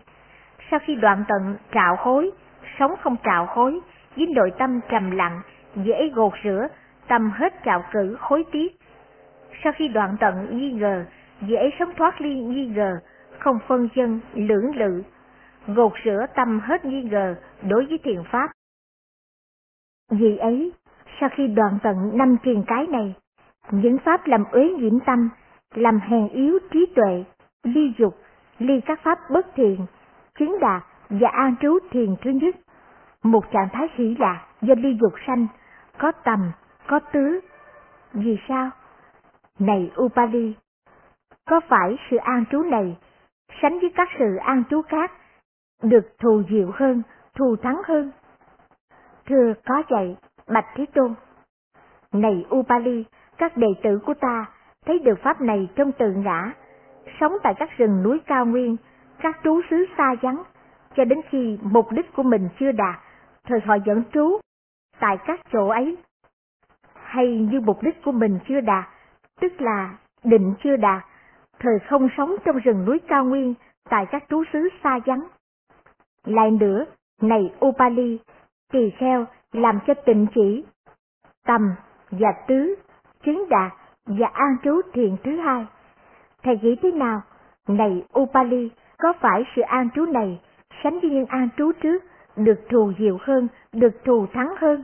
Sau 0.72 0.80
khi 0.86 0.96
đoạn 0.96 1.24
tận 1.28 1.56
trạo 1.74 1.96
hối, 2.00 2.32
sống 2.80 2.92
không 3.02 3.16
trạo 3.24 3.46
hối, 3.50 3.80
với 4.16 4.28
nội 4.28 4.52
tâm 4.58 4.80
trầm 4.90 5.12
lặng, 5.12 5.42
dễ 5.76 6.10
gột 6.14 6.34
rửa, 6.44 6.68
tâm 7.08 7.32
hết 7.32 7.54
trạo 7.66 7.84
cử 7.92 8.18
hối 8.20 8.46
tiếc. 8.52 8.78
Sau 9.64 9.74
khi 9.76 9.88
đoạn 9.88 10.16
tận 10.20 10.58
nghi 10.58 10.72
ngờ, 10.72 11.06
dễ 11.42 11.70
sống 11.80 11.94
thoát 11.98 12.22
ly 12.22 12.36
nghi 12.36 12.66
ngờ, 12.66 13.00
không 13.40 13.60
phân 13.68 13.88
dân 13.96 14.20
lưỡng 14.34 14.76
lự, 14.76 15.04
gột 15.68 15.94
rửa 16.06 16.26
tâm 16.36 16.60
hết 16.60 16.86
nghi 16.86 17.02
ngờ 17.02 17.36
đối 17.62 17.86
với 17.86 17.98
thiền 18.04 18.24
pháp. 18.32 18.52
Vì 20.12 20.38
ấy, 20.38 20.72
sau 21.20 21.30
khi 21.36 21.48
đoạn 21.48 21.78
tận 21.84 22.18
năm 22.18 22.38
truyền 22.44 22.64
cái 22.68 22.88
này, 22.88 23.16
những 23.72 23.98
pháp 23.98 24.28
làm 24.28 24.44
uế 24.52 24.70
nhiễm 24.70 25.00
tâm, 25.00 25.30
làm 25.74 26.00
hèn 26.00 26.28
yếu 26.28 26.60
trí 26.72 26.86
tuệ, 26.96 27.24
ly 27.64 27.94
dục, 27.98 28.16
ly 28.60 28.82
các 28.86 29.00
pháp 29.04 29.20
bất 29.30 29.48
thiện, 29.56 29.86
chứng 30.40 30.60
đạt 30.60 30.84
và 31.10 31.30
an 31.30 31.56
trú 31.62 31.80
thiền 31.92 32.16
thứ 32.22 32.30
nhất. 32.30 32.56
Một 33.24 33.52
trạng 33.52 33.70
thái 33.74 33.88
hỷ 33.96 34.16
lạc 34.20 34.46
do 34.62 34.76
ly 34.78 34.98
dục 35.02 35.14
sanh, 35.28 35.48
có 35.98 36.12
tầm, 36.12 36.52
có 36.88 37.00
tứ. 37.00 37.40
Vì 38.14 38.38
sao? 38.48 38.70
Này 39.60 39.92
Upali, 40.02 40.54
có 41.46 41.60
phải 41.70 41.98
sự 42.10 42.18
an 42.18 42.44
trú 42.52 42.64
này 42.64 42.98
sánh 43.62 43.80
với 43.80 43.92
các 43.96 44.10
sự 44.20 44.36
an 44.36 44.64
trú 44.70 44.82
khác 44.82 45.12
được 45.84 46.20
thù 46.20 46.44
diệu 46.50 46.72
hơn, 46.74 47.02
thù 47.36 47.56
thắng 47.56 47.82
hơn? 47.88 48.12
Thưa 49.32 49.54
có 49.66 49.84
vậy, 49.90 50.16
Bạch 50.48 50.66
Thế 50.76 50.86
Tôn. 50.94 51.14
Này 52.14 52.46
Upali, 52.56 53.06
các 53.38 53.58
đệ 53.58 53.68
tử 53.84 54.00
của 54.06 54.14
ta 54.14 54.46
thấy 54.86 55.00
được 55.00 55.20
pháp 55.24 55.42
này 55.42 55.70
trong 55.76 55.92
tự 55.92 56.12
ngã, 56.12 56.54
sống 57.20 57.34
tại 57.44 57.54
các 57.58 57.78
rừng 57.78 58.04
núi 58.04 58.20
cao 58.26 58.46
nguyên, 58.46 58.78
các 59.20 59.40
trú 59.44 59.62
xứ 59.70 59.86
xa 59.98 60.16
vắng, 60.22 60.44
cho 60.96 61.06
đến 61.06 61.22
khi 61.30 61.60
mục 61.62 61.92
đích 61.92 62.14
của 62.14 62.24
mình 62.24 62.50
chưa 62.60 62.72
đạt, 62.72 62.96
thời 63.44 63.60
họ 63.66 63.76
dẫn 63.86 64.04
trú 64.14 64.40
tại 65.00 65.18
các 65.26 65.40
chỗ 65.52 65.68
ấy. 65.68 65.98
Hay 66.94 67.48
như 67.52 67.60
mục 67.62 67.84
đích 67.84 68.04
của 68.04 68.12
mình 68.12 68.40
chưa 68.48 68.62
đạt, 68.62 68.86
tức 69.42 69.62
là 69.62 69.98
định 70.24 70.54
chưa 70.64 70.76
đạt, 70.76 71.04
thời 71.60 71.80
không 71.90 72.10
sống 72.18 72.36
trong 72.46 72.58
rừng 72.58 72.86
núi 72.86 73.00
cao 73.08 73.26
nguyên 73.26 73.54
tại 73.90 74.06
các 74.12 74.24
trú 74.30 74.44
xứ 74.54 74.70
xa 74.84 75.00
vắng. 75.06 75.28
Lại 76.26 76.52
nữa, 76.52 76.86
này 77.22 77.54
Upali, 77.66 78.20
tỳ 78.72 78.90
kheo 78.90 79.26
làm 79.52 79.80
cho 79.88 79.94
tịnh 79.94 80.28
chỉ, 80.36 80.64
tầm 81.46 81.76
và 82.12 82.34
tứ, 82.48 82.76
chứng 83.24 83.50
đạt 83.50 83.72
và 84.06 84.28
an 84.34 84.58
trú 84.64 84.82
thiền 84.94 85.16
thứ 85.24 85.38
hai. 85.38 85.66
Thầy 86.44 86.60
nghĩ 86.62 86.76
thế 86.82 86.92
nào? 86.92 87.22
Này 87.68 88.04
Upali, 88.20 88.72
có 88.98 89.14
phải 89.22 89.44
sự 89.56 89.62
an 89.62 89.90
trú 89.96 90.06
này 90.06 90.42
sánh 90.84 91.00
với 91.00 91.10
những 91.10 91.26
an 91.26 91.50
trú 91.58 91.72
trước 91.82 92.04
được 92.36 92.60
thù 92.70 92.94
diệu 93.00 93.18
hơn, 93.22 93.48
được 93.74 94.04
thù 94.06 94.26
thắng 94.34 94.56
hơn? 94.58 94.84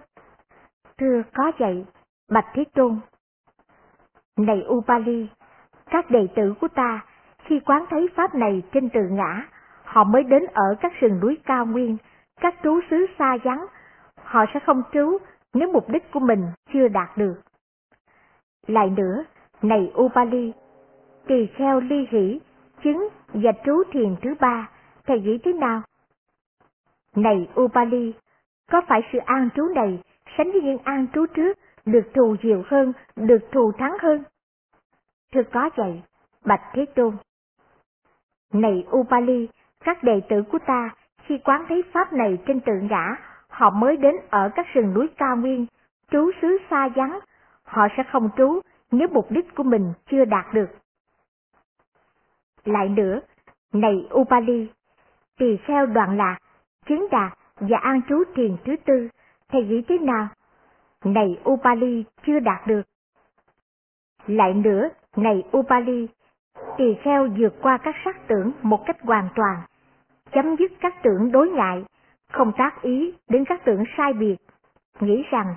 Thưa 0.97 1.21
có 1.33 1.51
vậy, 1.57 1.85
Bạch 2.31 2.45
Thế 2.53 2.63
Tôn. 2.73 2.99
Này 4.37 4.63
Upali, 4.67 5.27
các 5.89 6.11
đệ 6.11 6.27
tử 6.35 6.53
của 6.61 6.67
ta, 6.67 7.05
khi 7.43 7.59
quán 7.59 7.85
thấy 7.89 8.09
Pháp 8.15 8.35
này 8.35 8.63
trên 8.71 8.89
từ 8.89 9.01
ngã, 9.09 9.47
họ 9.83 10.03
mới 10.03 10.23
đến 10.23 10.45
ở 10.53 10.75
các 10.81 10.93
sườn 11.01 11.19
núi 11.19 11.37
cao 11.45 11.65
nguyên, 11.65 11.97
các 12.41 12.55
trú 12.63 12.79
xứ 12.89 13.05
xa 13.19 13.37
vắng, 13.43 13.65
họ 14.23 14.45
sẽ 14.53 14.59
không 14.59 14.83
trú 14.93 15.17
nếu 15.53 15.71
mục 15.71 15.89
đích 15.89 16.11
của 16.11 16.19
mình 16.19 16.45
chưa 16.73 16.87
đạt 16.87 17.17
được. 17.17 17.35
Lại 18.67 18.89
nữa, 18.89 19.23
này 19.61 19.91
Upali, 20.01 20.53
tỳ 21.27 21.47
kheo 21.47 21.79
ly 21.79 22.07
hỷ, 22.09 22.39
chứng 22.83 23.09
và 23.27 23.51
trú 23.65 23.83
thiền 23.91 24.15
thứ 24.21 24.35
ba, 24.39 24.69
thầy 25.05 25.21
nghĩ 25.21 25.37
thế 25.43 25.53
nào? 25.53 25.81
Này 27.15 27.49
Upali, 27.61 28.13
có 28.71 28.81
phải 28.87 29.01
sự 29.13 29.19
an 29.25 29.49
trú 29.55 29.67
này 29.75 29.99
sánh 30.37 30.51
với 30.51 30.61
những 30.61 30.77
an 30.83 31.07
trú 31.13 31.25
trước 31.25 31.57
được 31.85 32.11
thù 32.13 32.35
diệu 32.43 32.63
hơn, 32.67 32.93
được 33.15 33.51
thù 33.51 33.71
thắng 33.77 33.97
hơn? 34.01 34.23
Thưa 35.33 35.43
có 35.43 35.69
vậy, 35.75 36.01
Bạch 36.45 36.61
Thế 36.73 36.85
Tôn. 36.95 37.17
Này 38.53 38.85
Upali, 38.91 39.47
các 39.79 40.03
đệ 40.03 40.21
tử 40.29 40.43
của 40.51 40.59
ta 40.67 40.89
khi 41.27 41.37
quán 41.37 41.65
thấy 41.67 41.83
Pháp 41.93 42.13
này 42.13 42.37
trên 42.45 42.59
tượng 42.59 42.87
ngã, 42.87 43.15
họ 43.47 43.69
mới 43.69 43.97
đến 43.97 44.15
ở 44.29 44.49
các 44.55 44.65
rừng 44.73 44.93
núi 44.93 45.07
cao 45.17 45.35
nguyên, 45.35 45.65
trú 46.11 46.31
xứ 46.41 46.57
xa 46.69 46.89
vắng, 46.95 47.19
họ 47.63 47.87
sẽ 47.97 48.03
không 48.11 48.29
trú 48.37 48.59
nếu 48.91 49.07
mục 49.11 49.31
đích 49.31 49.55
của 49.55 49.63
mình 49.63 49.93
chưa 50.09 50.25
đạt 50.25 50.53
được. 50.53 50.69
Lại 52.65 52.89
nữa, 52.89 53.19
này 53.73 54.07
Upali, 54.13 54.69
tỳ 55.37 55.57
kheo 55.57 55.85
đoạn 55.85 56.17
lạc, 56.17 56.37
chứng 56.85 57.07
đạt 57.11 57.37
và 57.55 57.77
an 57.77 58.01
trú 58.09 58.23
thiền 58.35 58.57
thứ 58.65 58.75
tư, 58.85 59.09
thầy 59.49 59.63
nghĩ 59.63 59.81
thế 59.87 59.97
nào? 59.97 60.27
Này 61.03 61.39
Upali 61.49 62.03
chưa 62.25 62.39
đạt 62.39 62.67
được. 62.67 62.81
Lại 64.27 64.53
nữa, 64.53 64.89
này 65.15 65.43
Upali, 65.57 66.07
tỳ 66.77 66.95
kheo 67.03 67.27
vượt 67.37 67.53
qua 67.61 67.77
các 67.77 67.95
sắc 68.05 68.27
tưởng 68.27 68.51
một 68.61 68.83
cách 68.85 68.97
hoàn 69.01 69.29
toàn, 69.35 69.57
chấm 70.31 70.55
dứt 70.55 70.71
các 70.79 70.95
tưởng 71.03 71.31
đối 71.31 71.49
ngại, 71.49 71.85
không 72.31 72.51
tác 72.57 72.81
ý 72.81 73.13
đến 73.29 73.45
các 73.45 73.61
tưởng 73.65 73.83
sai 73.97 74.13
biệt, 74.13 74.35
nghĩ 74.99 75.23
rằng 75.31 75.55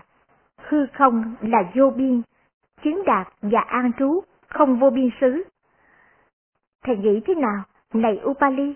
hư 0.56 0.86
không 0.86 1.34
là 1.40 1.58
vô 1.74 1.90
biên, 1.90 2.22
chứng 2.82 3.04
đạt 3.06 3.28
và 3.42 3.60
an 3.60 3.92
trú 3.98 4.20
không 4.48 4.78
vô 4.78 4.90
biên 4.90 5.10
xứ. 5.20 5.44
Thầy 6.82 6.96
nghĩ 6.96 7.20
thế 7.26 7.34
nào, 7.34 7.62
này 7.94 8.20
Upali? 8.24 8.74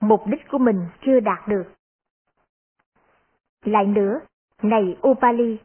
Mục 0.00 0.26
đích 0.26 0.48
của 0.48 0.58
mình 0.58 0.86
chưa 1.06 1.20
đạt 1.20 1.48
được. 1.48 1.64
Lại 3.64 3.86
nữa, 3.86 4.20
này 4.62 4.96
Upali, 5.08 5.58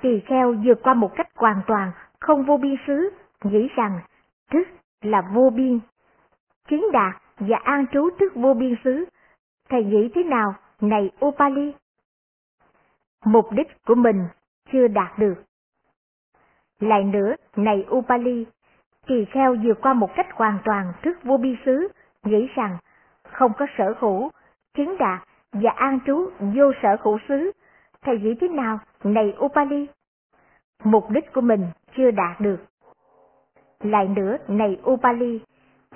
tỳ 0.00 0.20
kheo 0.20 0.54
vượt 0.64 0.82
qua 0.82 0.94
một 0.94 1.12
cách 1.16 1.28
hoàn 1.34 1.60
toàn, 1.66 1.92
không 2.20 2.44
vô 2.44 2.56
biên 2.56 2.76
xứ, 2.86 3.10
nghĩ 3.44 3.68
rằng 3.76 4.00
thức 4.50 4.68
là 5.02 5.22
vô 5.34 5.50
biên. 5.50 5.80
Chứng 6.68 6.92
đạt 6.92 7.22
và 7.38 7.56
an 7.64 7.86
trú 7.92 8.10
trước 8.18 8.34
vô 8.34 8.54
biên 8.54 8.74
xứ. 8.84 9.04
Thầy 9.68 9.84
nghĩ 9.84 10.08
thế 10.14 10.24
nào, 10.24 10.54
này 10.80 11.10
Upali? 11.26 11.72
Mục 13.24 13.52
đích 13.52 13.84
của 13.84 13.94
mình 13.94 14.24
chưa 14.72 14.88
đạt 14.88 15.18
được. 15.18 15.34
Lại 16.80 17.04
nữa, 17.04 17.34
này 17.56 17.86
Upali, 17.90 18.46
tỳ 19.06 19.24
kheo 19.24 19.56
vượt 19.64 19.78
qua 19.82 19.92
một 19.92 20.10
cách 20.16 20.26
hoàn 20.32 20.58
toàn 20.64 20.92
thức 21.02 21.18
vô 21.22 21.36
biên 21.36 21.56
xứ, 21.64 21.88
nghĩ 22.24 22.48
rằng 22.54 22.76
không 23.22 23.52
có 23.58 23.66
sở 23.78 23.94
hữu, 23.98 24.30
chứng 24.74 24.96
đạt 24.98 25.28
và 25.52 25.70
an 25.70 25.98
trú 26.06 26.30
vô 26.40 26.72
sở 26.82 26.96
hữu 27.00 27.18
xứ. 27.28 27.52
Thầy 28.02 28.18
nghĩ 28.18 28.34
thế 28.40 28.48
nào, 28.48 28.78
này 29.04 29.34
Upali? 29.44 29.86
Mục 30.84 31.10
đích 31.10 31.32
của 31.32 31.40
mình 31.40 31.66
chưa 31.96 32.10
đạt 32.10 32.40
được. 32.40 32.56
Lại 33.80 34.08
nữa, 34.08 34.36
này 34.48 34.80
Upali, 34.90 35.40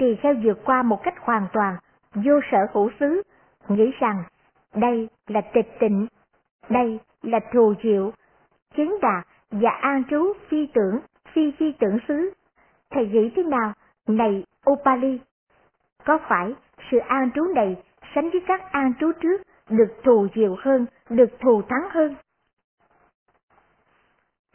tỳ 0.00 0.16
kheo 0.16 0.34
vượt 0.44 0.58
qua 0.64 0.82
một 0.82 1.02
cách 1.02 1.14
hoàn 1.20 1.46
toàn, 1.52 1.76
vô 2.14 2.40
sở 2.50 2.58
hữu 2.72 2.90
xứ, 3.00 3.22
nghĩ 3.68 3.92
rằng 4.00 4.22
đây 4.74 5.08
là 5.26 5.40
tịch 5.40 5.76
tịnh, 5.80 6.06
đây 6.68 7.00
là 7.22 7.40
thù 7.52 7.74
diệu, 7.82 8.12
chứng 8.76 8.98
đạt 9.02 9.26
và 9.50 9.70
an 9.70 10.02
trú 10.10 10.32
phi 10.48 10.66
tưởng, 10.74 11.00
phi 11.32 11.52
phi 11.58 11.72
tưởng 11.72 11.98
xứ. 12.08 12.30
Thầy 12.90 13.06
nghĩ 13.06 13.30
thế 13.36 13.42
nào, 13.42 13.72
này 14.08 14.44
Upali? 14.70 15.20
Có 16.04 16.18
phải 16.28 16.54
sự 16.90 16.98
an 16.98 17.30
trú 17.34 17.44
này 17.54 17.82
sánh 18.14 18.30
với 18.30 18.42
các 18.46 18.72
an 18.72 18.92
trú 19.00 19.12
trước 19.20 19.42
được 19.68 20.00
thù 20.04 20.28
diệu 20.34 20.56
hơn, 20.58 20.86
được 21.08 21.30
thù 21.40 21.62
thắng 21.68 21.90
hơn? 21.90 22.14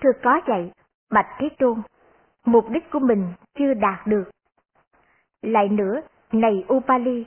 Thưa 0.01 0.11
có 0.23 0.41
vậy, 0.47 0.71
Bạch 1.11 1.27
Thế 1.37 1.49
Tôn, 1.59 1.81
mục 2.45 2.69
đích 2.69 2.91
của 2.91 2.99
mình 2.99 3.33
chưa 3.57 3.73
đạt 3.73 4.07
được. 4.07 4.34
Lại 5.45 5.69
nữa, 5.69 6.01
này 6.31 6.65
Upali, 6.73 7.25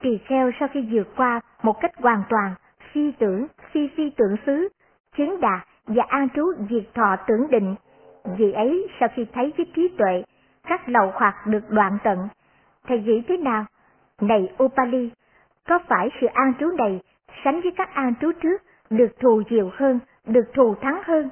tỳ 0.00 0.18
kheo 0.18 0.50
sau 0.60 0.68
khi 0.68 0.88
vượt 0.92 1.08
qua 1.16 1.40
một 1.62 1.80
cách 1.80 1.90
hoàn 1.96 2.22
toàn 2.28 2.54
phi 2.92 3.12
tưởng, 3.18 3.46
phi 3.72 3.88
phi 3.96 4.10
tưởng 4.10 4.36
xứ, 4.46 4.68
chứng 5.16 5.40
đạt 5.40 5.68
và 5.86 6.04
an 6.08 6.28
trú 6.34 6.52
diệt 6.70 6.94
thọ 6.94 7.16
tưởng 7.26 7.50
định, 7.50 7.74
vì 8.38 8.52
ấy 8.52 8.88
sau 9.00 9.08
khi 9.14 9.26
thấy 9.32 9.52
với 9.56 9.66
trí 9.74 9.88
tuệ, 9.98 10.22
các 10.62 10.88
lậu 10.88 11.12
hoặc 11.14 11.46
được 11.46 11.70
đoạn 11.70 11.98
tận, 12.04 12.28
thầy 12.86 13.00
nghĩ 13.00 13.22
thế 13.28 13.36
nào? 13.36 13.64
Này 14.20 14.52
Upali, 14.62 15.10
có 15.68 15.78
phải 15.88 16.08
sự 16.20 16.26
an 16.26 16.52
trú 16.60 16.66
này 16.70 17.00
sánh 17.44 17.60
với 17.60 17.72
các 17.76 17.94
an 17.94 18.14
trú 18.20 18.32
trước 18.32 18.62
được 18.90 19.20
thù 19.20 19.42
diệu 19.50 19.70
hơn, 19.74 19.98
được 20.26 20.44
thù 20.54 20.74
thắng 20.74 21.02
hơn? 21.04 21.30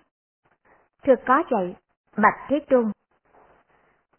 Thưa 1.05 1.15
có 1.27 1.43
vậy, 1.51 1.75
Bạch 2.17 2.39
Thế 2.49 2.61
Tôn. 2.69 2.91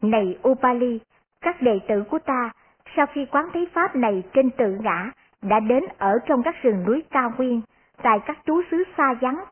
Này 0.02 0.38
Upali, 0.48 1.00
các 1.42 1.62
đệ 1.62 1.80
tử 1.88 2.04
của 2.10 2.20
ta, 2.20 2.52
sau 2.96 3.06
khi 3.06 3.26
quán 3.32 3.50
thấy 3.54 3.68
Pháp 3.74 3.96
này 3.96 4.24
trên 4.34 4.50
tự 4.50 4.78
ngã, 4.82 5.12
đã 5.42 5.60
đến 5.60 5.84
ở 5.98 6.20
trong 6.26 6.44
các 6.44 6.56
rừng 6.62 6.84
núi 6.86 7.04
cao 7.10 7.34
nguyên, 7.38 7.62
tại 8.04 8.20
các 8.26 8.38
trú 8.46 8.62
xứ 8.72 8.84
xa 8.98 9.14
vắng. 9.22 9.44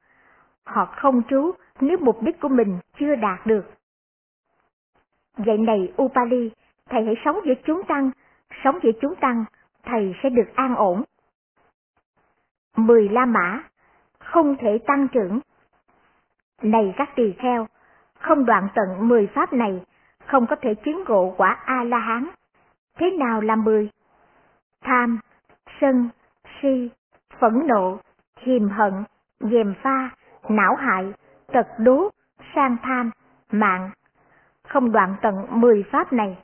Họ 0.65 0.85
không 0.85 1.21
trú 1.29 1.51
nếu 1.79 1.97
mục 2.01 2.21
đích 2.21 2.39
của 2.39 2.49
mình 2.49 2.79
chưa 2.99 3.15
đạt 3.15 3.45
được. 3.45 3.65
Vậy 5.37 5.57
này 5.57 5.93
Upali, 6.01 6.51
thầy 6.89 7.05
hãy 7.05 7.15
sống 7.25 7.39
giữa 7.45 7.53
chúng 7.65 7.83
tăng, 7.83 8.11
sống 8.63 8.79
giữa 8.83 8.91
chúng 9.01 9.15
tăng, 9.15 9.45
thầy 9.83 10.15
sẽ 10.23 10.29
được 10.29 10.55
an 10.55 10.75
ổn. 10.75 11.03
Mười 12.75 13.09
La 13.09 13.25
Mã, 13.25 13.63
không 14.19 14.55
thể 14.59 14.79
tăng 14.87 15.07
trưởng. 15.07 15.39
Này 16.61 16.93
các 16.97 17.09
tỳ 17.15 17.33
kheo, 17.39 17.67
không 18.19 18.45
đoạn 18.45 18.67
tận 18.75 19.07
mười 19.07 19.27
pháp 19.27 19.53
này, 19.53 19.81
không 20.26 20.47
có 20.47 20.56
thể 20.61 20.76
chứng 20.76 21.03
ngộ 21.07 21.34
quả 21.38 21.57
A-la-hán. 21.65 22.27
Thế 22.97 23.11
nào 23.11 23.41
là 23.41 23.56
mười? 23.56 23.89
Tham, 24.81 25.19
sân, 25.81 26.10
si, 26.61 26.89
phẫn 27.39 27.68
nộ, 27.68 27.99
hiềm 28.39 28.69
hận, 28.69 28.93
dèm 29.39 29.73
pha, 29.84 30.10
não 30.49 30.76
hại, 30.76 31.14
tật 31.47 31.68
đố, 31.80 32.10
sang 32.56 32.77
tham, 32.84 33.11
mạng. 33.52 33.89
Không 34.68 34.91
đoạn 34.91 35.15
tận 35.22 35.35
mười 35.49 35.84
pháp 35.91 36.14
này. 36.14 36.38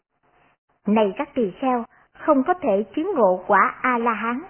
Này 0.88 1.14
các 1.18 1.30
tỳ 1.34 1.52
kheo, 1.52 1.86
không 2.20 2.44
có 2.44 2.53
thể 2.53 2.86
chứng 2.95 3.12
ngộ 3.16 3.44
quả 3.48 3.76
A-la-hán. 3.82 4.41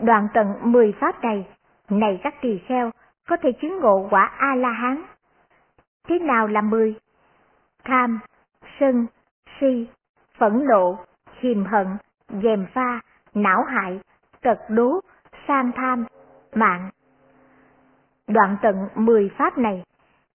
Đoạn 0.00 0.28
tận 0.34 0.46
mười 0.62 0.94
pháp 1.00 1.24
này, 1.24 1.46
này 1.90 2.20
các 2.22 2.34
tỳ 2.40 2.58
kheo, 2.58 2.90
có 3.28 3.36
thể 3.36 3.52
chứng 3.52 3.80
ngộ 3.80 4.08
quả 4.10 4.30
A-la-hán. 4.36 5.02
Thế 6.08 6.18
nào 6.18 6.46
là 6.46 6.60
mười? 6.60 6.94
Tham, 7.84 8.20
sân, 8.80 9.06
si, 9.60 9.88
phẫn 10.38 10.64
nộ, 10.64 10.98
hiềm 11.40 11.64
hận, 11.64 11.86
dèm 12.42 12.66
pha, 12.74 13.00
não 13.34 13.64
hại, 13.64 14.00
tật 14.42 14.58
đố, 14.68 15.00
sang 15.48 15.72
tham, 15.72 16.04
mạng. 16.54 16.90
Đoạn 18.28 18.56
tận 18.62 18.88
mười 18.94 19.30
pháp 19.38 19.58
này, 19.58 19.84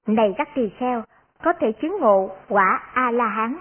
này 0.08 0.34
các 0.38 0.50
tỳ 0.56 0.70
kheo, 0.70 1.04
có 1.44 1.54
thể 1.60 1.72
chứng 1.72 1.98
ngộ 2.00 2.30
quả 2.50 2.82
A-la-hán. 2.94 3.58